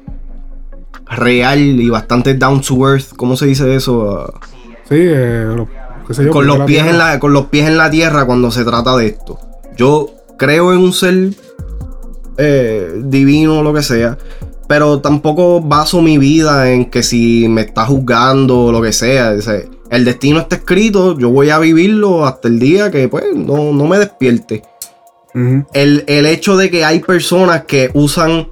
real 1.09 1.59
y 1.59 1.89
bastante 1.89 2.33
down 2.35 2.61
to 2.61 2.89
earth. 2.89 3.13
¿Cómo 3.15 3.35
se 3.35 3.45
dice 3.47 3.75
eso? 3.75 4.33
Sí, 4.87 4.95
eh, 4.97 5.45
lo- 5.55 5.67
qué 6.07 6.13
sé 6.13 6.25
yo, 6.25 6.31
con, 6.31 6.47
los 6.47 6.59
la 6.59 6.65
pies 6.65 6.85
en 6.87 6.97
la, 6.97 7.19
con 7.19 7.33
los 7.33 7.45
pies 7.47 7.67
en 7.67 7.77
la 7.77 7.89
tierra 7.89 8.25
cuando 8.25 8.51
se 8.51 8.63
trata 8.63 8.95
de 8.97 9.07
esto. 9.07 9.39
Yo 9.77 10.09
creo 10.37 10.73
en 10.73 10.79
un 10.79 10.93
ser 10.93 11.29
eh, 12.37 13.01
divino 13.05 13.59
o 13.59 13.63
lo 13.63 13.73
que 13.73 13.83
sea, 13.83 14.17
pero 14.67 14.99
tampoco 14.99 15.61
baso 15.61 16.01
mi 16.01 16.17
vida 16.17 16.71
en 16.71 16.85
que 16.89 17.03
si 17.03 17.47
me 17.49 17.61
está 17.61 17.85
juzgando 17.85 18.65
o 18.65 18.71
lo 18.71 18.81
que 18.81 18.93
sea. 18.93 19.33
o 19.37 19.41
sea, 19.41 19.61
el 19.89 20.05
destino 20.05 20.39
está 20.39 20.57
escrito, 20.57 21.17
yo 21.17 21.29
voy 21.29 21.49
a 21.49 21.59
vivirlo 21.59 22.25
hasta 22.25 22.47
el 22.47 22.59
día 22.59 22.91
que 22.91 23.07
pues 23.07 23.25
no, 23.35 23.71
no 23.73 23.87
me 23.87 23.97
despierte. 23.99 24.63
El, 25.73 26.03
el 26.07 26.25
hecho 26.25 26.57
de 26.57 26.69
que 26.71 26.83
hay 26.83 26.99
personas 26.99 27.63
que 27.65 27.91
usan 27.93 28.49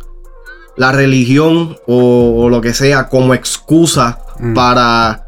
la 0.77 0.91
religión 0.91 1.75
o, 1.87 2.43
o 2.43 2.49
lo 2.49 2.61
que 2.61 2.73
sea 2.73 3.09
como 3.09 3.33
excusa 3.33 4.19
Mm. 4.39 4.53
para 4.53 5.27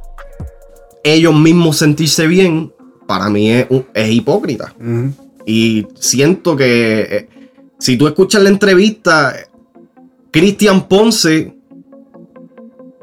ellos 1.03 1.34
mismos 1.34 1.77
sentirse 1.77 2.27
bien, 2.27 2.73
para 3.07 3.30
mí 3.30 3.52
es, 3.52 3.68
es 3.94 4.11
hipócrita. 4.11 4.73
Y 5.45 5.88
siento 5.95 6.56
que 6.56 6.99
eh, 7.02 7.30
si 7.80 7.98
tú 7.98 8.07
escuchas 8.07 8.44
la 8.44 8.49
entrevista, 8.49 9.36
Cristian 10.31 10.88
Ponce 10.88 11.56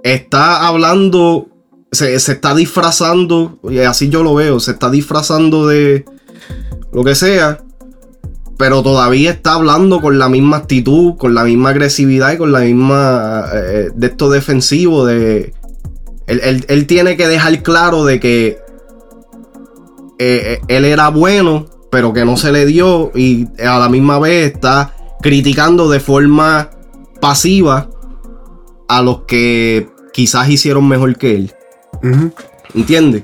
está 0.03 0.67
hablando, 0.67 1.49
se, 1.97 2.19
se 2.21 2.33
está 2.33 2.55
disfrazando, 2.55 3.59
y 3.69 3.79
así 3.79 4.09
yo 4.09 4.23
lo 4.23 4.35
veo, 4.35 4.61
se 4.61 4.71
está 4.73 4.91
disfrazando 4.91 5.67
de 5.67 6.05
lo 6.93 7.03
que 7.03 7.15
sea, 7.15 7.59
pero 8.59 8.83
todavía 8.83 9.31
está 9.33 9.55
hablando 9.55 10.01
con 10.01 10.19
la 10.19 10.29
misma 10.29 10.59
actitud, 10.59 11.17
con 11.17 11.35
la 11.35 11.45
misma 11.45 11.71
agresividad 11.71 12.33
y 12.33 12.39
con 12.39 12.53
la 12.53 12.61
misma 12.61 13.45
eh, 13.53 13.91
de 13.95 14.07
esto 14.07 14.31
defensivo 14.31 15.05
de... 15.05 15.53
Él, 16.27 16.41
él- 16.43 16.65
él 16.69 16.87
tiene 16.87 17.17
que 17.17 17.29
dejar 17.29 17.63
claro 17.63 18.05
de 18.05 18.19
que 18.19 18.59
eh, 20.19 20.59
eh, 20.59 20.61
él 20.69 20.85
era 20.85 21.09
bueno, 21.11 21.67
pero 21.91 22.13
que 22.13 22.25
no 22.25 22.37
se 22.37 22.51
le 22.51 22.65
dio 22.67 23.13
y 23.15 23.47
a 23.63 23.79
la 23.79 23.89
misma 23.89 24.19
vez 24.19 24.53
está 24.55 24.95
criticando 25.23 25.91
de 25.91 26.01
forma 26.01 26.71
pasiva 27.21 27.89
a 28.89 29.03
los 29.03 29.23
que 29.27 29.89
quizás 30.13 30.49
hicieron 30.49 30.89
mejor 30.89 31.17
que 31.17 31.35
él. 31.35 31.53
¿Entiendes? 32.75 33.23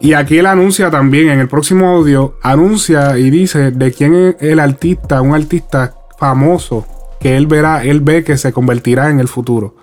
Y 0.00 0.12
aquí 0.12 0.38
él 0.38 0.46
anuncia 0.46 0.90
también, 0.90 1.30
en 1.30 1.40
el 1.40 1.48
próximo 1.48 1.88
audio, 1.88 2.36
anuncia 2.42 3.18
y 3.18 3.30
dice 3.30 3.70
de 3.70 3.92
quién 3.92 4.14
es 4.14 4.36
el 4.40 4.58
artista, 4.58 5.22
un 5.22 5.34
artista 5.34 5.94
famoso 6.18 6.86
que 7.20 7.36
él 7.36 7.46
verá, 7.46 7.84
él 7.84 8.00
ve 8.00 8.22
que 8.24 8.36
se 8.36 8.52
convertirá 8.52 9.10
en 9.10 9.20
el 9.20 9.28
futuro. 9.28 9.76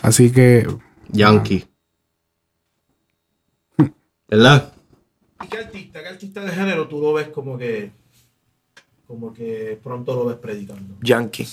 Así 0.00 0.32
que. 0.32 0.66
Yankee. 1.10 1.66
¿Verdad? 4.28 4.72
¿Y 5.44 5.48
qué 5.48 5.58
artista, 5.58 6.02
qué 6.02 6.08
artista 6.08 6.40
de 6.42 6.50
género 6.50 6.88
tú 6.88 7.00
lo 7.00 7.12
ves 7.12 7.28
como 7.28 7.58
que 7.58 7.92
como 9.06 9.32
que 9.32 9.80
pronto 9.82 10.14
lo 10.14 10.26
ves 10.26 10.36
predicando? 10.36 10.96
Yankee. 11.02 11.48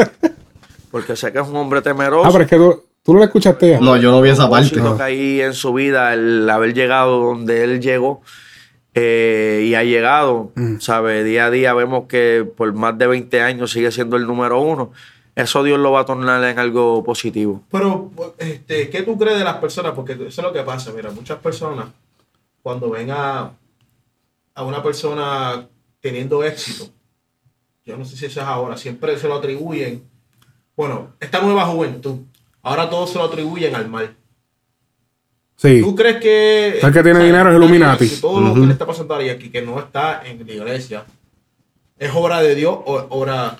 Porque 0.90 1.14
sé 1.14 1.32
que 1.32 1.38
es 1.38 1.46
un 1.46 1.56
hombre 1.56 1.82
temeroso. 1.82 2.26
Ah, 2.26 2.32
pero 2.32 2.44
es 2.44 2.50
que 2.50 2.56
tú, 2.56 2.82
tú 3.02 3.12
no 3.12 3.18
lo 3.18 3.24
escuchaste 3.24 3.70
ya. 3.70 3.80
No, 3.80 3.96
yo 3.96 4.10
no 4.10 4.20
vi 4.20 4.30
esa 4.30 4.48
parte. 4.48 4.80
que 4.80 5.02
hay 5.02 5.40
en 5.40 5.54
su 5.54 5.72
vida, 5.72 6.14
el 6.14 6.48
haber 6.48 6.74
llegado 6.74 7.20
donde 7.20 7.64
él 7.64 7.80
llegó 7.80 8.22
eh, 8.94 9.64
y 9.66 9.74
ha 9.74 9.84
llegado, 9.84 10.52
¿sabe? 10.80 11.22
Día 11.24 11.46
a 11.46 11.50
día 11.50 11.74
vemos 11.74 12.06
que 12.08 12.48
por 12.56 12.72
más 12.72 12.98
de 12.98 13.06
20 13.06 13.40
años 13.40 13.70
sigue 13.70 13.90
siendo 13.90 14.16
el 14.16 14.26
número 14.26 14.60
uno. 14.60 14.92
Eso 15.36 15.62
Dios 15.62 15.78
lo 15.78 15.92
va 15.92 16.00
a 16.00 16.04
tornar 16.04 16.42
en 16.44 16.58
algo 16.58 17.04
positivo. 17.04 17.62
Pero, 17.70 18.10
este, 18.38 18.90
¿qué 18.90 19.02
tú 19.02 19.16
crees 19.16 19.38
de 19.38 19.44
las 19.44 19.56
personas? 19.56 19.92
Porque 19.92 20.12
eso 20.12 20.24
es 20.26 20.38
lo 20.38 20.52
que 20.52 20.62
pasa. 20.62 20.92
Mira, 20.94 21.10
muchas 21.10 21.38
personas, 21.38 21.86
cuando 22.62 22.90
ven 22.90 23.10
a, 23.10 23.52
a 24.54 24.64
una 24.64 24.82
persona 24.82 25.68
teniendo 26.00 26.42
éxito, 26.42 26.90
yo 27.84 27.96
no 27.96 28.04
sé 28.04 28.16
si 28.16 28.26
eso 28.26 28.40
es 28.40 28.46
ahora, 28.46 28.76
siempre 28.76 29.16
se 29.18 29.28
lo 29.28 29.36
atribuyen. 29.36 30.02
Bueno, 30.76 31.14
esta 31.20 31.40
nueva 31.40 31.64
juventud, 31.66 32.18
ahora 32.62 32.88
todos 32.88 33.10
se 33.10 33.18
lo 33.18 33.24
atribuyen 33.24 33.74
al 33.74 33.88
mal. 33.88 34.16
Sí. 35.56 35.82
¿Tú 35.82 35.94
crees 35.94 36.16
que. 36.16 36.78
El 36.80 36.92
que 36.92 37.02
tiene 37.02 37.24
dinero 37.24 37.50
es 37.50 37.56
Illuminati. 37.56 38.08
Si 38.08 38.20
todo 38.20 38.40
lo 38.40 38.54
que 38.54 38.60
le 38.60 38.72
está 38.72 38.86
pasando 38.86 39.14
a 39.14 39.18
aquí, 39.18 39.50
que 39.50 39.60
no 39.60 39.78
está 39.78 40.22
en 40.24 40.46
la 40.46 40.52
iglesia, 40.52 41.04
es 41.98 42.10
obra 42.14 42.40
de 42.40 42.54
Dios 42.54 42.78
o 42.86 43.06
obra 43.10 43.58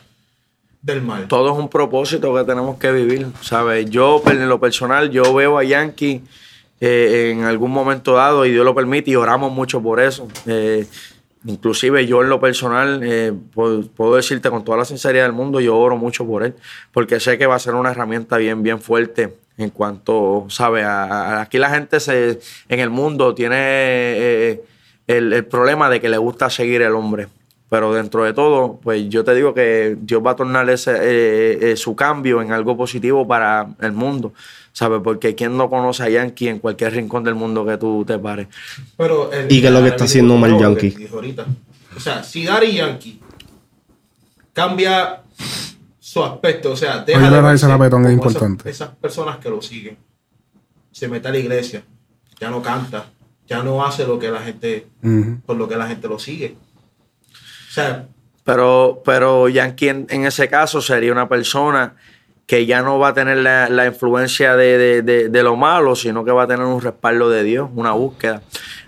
del 0.81 1.03
mal. 1.03 1.29
Todo 1.29 1.53
es 1.53 1.59
un 1.59 1.69
propósito 1.69 2.35
que 2.35 2.45
tenemos 2.45 2.79
que 2.79 2.91
vivir, 2.91 3.27
¿sabes? 3.43 3.89
Yo, 3.91 4.23
en 4.27 4.49
lo 4.49 4.59
personal, 4.59 5.11
yo 5.11 5.35
veo 5.35 5.59
a 5.59 5.65
Yankee 5.65 6.23
eh, 6.81 7.33
en 7.33 7.45
algún 7.45 7.71
momento 7.71 8.15
dado, 8.15 8.47
y 8.47 8.53
Dios 8.53 8.65
lo 8.65 8.75
permite, 8.75 9.11
y 9.11 9.17
oramos 9.17 9.53
mucho 9.53 9.83
por 9.83 10.01
eso. 10.01 10.27
Eh, 10.47 10.87
inclusive 11.45 12.07
yo 12.07 12.23
en 12.23 12.29
lo 12.29 12.41
personal, 12.41 13.01
eh, 13.03 13.33
puedo, 13.55 14.15
decirte 14.15 14.51
con 14.51 14.65
toda 14.65 14.79
la 14.79 14.85
sinceridad 14.85 15.25
del 15.25 15.33
mundo, 15.33 15.61
yo 15.61 15.77
oro 15.79 15.97
mucho 15.97 16.27
por 16.27 16.43
él, 16.43 16.55
porque 16.93 17.21
sé 17.21 17.39
que 17.39 17.47
va 17.47 17.55
a 17.55 17.59
ser 17.59 17.75
una 17.75 17.91
herramienta 17.91 18.37
bien, 18.37 18.63
bien 18.63 18.81
fuerte 18.81 19.35
en 19.57 19.71
cuanto, 19.71 20.47
¿sabes? 20.49 20.85
Aquí 20.87 21.59
la 21.59 21.71
gente 21.71 22.01
se, 22.01 22.41
en 22.69 22.81
el 22.81 22.91
mundo 22.91 23.35
tiene 23.35 23.57
eh, 23.59 24.65
el, 25.07 25.45
problema 25.47 25.91
de 25.91 26.01
que 26.01 26.09
le 26.09 26.19
gusta 26.19 26.51
seguir 26.51 26.83
el 26.83 26.93
hombre. 26.93 27.29
Pero 27.69 27.95
dentro 27.95 28.25
de 28.25 28.33
todo, 28.33 28.81
pues 28.83 29.09
yo 29.09 29.23
te 29.23 29.33
digo 29.33 29.55
que 29.55 29.97
Dios 30.01 30.21
va 30.27 30.33
a 30.33 30.37
tornar 30.37 30.69
ese, 30.71 30.93
eh, 31.71 31.77
su 31.77 31.95
cambio 31.95 32.43
en 32.43 32.51
algo 32.51 32.77
positivo 32.77 33.29
para 33.29 33.69
el 33.81 33.93
mundo, 33.93 34.33
¿sabes? 34.73 35.01
Porque 35.03 35.35
¿quién 35.35 35.57
no 35.57 35.69
conoce 35.69 36.03
a 36.05 36.09
Yankee 36.09 36.49
en 36.49 36.59
cualquier 36.59 36.93
rincón 36.95 37.25
del 37.25 37.35
mundo 37.35 37.65
que 37.67 37.77
tú 37.79 38.05
te 38.07 38.19
pares? 38.19 38.49
Pero 38.97 39.33
el- 39.33 39.51
¿Y 39.51 39.61
qué 39.61 39.67
es 39.69 39.73
lo 39.73 39.83
que 39.83 39.89
está 39.89 40.05
haciendo 40.05 40.37
mal 40.37 40.57
que 40.57 40.63
Yankee? 40.63 40.91
dijo 40.91 41.17
ahorita. 41.17 41.47
O 41.97 42.01
sea, 42.01 42.23
si 42.23 42.45
Daddy 42.45 42.73
Yankee 42.75 43.21
cambia 44.53 45.23
su 45.99 46.25
aspecto, 46.25 46.73
o 46.73 46.77
sea, 46.77 46.99
deja 47.05 47.19
Oye, 47.19 47.27
de 47.37 47.43
la 47.43 47.53
es 47.55 47.63
como 47.63 47.85
esas- 48.65 48.89
personas 49.01 49.39
que 49.39 49.49
lo 49.51 49.63
siguen, 49.63 49.97
se 50.91 51.09
mete 51.09 51.29
a 51.29 51.31
la 51.31 51.39
iglesia, 51.39 51.83
ya 52.41 52.51
no 52.51 52.63
canta, 52.63 53.07
ya 53.47 53.63
no 53.63 53.85
hace 53.85 54.07
lo 54.07 54.19
que 54.19 54.31
la 54.31 54.41
gente, 54.41 54.87
por 55.47 55.57
lo 55.57 55.69
que 55.69 55.77
la 55.77 55.87
gente 55.87 56.09
lo 56.09 56.19
sigue. 56.19 56.57
O 57.33 57.73
sea, 57.73 58.07
Pero, 58.43 59.03
pero 59.05 59.49
Yankee 59.49 59.89
en, 59.89 60.07
en 60.11 60.27
ese 60.27 60.49
caso 60.49 60.81
sería 60.81 61.13
una 61.13 61.29
persona 61.29 61.95
que 62.51 62.67
ya 62.67 62.83
no 62.83 62.99
va 62.99 63.09
a 63.11 63.15
tener 63.15 63.37
la, 63.37 63.69
la 63.69 63.87
influencia 63.87 64.57
de, 64.57 65.03
de- 65.03 65.29
de- 65.29 65.43
lo 65.45 65.55
malo, 65.55 65.95
sino 65.95 66.25
que 66.25 66.33
va 66.33 66.43
a 66.43 66.47
tener 66.49 66.67
un 66.67 66.81
respaldo 66.81 67.31
de 67.31 67.45
Dios, 67.45 67.71
una 67.77 67.93
búsqueda. 67.93 68.43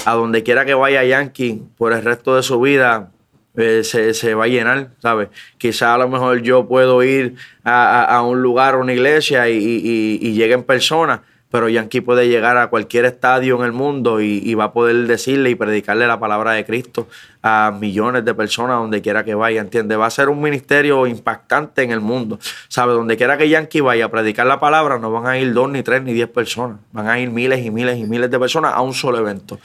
A 0.05 0.14
donde 0.14 0.43
quiera 0.43 0.64
que 0.64 0.74
vaya 0.74 1.05
Yankee 1.05 1.62
por 1.78 1.93
el 1.93 2.02
resto 2.02 2.34
de 2.34 2.43
su 2.43 2.60
vida, 2.60 3.10
eh, 3.56 3.82
se, 3.84 4.14
se 4.14 4.34
va 4.34 4.47
a 4.47 4.48
llenar, 4.48 4.89
¿sabes? 5.01 5.28
Quizá 5.59 5.94
a 5.94 5.98
lo 5.98 6.09
mejor 6.09 6.43
yo 6.43 6.66
puedo 6.66 7.05
ir 7.05 7.36
a, 7.62 8.02
a- 8.02 8.22
un 8.22 8.43
lugar, 8.43 8.74
a 8.74 8.78
una 8.78 8.94
iglesia 8.94 9.48
y, 9.48 9.59
y- 9.59 10.18
y 10.20 10.32
lleguen 10.32 10.64
personas, 10.64 11.20
pero 11.53 11.69
Yankee 11.69 12.01
puede 12.01 12.29
llegar 12.29 12.57
a 12.57 12.66
cualquier 12.66 13.05
estadio 13.05 13.57
en 13.59 13.65
el 13.65 13.73
mundo 13.73 14.20
y, 14.20 14.43
y 14.45 14.55
va 14.55 14.65
a 14.65 14.73
poder 14.73 15.07
decirle 15.07 15.51
y 15.51 15.55
predicarle 15.55 16.09
la 16.09 16.19
palabra 16.19 16.53
de 16.53 16.65
Cristo 16.65 17.07
a 17.43 17.77
millones 17.79 18.24
de 18.24 18.35
personas 18.35 18.79
donde 18.79 19.01
quiera 19.03 19.24
que 19.24 19.37
vaya, 19.37 19.61
¿entiendes? 19.61 19.97
Va 19.99 20.07
a 20.07 20.11
ser 20.11 20.29
un 20.29 20.41
ministerio 20.41 21.07
impactante 21.07 21.83
en 21.83 21.93
el 21.93 22.01
mundo, 22.01 22.41
¿sabes? 22.69 22.97
Donde 22.97 23.16
quiera 23.16 23.39
que 23.39 23.49
Yankee 23.49 23.81
vaya 23.81 24.07
a 24.07 24.11
predicar 24.11 24.47
la 24.47 24.59
palabra, 24.59 24.99
no 24.99 25.12
van 25.12 25.27
a 25.27 25.39
ir 25.39 25.53
dos, 25.53 25.70
ni 25.70 25.85
tres, 25.85 26.03
ni 26.03 26.12
diez 26.12 26.29
personas, 26.29 26.79
van 26.91 27.07
a 27.09 27.20
ir 27.20 27.31
miles 27.31 27.65
y 27.65 27.70
miles 27.70 27.99
y 27.99 28.05
miles 28.05 28.31
de 28.31 28.39
personas 28.41 28.73
a 28.74 28.81
un 28.81 28.95
solo 28.95 29.19
evento. 29.19 29.61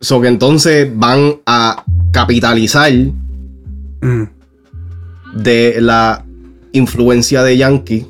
So 0.00 0.20
que 0.20 0.28
entonces 0.28 0.90
van 0.94 1.40
a 1.46 1.82
capitalizar 2.12 2.92
Mm, 4.04 4.24
de 5.34 5.80
la 5.80 6.26
influencia 6.72 7.42
de 7.42 7.56
Yankee. 7.56 8.06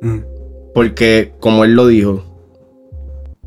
mm. 0.00 0.18
Porque, 0.74 1.32
como 1.38 1.64
él 1.64 1.74
lo 1.74 1.86
dijo, 1.86 2.24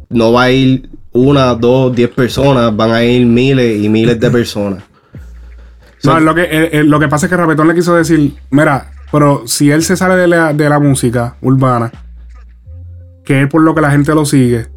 no 0.09 0.31
va 0.31 0.43
a 0.43 0.51
ir 0.51 0.89
una, 1.11 1.53
dos, 1.55 1.95
diez 1.95 2.09
personas, 2.09 2.75
van 2.75 2.91
a 2.91 3.03
ir 3.03 3.25
miles 3.25 3.84
y 3.84 3.89
miles 3.89 4.19
de 4.19 4.29
personas. 4.29 4.84
No, 6.03 6.19
lo 6.19 6.35
que, 6.35 6.43
eh, 6.43 6.69
eh, 6.73 6.84
lo 6.84 6.99
que 6.99 7.07
pasa 7.07 7.25
es 7.25 7.29
que 7.29 7.35
Rapetón 7.35 7.67
le 7.67 7.73
quiso 7.73 7.93
decir, 7.95 8.35
mira, 8.51 8.91
pero 9.11 9.43
si 9.45 9.71
él 9.71 9.84
se 9.84 9.97
sale 9.97 10.15
de 10.15 10.27
la, 10.27 10.53
de 10.53 10.69
la 10.69 10.79
música 10.79 11.35
urbana, 11.41 11.91
que 13.25 13.41
es 13.41 13.49
por 13.49 13.61
lo 13.61 13.73
que 13.73 13.81
la 13.81 13.91
gente 13.91 14.13
lo 14.13 14.23
sigue, 14.23 14.67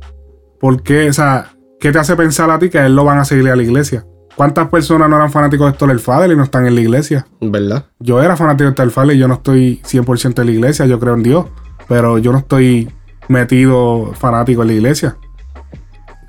¿por 0.59 0.83
qué, 0.83 1.09
o 1.09 1.13
sea, 1.13 1.53
qué 1.79 1.93
te 1.93 1.99
hace 1.99 2.17
pensar 2.17 2.51
a 2.51 2.59
ti 2.59 2.71
que 2.71 2.79
a 2.79 2.87
él 2.87 2.97
lo 2.97 3.05
van 3.05 3.19
a 3.19 3.25
seguir 3.25 3.49
a 3.51 3.55
la 3.55 3.63
iglesia? 3.63 4.07
¿Cuántas 4.35 4.69
personas 4.69 5.11
no 5.11 5.17
eran 5.17 5.31
fanáticos 5.31 5.67
de 5.67 5.73
Héctor 5.73 5.91
el 5.91 6.01
Fader 6.01 6.31
y 6.31 6.37
no 6.37 6.43
están 6.43 6.67
en 6.67 6.75
la 6.75 6.81
iglesia? 6.81 7.27
¿Verdad? 7.41 7.85
Yo 7.99 8.23
era 8.23 8.37
fanático 8.37 8.65
de 8.65 8.71
Héctor 8.71 8.87
el 8.87 8.91
Fader 8.91 9.17
y 9.17 9.19
yo 9.19 9.29
no 9.29 9.35
estoy 9.35 9.81
100% 9.85 10.41
en 10.41 10.47
la 10.47 10.53
iglesia, 10.53 10.87
yo 10.87 10.99
creo 10.99 11.15
en 11.15 11.23
Dios, 11.23 11.47
pero 11.87 12.19
yo 12.19 12.33
no 12.33 12.39
estoy 12.39 12.91
metido 13.29 14.13
fanático 14.15 14.63
en 14.63 14.69
la 14.69 14.75
iglesia. 14.75 15.17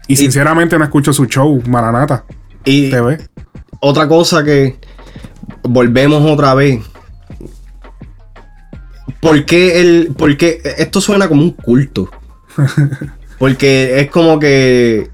Y, 0.08 0.18
sinceramente 0.18 0.78
no 0.78 0.84
escucho 0.84 1.14
su 1.14 1.26
show, 1.26 1.62
Maranata. 1.68 2.26
Y 2.66 2.90
TV. 2.90 3.18
otra 3.80 4.08
cosa 4.08 4.44
que 4.44 4.78
volvemos 5.64 6.30
otra 6.30 6.54
vez. 6.54 6.82
¿Por 9.20 9.46
qué 9.46 9.80
el. 9.80 10.14
Porque 10.18 10.62
esto 10.78 11.00
suena 11.00 11.28
como 11.28 11.44
un 11.44 11.52
culto. 11.52 12.10
Porque 13.40 14.00
es 14.00 14.10
como 14.12 14.40
que 14.40 15.10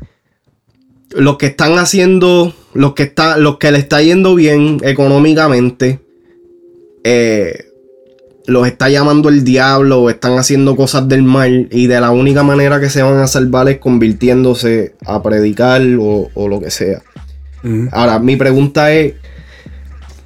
los 1.12 1.38
que 1.38 1.48
están 1.48 1.78
haciendo, 1.78 2.54
los 2.74 2.94
que 2.94 3.04
está, 3.04 3.38
los 3.38 3.58
que 3.58 3.72
le 3.72 3.80
está 3.80 4.02
yendo 4.02 4.36
bien 4.36 4.80
económicamente, 4.84 6.02
eh, 7.04 7.66
los 8.48 8.65
está 8.65 8.90
llamando 8.90 9.28
el 9.30 9.44
diablo 9.44 10.02
o 10.02 10.10
están 10.10 10.38
haciendo 10.40 10.76
cosas 10.78 11.07
del 11.07 11.22
mal 11.22 11.68
y 11.69 11.88
de 11.88 11.99
la 11.99 12.11
única 12.11 12.44
manera 12.44 12.80
que 12.80 12.90
se 12.90 13.02
van 13.02 13.19
a 13.19 13.28
salvar 13.28 13.68
es 13.68 13.78
convirtiéndose 13.78 14.95
a 15.06 15.22
predicar 15.22 15.82
o, 15.99 16.32
o 16.34 16.48
lo 16.48 16.60
que 16.61 16.72
sea. 16.72 17.02
Ahora, 17.91 18.19
mi 18.19 18.38
pregunta 18.38 18.94
es, 18.94 19.15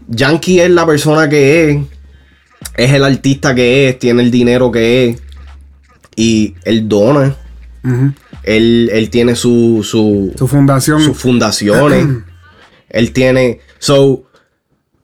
Yankee 0.08 0.60
es 0.60 0.70
la 0.70 0.86
persona 0.86 1.28
que 1.28 1.72
es, 1.72 1.80
es 2.76 2.94
el 2.94 3.04
artista 3.04 3.56
que 3.56 3.90
es, 3.90 3.98
tiene 3.98 4.22
el 4.22 4.30
dinero 4.30 4.72
que 4.72 5.10
es 5.10 5.22
y 6.16 6.54
él 6.64 6.88
dona. 6.88 7.36
Él, 8.44 8.92
él 8.94 9.10
tiene 9.10 9.36
su, 9.36 9.82
su, 9.84 10.32
Su 10.38 10.48
fundación. 10.48 11.02
sus 11.02 11.18
fundaciones. 11.18 12.08
él 12.90 13.12
tiene. 13.14 13.62
So, 13.80 14.26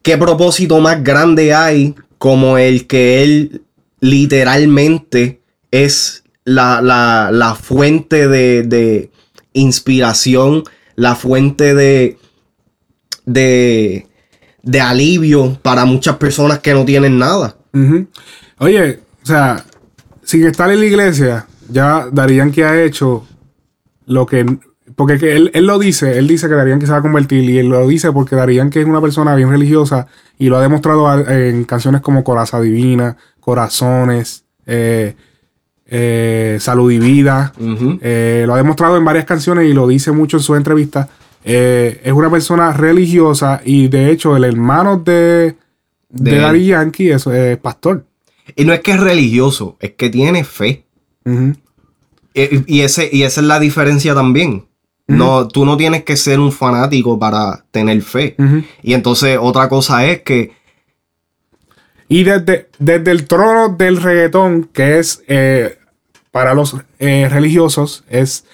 ¿qué 0.03 0.17
propósito 0.17 0.79
más 0.79 1.03
grande 1.03 1.55
hay 1.55 1.95
como 2.17 2.57
el 2.57 2.87
que 2.87 3.23
él 3.23 3.61
literalmente 3.99 5.41
es 5.71 6.23
la, 6.45 6.81
la- 6.81 7.29
la 7.31 7.55
fuente 7.55 8.27
de, 8.27 8.63
de 8.63 9.11
inspiración, 9.53 10.63
la 10.95 11.15
fuente 11.15 11.73
de, 11.75 12.17
de, 13.25 14.07
de 14.63 14.81
alivio 14.81 15.57
para 15.61 15.85
muchas 15.85 16.15
personas 16.17 16.59
que 16.59 16.73
no 16.73 16.85
tienen 16.85 17.17
nada? 17.17 17.57
Oye, 18.59 18.99
o 19.23 19.25
sea, 19.25 19.63
sin 20.23 20.45
estar 20.47 20.71
en 20.71 20.79
la 20.79 20.85
iglesia, 20.85 21.47
ya 21.69 22.07
Darían 22.11 22.51
que 22.51 22.63
ha 22.63 22.81
hecho 22.83 23.27
lo 24.05 24.25
que. 24.25 24.45
Porque 24.97 25.19
que 25.19 25.35
él, 25.35 25.51
él 25.53 25.67
lo 25.67 25.77
dice, 25.77 26.17
él 26.17 26.27
dice 26.27 26.49
que 26.49 26.55
Darían 26.55 26.79
que 26.79 26.87
se 26.87 26.91
va 26.91 26.97
a 26.97 27.01
convertir 27.03 27.47
y 27.47 27.59
él 27.59 27.69
lo 27.69 27.87
dice 27.87 28.11
porque 28.11 28.35
Darían 28.35 28.71
que 28.71 28.81
es 28.81 28.87
una 28.87 28.99
persona 28.99 29.35
bien 29.35 29.51
religiosa 29.51 30.07
y 30.39 30.49
lo 30.49 30.57
ha 30.57 30.61
demostrado 30.61 31.07
en 31.29 31.65
canciones 31.65 32.01
como 32.01 32.23
Coraza 32.23 32.59
Divina, 32.59 33.15
Corazones, 33.39 34.45
eh, 34.65 35.13
eh, 35.85 36.57
Salud 36.59 36.91
y 36.91 36.97
Vida. 36.97 37.53
Eh, 38.01 38.45
lo 38.47 38.55
ha 38.55 38.57
demostrado 38.57 38.97
en 38.97 39.05
varias 39.05 39.25
canciones 39.25 39.69
y 39.69 39.73
lo 39.73 39.87
dice 39.87 40.11
mucho 40.11 40.37
en 40.37 40.43
sus 40.43 40.57
entrevistas. 40.57 41.07
Es 41.43 42.11
una 42.11 42.31
persona 42.31 42.73
religiosa 42.73 43.61
y 43.63 43.89
de 43.89 44.09
hecho 44.09 44.35
el 44.35 44.45
hermano 44.45 44.97
de, 44.97 45.57
de, 46.09 46.31
De. 46.31 46.39
Daddy 46.39 46.65
Yankee 46.65 47.11
es 47.11 47.27
pastor. 47.61 48.03
Y 48.55 48.65
no 48.65 48.73
es 48.73 48.79
que 48.79 48.93
es 48.93 48.99
religioso, 48.99 49.77
es 49.79 49.91
que 49.91 50.09
tiene 50.09 50.43
fe. 50.43 50.85
y, 52.33 52.77
y 52.77 52.81
ese, 52.81 53.07
y 53.13 53.21
esa 53.21 53.41
es 53.41 53.47
la 53.47 53.59
diferencia 53.59 54.15
también. 54.15 54.66
No, 55.07 55.47
tú 55.47 55.65
no 55.65 55.77
tienes 55.77 56.03
que 56.03 56.17
ser 56.17 56.39
un 56.39 56.51
fanático 56.51 57.17
para 57.17 57.63
tener 57.71 58.01
fe. 58.01 58.35
Y 58.83 58.93
entonces 58.93 59.37
otra 59.41 59.69
cosa 59.69 60.05
es 60.05 60.21
que 60.21 60.51
Y 62.09 62.23
desde, 62.23 62.69
desde 62.79 63.11
el 63.11 63.25
trono 63.25 63.69
del 63.69 64.01
reggaetón, 64.01 64.65
que 64.65 64.99
es 64.99 65.23
eh, 65.27 65.77
para 66.31 66.53
los 66.53 66.75
eh, 66.99 67.27
religiosos, 67.29 68.03
es 68.09 68.45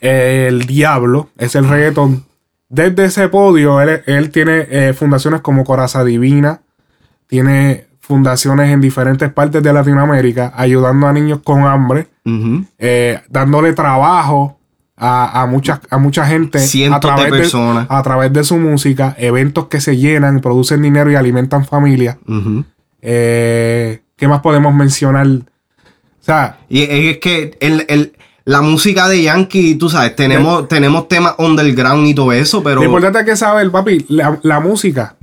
eh, 0.00 0.46
el 0.48 0.66
diablo, 0.66 1.30
es 1.38 1.54
el 1.54 1.68
reggaetón. 1.68 2.24
Desde 2.68 3.06
ese 3.06 3.28
podio, 3.28 3.80
él, 3.80 4.02
él 4.06 4.30
tiene 4.30 4.92
fundaciones 4.92 5.40
como 5.40 5.64
Coraza 5.64 6.04
Divina, 6.04 6.60
tiene 7.26 7.86
fundaciones 8.00 8.70
en 8.70 8.82
diferentes 8.82 9.32
partes 9.32 9.62
de 9.62 9.72
Latinoamérica, 9.72 10.52
ayudando 10.54 11.06
a 11.06 11.14
niños 11.14 11.40
con 11.42 11.64
hambre, 11.64 12.08
dándole 13.30 13.72
trabajo 13.72 14.57
a, 14.98 15.42
a 15.42 15.46
mucha, 15.46 15.80
a 15.90 15.98
mucha 15.98 16.26
gente 16.26 16.58
Cientos 16.58 17.10
a 17.10 17.14
de 17.14 17.22
través 17.22 17.40
personas. 17.40 17.86
a 17.88 18.02
través 18.02 18.32
de 18.32 18.44
su 18.44 18.56
música, 18.56 19.14
eventos 19.18 19.66
que 19.68 19.80
se 19.80 19.96
llenan, 19.96 20.40
producen 20.40 20.82
dinero 20.82 21.10
y 21.10 21.14
alimentan 21.14 21.64
familias. 21.64 22.16
Eh, 23.02 24.02
¿Qué 24.16 24.28
más 24.28 24.40
podemos 24.40 24.74
mencionar? 24.74 25.26
O 25.26 25.42
sea, 26.20 26.58
Y 26.68 26.82
es 26.82 27.18
que 27.18 27.56
el, 27.60 27.84
el- 27.88 28.12
la 28.44 28.62
música 28.62 29.08
de 29.08 29.22
Yankee, 29.22 29.74
tú 29.74 29.90
sabes, 29.90 30.16
tenemos, 30.16 30.68
tenemos 30.68 31.06
temas 31.06 31.34
underground 31.38 32.06
y 32.06 32.14
todo 32.14 32.32
eso, 32.32 32.62
pero. 32.62 32.76
lo 32.80 32.86
importante 32.86 33.18
es 33.20 33.24
que 33.26 33.36
saber, 33.36 33.70
papi, 33.70 34.06
la, 34.08 34.38
la 34.42 34.58
música 34.60 35.16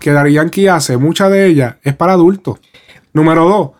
que 0.00 0.10
Daddy 0.10 0.32
Yankee 0.32 0.66
hace, 0.66 0.96
mucha 0.96 1.28
de 1.28 1.46
ella 1.46 1.78
es 1.84 1.94
para 1.94 2.14
adultos. 2.14 2.58
Número 3.12 3.44
dos, 3.48 3.70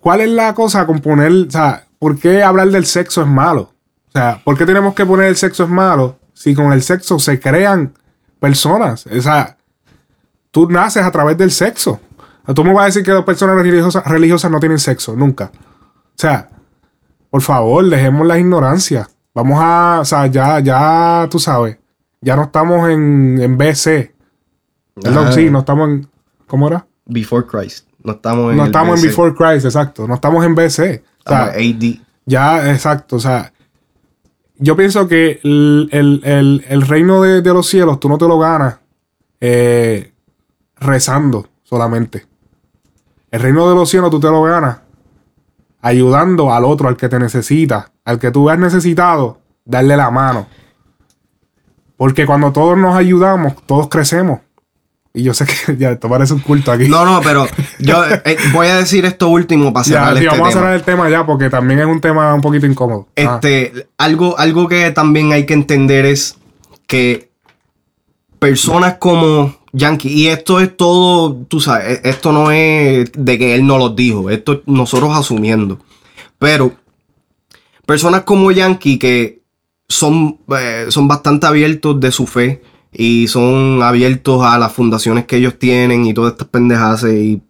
¿cuál 0.00 0.22
es 0.22 0.28
la 0.28 0.54
cosa 0.54 0.86
con 0.86 0.98
poner, 0.98 1.30
o 1.30 1.50
sea, 1.52 1.84
por 2.00 2.18
qué 2.18 2.42
hablar 2.42 2.68
del 2.70 2.84
sexo 2.84 3.20
es 3.22 3.28
malo? 3.28 3.72
O 4.10 4.12
sea, 4.12 4.40
¿por 4.44 4.56
qué 4.58 4.66
tenemos 4.66 4.94
que 4.94 5.06
poner 5.06 5.26
el 5.28 5.36
sexo 5.36 5.64
es 5.64 5.70
malo 5.70 6.18
si 6.34 6.54
con 6.54 6.72
el 6.72 6.82
sexo 6.82 7.18
se 7.18 7.38
crean 7.40 7.92
personas? 8.38 9.06
O 9.06 9.22
sea, 9.22 9.56
tú 10.50 10.68
naces 10.68 11.04
a 11.04 11.10
través 11.10 11.38
del 11.38 11.50
sexo. 11.50 12.00
Tú 12.54 12.64
me 12.64 12.72
vas 12.72 12.82
a 12.82 12.86
decir 12.86 13.04
que 13.04 13.12
dos 13.12 13.24
personas 13.24 13.54
religiosas, 13.56 14.04
religiosas 14.04 14.50
no 14.50 14.58
tienen 14.58 14.78
sexo, 14.78 15.14
nunca. 15.14 15.52
O 15.54 16.16
sea, 16.16 16.48
por 17.30 17.42
favor, 17.42 17.88
dejemos 17.88 18.26
la 18.26 18.38
ignorancia. 18.38 19.08
Vamos 19.32 19.58
a, 19.62 19.98
o 20.00 20.04
sea, 20.04 20.26
ya, 20.26 20.58
ya, 20.58 21.28
tú 21.30 21.38
sabes, 21.38 21.78
ya 22.20 22.34
no 22.34 22.42
estamos 22.44 22.88
en, 22.88 23.40
en 23.40 23.56
BC. 23.56 24.12
Perdón, 25.00 25.28
Ah. 25.28 25.32
sí, 25.32 25.48
no 25.50 25.60
estamos 25.60 25.88
en, 25.88 26.08
¿cómo 26.48 26.66
era? 26.66 26.84
Before 27.06 27.46
Christ. 27.46 27.86
No 28.02 28.12
estamos 28.14 28.50
en. 28.50 28.56
no 28.56 28.64
estamos 28.64 29.00
en. 29.00 29.06
Before 29.08 29.34
Christ, 29.34 29.66
exacto. 29.66 30.08
No 30.08 30.14
estamos 30.14 30.44
en 30.44 30.54
BC. 30.56 31.04
O 31.24 31.28
sea, 31.30 31.44
AD. 31.44 32.00
ya, 32.26 32.70
exacto. 32.72 33.16
O 33.16 33.20
sea, 33.20 33.52
yo 34.62 34.76
pienso 34.76 35.08
que 35.08 35.40
el, 35.42 35.88
el- 35.90 36.64
el- 36.68 36.82
reino 36.82 37.22
de, 37.22 37.42
los 37.42 37.66
cielos 37.66 37.98
tú 37.98 38.08
no 38.08 38.18
te 38.18 38.28
lo 38.28 38.38
ganas 38.38 38.78
eh, 39.40 40.12
rezando 40.76 41.48
solamente. 41.62 42.26
El 43.30 43.40
reino 43.40 43.68
de 43.68 43.74
los 43.74 43.88
cielos 43.88 44.10
tú 44.10 44.20
te 44.20 44.28
lo 44.28 44.42
ganas 44.42 44.80
ayudando 45.80 46.52
al 46.52 46.64
otro, 46.66 46.88
al 46.88 46.96
que 46.96 47.08
te 47.08 47.18
necesita, 47.18 47.90
al 48.04 48.18
que 48.18 48.30
tú 48.30 48.44
veas 48.44 48.58
necesitado, 48.58 49.40
darle 49.64 49.96
la 49.96 50.10
mano. 50.10 50.46
Porque 51.96 52.26
cuando 52.26 52.52
todos 52.52 52.76
nos 52.76 52.94
ayudamos, 52.96 53.54
todos 53.66 53.88
crecemos. 53.88 54.40
Y 55.12 55.22
yo 55.24 55.34
sé 55.34 55.44
que 55.46 55.76
ya 55.78 55.90
esto 55.92 56.08
parece 56.08 56.34
un 56.34 56.40
culto 56.40 56.70
aquí. 56.72 56.88
No, 56.88 57.04
no, 57.04 57.20
pero 57.22 57.46
yo 57.80 58.04
eh, 58.04 58.36
voy 58.52 58.68
a 58.68 58.76
decir 58.76 59.04
esto 59.04 59.28
último 59.28 59.72
para 59.72 59.84
Ya, 59.84 59.92
cerrar 59.92 60.18
sí, 60.18 60.24
este 60.24 60.28
vamos 60.28 60.40
a 60.40 60.50
tema. 60.50 60.60
cerrar 60.60 60.74
el 60.76 60.82
tema 60.82 61.10
ya 61.10 61.26
porque 61.26 61.50
también 61.50 61.80
es 61.80 61.86
un 61.86 62.00
tema 62.00 62.32
un 62.34 62.40
poquito 62.40 62.66
incómodo. 62.66 63.08
Ah. 63.16 63.34
Este, 63.42 63.88
algo, 63.98 64.38
algo 64.38 64.68
que 64.68 64.90
también 64.92 65.32
hay 65.32 65.46
que 65.46 65.54
entender 65.54 66.06
es 66.06 66.36
que 66.86 67.30
personas 68.38 68.94
como 68.98 69.54
Yankee, 69.72 70.08
y 70.08 70.28
esto 70.28 70.60
es 70.60 70.76
todo, 70.76 71.34
tú 71.48 71.60
sabes, 71.60 72.00
e- 72.04 72.08
esto 72.08 72.32
no 72.32 72.50
es 72.50 73.10
de 73.16 73.38
que 73.38 73.54
él 73.54 73.66
no 73.66 73.78
los 73.78 73.94
dijo, 73.94 74.30
esto 74.30 74.52
es 74.54 74.58
nosotros 74.66 75.16
asumiendo. 75.16 75.78
Pero 76.38 76.72
personas 77.86 78.22
como 78.22 78.50
Yankee 78.50 78.98
que 78.98 79.42
son, 79.88 80.38
eh, 80.58 80.86
son 80.88 81.06
bastante 81.08 81.46
abiertos 81.46 82.00
de 82.00 82.10
su 82.12 82.26
fe 82.26 82.62
y 82.92 83.28
son 83.28 83.82
abiertos 83.82 84.42
a 84.44 84.58
las 84.58 84.72
fundaciones 84.72 85.24
que 85.26 85.36
ellos 85.36 85.58
tienen 85.58 86.06
y 86.06 86.14
todas 86.14 86.32
estas 86.32 86.48
pendejas 86.48 87.04
y 87.04 87.40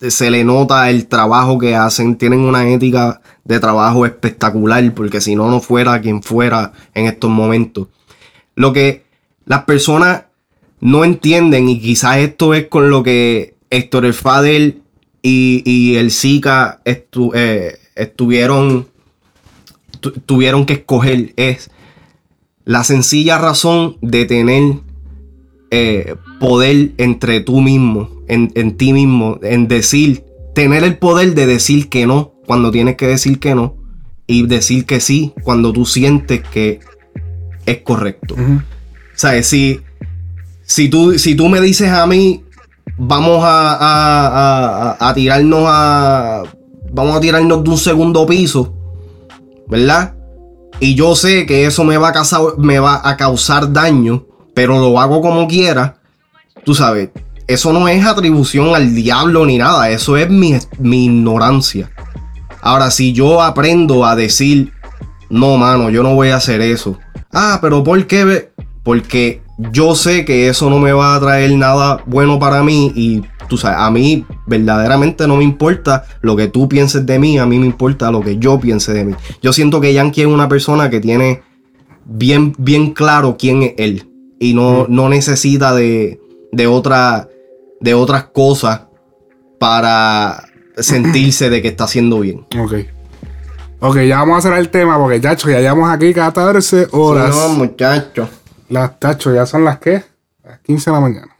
eh, 0.00 0.10
se 0.10 0.30
le 0.30 0.44
nota 0.44 0.88
el 0.90 1.06
trabajo 1.06 1.58
que 1.58 1.74
hacen, 1.74 2.16
tienen 2.16 2.40
una 2.40 2.68
ética 2.68 3.20
de 3.44 3.58
trabajo 3.60 4.06
espectacular 4.06 4.94
porque 4.94 5.20
si 5.20 5.34
no, 5.34 5.50
no 5.50 5.60
fuera 5.60 6.00
quien 6.00 6.22
fuera 6.22 6.72
en 6.94 7.06
estos 7.06 7.30
momentos. 7.30 7.88
Lo 8.54 8.72
que 8.72 9.04
las 9.46 9.64
personas 9.64 10.24
no 10.80 11.04
entienden 11.04 11.68
y 11.68 11.80
quizás 11.80 12.18
esto 12.18 12.54
es 12.54 12.68
con 12.68 12.88
lo 12.90 13.02
que 13.02 13.56
Héctor 13.70 14.04
El 14.04 14.14
Fadel 14.14 14.82
y, 15.22 15.62
y 15.64 15.96
el 15.96 16.10
Zika 16.12 16.80
estu- 16.84 17.32
eh, 17.34 17.78
estuvieron 17.96 18.86
tu- 20.00 20.12
tuvieron 20.12 20.66
que 20.66 20.74
escoger 20.74 21.32
es 21.36 21.70
la 22.64 22.84
sencilla 22.84 23.38
razón 23.38 23.96
de 24.00 24.24
tener 24.24 24.62
eh, 25.70 26.14
poder 26.40 26.92
entre 26.98 27.40
tú 27.40 27.60
mismo, 27.60 28.08
en, 28.28 28.52
en 28.54 28.76
ti 28.76 28.92
mismo, 28.92 29.38
en 29.42 29.68
decir, 29.68 30.24
tener 30.54 30.84
el 30.84 30.96
poder 30.98 31.34
de 31.34 31.46
decir 31.46 31.88
que 31.88 32.06
no 32.06 32.32
cuando 32.46 32.70
tienes 32.70 32.96
que 32.96 33.06
decir 33.08 33.38
que 33.40 33.54
no 33.54 33.76
y 34.26 34.46
decir 34.46 34.86
que 34.86 35.00
sí 35.00 35.32
cuando 35.42 35.72
tú 35.72 35.84
sientes 35.84 36.42
que 36.52 36.80
es 37.66 37.78
correcto. 37.78 38.34
¿Sabes? 39.14 39.46
Si, 39.46 39.80
si, 40.62 40.88
tú, 40.88 41.18
si 41.18 41.34
tú 41.34 41.48
me 41.48 41.60
dices 41.60 41.90
a 41.90 42.06
mí, 42.06 42.42
vamos 42.96 43.40
a- 43.42 43.74
a- 43.74 44.96
a- 44.98 45.08
a 45.08 45.14
tirarnos 45.14 45.64
a. 45.66 46.42
Vamos 46.92 47.16
a 47.16 47.20
tirarnos 47.20 47.64
de 47.64 47.70
un 47.70 47.78
segundo 47.78 48.24
piso, 48.26 48.72
¿verdad? 49.68 50.14
Y 50.80 50.94
yo 50.94 51.14
sé 51.16 51.46
que 51.46 51.66
eso 51.66 51.84
me 51.84 51.98
va 51.98 52.08
a 53.04 53.16
causar, 53.16 53.72
daño, 53.72 54.26
pero 54.54 54.78
lo 54.80 55.00
hago 55.00 55.20
como 55.20 55.46
quiera. 55.46 55.98
Tú 56.64 56.74
sabes, 56.74 57.10
eso 57.46 57.72
no 57.72 57.88
es 57.88 58.04
atribución 58.04 58.74
al 58.74 58.94
diablo 58.94 59.44
ni 59.46 59.58
nada, 59.58 59.90
eso 59.90 60.16
es 60.16 60.28
mi, 60.30 60.56
mi 60.78 61.06
ignorancia. 61.06 61.90
Ahora, 62.62 62.90
si 62.90 63.12
yo 63.12 63.42
aprendo 63.42 64.04
a 64.06 64.16
decir, 64.16 64.72
no, 65.28 65.56
mano, 65.56 65.90
yo 65.90 66.02
no 66.02 66.14
voy 66.14 66.30
a 66.30 66.36
hacer 66.36 66.60
eso. 66.62 66.98
Ah, 67.32 67.58
pero 67.60 67.84
¿por 67.84 68.06
qué? 68.06 68.50
Porque 68.82 69.42
yo 69.58 69.94
sé 69.94 70.24
que 70.24 70.48
eso 70.48 70.70
no 70.70 70.78
me 70.78 70.92
va 70.92 71.14
a 71.14 71.20
traer 71.20 71.52
nada 71.52 72.02
bueno 72.06 72.38
para 72.38 72.62
mí 72.62 72.92
y 72.94 73.22
tú 73.48 73.56
sabes, 73.56 73.78
a 73.78 73.90
mí 73.90 74.24
verdaderamente 74.46 75.26
no 75.26 75.36
me 75.36 75.44
importa 75.44 76.04
lo 76.20 76.36
que 76.36 76.48
tú 76.48 76.68
pienses 76.68 77.04
de 77.06 77.18
mí, 77.18 77.38
a 77.38 77.46
mí 77.46 77.58
me 77.58 77.66
importa 77.66 78.10
lo 78.10 78.20
que 78.20 78.38
yo 78.38 78.58
piense 78.58 78.92
de 78.92 79.04
mí. 79.04 79.14
Yo 79.42 79.52
siento 79.52 79.80
que 79.80 79.92
Yankee 79.92 80.22
es 80.22 80.26
una 80.26 80.48
persona 80.48 80.90
que 80.90 81.00
tiene 81.00 81.42
bien, 82.04 82.54
bien 82.58 82.92
claro 82.92 83.36
quién 83.38 83.62
es 83.62 83.74
él 83.78 84.10
y 84.38 84.54
no, 84.54 84.86
no 84.88 85.08
necesita 85.08 85.74
de, 85.74 86.20
de, 86.52 86.66
otra, 86.66 87.28
de 87.80 87.94
otras 87.94 88.24
cosas 88.24 88.82
para 89.58 90.44
sentirse 90.76 91.50
de 91.50 91.62
que 91.62 91.68
está 91.68 91.84
haciendo 91.84 92.20
bien. 92.20 92.46
Ok. 92.58 92.74
Ok, 93.80 93.98
ya 94.00 94.18
vamos 94.18 94.38
a 94.38 94.40
cerrar 94.42 94.60
el 94.60 94.70
tema 94.70 94.98
porque, 94.98 95.20
chacho, 95.20 95.50
ya 95.50 95.60
llevamos 95.60 95.90
aquí 95.90 96.14
14 96.14 96.88
horas. 96.92 97.34
No, 97.34 97.50
muchacho. 97.50 98.28
Las, 98.68 98.98
tacho, 98.98 99.34
ya 99.34 99.44
son 99.44 99.64
las 99.64 99.78
que? 99.78 100.02
Las 100.42 100.60
15 100.60 100.90
de 100.90 100.94
la 100.94 101.00
mañana. 101.00 101.33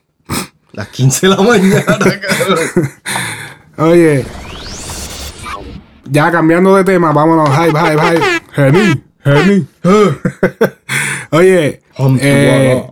Las 0.74 0.88
15 0.88 1.28
de 1.28 1.36
la 1.36 1.42
mañana, 1.42 1.84
cabrón. 1.86 2.92
Oye. 3.78 4.26
Ya 6.10 6.30
cambiando 6.30 6.74
de 6.76 6.84
tema, 6.84 7.12
vámonos. 7.12 7.48
Hype, 7.48 7.78
hype, 7.78 8.02
hype. 8.02 8.42
Geni, 8.52 9.02
geni. 9.22 9.66
Oye. 11.30 11.80
eh, 12.20 12.90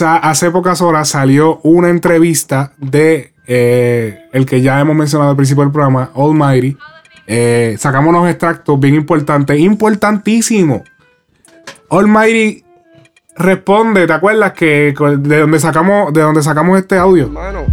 hace 0.00 0.50
pocas 0.50 0.80
horas 0.80 1.08
salió 1.08 1.60
una 1.64 1.88
entrevista 1.88 2.72
de 2.78 3.34
eh, 3.48 4.28
el 4.32 4.46
que 4.46 4.60
ya 4.62 4.80
hemos 4.80 4.94
mencionado 4.94 5.30
al 5.30 5.36
principio 5.36 5.64
del 5.64 5.72
programa, 5.72 6.12
Almighty. 6.14 6.76
Eh, 7.26 7.76
sacamos 7.78 8.10
unos 8.10 8.28
extractos 8.28 8.78
bien 8.78 8.94
importantes, 8.94 9.58
importantísimos. 9.58 10.82
Almighty 11.90 12.64
responde, 13.40 14.06
¿te 14.06 14.12
acuerdas 14.12 14.52
que 14.52 14.94
de 15.18 15.40
donde 15.40 15.60
sacamos, 15.60 16.12
de 16.12 16.20
donde 16.20 16.42
sacamos 16.42 16.78
este 16.78 16.96
audio? 16.96 17.24
Hermano, 17.24 17.64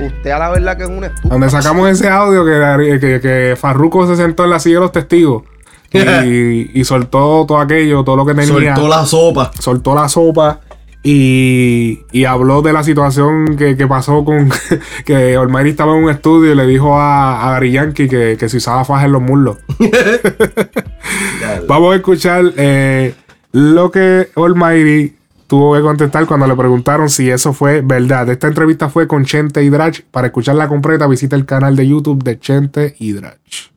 usted 0.00 0.30
a 0.30 0.38
la 0.38 0.50
verdad 0.50 0.76
que 0.76 0.82
es 0.84 0.88
un 0.88 1.04
estúpido. 1.04 1.30
Donde 1.30 1.50
sacamos 1.50 1.88
ese 1.88 2.08
audio 2.08 2.44
que, 2.44 2.98
que, 2.98 3.20
que 3.20 3.56
Farruko 3.56 4.06
se 4.06 4.16
sentó 4.16 4.44
en 4.44 4.50
la 4.50 4.58
silla 4.58 4.76
de 4.76 4.80
los 4.80 4.92
testigos 4.92 5.44
y, 5.92 6.00
y 6.80 6.84
soltó 6.84 7.44
todo 7.46 7.58
aquello, 7.58 8.02
todo 8.04 8.16
lo 8.16 8.26
que 8.26 8.34
tenía. 8.34 8.74
Soltó 8.74 8.88
la 8.88 9.06
sopa. 9.06 9.50
Soltó 9.58 9.94
la 9.94 10.08
sopa 10.08 10.60
y, 11.04 12.00
y 12.12 12.24
habló 12.26 12.62
de 12.62 12.72
la 12.72 12.84
situación 12.84 13.56
que, 13.56 13.76
que 13.76 13.86
pasó 13.88 14.24
con 14.24 14.50
que 15.04 15.36
Olmairi 15.36 15.70
estaba 15.70 15.96
en 15.96 16.04
un 16.04 16.10
estudio 16.10 16.52
y 16.52 16.54
le 16.54 16.66
dijo 16.66 16.96
a, 16.96 17.48
a 17.48 17.52
Gary 17.52 17.72
Yankee 17.72 18.08
que, 18.08 18.36
que 18.38 18.48
se 18.48 18.58
usaba 18.58 18.84
faja 18.84 19.06
en 19.06 19.12
los 19.12 19.22
muslos. 19.22 19.56
Vamos 21.68 21.92
a 21.92 21.96
escuchar 21.96 22.44
eh, 22.56 23.14
lo 23.52 23.90
que 23.90 24.28
Almighty 24.36 25.16
tuvo 25.46 25.74
que 25.74 25.82
contestar 25.82 26.26
cuando 26.26 26.46
le 26.46 26.56
preguntaron 26.56 27.08
si 27.10 27.30
eso 27.30 27.52
fue 27.52 27.82
verdad. 27.82 28.28
Esta 28.30 28.48
entrevista 28.48 28.88
fue 28.88 29.06
con 29.06 29.24
Chente 29.24 29.62
y 29.62 29.68
Drach. 29.68 30.00
Para 30.10 30.28
escucharla 30.28 30.66
completa, 30.68 31.06
visita 31.06 31.36
el 31.36 31.44
canal 31.44 31.76
de 31.76 31.86
YouTube 31.86 32.22
de 32.22 32.38
Chente 32.38 32.94
y 32.98 33.12
Drach. 33.12 33.70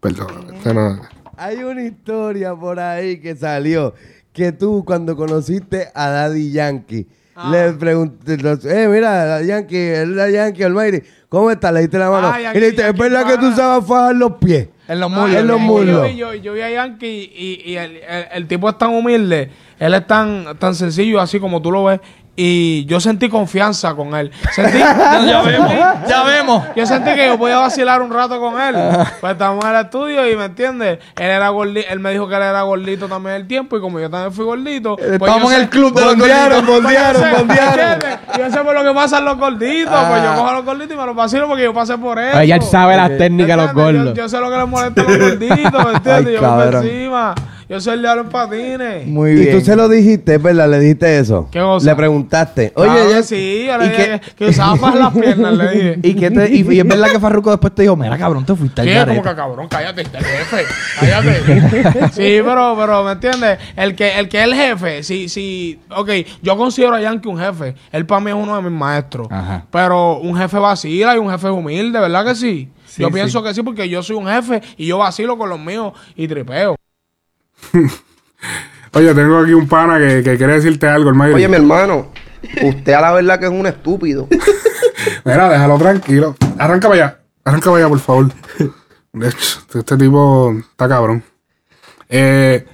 Perdón, 0.00 0.28
no- 0.74 1.00
Hay 1.36 1.62
una 1.64 1.82
historia 1.84 2.54
por 2.54 2.78
ahí 2.78 3.20
que 3.20 3.36
salió 3.36 3.94
que 4.32 4.52
tú 4.52 4.84
cuando 4.84 5.16
conociste 5.16 5.88
a 5.94 6.08
Daddy 6.08 6.50
Yankee 6.52 7.06
le 7.50 7.72
pregunté, 7.72 8.34
eh, 8.34 8.88
mira, 8.88 9.24
Daddy 9.24 9.46
Yankee, 9.48 9.76
el 9.76 10.14
Daddy 10.14 10.32
Yankee 10.34 10.62
Almighty, 10.62 11.02
¿cómo 11.34 11.50
está? 11.50 11.70
Le 11.72 11.80
diste 11.80 11.98
la 11.98 12.10
mano. 12.10 12.28
Ah, 12.32 12.40
y 12.40 12.54
le 12.54 12.60
dijiste, 12.70 12.88
¿es 12.88 12.96
verdad 12.96 13.26
que 13.26 13.36
tú 13.38 13.52
sabes 13.54 13.86
fajar 13.86 14.14
los 14.14 14.32
pies? 14.34 14.68
En 14.88 15.00
los 15.00 15.10
Ah, 15.12 15.14
muslos. 15.16 15.36
En 15.40 15.46
los 15.46 15.58
Yo- 15.60 15.64
muslos. 15.66 16.08
Yo, 16.10 16.14
yo, 16.14 16.34
yo 16.34 16.52
vi 16.54 16.60
a 16.62 16.70
Yankee 16.70 17.32
y, 17.34 17.62
y 17.72 17.76
el, 17.76 17.96
el- 17.96 18.26
el 18.32 18.46
tipo 18.46 18.68
es 18.68 18.76
tan 18.78 18.90
humilde, 18.90 19.50
él 19.78 19.94
es 19.94 20.06
tan, 20.06 20.56
tan 20.58 20.74
sencillo 20.74 21.20
así 21.20 21.38
como 21.40 21.60
tú 21.62 21.70
lo 21.72 21.84
ves. 21.84 22.00
Y 22.36 22.84
yo 22.86 22.98
sentí 22.98 23.28
confianza 23.28 23.94
con 23.94 24.12
él. 24.16 24.32
Sentí, 24.52 24.78
Ya 25.26 25.40
vemos, 25.44 25.70
ya 26.08 26.22
vemos. 26.24 26.64
Yo 26.74 26.84
sentí 26.84 27.14
que 27.14 27.26
yo 27.28 27.38
podía 27.38 27.58
vacilar 27.58 28.02
un 28.02 28.12
rato 28.12 28.40
con 28.40 28.60
él. 28.60 28.74
Pues 29.20 29.32
estamos 29.34 29.64
en 29.64 29.70
el 29.70 29.84
estudio 29.84 30.28
y 30.28 30.34
me 30.36 30.46
entiendes. 30.46 30.98
Él 31.16 31.26
era 31.30 31.48
gordito, 31.50 31.86
él 31.90 32.00
me 32.00 32.10
dijo 32.10 32.28
que 32.28 32.34
él 32.34 32.42
era 32.42 32.62
gordito 32.62 33.06
también 33.08 33.36
el 33.36 33.46
tiempo. 33.46 33.76
Y 33.76 33.80
como 33.80 34.00
yo 34.00 34.10
también 34.10 34.32
fui 34.32 34.44
gordito. 34.44 34.96
pues 34.96 35.12
Estamos 35.12 35.52
en 35.52 35.58
sé- 35.58 35.62
el 35.64 35.68
club 35.70 35.94
de 35.94 36.00
los 36.04 36.16
gorditos. 36.16 36.38
bondearon, 36.64 36.66
bondearon, 36.66 37.22
bondearon. 37.38 37.98
Yo 38.36 38.50
sé 38.50 38.58
por 38.64 38.74
lo 38.74 38.82
que 38.82 38.92
pasan 38.94 39.24
los 39.24 39.38
gorditos. 39.38 39.92
Pues 40.08 40.22
yo 40.22 40.30
Ah. 40.30 40.34
cojo 40.34 40.48
a 40.48 40.52
los 40.54 40.64
gorditos 40.64 40.92
y 40.96 40.98
me 40.98 41.06
los 41.06 41.14
vacilo 41.14 41.46
porque 41.46 41.62
yo 41.62 41.72
pasé 41.72 41.96
por 41.98 42.18
eso. 42.18 42.32
Pues 42.32 42.48
ya 42.48 42.56
él 42.56 42.62
sabe 42.62 42.96
las 42.96 43.16
técnicas 43.16 43.56
de 43.56 43.62
los 43.64 43.72
gordos. 43.72 44.06
Yo, 44.08 44.14
yo 44.14 44.28
sé 44.28 44.40
lo 44.40 44.50
que 44.50 44.56
les 44.56 44.66
molesta 44.68 45.02
a 45.02 45.04
los 45.04 45.18
gorditos, 45.18 45.84
¿me 45.84 45.92
entiendes? 45.94 46.26
Ay, 46.26 46.32
yo 46.34 46.40
cabrón. 46.40 46.84
encima. 46.84 47.34
Yo 47.68 47.80
soy 47.80 47.94
el 47.94 48.00
diablo 48.02 48.22
en 48.22 48.28
patines. 48.28 49.06
Muy 49.06 49.34
bien. 49.34 49.48
Y 49.48 49.58
tú 49.58 49.64
se 49.64 49.74
lo 49.76 49.88
dijiste, 49.88 50.38
verdad, 50.38 50.68
le 50.68 50.78
dijiste 50.80 51.18
eso. 51.18 51.48
¿Qué 51.50 51.60
cosa? 51.60 51.86
Le 51.86 51.96
preguntaste. 51.96 52.72
Claro 52.72 52.92
Oye, 52.92 53.02
que 53.06 53.10
ya- 53.10 53.22
sí, 53.22 53.64
yo 53.66 53.78
le 53.78 53.84
¿y 53.86 53.88
dije 53.88 54.20
qué- 54.20 54.34
que 54.36 54.46
usaba 54.50 54.76
para 54.76 54.96
las 54.96 55.14
piernas, 55.14 55.54
le 55.56 55.70
dije. 55.70 55.98
¿Y, 56.02 56.14
qué 56.14 56.30
te- 56.30 56.54
y, 56.54 56.72
y 56.74 56.78
es 56.80 56.86
verdad 56.86 57.10
que 57.10 57.18
Farruko 57.20 57.50
después 57.50 57.74
te 57.74 57.82
dijo, 57.82 57.96
mira 57.96 58.18
cabrón, 58.18 58.44
te 58.44 58.54
fuiste 58.54 58.80
al 58.82 58.86
¿Qué? 58.86 58.94
garete". 58.94 59.16
Como 59.18 59.30
que 59.30 59.36
cabrón, 59.36 59.68
cállate, 59.68 60.02
este 60.02 60.18
es 60.18 60.24
el 60.24 60.30
jefe. 60.36 60.64
Cállate. 61.00 62.08
sí, 62.12 62.40
pero, 62.44 62.74
pero, 62.78 63.02
¿me 63.04 63.12
entiendes? 63.12 63.58
El 63.76 63.94
que, 63.94 64.18
el 64.18 64.28
que 64.28 64.38
es 64.38 64.44
el 64.44 64.54
jefe, 64.54 65.02
sí, 65.02 65.28
sí. 65.28 65.80
Ok, 65.96 66.10
yo 66.42 66.56
considero 66.56 66.94
a 66.94 67.00
Yankee 67.00 67.28
un 67.28 67.38
jefe. 67.38 67.74
Él 67.92 68.04
para 68.06 68.20
mí 68.20 68.30
es 68.30 68.36
uno 68.36 68.56
de 68.56 68.62
mis 68.62 68.78
maestros. 68.78 69.28
Ajá. 69.30 69.64
Pero 69.70 70.18
un 70.18 70.36
jefe 70.36 70.58
vacila 70.58 71.14
y 71.16 71.18
un 71.18 71.30
jefe 71.30 71.48
humilde, 71.48 71.98
¿verdad 71.98 72.24
que 72.26 72.34
sí? 72.34 72.68
Sí, 72.86 73.02
yo 73.02 73.08
sí. 73.08 73.14
pienso 73.14 73.42
que 73.42 73.52
sí, 73.54 73.62
porque 73.62 73.88
yo 73.88 74.02
soy 74.02 74.16
un 74.16 74.26
jefe 74.26 74.62
y 74.76 74.86
yo 74.86 74.98
vacilo 74.98 75.36
con 75.38 75.48
los 75.48 75.58
míos 75.58 75.92
y 76.14 76.28
tripeo. 76.28 76.76
Oye, 78.92 79.14
tengo 79.14 79.38
aquí 79.38 79.52
un 79.54 79.66
pana 79.68 79.98
que, 79.98 80.22
que 80.22 80.36
quiere 80.36 80.54
decirte 80.54 80.86
algo, 80.86 81.08
Almighty. 81.10 81.34
Oye, 81.34 81.48
mi 81.48 81.56
hermano, 81.56 82.12
usted 82.62 82.92
a 82.92 83.00
la 83.00 83.12
verdad 83.12 83.38
que 83.40 83.46
es 83.46 83.50
un 83.50 83.66
estúpido. 83.66 84.28
Mira, 85.24 85.48
déjalo 85.48 85.78
tranquilo. 85.78 86.36
Arranca 86.58 86.88
para 86.88 87.02
allá. 87.04 87.18
Arranca 87.44 87.70
para 87.70 87.78
allá, 87.84 87.88
por 87.88 87.98
favor. 88.00 88.28
De 89.12 89.28
hecho, 89.28 89.60
este 89.74 89.96
tipo 89.96 90.54
está 90.70 90.88
cabrón. 90.88 91.22
Eh, 92.08 92.64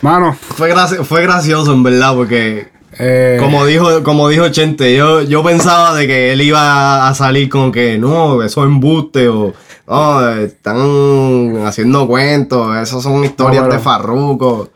mano. 0.00 0.32
Fue, 0.34 0.72
graci- 0.74 1.04
fue 1.04 1.22
gracioso, 1.22 1.72
en 1.74 1.82
verdad, 1.82 2.14
porque 2.14 2.68
Eh, 2.98 3.36
como 3.40 3.66
dijo, 3.66 4.02
como 4.02 4.28
dijo 4.28 4.48
Chente, 4.50 4.94
yo, 4.96 5.22
yo 5.22 5.42
pensaba 5.42 5.94
de 5.94 6.06
que 6.06 6.32
él 6.32 6.40
iba 6.40 7.08
a 7.08 7.14
salir 7.14 7.48
con 7.48 7.72
que 7.72 7.98
no, 7.98 8.42
eso 8.42 8.62
es 8.62 8.68
embuste 8.68 9.28
o 9.28 9.52
no, 9.86 10.28
están 10.30 11.56
haciendo 11.66 12.06
cuentos, 12.06 12.76
esas 12.76 13.02
son 13.02 13.24
historias 13.24 13.62
No, 13.62 13.68
pero- 13.68 13.78
de 13.78 13.84
Farruko. 13.84 14.70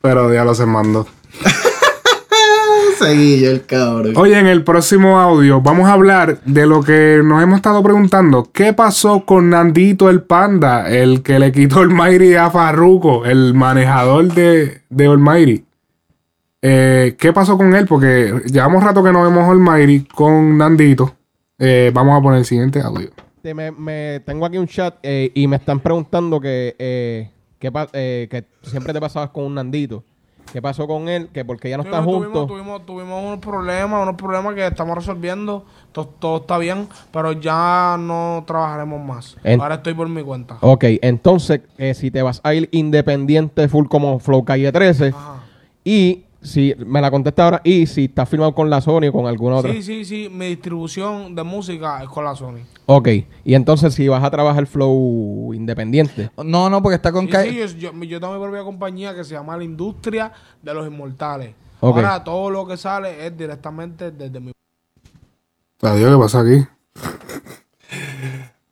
Pero 0.00 0.32
ya 0.32 0.44
lo 0.44 0.54
se 0.54 0.64
mandó. 0.66 1.06
Seguillo 2.98 3.50
el 3.52 3.64
cabrón. 3.64 4.14
Oye, 4.16 4.38
en 4.38 4.46
el 4.46 4.64
próximo 4.64 5.20
audio 5.20 5.60
vamos 5.60 5.88
a 5.88 5.92
hablar 5.92 6.40
de 6.44 6.66
lo 6.66 6.82
que 6.82 7.20
nos 7.24 7.42
hemos 7.42 7.56
estado 7.56 7.82
preguntando. 7.82 8.50
¿Qué 8.52 8.72
pasó 8.72 9.24
con 9.24 9.50
Nandito 9.50 10.10
el 10.10 10.22
Panda? 10.22 10.88
El 10.90 11.22
que 11.22 11.38
le 11.38 11.52
quitó 11.52 11.82
el 11.82 11.90
Mighty 11.90 12.34
a 12.34 12.50
Farruko, 12.50 13.24
el 13.24 13.54
manejador 13.54 14.32
de, 14.34 14.82
de 14.90 15.06
Almighty. 15.06 15.64
Eh, 16.60 17.14
¿Qué 17.18 17.32
pasó 17.32 17.56
con 17.56 17.74
él? 17.76 17.86
Porque 17.86 18.34
llevamos 18.46 18.82
rato 18.82 19.02
que 19.04 19.12
no 19.12 19.22
vemos 19.22 19.48
Almighty 19.48 20.04
con 20.12 20.58
Nandito. 20.58 21.14
Eh, 21.58 21.92
vamos 21.94 22.18
a 22.18 22.22
poner 22.22 22.40
el 22.40 22.44
siguiente 22.46 22.80
audio. 22.80 23.10
Te- 23.42 23.54
me, 23.54 23.70
me- 23.70 24.20
tengo 24.24 24.44
aquí 24.46 24.58
un 24.58 24.66
chat 24.66 24.96
eh, 25.02 25.30
y 25.34 25.46
me 25.46 25.56
están 25.56 25.80
preguntando 25.80 26.40
que, 26.40 26.74
eh, 26.78 27.30
pa- 27.72 27.88
eh, 27.92 28.28
que 28.30 28.44
siempre 28.62 28.92
te 28.92 29.00
pasabas 29.00 29.30
con 29.30 29.44
un 29.44 29.54
Nandito. 29.54 30.02
¿Qué 30.52 30.62
pasó 30.62 30.86
con 30.86 31.10
él? 31.10 31.28
Que 31.30 31.44
porque 31.44 31.68
ya 31.68 31.76
no 31.76 31.82
están 31.82 32.04
juntos. 32.06 32.46
tuvimos, 32.46 32.86
tuvimos 32.86 33.22
unos 33.22 33.38
problemas, 33.38 34.02
unos 34.02 34.14
problemas 34.14 34.54
que 34.54 34.66
estamos 34.66 34.96
resolviendo. 34.96 35.66
Todo, 35.92 36.06
todo 36.06 36.36
está 36.38 36.56
bien, 36.56 36.88
pero 37.12 37.32
ya 37.32 37.96
no 38.00 38.44
trabajaremos 38.46 38.98
más. 39.04 39.36
En- 39.44 39.60
Ahora 39.60 39.74
estoy 39.76 39.92
por 39.92 40.08
mi 40.08 40.22
cuenta. 40.22 40.56
Ok, 40.62 40.84
entonces, 41.02 41.60
eh, 41.76 41.92
si 41.92 42.10
te 42.10 42.22
vas 42.22 42.40
a 42.44 42.54
ir 42.54 42.66
independiente 42.72 43.68
full 43.68 43.88
como 43.88 44.18
Flow 44.20 44.42
Calle 44.46 44.72
13, 44.72 45.12
y 45.84 46.24
si 46.40 46.74
me 46.78 47.00
la 47.00 47.10
contesta 47.10 47.44
ahora, 47.44 47.60
y 47.64 47.86
si 47.86 48.04
estás 48.06 48.28
firmado 48.28 48.54
con 48.54 48.70
la 48.70 48.80
Sony 48.80 49.08
o 49.08 49.12
con 49.12 49.26
alguna 49.26 49.56
otra. 49.56 49.72
Sí, 49.72 49.82
sí, 49.82 50.04
sí. 50.04 50.28
Mi 50.32 50.46
distribución 50.46 51.34
de 51.34 51.42
música 51.42 52.02
es 52.02 52.08
con 52.08 52.24
la 52.24 52.34
Sony. 52.36 52.60
Ok, 52.86 53.08
y 53.44 53.54
entonces 53.54 53.92
si 53.94 54.08
vas 54.08 54.22
a 54.22 54.30
trabajar 54.30 54.66
Flow 54.66 55.52
independiente. 55.54 56.30
No, 56.44 56.70
no, 56.70 56.82
porque 56.82 56.96
está 56.96 57.12
con 57.12 57.26
Sí, 57.26 57.32
Kai- 57.32 57.50
sí, 57.50 57.56
yo, 57.78 57.92
yo, 57.92 58.04
yo 58.04 58.20
tengo 58.20 58.34
mi 58.34 58.40
propia 58.40 58.62
compañía 58.64 59.14
que 59.14 59.24
se 59.24 59.34
llama 59.34 59.56
La 59.56 59.64
Industria 59.64 60.32
de 60.62 60.74
los 60.74 60.86
Inmortales. 60.86 61.54
Ok. 61.80 61.96
Ahora 61.96 62.22
todo 62.24 62.50
lo 62.50 62.66
que 62.66 62.76
sale 62.76 63.26
es 63.26 63.36
directamente 63.36 64.10
desde 64.10 64.40
mi... 64.40 64.52
Adiós, 65.82 66.12
¿qué 66.12 66.20
pasa 66.20 66.40
aquí? 66.40 66.66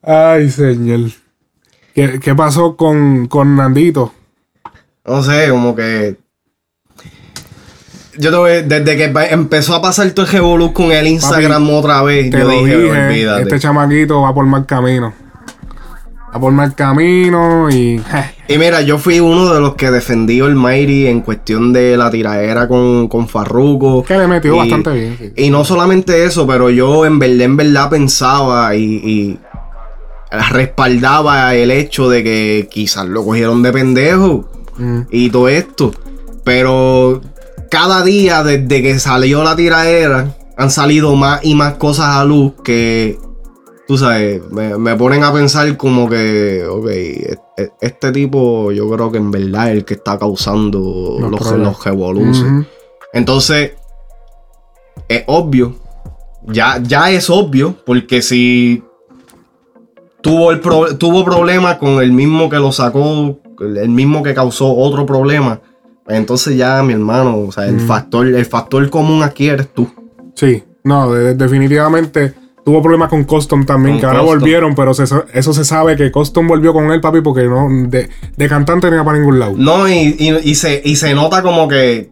Ay, 0.03 0.49
señor. 0.51 1.11
¿Qué, 1.95 2.21
qué 2.21 2.35
pasó 2.35 2.77
con, 2.77 3.27
con 3.27 3.57
Nandito? 3.57 4.13
No 5.05 5.23
sé, 5.23 5.49
como 5.51 5.75
que. 5.75 6.17
Yo 8.19 8.31
te 8.31 8.37
voy- 8.37 8.63
desde 8.63 8.97
que 8.97 9.13
empezó 9.31 9.75
a 9.75 9.83
pasar 9.83 10.11
todo 10.11 10.27
el 10.27 10.33
revolú 10.33 10.73
con 10.73 10.93
el 10.93 11.07
Instagram 11.07 11.69
otra 11.71 12.03
vez, 12.03 12.31
Te 12.31 12.39
yo 12.39 12.49
dije, 12.49 12.77
dije, 12.79 13.07
olvídate. 13.07 13.43
este 13.43 13.59
chamaquito 13.61 14.23
va 14.23 14.35
por 14.35 14.47
mal 14.47 14.65
camino. 14.67 15.13
Va 16.35 16.41
por 16.41 16.53
mal 16.53 16.75
camino 16.75 17.69
y... 17.71 18.01
Y 18.49 18.59
mira, 18.59 18.81
yo 18.83 18.99
fui 18.99 19.21
uno 19.21 19.53
de 19.55 19.61
los 19.61 19.75
que 19.75 19.91
defendió 19.91 20.47
el 20.47 20.55
Mighty 20.55 21.07
en 21.09 21.21
cuestión 21.23 21.73
de 21.73 21.97
la 21.97 22.11
tiradera 22.11 22.69
con, 22.69 23.09
con 23.09 23.27
Farruko. 23.29 24.03
Que 24.05 24.17
le 24.19 24.27
metió 24.27 24.55
Y- 24.55 24.59
bastante 24.59 24.91
bien. 24.93 25.17
sí. 25.19 25.33
Y 25.37 25.51
no 25.51 25.65
solamente 25.65 26.25
eso, 26.25 26.47
pero 26.47 26.69
yo 26.71 27.07
en 27.07 27.19
verdad, 27.19 27.41
en 27.43 27.57
verdad 27.57 27.91
pensaba 27.91 28.75
y, 28.77 28.83
y 28.83 29.39
respaldaba 30.51 31.55
el 31.55 31.71
hecho 31.71 32.09
de 32.09 32.23
que 32.23 32.69
quizás 32.71 33.07
lo 33.07 33.25
cogieron 33.25 33.63
de 33.63 33.73
pendejo 33.73 34.49
Mm. 34.79 35.01
y 35.11 35.31
todo 35.31 35.49
esto. 35.49 35.91
Pero 36.45 37.23
cada 37.79 38.03
día 38.03 38.43
desde 38.43 38.81
que 38.83 38.99
salió 38.99 39.45
la 39.45 39.55
tiradera 39.55 40.35
han 40.57 40.71
salido 40.71 41.15
más 41.15 41.45
y 41.45 41.55
más 41.55 41.75
cosas 41.75 42.17
a 42.17 42.25
luz 42.25 42.55
que, 42.65 43.19
tú 43.87 43.99
sabes, 43.99 44.41
me, 44.51 44.79
me 44.79 44.97
ponen 44.97 45.23
a 45.25 45.31
pensar 45.31 45.77
como 45.77 46.09
que, 46.09 46.65
ok, 46.67 46.87
e- 46.89 47.37
e- 47.59 47.71
este 47.83 48.13
tipo 48.13 48.73
yo 48.73 48.89
creo 48.89 49.13
que 49.13 49.19
en 49.19 49.31
verdad 49.31 49.69
es 49.71 49.77
el 49.77 49.85
que 49.85 49.93
está 49.93 50.19
causando 50.19 51.19
Los 51.21 51.41
los. 52.15 52.39
Ujú. 52.41 52.65
Entonces, 53.13 53.73
es 55.09 55.25
obvio. 55.27 55.75
Ya, 56.47 56.81
ya 56.83 57.11
es 57.11 57.29
obvio, 57.29 57.75
porque 57.85 58.23
si 58.23 58.83
tuvo, 60.23 60.51
el 60.51 60.61
pro- 60.61 60.97
tuvo 60.97 61.27
problemas 61.27 61.77
con 61.77 62.01
el 62.03 62.13
mismo 62.13 62.49
que 62.49 62.57
lo 62.57 62.73
sacó, 62.73 63.39
el 63.61 63.89
mismo 63.91 64.23
que 64.23 64.33
causó 64.33 64.75
otro 64.75 65.05
problema, 65.05 65.61
entonces 66.09 66.57
ya, 66.57 66.83
mi 66.83 66.93
hermano, 66.93 67.39
o 67.39 67.53
sea, 67.53 67.67
el, 67.67 67.77
Mm. 67.77 67.87
factor, 67.87 68.27
el 68.27 68.45
factor 68.47 68.89
común 68.91 69.23
aquí 69.23 69.49
eres 69.49 69.69
tú. 69.73 69.89
Sí, 70.35 70.63
no, 70.85 71.11
de- 71.13 71.35
definitivamente 71.35 72.35
tuvo 72.65 72.83
problemas 72.83 73.09
con 73.09 73.25
Custom 73.25 73.65
también, 73.65 73.95
Con 73.97 74.01
que 74.01 74.07
ahora 74.07 74.21
Custom. 74.21 74.39
volvieron, 74.41 74.75
pero 74.75 74.93
se 74.95 75.05
eso 75.33 75.53
se 75.53 75.65
sabe 75.65 75.97
que 75.97 76.11
Custom 76.11 76.47
volvió 76.49 76.73
con 76.73 76.91
él, 76.91 77.01
papi, 77.01 77.21
porque 77.21 77.45
no 77.45 77.69
de, 77.89 78.09
de 78.37 78.49
cantante 78.49 78.89
no 78.89 78.97
iba 78.97 79.05
para 79.05 79.19
ningún 79.19 79.39
lado. 79.39 79.55
No, 79.57 79.89
y, 79.89 80.17
y- 80.19 80.51
y 80.51 80.55
se, 80.57 80.83
y 80.85 80.97
se 80.97 81.15
nota 81.15 81.43
como 81.43 81.69
que, 81.69 82.11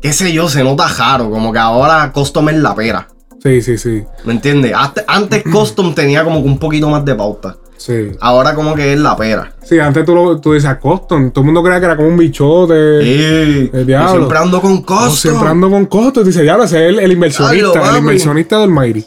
qué 0.00 0.12
sé 0.12 0.32
yo, 0.32 0.48
se 0.48 0.62
nota 0.62 0.86
raro, 0.88 1.30
como 1.30 1.52
que 1.52 1.58
ahora 1.58 2.12
Custom 2.12 2.48
es 2.50 2.56
la 2.56 2.74
pera. 2.74 3.08
Sí, 3.42 3.62
sí, 3.62 3.78
sí. 3.78 4.02
¿Me 4.24 4.32
entiendes? 4.32 4.72
Antes, 4.74 5.04
antes 5.06 5.42
Custom 5.44 5.94
tenía 5.94 6.24
como 6.24 6.42
que 6.42 6.48
un 6.48 6.58
poquito 6.58 6.88
más 6.88 7.04
de 7.04 7.14
pauta. 7.14 7.56
Sí. 7.76 8.12
Ahora 8.20 8.54
como 8.54 8.74
que 8.74 8.92
es 8.94 8.98
la 8.98 9.16
pera. 9.16 9.52
Sí, 9.62 9.78
antes 9.78 10.04
tú, 10.04 10.14
lo, 10.14 10.40
tú 10.40 10.52
dices 10.54 10.74
Custom, 10.76 11.30
todo 11.30 11.42
el 11.42 11.46
mundo 11.46 11.62
creía 11.62 11.78
que 11.80 11.86
era 11.86 11.96
como 11.96 12.08
un 12.08 12.16
bichote. 12.16 13.02
Sí, 13.02 13.70
el 13.72 13.86
diablo. 13.86 14.12
yo 14.12 14.16
siempre 14.18 14.38
ando 14.38 14.60
con 14.60 14.74
No, 14.74 14.82
Custom. 14.86 15.10
siempre 15.10 15.48
ando 15.48 15.70
con 15.70 15.86
Custom. 15.86 16.24
Dice, 16.24 16.42
diablo, 16.42 16.64
ese 16.64 16.84
es 16.84 16.88
el, 16.90 16.98
el 17.00 17.12
inversionista, 17.12 17.72
Diablo, 17.72 17.90
el 17.90 17.98
inversionista 17.98 18.58
del 18.60 18.70
Mighty. 18.70 19.04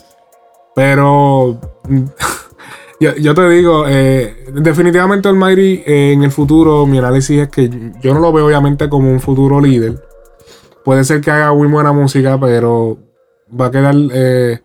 Pero 0.76 1.60
yo, 3.00 3.16
yo 3.16 3.34
te 3.34 3.50
digo, 3.50 3.86
eh, 3.88 4.46
definitivamente 4.54 5.28
el 5.30 5.36
Mighty 5.36 5.84
eh, 5.86 6.12
en 6.14 6.24
el 6.24 6.32
futuro, 6.32 6.86
mi 6.86 7.00
análisis 7.00 7.42
es 7.42 7.50
que 7.50 7.70
yo 8.02 8.14
no 8.14 8.20
lo 8.20 8.32
veo 8.32 8.46
obviamente 8.46 8.88
como 8.88 9.12
un 9.12 9.20
futuro 9.20 9.60
líder. 9.60 10.04
Puede 10.86 11.04
ser 11.04 11.22
que 11.22 11.32
haga 11.32 11.54
muy 11.54 11.68
buena 11.68 11.92
música, 11.92 12.40
pero 12.40 12.98
va 13.60 13.66
a 13.68 13.72
quedar, 13.72 13.96
eh, 14.14 14.60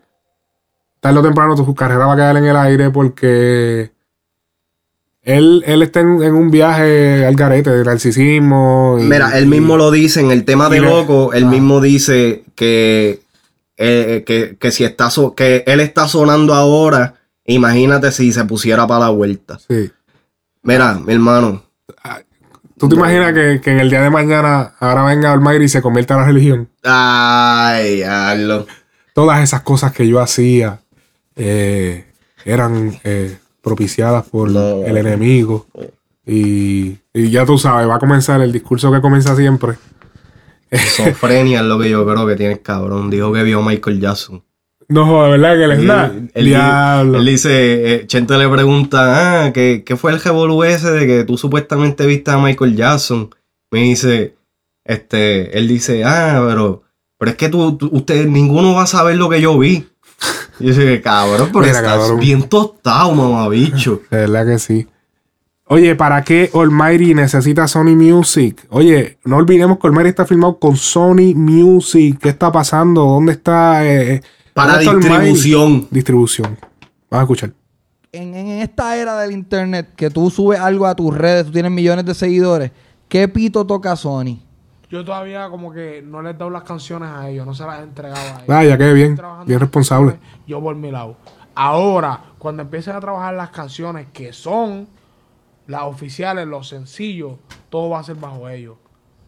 tarde 1.01 1.19
o 1.19 1.23
temprano 1.23 1.57
su 1.57 1.75
carrera 1.75 2.07
va 2.07 2.13
a 2.13 2.17
quedar 2.17 2.37
en 2.37 2.45
el 2.45 2.57
aire 2.57 2.91
porque 2.91 3.94
él, 5.25 5.63
él 5.67 5.83
está 5.83 6.01
en, 6.01 6.23
en 6.23 6.35
un 6.35 6.51
viaje 6.51 7.25
al 7.27 7.35
garete 7.35 7.71
de 7.71 7.85
narcisismo. 7.85 8.99
y- 9.01 9.05
Mira, 9.05 9.37
él 9.39 9.47
mismo 9.47 9.77
lo 9.77 9.91
dice 9.91 10.21
en 10.21 10.31
el 10.31 10.45
tema 10.45 10.69
de 10.69 10.81
loco, 10.81 11.33
él 11.33 11.47
mismo 11.47 11.81
dice 11.81 12.45
que, 12.55 13.21
eh, 13.77 14.23
que, 14.27 14.57
que 14.61 14.71
si 14.71 14.85
está 14.85 15.11
so- 15.11 15.35
que 15.35 15.65
él 15.67 15.81
está 15.81 16.07
sonando 16.09 16.55
ahora, 16.55 17.15
imagínate 17.47 18.13
si 18.13 18.33
se 18.33 18.45
pusiera 18.45 18.87
para 18.87 19.01
la 19.07 19.09
vuelta. 19.11 19.59
Sí. 19.69 19.91
Mira, 20.63 20.95
mi 20.95 21.13
hermano. 21.15 21.63
¿Tú 22.77 22.89
te 22.89 22.97
imaginas 22.97 23.33
que, 23.33 23.61
que 23.63 23.71
en 23.71 23.81
el 23.81 23.89
día 23.89 24.03
de 24.03 24.11
mañana 24.11 24.75
ahora 24.81 25.05
venga 25.05 25.33
Almighty 25.33 25.65
y 25.65 25.69
se 25.69 25.81
convierta 25.81 26.15
en 26.15 26.21
la 26.21 26.27
religión? 26.27 26.69
Ay, 26.83 28.03
hazlo. 28.03 28.67
Todas 29.15 29.43
esas 29.43 29.61
cosas 29.63 29.93
que 29.93 30.09
yo 30.09 30.21
hacía 30.21 30.81
eh, 31.37 32.05
eran 32.45 32.99
eh, 33.05 33.39
propiciadas 33.65 34.25
por 34.29 34.49
el 34.51 34.97
enemigo. 34.97 35.67
Y, 36.27 36.99
y 37.13 37.31
ya 37.31 37.45
tú 37.45 37.59
sabes, 37.59 37.89
va 37.89 37.97
a 37.97 37.99
comenzar 37.99 38.41
el 38.41 38.53
discurso 38.53 38.93
que 38.93 39.01
comienza 39.01 39.35
siempre. 39.35 39.75
Esofrenia 40.71 41.61
es 41.61 41.67
lo 41.67 41.79
que 41.79 41.91
yo 41.91 42.07
creo 42.07 42.27
que 42.27 42.37
tienes, 42.37 42.59
cabrón. 42.61 43.11
Dijo 43.11 43.33
que 43.33 43.43
vio 43.43 43.61
a 43.61 43.65
Michael 43.67 44.01
Jackson. 44.01 44.43
No 44.89 45.07
joda, 45.07 45.29
¿verdad? 45.31 45.57
Que 45.57 45.65
él 45.65 45.73
es 45.73 45.79
nada. 45.83 46.13
él, 46.35 46.45
Diablo. 46.45 47.19
él 47.19 47.27
dice, 47.27 47.95
eh, 47.95 48.07
Chente 48.07 48.37
le 48.37 48.49
pregunta, 48.49 49.45
ah, 49.47 49.53
¿qué, 49.53 49.83
qué 49.85 49.97
fue 49.97 50.13
el 50.13 50.21
revolú 50.21 50.63
ese 50.65 50.91
de 50.91 51.07
que 51.07 51.25
tú 51.25 51.39
supuestamente 51.39 52.07
viste 52.07 52.31
a 52.31 52.39
Michael 52.39 52.77
Jackson? 52.77 53.31
Me 53.71 53.81
dice, 53.83 54.35
este, 54.85 55.57
él 55.57 55.69
dice, 55.69 56.05
ah, 56.05 56.45
pero, 56.49 56.83
pero 57.19 57.31
es 57.31 57.37
que 57.37 57.49
tú, 57.49 57.77
tú- 57.79 57.89
ustedes, 57.93 58.27
ninguno 58.27 58.75
va 58.75 58.83
a 58.83 58.87
saber 58.87 59.17
lo 59.17 59.29
que 59.31 59.41
yo 59.41 59.59
vi. 59.59 59.87
Y 60.61 60.65
yo 60.67 60.71
dice, 60.71 61.01
cabrón, 61.03 61.49
pero 61.53 61.61
Mira, 61.65 61.79
estás 61.79 61.83
cabrón. 61.99 62.21
bien 62.21 62.43
tostado, 62.49 63.13
mamabicho. 63.15 64.03
De 64.11 64.19
verdad 64.19 64.47
que 64.47 64.59
sí. 64.59 64.87
Oye, 65.67 65.95
¿para 65.97 66.23
qué 66.23 66.51
Almighty 66.53 67.15
necesita 67.15 67.67
Sony 67.67 67.97
Music? 67.97 68.67
Oye, 68.69 69.19
no 69.25 69.37
olvidemos 69.39 69.79
que 69.79 69.87
Almighty 69.87 70.11
está 70.11 70.27
firmado 70.27 70.59
con 70.59 70.77
Sony 70.77 71.35
Music. 71.35 72.19
¿Qué 72.21 72.29
está 72.29 72.53
pasando? 72.53 73.03
¿Dónde 73.05 73.33
está? 73.33 73.85
eh, 73.87 74.21
Para 74.53 74.73
dónde 74.75 74.85
está 74.85 74.93
Almighty? 74.93 75.31
distribución. 75.33 75.89
Distribución. 75.91 76.59
Vamos 77.11 77.21
a 77.21 77.23
escuchar. 77.23 77.53
En, 78.13 78.35
en 78.35 78.47
esta 78.61 78.97
era 78.97 79.19
del 79.19 79.33
internet, 79.33 79.89
que 79.97 80.11
tú 80.11 80.31
subes 80.31 80.61
algo 80.61 80.87
a 80.87 80.95
tus 80.95 81.17
redes, 81.17 81.47
tú 81.47 81.53
tienes 81.53 81.73
millones 81.73 82.05
de 82.05 82.15
seguidores, 82.15 82.71
¿qué 83.09 83.27
pito 83.27 83.67
toca 83.67 83.97
Sony? 83.97 84.39
Yo 84.91 85.05
todavía 85.05 85.49
como 85.49 85.73
que 85.73 86.03
no 86.03 86.23
les 86.23 86.35
he 86.35 86.39
dado 86.39 86.51
las 86.51 86.63
canciones 86.63 87.09
a 87.09 87.29
ellos, 87.29 87.47
no 87.47 87.55
se 87.55 87.65
las 87.65 87.81
he 87.81 87.83
entregado 87.83 88.21
a 88.21 88.35
ellos. 88.37 88.47
Vaya, 88.47 88.79
qué 88.79 88.93
bien. 88.93 89.13
Estoy 89.13 89.17
trabajando 89.17 89.47
Bien 89.47 89.57
en 89.57 89.61
las 89.61 89.69
responsable. 89.69 90.19
Yo 90.47 90.61
por 90.61 90.77
mi 90.77 90.91
lado. 90.91 91.17
Ahora, 91.55 92.21
cuando 92.39 92.63
empiecen 92.63 92.97
a 92.97 93.01
trabajar 93.01 93.35
las 93.35 93.51
canciones 93.51 94.09
que 94.13 94.33
son 94.33 94.89
las 95.67 95.83
oficiales, 95.83 96.47
los 96.47 96.69
sencillos, 96.69 97.39
todo 97.71 97.91
va 97.91 98.01
a 98.01 98.03
ser 98.03 98.17
bajo 98.17 98.49
ellos. 98.49 98.77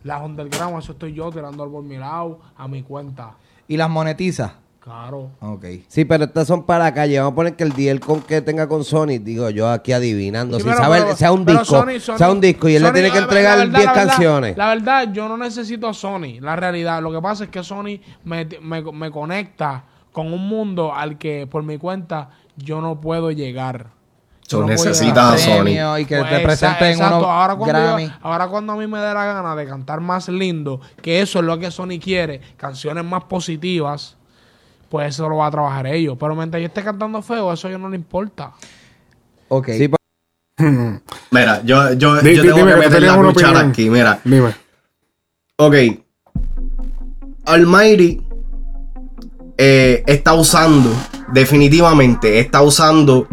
Las 0.03 0.23
underground, 0.23 0.79
eso 0.79 0.93
estoy 0.93 1.15
yo 1.15 1.31
tirando 1.31 1.69
por 1.71 1.83
mi 1.83 1.97
lado, 1.97 2.41
a 2.57 2.69
mi 2.69 2.83
cuenta. 2.83 3.37
¿Y 3.67 3.77
las 3.77 3.89
monetiza? 3.89 4.61
Claro. 4.87 5.33
Ok. 5.41 5.65
Sí, 5.89 6.05
pero 6.05 6.27
estas 6.27 6.47
son 6.47 6.63
para 6.63 6.95
calle. 6.95 7.19
Vamos 7.19 7.33
a 7.33 7.35
poner 7.35 7.57
que 7.57 7.65
el 7.65 7.73
deal 7.73 7.99
con 7.99 8.21
que 8.23 8.41
tenga 8.41 8.69
con 8.69 8.85
Sony, 8.85 9.19
digo 9.21 9.51
yo 9.51 9.69
aquí 9.69 9.93
adivinando. 9.93 10.59
Sí, 10.59 10.63
si 10.63 10.69
pero- 10.69 10.81
sabe, 10.81 11.03
pero- 11.03 11.17
sea 11.17 11.33
un 11.33 11.45
disco, 11.45 11.65
Sony- 11.65 11.99
Sony- 11.99 12.17
sea 12.17 12.31
un 12.31 12.41
disco 12.41 12.69
y 12.69 12.77
él 12.77 12.85
le 12.85 12.93
tiene 12.93 13.11
que 13.11 13.19
entregar 13.19 13.59
la 13.59 13.65
verdad, 13.65 13.79
10 13.81 13.85
la 13.85 13.93
verdad, 13.93 14.07
canciones. 14.15 14.57
La 14.57 14.69
verdad, 14.69 15.13
yo 15.13 15.27
no 15.29 15.37
necesito 15.37 15.89
a 15.89 15.93
Sony. 15.93 16.39
La 16.41 16.55
realidad, 16.55 17.03
lo 17.03 17.11
que 17.11 17.21
pasa 17.21 17.43
es 17.45 17.51
que 17.51 17.65
Sony 17.65 17.99
me, 18.23 18.47
me- 18.63 18.83
me 18.93 19.11
conecta 19.11 19.83
con 20.13 20.33
un 20.33 20.47
mundo 20.49 20.95
al 20.95 21.19
que 21.19 21.49
por 21.49 21.65
mi 21.65 21.79
cuenta 21.79 22.29
yo 22.57 22.81
no 22.81 23.01
puedo 23.01 23.33
llegar. 23.33 23.89
Yo 24.49 24.61
no 24.61 24.67
puedo 24.67 24.85
necesitas 24.85 25.35
a 25.35 25.39
Sony. 25.39 25.99
Y 26.01 26.05
que 26.05 26.15
te 26.19 26.23
Pues, 26.23 26.41
presenten 26.43 26.91
exacto. 26.93 27.17
unos 27.17 27.29
ahora 27.29 27.57
cuando, 27.57 27.99
yo- 27.99 28.09
ahora 28.23 28.47
cuando 28.47 28.73
a 28.75 28.77
mí 28.77 28.87
me 28.87 29.01
dé 29.01 29.13
la 29.13 29.25
gana 29.25 29.57
de 29.57 29.67
cantar 29.67 30.01
más 30.01 30.29
lindo, 30.29 30.81
que 31.03 31.21
eso 31.21 31.41
es 31.41 31.45
lo 31.45 31.59
que 31.59 31.73
Sony 31.73 31.99
quiere, 32.01 32.41
canciones 32.57 33.05
más 33.05 33.25
positivas, 33.25 34.16
pues 34.89 35.09
eso 35.09 35.29
lo 35.29 35.37
va 35.37 35.47
a 35.47 35.51
trabajar 35.51 35.87
ellos. 35.87 36.17
Pero 36.19 36.35
mientras 36.35 36.61
yo 36.61 36.67
esté 36.67 36.83
cantando 36.83 37.23
feo, 37.23 37.53
eso 37.53 37.67
a 37.67 37.71
ellos 37.71 37.81
no 37.81 37.89
le 37.89 37.97
importa. 37.97 38.53
Ok. 39.49 39.69
Sí, 39.77 39.91
Mira, 41.31 41.63
yo, 41.65 41.93
yo, 41.95 42.17
yo 42.17 42.43
tengo 42.43 42.57
dime, 42.57 42.73
que 42.73 42.79
meter 42.79 43.03
la 43.03 43.17
cuchara 43.17 43.61
aquí, 43.61 43.91
mira. 43.91 44.19
Dime. 44.25 44.55
Ok. 45.57 45.75
Almighty 47.45 48.23
eh, 49.59 50.03
está 50.07 50.35
usando, 50.35 50.91
definitivamente, 51.33 52.41
está 52.41 52.63
usando 52.63 53.29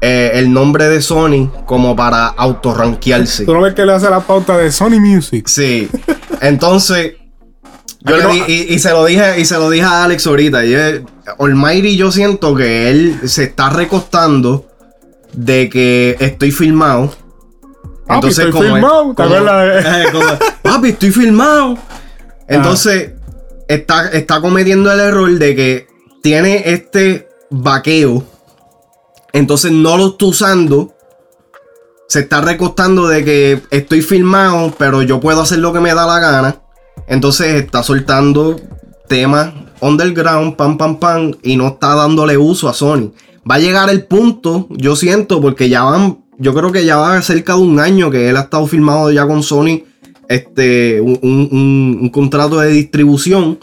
eh, 0.00 0.32
el 0.34 0.52
nombre 0.52 0.88
de 0.88 1.02
Sony 1.02 1.48
como 1.66 1.94
para 1.94 2.28
autorranquearse. 2.28 3.44
¿Tú 3.44 3.54
no 3.54 3.60
ves 3.60 3.74
que 3.74 3.84
le 3.84 3.92
hace 3.92 4.08
la 4.08 4.20
pauta 4.20 4.56
de 4.56 4.72
Sony 4.72 5.00
Music? 5.00 5.46
Sí. 5.48 5.88
Entonces, 6.40 7.14
yo 8.04 8.16
le 8.16 8.36
y, 8.48 8.74
y 8.74 8.78
se 8.78 8.90
lo 8.90 9.04
dije, 9.04 9.40
y 9.40 9.44
se 9.44 9.56
lo 9.58 9.70
dije 9.70 9.84
a 9.84 10.04
Alex 10.04 10.26
ahorita. 10.26 10.64
Y 10.64 10.74
es- 10.74 11.00
Almighty, 11.38 11.96
yo 11.96 12.10
siento 12.10 12.54
que 12.54 12.90
él 12.90 13.20
se 13.28 13.44
está 13.44 13.70
recostando 13.70 14.66
de 15.32 15.68
que 15.68 16.16
estoy 16.20 16.50
filmado. 16.52 17.12
Papi, 18.06 18.28
estoy 18.28 18.50
como 18.50 18.64
él- 18.64 18.72
filmado, 18.74 19.08
¿te 19.10 19.14
como- 19.22 19.34
acuerdas 19.34 19.84
de- 19.84 20.02
eh, 20.02 20.04
como, 20.12 20.26
Papi, 20.62 20.88
estoy 20.90 21.10
filmado. 21.10 21.78
Entonces, 22.48 23.12
está, 23.68 24.08
está 24.10 24.40
cometiendo 24.40 24.92
el 24.92 25.00
error 25.00 25.30
de 25.38 25.54
que 25.56 25.86
tiene 26.22 26.62
este 26.72 27.28
vaqueo. 27.50 28.24
Entonces 29.32 29.72
no 29.72 29.96
lo 29.96 30.08
está 30.08 30.24
usando. 30.26 30.94
Se 32.08 32.20
está 32.20 32.42
recostando 32.42 33.08
de 33.08 33.24
que 33.24 33.62
estoy 33.70 34.02
filmado, 34.02 34.74
pero 34.76 35.00
yo 35.02 35.20
puedo 35.20 35.40
hacer 35.40 35.60
lo 35.60 35.72
que 35.72 35.80
me 35.80 35.94
da 35.94 36.06
la 36.06 36.18
gana. 36.18 36.56
Entonces 37.06 37.54
está 37.54 37.82
soltando 37.82 38.60
temas 39.08 39.52
underground, 39.80 40.56
pam, 40.56 40.78
pam, 40.78 40.98
pam, 40.98 41.32
y 41.42 41.56
no 41.56 41.68
está 41.68 41.94
dándole 41.94 42.38
uso 42.38 42.68
a 42.68 42.74
Sony. 42.74 43.12
Va 43.48 43.56
a 43.56 43.58
llegar 43.58 43.90
el 43.90 44.04
punto, 44.04 44.68
yo 44.70 44.94
siento, 44.94 45.40
porque 45.40 45.68
ya 45.68 45.82
van, 45.82 46.18
yo 46.38 46.54
creo 46.54 46.70
que 46.70 46.84
ya 46.84 46.96
va 46.96 47.20
cerca 47.22 47.54
de 47.54 47.60
un 47.60 47.80
año 47.80 48.10
que 48.10 48.28
él 48.28 48.36
ha 48.36 48.42
estado 48.42 48.66
filmado 48.66 49.10
ya 49.10 49.26
con 49.26 49.42
Sony, 49.42 49.82
este, 50.28 51.00
un 51.00 52.10
contrato 52.12 52.60
de 52.60 52.68
distribución 52.70 53.58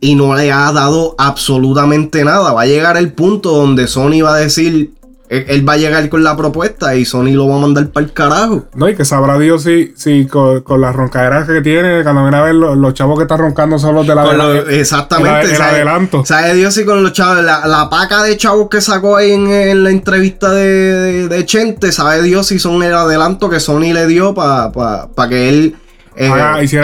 y 0.00 0.14
no 0.14 0.34
le 0.34 0.50
ha 0.50 0.72
dado 0.72 1.14
absolutamente 1.18 2.24
nada. 2.24 2.52
Va 2.52 2.62
a 2.62 2.66
llegar 2.66 2.96
el 2.96 3.12
punto 3.12 3.52
donde 3.52 3.86
Sony 3.86 4.22
va 4.22 4.34
a 4.34 4.38
decir, 4.38 4.94
él, 5.30 5.44
él 5.48 5.66
va 5.66 5.74
a 5.74 5.76
llegar 5.78 6.06
con 6.10 6.22
la 6.22 6.36
propuesta 6.36 6.94
y 6.96 7.04
Sony 7.06 7.30
lo 7.32 7.48
va 7.48 7.56
a 7.56 7.60
mandar 7.60 7.88
para 7.88 8.04
el 8.04 8.12
carajo. 8.12 8.64
No, 8.74 8.88
y 8.88 8.94
que 8.94 9.04
sabrá 9.04 9.38
Dios 9.38 9.62
si, 9.62 9.94
si 9.96 10.26
con, 10.26 10.60
con 10.60 10.80
las 10.80 10.94
roncaderas 10.94 11.46
que 11.46 11.62
tiene, 11.62 12.02
cuando 12.02 12.22
viene 12.22 12.36
a 12.36 12.42
ver 12.42 12.54
los, 12.56 12.76
los 12.76 12.92
chavos 12.92 13.16
que 13.16 13.22
están 13.22 13.38
roncando 13.38 13.78
son 13.78 13.94
los 13.94 14.06
de 14.06 14.14
la 14.14 14.24
exactamente. 14.70 15.46
el, 15.46 15.50
el 15.52 15.56
sabe- 15.56 15.70
adelanto. 15.76 16.24
Sabe 16.26 16.54
Dios 16.54 16.76
y 16.76 16.84
con 16.84 17.02
los 17.02 17.12
chavos, 17.12 17.42
la, 17.44 17.66
la 17.66 17.88
paca 17.88 18.24
de 18.24 18.36
chavos 18.36 18.68
que 18.68 18.80
sacó 18.80 19.16
ahí 19.16 19.30
en, 19.30 19.48
en 19.48 19.84
la 19.84 19.90
entrevista 19.90 20.50
de, 20.50 20.66
de, 20.66 21.28
de 21.28 21.46
Chente, 21.46 21.92
sabe 21.92 22.20
Dios 22.22 22.48
si 22.48 22.58
son 22.58 22.82
el 22.82 22.92
adelanto 22.92 23.48
que 23.48 23.60
Sony 23.60 23.92
le 23.94 24.06
dio 24.08 24.34
para 24.34 24.72
que 25.28 25.48
él 25.48 25.76
eh, 26.16 26.28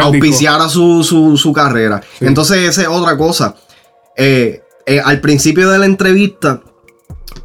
auspiciara 0.00 0.68
su, 0.68 1.02
su, 1.02 1.36
su 1.36 1.52
carrera. 1.52 2.00
Entonces, 2.20 2.58
esa 2.58 2.82
es 2.82 2.88
otra 2.88 3.16
cosa. 3.16 3.56
Eh, 4.16 4.62
eh, 4.86 5.02
al 5.04 5.20
principio 5.20 5.68
de 5.68 5.78
la 5.80 5.86
entrevista, 5.86 6.60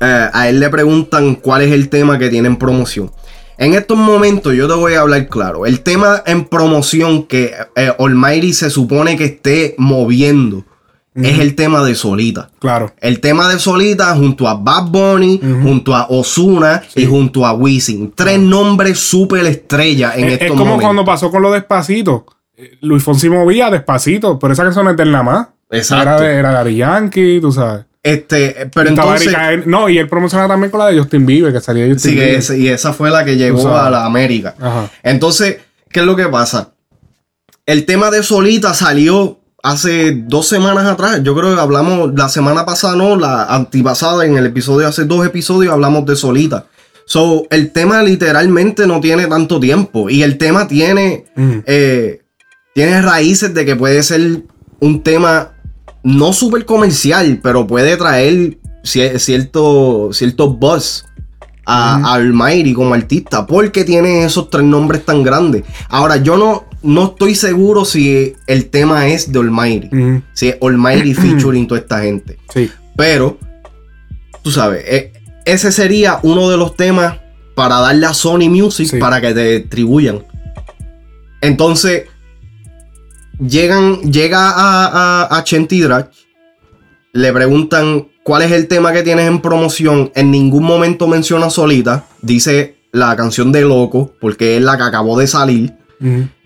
eh, 0.01 0.29
a 0.33 0.49
él 0.49 0.59
le 0.59 0.69
preguntan 0.69 1.35
cuál 1.35 1.61
es 1.61 1.71
el 1.71 1.89
tema 1.89 2.17
que 2.17 2.29
tiene 2.29 2.47
en 2.47 2.57
promoción. 2.57 3.11
En 3.59 3.75
estos 3.75 3.95
momentos 3.95 4.55
yo 4.55 4.67
te 4.67 4.73
voy 4.73 4.95
a 4.95 5.01
hablar 5.01 5.27
claro. 5.27 5.67
El 5.67 5.81
tema 5.81 6.23
en 6.25 6.45
promoción 6.45 7.27
que 7.27 7.53
eh, 7.75 7.93
Almighty 7.99 8.53
se 8.53 8.71
supone 8.71 9.15
que 9.15 9.25
esté 9.25 9.75
moviendo 9.77 10.65
es 11.13 11.37
el 11.39 11.55
tema 11.55 11.83
de 11.83 11.93
Solita. 11.93 12.49
Claro. 12.59 12.91
El 12.99 13.19
tema 13.19 13.49
de 13.49 13.59
Solita 13.59 14.15
junto 14.15 14.47
a 14.47 14.55
Bad 14.55 14.87
Bunny, 14.87 15.39
junto 15.61 15.93
a 15.93 16.07
Osuna 16.09 16.81
y 16.95 17.05
junto 17.05 17.45
a 17.45 17.53
Wisin. 17.53 18.13
Tres 18.15 18.39
nombres 18.39 18.97
súper 18.97 19.45
estrellas 19.45 20.13
en 20.15 20.25
es, 20.25 20.33
estos 20.33 20.45
es 20.45 20.51
como 20.53 20.65
momentos. 20.65 20.83
cuando 20.85 21.05
pasó 21.05 21.29
con 21.29 21.43
lo 21.43 21.51
despacito. 21.51 22.25
Eh, 22.57 22.77
Luis 22.81 23.03
Fonsi 23.03 23.29
movía 23.29 23.69
despacito, 23.69 24.39
pero 24.39 24.53
esa 24.53 24.63
canción 24.63 24.87
es 24.87 24.97
de 24.97 25.03
él 25.03 25.11
nada 25.11 25.23
más. 25.23 25.47
Exacto. 25.69 26.09
Era 26.09 26.21
de, 26.21 26.35
era 26.35 26.51
Daddy 26.53 26.75
Yankee, 26.77 27.39
tú 27.41 27.51
sabes. 27.51 27.85
Este, 28.03 28.69
pero 28.73 28.89
entonces. 28.89 29.27
Erika 29.27 29.53
N- 29.53 29.63
no, 29.67 29.87
y 29.89 29.97
él 29.97 30.07
promocionaba 30.09 30.53
también 30.53 30.71
con 30.71 30.79
la 30.79 30.87
de 30.87 30.97
Justin 30.99 31.25
Bieber, 31.25 31.53
que 31.53 31.61
salía 31.61 31.83
de 31.85 31.93
Justin 31.93 32.11
Sí, 32.11 32.17
Bieber. 32.17 32.57
y 32.59 32.67
esa 32.69 32.93
fue 32.93 33.09
la 33.11 33.23
que 33.23 33.37
llegó 33.37 33.75
a 33.75 33.89
la 33.89 34.05
América. 34.05 34.55
Ajá. 34.59 34.89
Entonces, 35.03 35.57
¿qué 35.89 35.99
es 35.99 36.05
lo 36.05 36.15
que 36.15 36.27
pasa? 36.27 36.71
El 37.65 37.85
tema 37.85 38.09
de 38.09 38.23
Solita 38.23 38.73
salió 38.73 39.39
hace 39.61 40.13
dos 40.13 40.47
semanas 40.47 40.85
atrás. 40.87 41.21
Yo 41.23 41.35
creo 41.35 41.53
que 41.53 41.61
hablamos 41.61 42.11
la 42.15 42.27
semana 42.29 42.65
pasada, 42.65 42.95
no, 42.95 43.15
la 43.15 43.43
antipasada, 43.45 44.25
en 44.25 44.35
el 44.35 44.47
episodio, 44.47 44.87
hace 44.87 45.05
dos 45.05 45.23
episodios 45.25 45.71
hablamos 45.71 46.05
de 46.07 46.15
Solita. 46.15 46.65
So, 47.05 47.45
el 47.51 47.71
tema 47.71 48.01
literalmente 48.01 48.87
no 48.87 48.99
tiene 48.99 49.27
tanto 49.27 49.59
tiempo. 49.59 50.09
Y 50.09 50.23
el 50.23 50.39
tema 50.39 50.67
tiene, 50.67 51.25
eh, 51.67 52.21
tiene 52.73 53.01
raíces 53.03 53.53
de 53.53 53.63
que 53.65 53.75
puede 53.75 54.01
ser 54.01 54.41
un 54.79 55.03
tema 55.03 55.51
no 56.03 56.33
súper 56.33 56.65
comercial, 56.65 57.39
pero 57.43 57.67
puede 57.67 57.95
traer 57.97 58.57
cier- 58.83 59.17
cierto, 59.19 60.09
cierto 60.13 60.49
buzz 60.53 61.05
a, 61.65 61.95
a 61.97 62.13
Almighty 62.15 62.73
como 62.73 62.93
artista, 62.93 63.45
porque 63.45 63.83
tiene 63.85 64.23
esos 64.25 64.49
tres 64.49 64.63
nombres 64.65 65.05
tan 65.05 65.21
grandes. 65.23 65.63
Ahora, 65.89 66.17
yo 66.17 66.35
no, 66.37 66.65
no 66.81 67.05
estoy 67.05 67.35
seguro 67.35 67.85
si 67.85 68.33
el 68.47 68.69
tema 68.69 69.07
es 69.07 69.31
de 69.31 69.39
Almighty, 69.39 69.89
si 70.33 70.49
es 70.49 70.57
Almighty 70.61 71.13
featuring 71.13 71.67
toda 71.67 71.81
esta 71.81 72.01
gente. 72.01 72.37
Sí. 72.53 72.69
Pero, 72.97 73.37
tú 74.41 74.51
sabes, 74.51 74.83
eh, 74.87 75.13
ese 75.45 75.71
sería 75.71 76.19
uno 76.23 76.49
de 76.49 76.57
los 76.57 76.75
temas 76.75 77.17
para 77.55 77.79
darle 77.79 78.07
a 78.07 78.13
Sony 78.13 78.49
Music 78.49 78.87
para 78.99 79.21
que 79.21 79.33
te 79.33 79.59
distribuyan. 79.59 80.23
Entonces, 81.41 82.03
llegan, 83.45 83.97
llega 84.11 84.49
a, 84.51 85.25
a, 85.27 85.37
a 85.37 85.43
le 87.13 87.33
preguntan 87.33 88.07
cuál 88.23 88.43
es 88.43 88.51
el 88.51 88.67
tema 88.67 88.93
que 88.93 89.03
tienes 89.03 89.27
en 89.27 89.41
promoción. 89.41 90.11
En 90.15 90.31
ningún 90.31 90.63
momento 90.63 91.07
menciona 91.07 91.49
Solita, 91.49 92.05
dice 92.21 92.77
la 92.93 93.15
canción 93.15 93.51
de 93.51 93.61
Loco, 93.61 94.13
porque 94.21 94.57
es 94.57 94.63
la 94.63 94.77
que 94.77 94.83
acabó 94.83 95.17
de 95.19 95.27
salir. 95.27 95.73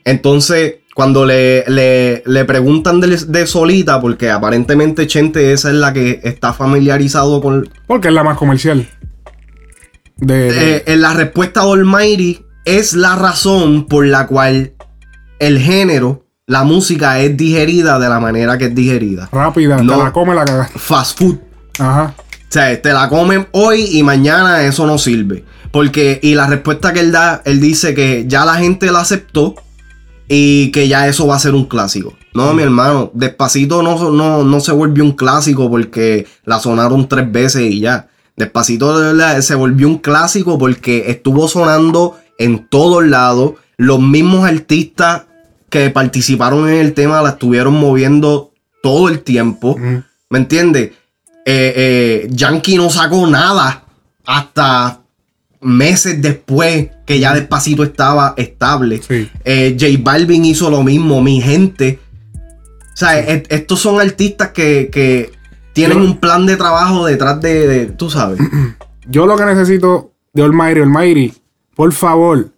Entonces, 0.03 0.77
cuando 0.95 1.26
le, 1.26 1.63
le, 1.67 2.23
le 2.26 2.45
preguntan 2.45 2.99
de, 3.01 3.07
de 3.17 3.47
Solita, 3.47 3.99
porque 4.01 4.30
aparentemente 4.31 5.07
Chente 5.07 5.51
esa 5.53 5.69
es 5.69 5.76
la 5.76 5.93
que 5.93 6.19
está 6.23 6.53
familiarizado 6.53 7.41
con, 7.41 7.69
Porque 7.88 8.07
es 8.07 8.13
la 8.13 8.23
más 8.23 8.38
comercial. 8.38 8.88
De, 10.17 10.51
de- 10.51 10.76
eh, 10.77 10.84
en 10.88 11.01
la 11.01 11.13
respuesta 11.13 11.65
de 11.65 11.72
Almighty 11.73 12.39
es 12.63 12.93
la 12.93 13.15
razón 13.15 13.85
por 13.88 14.05
la 14.07 14.26
cual 14.27 14.73
el 15.39 15.59
género, 15.59 16.24
la 16.47 16.63
música 16.63 17.19
es 17.19 17.35
digerida 17.35 17.97
de 17.99 18.07
la 18.09 18.19
manera 18.19 18.57
que 18.57 18.65
es 18.65 18.76
digerida. 18.76 19.30
rápida, 19.31 19.77
no. 19.81 19.97
te 19.97 20.03
la 20.03 20.11
come 20.11 20.35
la 20.35 20.45
cagaste. 20.45 20.77
Fast 20.80 21.17
food. 21.17 21.38
Ajá. 21.80 22.13
O 22.17 22.47
sea, 22.55 22.81
te 22.81 22.93
la 22.93 23.09
comen 23.09 23.47
hoy 23.51 23.88
y 23.91 24.03
mañana 24.03 24.61
eso 24.63 24.85
no 24.85 24.97
sirve. 24.97 25.43
Porque, 25.72 26.19
y 26.22 26.35
la 26.35 26.47
respuesta 26.47 26.93
que 26.93 27.01
él 27.01 27.11
da, 27.11 27.41
él 27.45 27.59
dice 27.59 27.93
que 27.93 28.26
ya 28.27 28.45
la 28.45 28.55
gente 28.55 28.91
la 28.91 29.01
aceptó 29.01 29.55
y 30.27 30.72
que 30.72 30.88
ya 30.88 31.07
eso 31.07 31.27
va 31.27 31.35
a 31.35 31.39
ser 31.39 31.53
un 31.53 31.65
clásico. 31.65 32.13
No, 32.34 32.53
mi 32.53 32.63
hermano, 32.63 33.11
Despacito 33.13 33.81
no, 33.81 34.11
no, 34.11 34.43
no 34.43 34.59
se 34.59 34.72
volvió 34.72 35.03
un 35.03 35.13
clásico 35.13 35.69
porque 35.69 36.27
la 36.45 36.59
sonaron 36.59 37.09
tres 37.09 37.30
veces 37.31 37.63
y 37.72 37.80
ya. 37.81 38.07
Despacito 38.38 39.13
la- 39.13 39.41
se 39.41 39.55
volvió 39.55 39.88
un 39.88 39.97
clásico 39.97 40.57
porque 40.57 41.05
estuvo 41.09 41.47
sonando 41.47 42.17
en 42.38 42.67
todos 42.69 43.03
lados. 43.05 43.53
Los 43.77 43.99
mismos 43.99 44.47
artistas 44.47 45.23
que 45.76 45.89
participaron 45.89 46.69
en 46.69 46.76
el 46.80 46.93
tema 46.93 47.22
la 47.22 47.31
estuvieron 47.31 47.73
moviendo 47.73 48.53
todo 48.81 49.10
el 49.10 49.19
tiempo. 49.19 49.76
¿Me 50.30 50.38
entiendes? 50.39 50.91
Eh, 51.45 51.73
eh, 51.76 52.27
Yankee 52.31 52.77
no 52.77 52.89
sacó 52.89 53.27
nada 53.27 53.84
hasta 54.26 55.02
meses 55.61 56.22
después 56.22 56.89
que 57.06 57.19
ya 57.19 57.34
Despacito 57.34 57.84
estaba 57.84 58.34
estable. 58.38 59.02
Eh, 59.43 59.76
J 59.80 59.91
Balvin 60.02 60.45
hizo 60.45 60.69
lo 60.69 60.81
mismo, 60.81 61.22
mi 61.22 61.41
gente. 61.41 61.99
O 62.93 62.97
sea, 62.97 63.19
est- 63.19 63.52
estos 63.52 63.80
son 63.81 63.99
artistas 63.99 64.52
que, 64.52 64.89
que 64.91 65.31
tienen 65.73 65.99
un 65.99 66.18
plan 66.18 66.45
de 66.45 66.56
trabajo 66.56 67.06
detrás 67.06 67.41
de, 67.41 67.68
de- 67.68 67.85
tú 67.88 68.10
sabes. 68.10 68.39
Yo 69.07 69.26
lo 69.26 69.35
que 69.35 69.43
necesito 69.45 70.14
de 70.34 70.41
Almighty, 70.43 70.80
Almighty, 70.80 71.34
por 71.76 71.91
favor, 71.91 72.49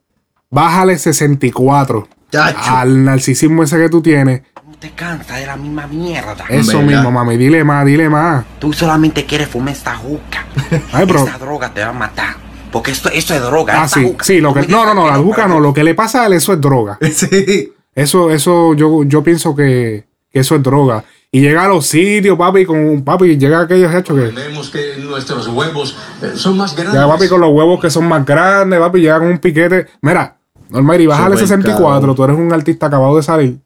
bájale 0.51 0.97
64 0.99 2.07
al 2.33 3.03
narcisismo 3.03 3.63
ese 3.63 3.77
que 3.77 3.89
tú 3.89 4.01
tienes. 4.01 4.41
Te 4.79 4.91
cansa 4.91 5.37
de 5.37 5.47
la 5.47 5.57
misma 5.57 5.87
mierda. 5.87 6.45
Eso 6.49 6.81
mismo, 6.81 7.09
mami. 7.11 7.35
Dile 7.35 7.63
más, 7.63 7.83
dile 7.85 8.09
más. 8.09 8.45
Tú 8.59 8.71
solamente 8.73 9.25
quieres 9.25 9.47
fumar 9.47 9.73
esta 9.73 9.95
juca. 9.95 10.45
Ay, 10.91 11.05
bro. 11.05 11.25
Esa 11.25 11.39
droga 11.39 11.73
te 11.73 11.81
va 11.81 11.89
a 11.89 11.93
matar. 11.93 12.35
Porque 12.71 12.91
esto, 12.91 13.09
esto 13.09 13.33
es 13.33 13.41
droga. 13.41 13.81
Ah, 13.81 13.85
esta 13.85 13.99
sí, 13.99 14.05
juca. 14.05 14.25
sí, 14.25 14.39
lo 14.39 14.53
que, 14.53 14.67
no, 14.67 14.85
no, 14.85 14.93
no, 14.93 15.07
la 15.07 15.17
juca 15.17 15.47
no, 15.47 15.59
lo 15.59 15.73
que 15.73 15.83
le 15.83 15.95
pasa 15.95 16.21
a 16.21 16.27
él, 16.27 16.33
eso 16.33 16.53
es 16.53 16.61
droga. 16.61 16.99
Sí. 17.11 17.73
Eso, 17.95 18.29
eso, 18.29 18.75
yo, 18.75 19.03
yo 19.05 19.23
pienso 19.23 19.55
que, 19.55 20.05
que 20.31 20.39
eso 20.41 20.55
es 20.55 20.61
droga. 20.61 21.03
Y 21.31 21.41
llega 21.41 21.65
a 21.65 21.67
los 21.67 21.87
sitios, 21.87 22.37
papi, 22.37 22.63
con 22.63 22.77
un 22.77 23.03
papi, 23.03 23.37
llega 23.37 23.61
aquellos 23.61 23.93
hechos 23.93 24.15
que. 24.15 24.25
Entendemos 24.27 24.69
que 24.69 24.97
nuestros 24.99 25.47
huevos 25.47 25.97
eh, 26.21 26.33
son 26.35 26.57
más 26.57 26.75
grandes. 26.75 26.93
Llega 26.93 27.07
papi 27.07 27.27
con 27.27 27.41
los 27.41 27.49
huevos 27.51 27.81
que 27.81 27.89
son 27.89 28.07
más 28.07 28.23
grandes, 28.23 28.79
papi, 28.79 28.99
llega 28.99 29.17
con 29.17 29.29
un 29.29 29.39
piquete. 29.39 29.87
Mira, 30.01 30.36
Almighty, 30.73 31.05
bájale 31.07 31.35
Súper 31.35 31.47
64, 31.47 32.01
caro. 32.01 32.15
tú 32.15 32.23
eres 32.23 32.37
un 32.37 32.51
artista 32.53 32.87
acabado 32.87 33.15
de 33.15 33.23
salir. 33.23 33.57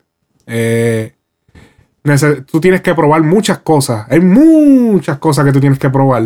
Eh, 0.45 1.13
tú 2.51 2.59
tienes 2.59 2.81
que 2.81 2.93
probar 2.93 3.23
muchas 3.23 3.59
cosas. 3.59 4.05
Hay 4.09 4.19
muchas 4.19 5.17
cosas 5.17 5.45
que 5.45 5.51
tú 5.51 5.59
tienes 5.59 5.79
que 5.79 5.89
probar. 5.89 6.23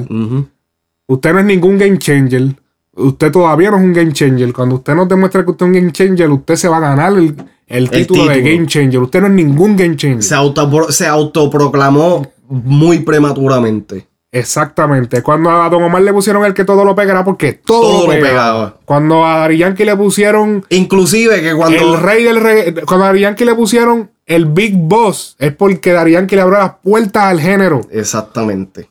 Usted 1.08 1.34
no 1.34 1.40
es 1.40 1.46
ningún 1.46 1.78
game 1.78 1.98
changer. 1.98 2.56
Usted 2.94 3.32
todavía 3.32 3.72
no 3.72 3.78
es 3.78 3.84
un 3.84 3.94
game 3.94 4.14
changer. 4.14 4.54
Cuando 4.54 4.76
usted 4.76 4.96
nos 4.96 5.08
demuestre 5.10 5.44
que 5.44 5.52
usted 5.52 5.66
es 5.66 5.70
un 5.72 5.80
game 5.80 5.92
changer, 5.92 6.30
usted 6.30 6.56
se 6.56 6.68
va 6.70 6.78
a 6.78 6.82
ganar 6.82 7.14
el, 7.14 7.36
el 7.68 7.90
título, 7.90 8.26
de 8.28 8.42
game 8.42 8.66
changer. 8.68 9.02
Usted 9.02 9.22
no 9.22 9.28
es 9.28 9.34
ningún 9.34 9.76
game 9.76 9.96
changer. 9.98 10.24
Se 10.24 11.06
autoproclamó 11.08 12.26
muy 12.48 13.00
prematuramente. 13.00 14.08
Exactamente. 14.36 15.24
Cuando 15.24 15.50
a 15.50 15.70
Don 15.70 15.82
Omar 15.82 16.02
le 16.02 16.12
pusieron 16.12 16.44
el 16.44 16.54
que 16.54 16.66
todo 16.66 16.84
lo 16.84 16.94
pegara, 16.94 17.24
porque 17.24 17.54
todo, 17.54 18.02
Todo 18.02 18.14
lo 18.14 18.22
pegaba. 18.22 18.76
Cuando 18.84 19.26
a 19.26 19.38
Dari 19.38 19.60
Yankee 19.60 19.86
le 19.86 19.96
pusieron. 19.96 20.66
Inclusive 20.68 21.42
que 21.42 21.56
cuando. 21.56 21.96
El 21.96 22.02
rey 22.02 22.26
del 22.26 22.42
rey. 22.42 22.74
Cuando 22.86 23.06
a 23.06 23.08
Dari 23.08 23.22
Yankee 23.22 23.46
le 23.46 23.56
pusieron 23.56 24.12
el 24.26 24.48
Big 24.48 24.76
Boss, 24.76 25.38
es 25.40 25.56
porque 25.56 25.94
Dari 25.94 26.12
Yankee 26.12 26.36
le 26.36 26.42
abrió 26.42 26.60
las 26.60 26.74
puertas 26.84 27.24
al 27.24 27.40
género. 27.40 27.80
Exactamente. 27.90 28.90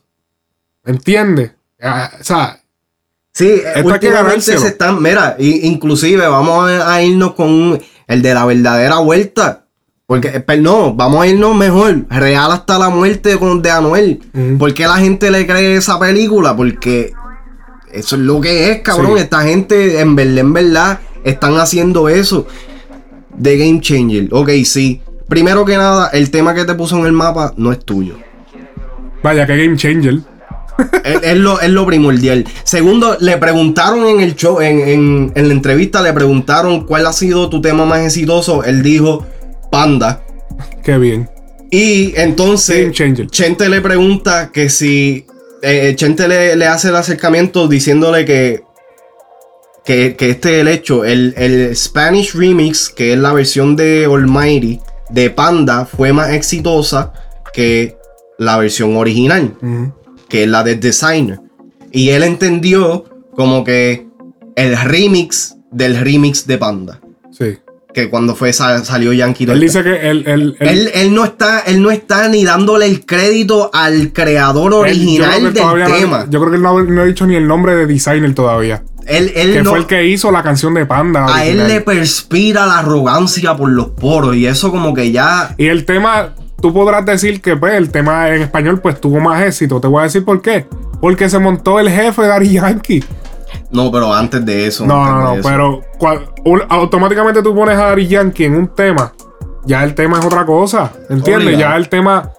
¿Entiendes? 0.82 1.52
Ah, 1.82 2.10
O 2.18 2.24
sea. 2.24 2.60
Sí, 3.34 3.60
que 3.74 3.82
últimamente 3.82 4.56
se 4.58 4.68
están, 4.68 5.02
mira, 5.02 5.36
inclusive 5.38 6.26
vamos 6.26 6.70
a 6.70 7.02
irnos 7.02 7.34
con 7.34 7.82
el 8.06 8.22
de 8.22 8.32
la 8.32 8.46
verdadera 8.46 8.98
vuelta. 8.98 9.63
Porque, 10.06 10.28
eh, 10.28 10.40
pero 10.40 10.60
no, 10.62 10.94
vamos 10.94 11.22
a 11.22 11.26
irnos 11.26 11.56
mejor. 11.56 12.04
Real 12.10 12.52
hasta 12.52 12.78
la 12.78 12.90
muerte 12.90 13.38
con 13.38 13.62
de 13.62 13.70
Anuel. 13.70 14.20
¿Por 14.58 14.74
qué 14.74 14.84
la 14.86 14.96
gente 14.98 15.30
le 15.30 15.46
cree 15.46 15.76
esa 15.76 15.98
película? 15.98 16.54
Porque 16.54 17.12
eso 17.92 18.16
es 18.16 18.22
lo 18.22 18.40
que 18.40 18.70
es, 18.70 18.82
cabrón. 18.82 19.12
Sí. 19.16 19.22
Esta 19.22 19.40
gente, 19.42 20.00
en 20.00 20.14
verdad, 20.14 20.38
en 20.38 20.52
verdad, 20.52 20.98
están 21.24 21.56
haciendo 21.56 22.08
eso. 22.10 22.46
De 23.36 23.56
Game 23.56 23.80
Changer. 23.80 24.28
Ok, 24.32 24.50
sí. 24.64 25.00
Primero 25.28 25.64
que 25.64 25.76
nada, 25.78 26.08
el 26.12 26.30
tema 26.30 26.54
que 26.54 26.64
te 26.64 26.74
puso 26.74 26.98
en 26.98 27.06
el 27.06 27.12
mapa 27.12 27.54
no 27.56 27.72
es 27.72 27.78
tuyo. 27.82 28.16
Vaya, 29.22 29.46
que 29.46 29.56
game 29.56 29.76
changer. 29.78 30.18
es, 31.04 31.22
es 31.22 31.36
lo, 31.38 31.60
es 31.60 31.70
lo 31.70 31.86
primordial. 31.86 32.44
Segundo, 32.64 33.16
le 33.20 33.38
preguntaron 33.38 34.06
en 34.06 34.20
el 34.20 34.36
show, 34.36 34.60
en, 34.60 34.80
en- 34.80 35.32
en 35.34 35.48
la 35.48 35.54
entrevista, 35.54 36.02
le 36.02 36.12
preguntaron 36.12 36.84
cuál 36.84 37.06
ha 37.06 37.12
sido 37.14 37.48
tu 37.48 37.62
tema 37.62 37.86
más 37.86 38.00
exitoso. 38.00 38.64
Él 38.64 38.82
dijo 38.82 39.26
Panda. 39.74 40.22
Qué 40.84 40.98
bien. 40.98 41.28
Y 41.68 42.14
entonces, 42.16 42.92
Chente 42.92 43.68
le 43.68 43.80
pregunta 43.80 44.50
que 44.52 44.70
si. 44.70 45.26
eh, 45.62 45.94
Chente 45.96 46.28
le, 46.28 46.54
le 46.54 46.66
hace 46.66 46.90
el 46.90 46.96
acercamiento 46.96 47.66
diciéndole 47.66 48.24
que. 48.24 48.62
Que, 49.84 50.14
que 50.14 50.30
este 50.30 50.54
es 50.54 50.60
el 50.60 50.68
hecho. 50.68 51.04
El, 51.04 51.34
el 51.36 51.74
Spanish 51.74 52.34
Remix, 52.34 52.88
que 52.88 53.14
es 53.14 53.18
la 53.18 53.32
versión 53.32 53.74
de 53.74 54.04
Almighty 54.04 54.80
de 55.10 55.30
Panda, 55.30 55.86
fue 55.86 56.12
más 56.12 56.30
exitosa 56.30 57.12
que 57.52 57.96
la 58.38 58.56
versión 58.56 58.96
original 58.96 59.56
que 60.28 60.44
es 60.44 60.48
la 60.48 60.62
de 60.62 60.76
Designer. 60.76 61.40
Y 61.92 62.10
él 62.10 62.22
entendió 62.22 63.04
como 63.36 63.62
que 63.64 64.06
el 64.56 64.76
remix 64.76 65.56
del 65.72 65.96
remix 65.96 66.46
de 66.46 66.58
Panda. 66.58 67.00
Que 67.94 68.10
cuando 68.10 68.34
fue 68.34 68.52
sa- 68.52 68.84
salió 68.84 69.12
Yankee 69.12 69.44
Él 69.44 69.60
dice 69.60 69.82
que 69.84 70.10
él. 70.10 70.24
él, 70.26 70.56
él- 70.58 70.68
él, 70.68 70.90
él 70.94 71.14
no 71.14 71.24
está, 71.24 71.60
él 71.60 71.80
no 71.80 71.90
está 71.92 72.28
ni 72.28 72.44
dándole 72.44 72.86
el 72.86 73.06
crédito 73.06 73.70
al 73.72 74.12
creador 74.12 74.74
original 74.74 75.44
del 75.54 75.64
no- 75.64 75.86
tema. 75.86 76.26
yo 76.28 76.40
creo 76.40 76.50
que 76.50 76.56
él 76.56 76.62
no, 76.62 76.82
no 76.82 77.02
ha 77.02 77.04
dicho 77.04 77.26
ni 77.26 77.36
el 77.36 77.46
nombre 77.46 77.76
de 77.76 77.86
designer 77.86 78.34
todavía. 78.34 78.82
Él, 79.06 79.32
él 79.36 79.52
que 79.52 79.62
no- 79.62 79.70
fue 79.70 79.78
el 79.78 79.86
que 79.86 80.06
hizo 80.06 80.30
la 80.32 80.42
canción 80.42 80.74
de 80.74 80.86
Panda. 80.86 81.26
a 81.32 81.44
él 81.44 81.68
le 81.68 81.80
perspira 81.82 82.66
la 82.66 82.78
arrogancia 82.80 83.54
por 83.56 83.68
los 83.70 83.90
poros 83.90 84.34
y 84.34 84.46
eso 84.46 84.70
como 84.72 84.92
que 84.94 85.12
ya 85.12 85.54
Y 85.56 85.66
el 85.66 85.84
tema, 85.84 86.30
tú 86.60 86.72
podrás 86.72 87.04
decir 87.06 87.40
que 87.40 87.54
pues, 87.56 87.74
el 87.74 87.90
tema 87.90 88.28
en 88.30 88.42
español 88.42 88.80
pues 88.80 89.00
tuvo 89.00 89.20
más 89.20 89.42
éxito. 89.44 89.80
Te 89.80 89.86
voy 89.88 90.00
a 90.00 90.04
decir 90.04 90.24
por 90.24 90.42
qué. 90.42 90.66
Porque 91.00 91.28
se 91.28 91.38
montó 91.38 91.78
el 91.78 91.90
jefe 91.90 92.22
de 92.22 92.32
Ari 92.32 92.52
Yankee. 92.54 93.04
No, 93.70 93.90
pero 93.90 94.12
antes 94.12 94.44
de 94.44 94.66
eso. 94.66 94.86
No, 94.86 95.04
no, 95.04 95.20
no, 95.20 95.34
eso. 95.34 95.48
pero 95.48 95.80
un- 96.44 96.62
automáticamente 96.68 97.42
tú 97.42 97.54
pones 97.54 97.76
a 97.78 97.90
Ari 97.90 98.06
Yankee 98.06 98.44
en 98.44 98.56
un 98.56 98.68
tema. 98.68 99.12
Ya 99.66 99.82
el 99.84 99.94
tema 99.94 100.18
es 100.18 100.24
otra 100.26 100.44
cosa. 100.44 100.92
¿Entiendes? 101.08 101.46
Obligado. 101.46 101.72
Ya 101.72 101.76
el 101.76 101.88
tema 101.88 102.30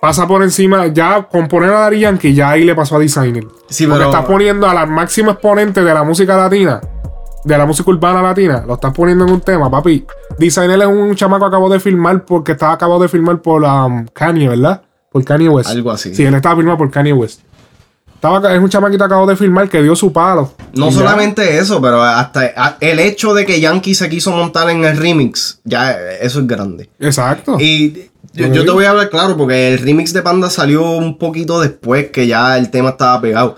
pasa 0.00 0.26
por 0.26 0.42
encima. 0.42 0.86
Ya 0.88 1.24
con 1.24 1.48
poner 1.48 1.70
a 1.70 1.86
Ari 1.86 2.00
Yankee, 2.00 2.34
ya 2.34 2.50
ahí 2.50 2.64
le 2.64 2.74
pasó 2.74 2.96
a 2.96 2.98
Designer. 3.00 3.44
Sí, 3.68 3.86
Porque 3.86 3.98
pero- 3.98 4.10
estás 4.10 4.24
poniendo 4.26 4.68
a 4.68 4.74
la 4.74 4.86
máxima 4.86 5.32
exponente 5.32 5.82
de 5.82 5.92
la 5.94 6.04
música 6.04 6.36
latina, 6.36 6.80
de 7.44 7.58
la 7.58 7.66
música 7.66 7.90
urbana 7.90 8.22
latina, 8.22 8.62
lo 8.66 8.74
estás 8.74 8.92
poniendo 8.92 9.24
en 9.26 9.32
un 9.32 9.40
tema, 9.40 9.68
papi. 9.70 10.06
Designer 10.38 10.80
es 10.82 10.86
un 10.86 11.14
chamaco 11.16 11.44
que 11.44 11.48
acabó 11.48 11.68
de 11.68 11.80
filmar 11.80 12.24
porque 12.24 12.52
estaba 12.52 12.72
acabado 12.72 13.00
de 13.00 13.08
filmar 13.08 13.40
por 13.42 13.62
um, 13.64 14.06
Kanye, 14.12 14.48
¿verdad? 14.48 14.82
Por 15.10 15.24
Kanye 15.24 15.48
West. 15.48 15.68
Algo 15.70 15.90
así. 15.90 16.14
Sí, 16.14 16.24
él 16.24 16.34
estaba 16.34 16.54
filmado 16.56 16.78
por 16.78 16.90
Kanye 16.90 17.12
West. 17.12 17.40
Estaba, 18.22 18.54
es 18.54 18.60
un 18.60 18.68
chamaquito 18.68 19.02
acabado 19.02 19.26
de 19.26 19.34
filmar 19.34 19.68
que 19.68 19.82
dio 19.82 19.96
su 19.96 20.12
palo. 20.12 20.52
No 20.74 20.86
Y 20.86 20.90
ya. 20.92 20.96
solamente 20.98 21.58
eso, 21.58 21.82
pero 21.82 22.00
hasta 22.04 22.46
el 22.78 23.00
hecho 23.00 23.34
de 23.34 23.44
que 23.44 23.58
Yankee 23.58 23.96
se 23.96 24.08
quiso 24.08 24.30
montar 24.30 24.70
en 24.70 24.84
el 24.84 24.96
remix, 24.96 25.60
ya 25.64 25.90
eh, 25.90 26.18
eso 26.20 26.38
es 26.38 26.46
grande. 26.46 26.88
Exacto. 27.00 27.56
Y 27.58 28.10
yo, 28.32 28.46
yo 28.46 28.64
te 28.64 28.70
voy 28.70 28.84
a 28.84 28.90
hablar 28.90 29.10
claro, 29.10 29.36
porque 29.36 29.72
el 29.72 29.78
remix 29.80 30.12
de 30.12 30.22
Panda 30.22 30.50
salió 30.50 30.88
un 30.92 31.18
poquito 31.18 31.60
después 31.60 32.10
que 32.12 32.28
ya 32.28 32.56
el 32.58 32.70
tema 32.70 32.90
estaba 32.90 33.20
pegado. 33.20 33.56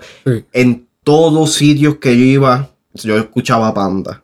En 0.51 0.87
todos 1.03 1.53
sitios 1.53 1.97
que 1.97 2.17
yo 2.17 2.23
iba, 2.25 2.69
yo 2.95 3.17
escuchaba 3.19 3.71
Panda. 3.71 4.23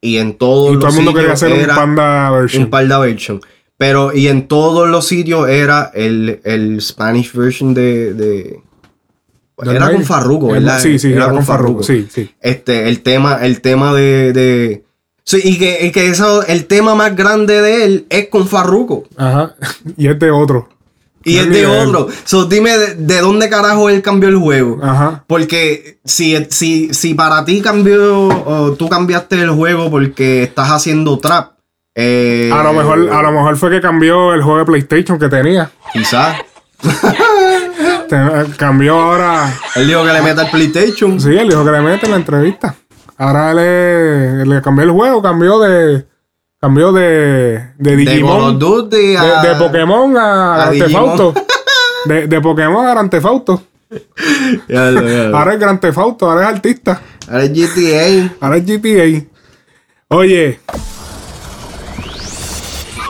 Y 0.00 0.18
en 0.18 0.38
todos 0.38 0.70
Y 0.76 0.78
todo 0.78 0.86
los 0.86 0.94
el 0.98 1.02
mundo 1.04 1.18
quería 1.18 1.34
sitios 1.36 1.52
hacer 1.52 1.58
un 1.58 1.64
era 1.64 1.74
Panda 1.74 2.30
version. 2.30 2.62
Un 2.62 2.70
Panda 2.70 2.98
version. 3.00 3.40
Pero, 3.76 4.14
y 4.14 4.28
en 4.28 4.46
todos 4.46 4.88
los 4.88 5.04
sitios 5.08 5.48
era 5.48 5.90
el, 5.94 6.40
el 6.44 6.80
Spanish 6.80 7.32
version 7.32 7.74
de. 7.74 8.14
de- 8.14 8.60
Era 9.64 9.90
con. 9.90 10.04
Farruko, 10.04 10.48
¿verdad? 10.48 10.78
sí, 10.80 10.98
sí, 10.98 11.12
era 11.12 11.30
con 11.30 11.44
Farruko, 11.44 11.82
sí, 11.82 12.06
sí. 12.10 12.30
Este, 12.40 12.88
el 12.88 13.00
tema, 13.02 13.38
el 13.44 13.60
tema 13.60 13.92
de. 13.94 14.32
de- 14.32 14.84
sí, 15.24 15.40
y 15.42 15.58
que, 15.58 15.86
y 15.86 15.90
que 15.92 16.08
eso, 16.08 16.44
el 16.46 16.66
tema 16.66 16.94
más 16.94 17.14
grande 17.16 17.60
de 17.60 17.84
él 17.84 18.06
es 18.10 18.28
con 18.28 18.46
Farruko. 18.48 19.04
Ajá. 19.16 19.54
Y 19.96 20.08
es 20.08 20.18
de 20.18 20.30
otro. 20.30 20.68
Y 21.22 21.34
No 21.34 21.40
es 21.42 21.50
de 21.50 21.66
otro. 21.66 22.08
So, 22.24 22.46
dime 22.46 22.78
de, 22.78 22.94
de 22.94 23.20
dónde 23.20 23.50
carajo 23.50 23.90
él 23.90 24.00
cambió 24.00 24.30
el 24.30 24.36
juego. 24.36 24.78
Ajá. 24.82 25.22
Porque 25.26 25.98
si, 26.02 26.34
si, 26.48 26.94
si 26.94 27.12
para 27.12 27.44
ti 27.44 27.60
cambió, 27.60 28.28
o 28.28 28.72
tú 28.72 28.88
cambiaste 28.88 29.36
el 29.42 29.50
juego 29.50 29.90
porque 29.90 30.42
estás 30.44 30.70
haciendo 30.70 31.18
trap. 31.18 31.52
eh, 31.94 32.50
A 32.52 32.62
lo 32.62 32.72
mejor, 32.72 33.10
a 33.12 33.20
lo 33.20 33.32
mejor 33.32 33.56
fue 33.58 33.70
que 33.70 33.82
cambió 33.82 34.32
el 34.32 34.42
juego 34.42 34.60
de 34.60 34.64
PlayStation 34.64 35.18
que 35.18 35.28
tenía. 35.28 35.70
Quizás. 35.92 36.36
Te- 38.10 38.56
cambió 38.56 39.00
ahora. 39.00 39.52
Él 39.76 39.86
dijo 39.86 40.04
que 40.04 40.12
le 40.12 40.20
meta 40.22 40.42
el 40.42 40.50
PlayStation. 40.50 41.20
Sí, 41.20 41.28
él 41.36 41.48
dijo 41.48 41.64
que 41.64 41.70
le 41.70 41.80
mete 41.80 42.06
en 42.06 42.12
la 42.12 42.18
entrevista. 42.18 42.74
Ahora 43.16 43.54
le, 43.54 44.44
le 44.44 44.60
cambió 44.62 44.84
el 44.84 44.90
juego, 44.90 45.22
cambió 45.22 45.58
de. 45.60 46.06
Cambió 46.60 46.92
de. 46.92 47.70
De 47.78 47.96
Digimon. 47.96 48.54
Of 48.54 48.58
Duty 48.58 49.16
a- 49.16 49.42
de, 49.42 49.48
de 49.48 49.54
Pokémon 49.54 50.16
a, 50.16 50.54
a 50.54 50.56
Grand 50.58 50.72
Theft 50.72 50.86
Digimon. 50.88 51.10
Auto. 51.10 51.34
De, 52.04 52.26
de 52.26 52.40
Pokémon 52.40 52.86
a 52.86 52.90
Grand 52.90 53.10
Theft 53.10 53.26
Auto. 53.26 53.62
Ya 54.68 54.90
lo- 54.90 55.02
ya 55.08 55.24
lo. 55.28 55.36
Ahora 55.36 55.54
es 55.54 55.60
Grand 55.60 55.80
Theft 55.80 55.98
Auto, 55.98 56.30
ahora 56.30 56.42
es 56.48 56.54
artista. 56.54 57.00
Ahora 57.28 57.44
es 57.44 57.50
GTA. 57.52 58.34
Ahora 58.40 58.56
es 58.56 58.64
GTA. 58.66 59.26
Oye. 60.08 60.60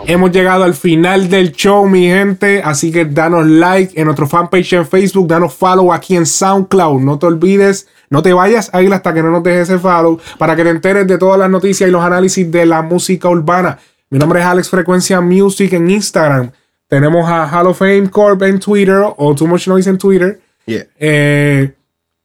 Hemos 0.07 0.33
llegado 0.33 0.65
al 0.65 0.75
final 0.75 1.29
del 1.29 1.53
show, 1.53 1.87
mi 1.87 2.07
gente. 2.07 2.63
Así 2.63 2.91
que 2.91 3.05
danos 3.05 3.47
like 3.47 3.99
en 3.99 4.07
nuestro 4.07 4.27
fanpage 4.27 4.73
en 4.73 4.87
Facebook. 4.87 5.29
Danos 5.29 5.55
follow 5.55 5.93
aquí 5.93 6.17
en 6.17 6.27
SoundCloud. 6.27 7.01
No 7.01 7.19
te 7.19 7.27
olvides, 7.27 7.89
no 8.09 8.23
te 8.23 8.33
vayas 8.33 8.71
a 8.73 8.83
ir 8.83 8.93
hasta 8.93 9.13
que 9.15 9.23
no 9.23 9.31
nos 9.31 9.43
dejes 9.43 9.69
ese 9.69 9.79
follow. 9.79 10.19
Para 10.39 10.57
que 10.57 10.65
te 10.65 10.71
enteres 10.71 11.07
de 11.07 11.19
todas 11.19 11.39
las 11.39 11.51
noticias 11.51 11.89
y 11.89 11.93
los 11.93 12.03
análisis 12.03 12.51
de 12.51 12.67
la 12.67 12.83
música 12.83 13.29
urbana. 13.29 13.79
Mi 14.11 14.19
nombre 14.19 14.41
es 14.41 14.47
Alex 14.47 14.69
Frecuencia 14.69 15.21
Music 15.21 15.73
en 15.73 15.91
Instagram. 15.91 16.51
Tenemos 16.89 17.29
a 17.31 17.47
Hall 17.47 17.69
of 17.69 17.79
Fame 17.79 18.11
Corp 18.11 18.43
en 18.43 18.59
Twitter 18.59 19.05
o 19.17 19.35
Too 19.35 19.47
Much 19.47 19.69
Noise 19.69 19.91
en 19.91 19.99
Twitter. 19.99 20.41
Yeah. 20.67 20.87
Eh, 20.99 21.73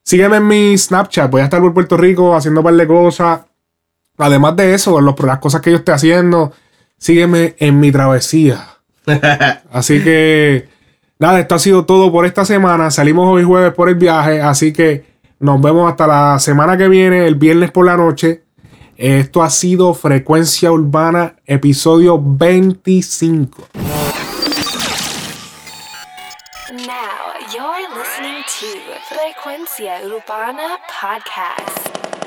sígueme 0.01 0.37
en 0.37 0.47
mi 0.47 0.77
Snapchat. 0.77 1.29
Voy 1.29 1.41
a 1.41 1.43
estar 1.43 1.61
por 1.61 1.73
Puerto 1.73 1.95
Rico 1.95 2.35
haciendo 2.35 2.61
un 2.61 2.65
par 2.65 2.73
de 2.73 2.87
cosas. 2.87 3.41
Además 4.17 4.55
de 4.55 4.73
eso, 4.73 4.99
los, 5.01 5.19
las 5.19 5.37
cosas 5.37 5.61
que 5.61 5.71
yo 5.71 5.77
esté 5.77 5.91
haciendo, 5.91 6.51
sígueme 6.97 7.55
en 7.59 7.79
mi 7.79 7.91
travesía. 7.91 8.67
Así 9.71 10.03
que, 10.03 10.67
nada, 11.19 11.39
esto 11.39 11.55
ha 11.55 11.59
sido 11.59 11.85
todo 11.85 12.11
por 12.11 12.25
esta 12.25 12.45
semana. 12.45 12.91
Salimos 12.91 13.27
hoy 13.27 13.43
jueves 13.43 13.73
por 13.73 13.89
el 13.89 13.95
viaje, 13.95 14.41
así 14.41 14.73
que 14.73 15.05
nos 15.39 15.61
vemos 15.61 15.89
hasta 15.89 16.07
la 16.07 16.39
semana 16.39 16.77
que 16.77 16.87
viene, 16.87 17.27
el 17.27 17.35
viernes 17.35 17.71
por 17.71 17.85
la 17.85 17.97
noche. 17.97 18.43
Esto 18.97 19.43
ha 19.43 19.49
sido 19.49 19.93
Frecuencia 19.93 20.71
Urbana, 20.71 21.35
episodio 21.45 22.17
25. 22.17 23.67
Now 26.71 27.35
you're 27.53 27.89
listening 27.93 28.43
to 28.43 28.67
Frecuencia 29.09 30.01
Urbana 30.05 30.79
Podcast. 30.87 32.24